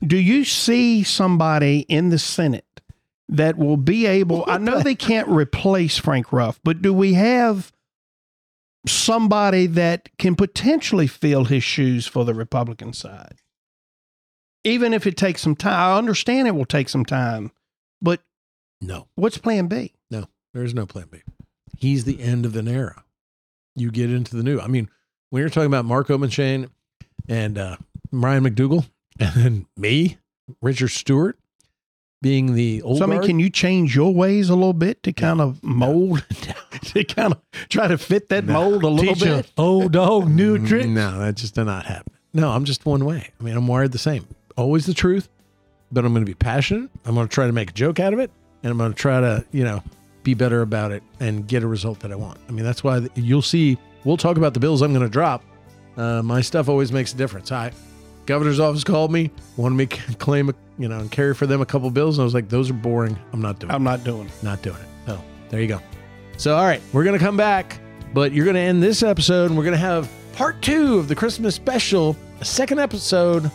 do 0.06 0.18
you 0.18 0.44
see 0.44 1.04
somebody 1.04 1.86
in 1.88 2.10
the 2.10 2.20
Senate 2.20 2.82
that 3.30 3.58
will 3.58 3.78
be 3.78 4.06
able? 4.06 4.44
I 4.46 4.58
know 4.58 4.82
they 4.82 4.96
can't 4.96 5.30
replace 5.30 5.98
Frank 5.98 6.34
Ruff, 6.34 6.60
but 6.64 6.82
do 6.82 6.94
we 6.94 7.14
have 7.14 7.72
somebody 8.86 9.66
that 9.68 10.10
can 10.18 10.36
potentially 10.36 11.08
fill 11.08 11.46
his 11.46 11.64
shoes 11.64 12.06
for 12.06 12.26
the 12.26 12.34
Republican 12.34 12.92
side? 12.94 13.41
Even 14.64 14.94
if 14.94 15.08
it 15.08 15.18
takes 15.18 15.42
some 15.42 15.56
time, 15.56 15.74
I 15.74 15.98
understand 15.98 16.48
it 16.48 16.52
will 16.56 16.66
take 16.66 16.88
some 16.90 17.06
time, 17.06 17.52
but 18.02 18.22
No. 18.82 19.08
what's 19.16 19.38
Plan 19.38 19.68
B? 19.68 19.94
No, 20.12 20.26
There's 20.54 20.74
no 20.74 20.86
plan 20.86 21.08
B. 21.12 21.22
He's 21.78 22.04
the 22.04 22.22
end 22.22 22.46
of 22.46 22.56
an 22.56 22.68
era. 22.68 23.04
You 23.76 23.90
get 23.90 24.12
into 24.12 24.36
the 24.36 24.44
new. 24.44 24.60
I 24.60 24.68
mean, 24.68 24.90
when 25.30 25.40
you're 25.42 25.50
talking 25.50 25.68
about 25.68 25.86
Mark 25.86 26.10
Obenshain 26.10 26.70
and 27.28 27.58
uh, 27.58 27.78
Ryan 28.12 28.44
McDougle, 28.44 28.86
and 29.20 29.34
then 29.34 29.66
me, 29.78 30.18
Richard 30.62 30.90
Stuart, 30.90 31.40
being 32.22 32.54
the 32.54 32.84
old 32.84 33.00
so, 33.00 33.06
I 33.06 33.08
mean, 33.08 33.18
guard, 33.18 33.26
can 33.28 33.40
you 33.40 33.50
change 33.50 33.96
your 33.96 34.14
ways 34.14 34.50
a 34.50 34.56
little 34.56 34.74
bit 34.74 35.02
to 35.04 35.14
kind 35.14 35.42
of 35.42 35.64
mold, 35.64 36.24
to 36.84 37.04
kind 37.04 37.34
of 37.34 37.42
try 37.70 37.88
to 37.88 37.98
fit 37.98 38.30
that 38.30 38.46
No. 38.46 38.54
mold 38.54 38.84
a 38.84 38.90
little 38.90 39.16
Teach 39.16 39.24
bit? 39.24 39.52
old 39.58 39.94
dog 39.94 40.30
new 40.30 40.64
trick. 40.68 40.88
No, 40.88 41.18
that 41.20 41.36
just 41.36 41.56
did 41.56 41.64
not 41.66 41.86
happen. 41.88 42.14
No, 42.34 42.52
I'm 42.52 42.66
just 42.66 42.86
one 42.86 43.06
way. 43.06 43.30
I 43.40 43.44
mean, 43.44 43.58
I'm 43.58 43.66
wired 43.68 43.92
the 43.92 43.98
same. 43.98 44.28
Always 44.62 44.86
the 44.86 44.94
truth, 44.94 45.28
but 45.92 46.06
I'm 46.06 46.14
going 46.14 46.24
to 46.24 46.30
be 46.30 46.36
passionate. 46.36 46.92
I'm 47.06 47.16
going 47.16 47.28
to 47.28 47.34
try 47.34 47.48
to 47.48 47.52
make 47.52 47.72
a 47.72 47.74
joke 47.74 48.00
out 48.00 48.14
of 48.14 48.20
it, 48.20 48.30
and 48.62 48.72
I'm 48.72 48.78
going 48.78 48.94
to 48.94 48.98
try 48.98 49.20
to, 49.20 49.44
you 49.52 49.64
know, 49.64 49.82
be 50.22 50.36
better 50.36 50.62
about 50.62 50.92
it 50.92 51.02
and 51.20 51.48
get 51.48 51.64
a 51.64 51.68
result 51.68 52.00
that 52.02 52.12
I 52.12 52.16
want. 52.16 52.38
I 52.48 52.52
mean, 52.52 52.64
that's 52.64 52.84
why 52.84 53.08
you'll 53.16 53.42
see. 53.42 53.80
We'll 54.04 54.18
talk 54.18 54.38
about 54.38 54.54
the 54.54 54.60
bills 54.60 54.84
I'm 54.84 54.94
going 54.94 55.06
to 55.06 55.10
drop. 55.10 55.44
Uh, 55.98 56.22
my 56.22 56.42
stuff 56.42 56.70
always 56.70 56.92
makes 56.92 57.12
a 57.12 57.18
difference. 57.18 57.50
Hi, 57.50 57.72
governor's 58.28 58.60
office 58.60 58.84
called 58.84 59.12
me, 59.12 59.32
wanted 59.58 59.76
me 59.78 59.88
to 59.88 60.16
claim, 60.20 60.50
a, 60.50 60.54
you 60.78 60.88
know, 60.88 61.00
and 61.00 61.12
carry 61.12 61.34
for 61.34 61.48
them 61.48 61.62
a 61.62 61.66
couple 61.66 61.90
bills, 61.90 62.20
and 62.20 62.22
I 62.22 62.26
was 62.26 62.36
like, 62.36 62.48
those 62.48 62.70
are 62.70 62.74
boring. 62.76 63.18
I'm 63.34 63.42
not 63.42 63.58
doing. 63.58 63.72
it. 63.72 63.74
I'm 63.74 63.84
not 63.84 64.04
doing 64.04 64.28
it. 64.28 64.44
not 64.44 64.62
doing 64.62 64.78
it. 64.78 64.88
So 65.08 65.20
there 65.50 65.60
you 65.60 65.68
go. 65.68 65.82
So 66.38 66.56
all 66.56 66.66
right, 66.66 66.82
we're 66.94 67.04
gonna 67.04 67.18
come 67.18 67.36
back, 67.36 67.80
but 68.14 68.32
you're 68.32 68.46
gonna 68.46 68.60
end 68.60 68.84
this 68.84 69.02
episode, 69.02 69.50
and 69.50 69.58
we're 69.58 69.66
gonna 69.66 69.78
have 69.78 70.08
part 70.34 70.62
two 70.62 71.00
of 71.00 71.08
the 71.08 71.16
Christmas 71.16 71.56
special, 71.56 72.16
a 72.40 72.46
second 72.46 72.80
episode. 72.80 73.50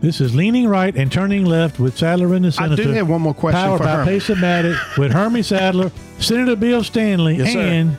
This 0.00 0.20
is 0.20 0.34
leaning 0.34 0.68
right 0.68 0.94
and 0.94 1.10
turning 1.10 1.46
left 1.46 1.80
with 1.80 1.96
Sadler 1.96 2.34
and 2.34 2.44
the 2.44 2.52
Senator. 2.52 2.74
I 2.74 2.76
Senator. 2.76 2.90
do 2.92 2.96
have 2.98 3.08
one 3.08 3.22
more 3.22 3.34
question 3.34 3.60
powered 3.60 3.78
for 3.78 3.84
by 3.84 3.90
Herman. 3.92 4.06
Pace-O-Matic 4.08 4.98
with 4.98 5.12
Hermie 5.12 5.42
Sadler, 5.42 5.90
Senator 6.18 6.54
Bill 6.54 6.84
Stanley, 6.84 7.36
Yes, 7.36 7.52
sir. 7.52 7.60
and 7.60 7.96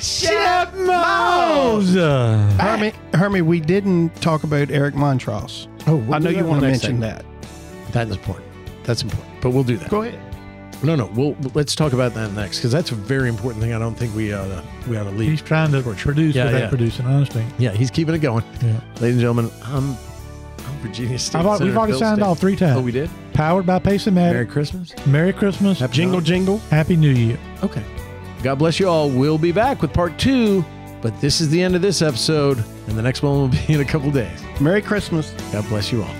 Shep 0.00 0.74
Moss. 0.74 1.94
Uh, 1.94 2.38
Hermie, 2.60 2.92
Hermie, 3.14 3.42
we 3.42 3.60
didn't 3.60 4.14
talk 4.20 4.42
about 4.44 4.70
Eric 4.70 4.94
Montross. 4.94 5.68
Oh, 5.86 5.96
we'll 5.96 6.14
I 6.14 6.18
know 6.18 6.30
you 6.30 6.44
want 6.44 6.60
to 6.60 6.66
in 6.66 6.72
the 6.72 6.78
next 6.78 6.82
mention 6.82 7.00
segment. 7.00 7.24
that. 7.82 7.92
That's 7.92 8.10
important. 8.10 8.46
That's 8.82 9.02
important. 9.02 9.40
But 9.40 9.50
we'll 9.50 9.64
do 9.64 9.76
that. 9.76 9.88
Go 9.88 10.02
ahead. 10.02 10.18
No, 10.82 10.96
no. 10.96 11.06
We'll 11.14 11.36
let's 11.54 11.74
talk 11.74 11.92
about 11.94 12.12
that 12.14 12.32
next 12.32 12.58
because 12.58 12.72
that's 12.72 12.90
a 12.90 12.94
very 12.94 13.28
important 13.30 13.62
thing. 13.62 13.72
I 13.72 13.78
don't 13.78 13.94
think 13.94 14.14
we 14.14 14.34
ought 14.34 14.48
to 14.48 14.62
we 14.90 14.98
ought 14.98 15.04
to 15.04 15.10
leave. 15.10 15.30
he's 15.30 15.40
trying 15.40 15.70
to 15.72 15.80
produce 15.82 16.34
Yeah, 16.34 16.46
without 16.46 16.58
yeah. 16.58 16.68
producing. 16.68 17.06
I 17.06 17.14
understand. 17.14 17.50
yeah, 17.58 17.70
he's 17.70 17.90
keeping 17.90 18.14
it 18.14 18.18
going. 18.18 18.44
Yeah. 18.60 18.80
Ladies 18.96 19.14
and 19.14 19.20
gentlemen, 19.20 19.50
I'm 19.62 19.90
I'm 19.92 19.96
Virginia 20.84 21.18
State. 21.18 21.38
I've, 21.38 21.46
al- 21.46 21.58
we've 21.60 21.76
already 21.76 21.92
Bill 21.92 22.00
signed 22.00 22.16
Stanley. 22.18 22.30
off 22.30 22.38
three 22.38 22.56
times. 22.56 22.76
Oh, 22.78 22.82
we 22.82 22.92
did. 22.92 23.10
Powered 23.32 23.66
by 23.66 23.78
Pace-O-Matic. 23.78 24.14
Merry 24.14 24.46
Christmas. 24.46 24.94
Merry, 25.06 25.32
Christmas. 25.32 25.78
Christmas. 25.78 25.78
Happy 25.80 25.92
Jingle, 25.94 26.20
Hanukkah. 26.20 26.24
jingle. 26.24 26.58
Happy 26.70 26.96
New 26.96 27.10
Year. 27.10 27.38
Okay. 27.62 27.82
God 28.42 28.56
bless 28.56 28.78
you 28.78 28.88
all. 28.88 29.08
We'll 29.10 29.38
be 29.38 29.52
back 29.52 29.80
with 29.82 29.92
part 29.92 30.18
two, 30.18 30.64
but 31.02 31.18
this 31.20 31.40
is 31.40 31.48
the 31.50 31.62
end 31.62 31.74
of 31.74 31.82
this 31.82 32.02
episode, 32.02 32.58
and 32.88 32.96
the 32.98 33.02
next 33.02 33.22
one 33.22 33.32
will 33.34 33.48
be 33.48 33.64
in 33.68 33.80
a 33.80 33.84
couple 33.84 34.10
days. 34.10 34.38
Merry 34.60 34.82
Christmas. 34.82 35.30
God 35.52 35.66
bless 35.68 35.90
you 35.90 36.02
all. 36.02 36.14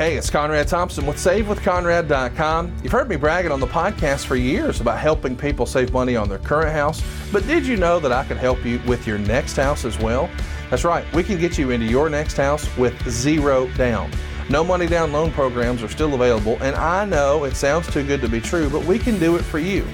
Hey, 0.00 0.16
it's 0.16 0.30
Conrad 0.30 0.66
Thompson 0.66 1.04
with 1.04 1.18
SaveWithConrad.com. 1.18 2.74
You've 2.82 2.90
heard 2.90 3.10
me 3.10 3.16
bragging 3.16 3.52
on 3.52 3.60
the 3.60 3.66
podcast 3.66 4.24
for 4.24 4.34
years 4.34 4.80
about 4.80 4.98
helping 4.98 5.36
people 5.36 5.66
save 5.66 5.92
money 5.92 6.16
on 6.16 6.26
their 6.26 6.38
current 6.38 6.72
house, 6.72 7.02
but 7.30 7.46
did 7.46 7.66
you 7.66 7.76
know 7.76 8.00
that 8.00 8.10
I 8.10 8.24
could 8.24 8.38
help 8.38 8.64
you 8.64 8.80
with 8.86 9.06
your 9.06 9.18
next 9.18 9.56
house 9.56 9.84
as 9.84 9.98
well? 9.98 10.30
That's 10.70 10.84
right, 10.84 11.04
we 11.12 11.22
can 11.22 11.38
get 11.38 11.58
you 11.58 11.70
into 11.70 11.84
your 11.84 12.08
next 12.08 12.38
house 12.38 12.66
with 12.78 12.94
zero 13.10 13.68
down. 13.76 14.10
No 14.48 14.64
money 14.64 14.86
down 14.86 15.12
loan 15.12 15.32
programs 15.32 15.82
are 15.82 15.88
still 15.88 16.14
available, 16.14 16.56
and 16.62 16.74
I 16.76 17.04
know 17.04 17.44
it 17.44 17.54
sounds 17.54 17.92
too 17.92 18.02
good 18.02 18.22
to 18.22 18.28
be 18.30 18.40
true, 18.40 18.70
but 18.70 18.82
we 18.86 18.98
can 18.98 19.18
do 19.18 19.36
it 19.36 19.42
for 19.42 19.58
you. 19.58 19.86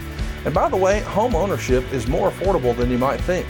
And 0.44 0.54
by 0.54 0.68
the 0.68 0.76
way, 0.76 1.00
home 1.00 1.34
ownership 1.34 1.82
is 1.92 2.06
more 2.06 2.30
affordable 2.30 2.76
than 2.76 2.92
you 2.92 2.98
might 2.98 3.20
think. 3.22 3.44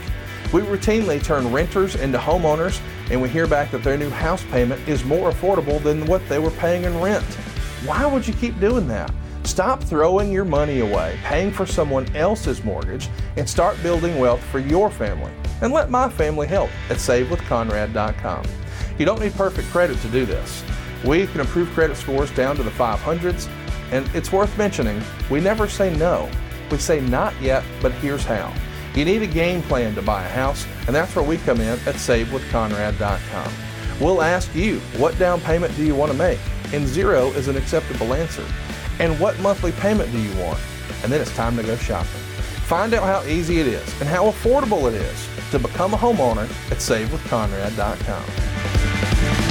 We 0.51 0.61
routinely 0.61 1.23
turn 1.23 1.51
renters 1.51 1.95
into 1.95 2.17
homeowners, 2.17 2.81
and 3.09 3.21
we 3.21 3.29
hear 3.29 3.47
back 3.47 3.71
that 3.71 3.83
their 3.83 3.97
new 3.97 4.09
house 4.09 4.43
payment 4.45 4.85
is 4.87 5.03
more 5.03 5.31
affordable 5.31 5.81
than 5.81 6.05
what 6.05 6.27
they 6.29 6.39
were 6.39 6.51
paying 6.51 6.83
in 6.83 6.99
rent. 6.99 7.25
Why 7.85 8.05
would 8.05 8.27
you 8.27 8.33
keep 8.33 8.59
doing 8.59 8.87
that? 8.87 9.11
Stop 9.43 9.81
throwing 9.81 10.31
your 10.31 10.43
money 10.43 10.81
away, 10.81 11.17
paying 11.23 11.51
for 11.51 11.65
someone 11.65 12.13
else's 12.15 12.63
mortgage, 12.63 13.09
and 13.37 13.47
start 13.47 13.81
building 13.81 14.19
wealth 14.19 14.43
for 14.45 14.59
your 14.59 14.89
family. 14.89 15.31
And 15.61 15.71
let 15.71 15.89
my 15.89 16.09
family 16.09 16.47
help 16.47 16.69
at 16.89 16.97
SaveWithConrad.com. 16.97 18.43
You 18.99 19.05
don't 19.05 19.21
need 19.21 19.33
perfect 19.35 19.69
credit 19.69 19.99
to 19.99 20.07
do 20.09 20.25
this. 20.25 20.63
We 21.05 21.27
can 21.27 21.39
improve 21.39 21.69
credit 21.69 21.95
scores 21.95 22.31
down 22.31 22.55
to 22.57 22.63
the 22.63 22.71
500s, 22.71 23.47
and 23.91 24.05
it's 24.13 24.31
worth 24.31 24.55
mentioning 24.57 25.01
we 25.29 25.39
never 25.39 25.67
say 25.69 25.95
no. 25.95 26.29
We 26.69 26.77
say 26.77 26.99
not 26.99 27.39
yet, 27.41 27.63
but 27.81 27.93
here's 27.93 28.25
how. 28.25 28.53
You 28.97 29.05
need 29.05 29.21
a 29.21 29.27
game 29.27 29.61
plan 29.61 29.93
to 29.93 30.01
buy 30.01 30.25
a 30.25 30.27
house, 30.27 30.65
and 30.87 30.95
that's 30.95 31.15
where 31.15 31.23
we 31.23 31.37
come 31.37 31.61
in 31.61 31.67
at 31.67 31.97
SaveWithConrad.com. 31.97 33.53
We'll 34.01 34.23
ask 34.23 34.55
you, 34.55 34.79
what 34.97 35.19
down 35.19 35.39
payment 35.41 35.75
do 35.75 35.85
you 35.85 35.93
want 35.93 36.11
to 36.11 36.17
make? 36.17 36.39
And 36.73 36.87
zero 36.87 37.27
is 37.33 37.47
an 37.47 37.57
acceptable 37.57 38.15
answer. 38.15 38.43
And 38.97 39.19
what 39.19 39.39
monthly 39.39 39.71
payment 39.73 40.11
do 40.11 40.19
you 40.19 40.35
want? 40.41 40.59
And 41.03 41.11
then 41.11 41.21
it's 41.21 41.35
time 41.35 41.55
to 41.57 41.63
go 41.63 41.75
shopping. 41.75 42.09
Find 42.65 42.95
out 42.95 43.03
how 43.03 43.21
easy 43.29 43.59
it 43.59 43.67
is 43.67 44.01
and 44.01 44.09
how 44.09 44.31
affordable 44.31 44.91
it 44.91 44.95
is 44.95 45.29
to 45.51 45.59
become 45.59 45.93
a 45.93 45.97
homeowner 45.97 46.49
at 46.71 46.79
SaveWithConrad.com. 46.79 49.46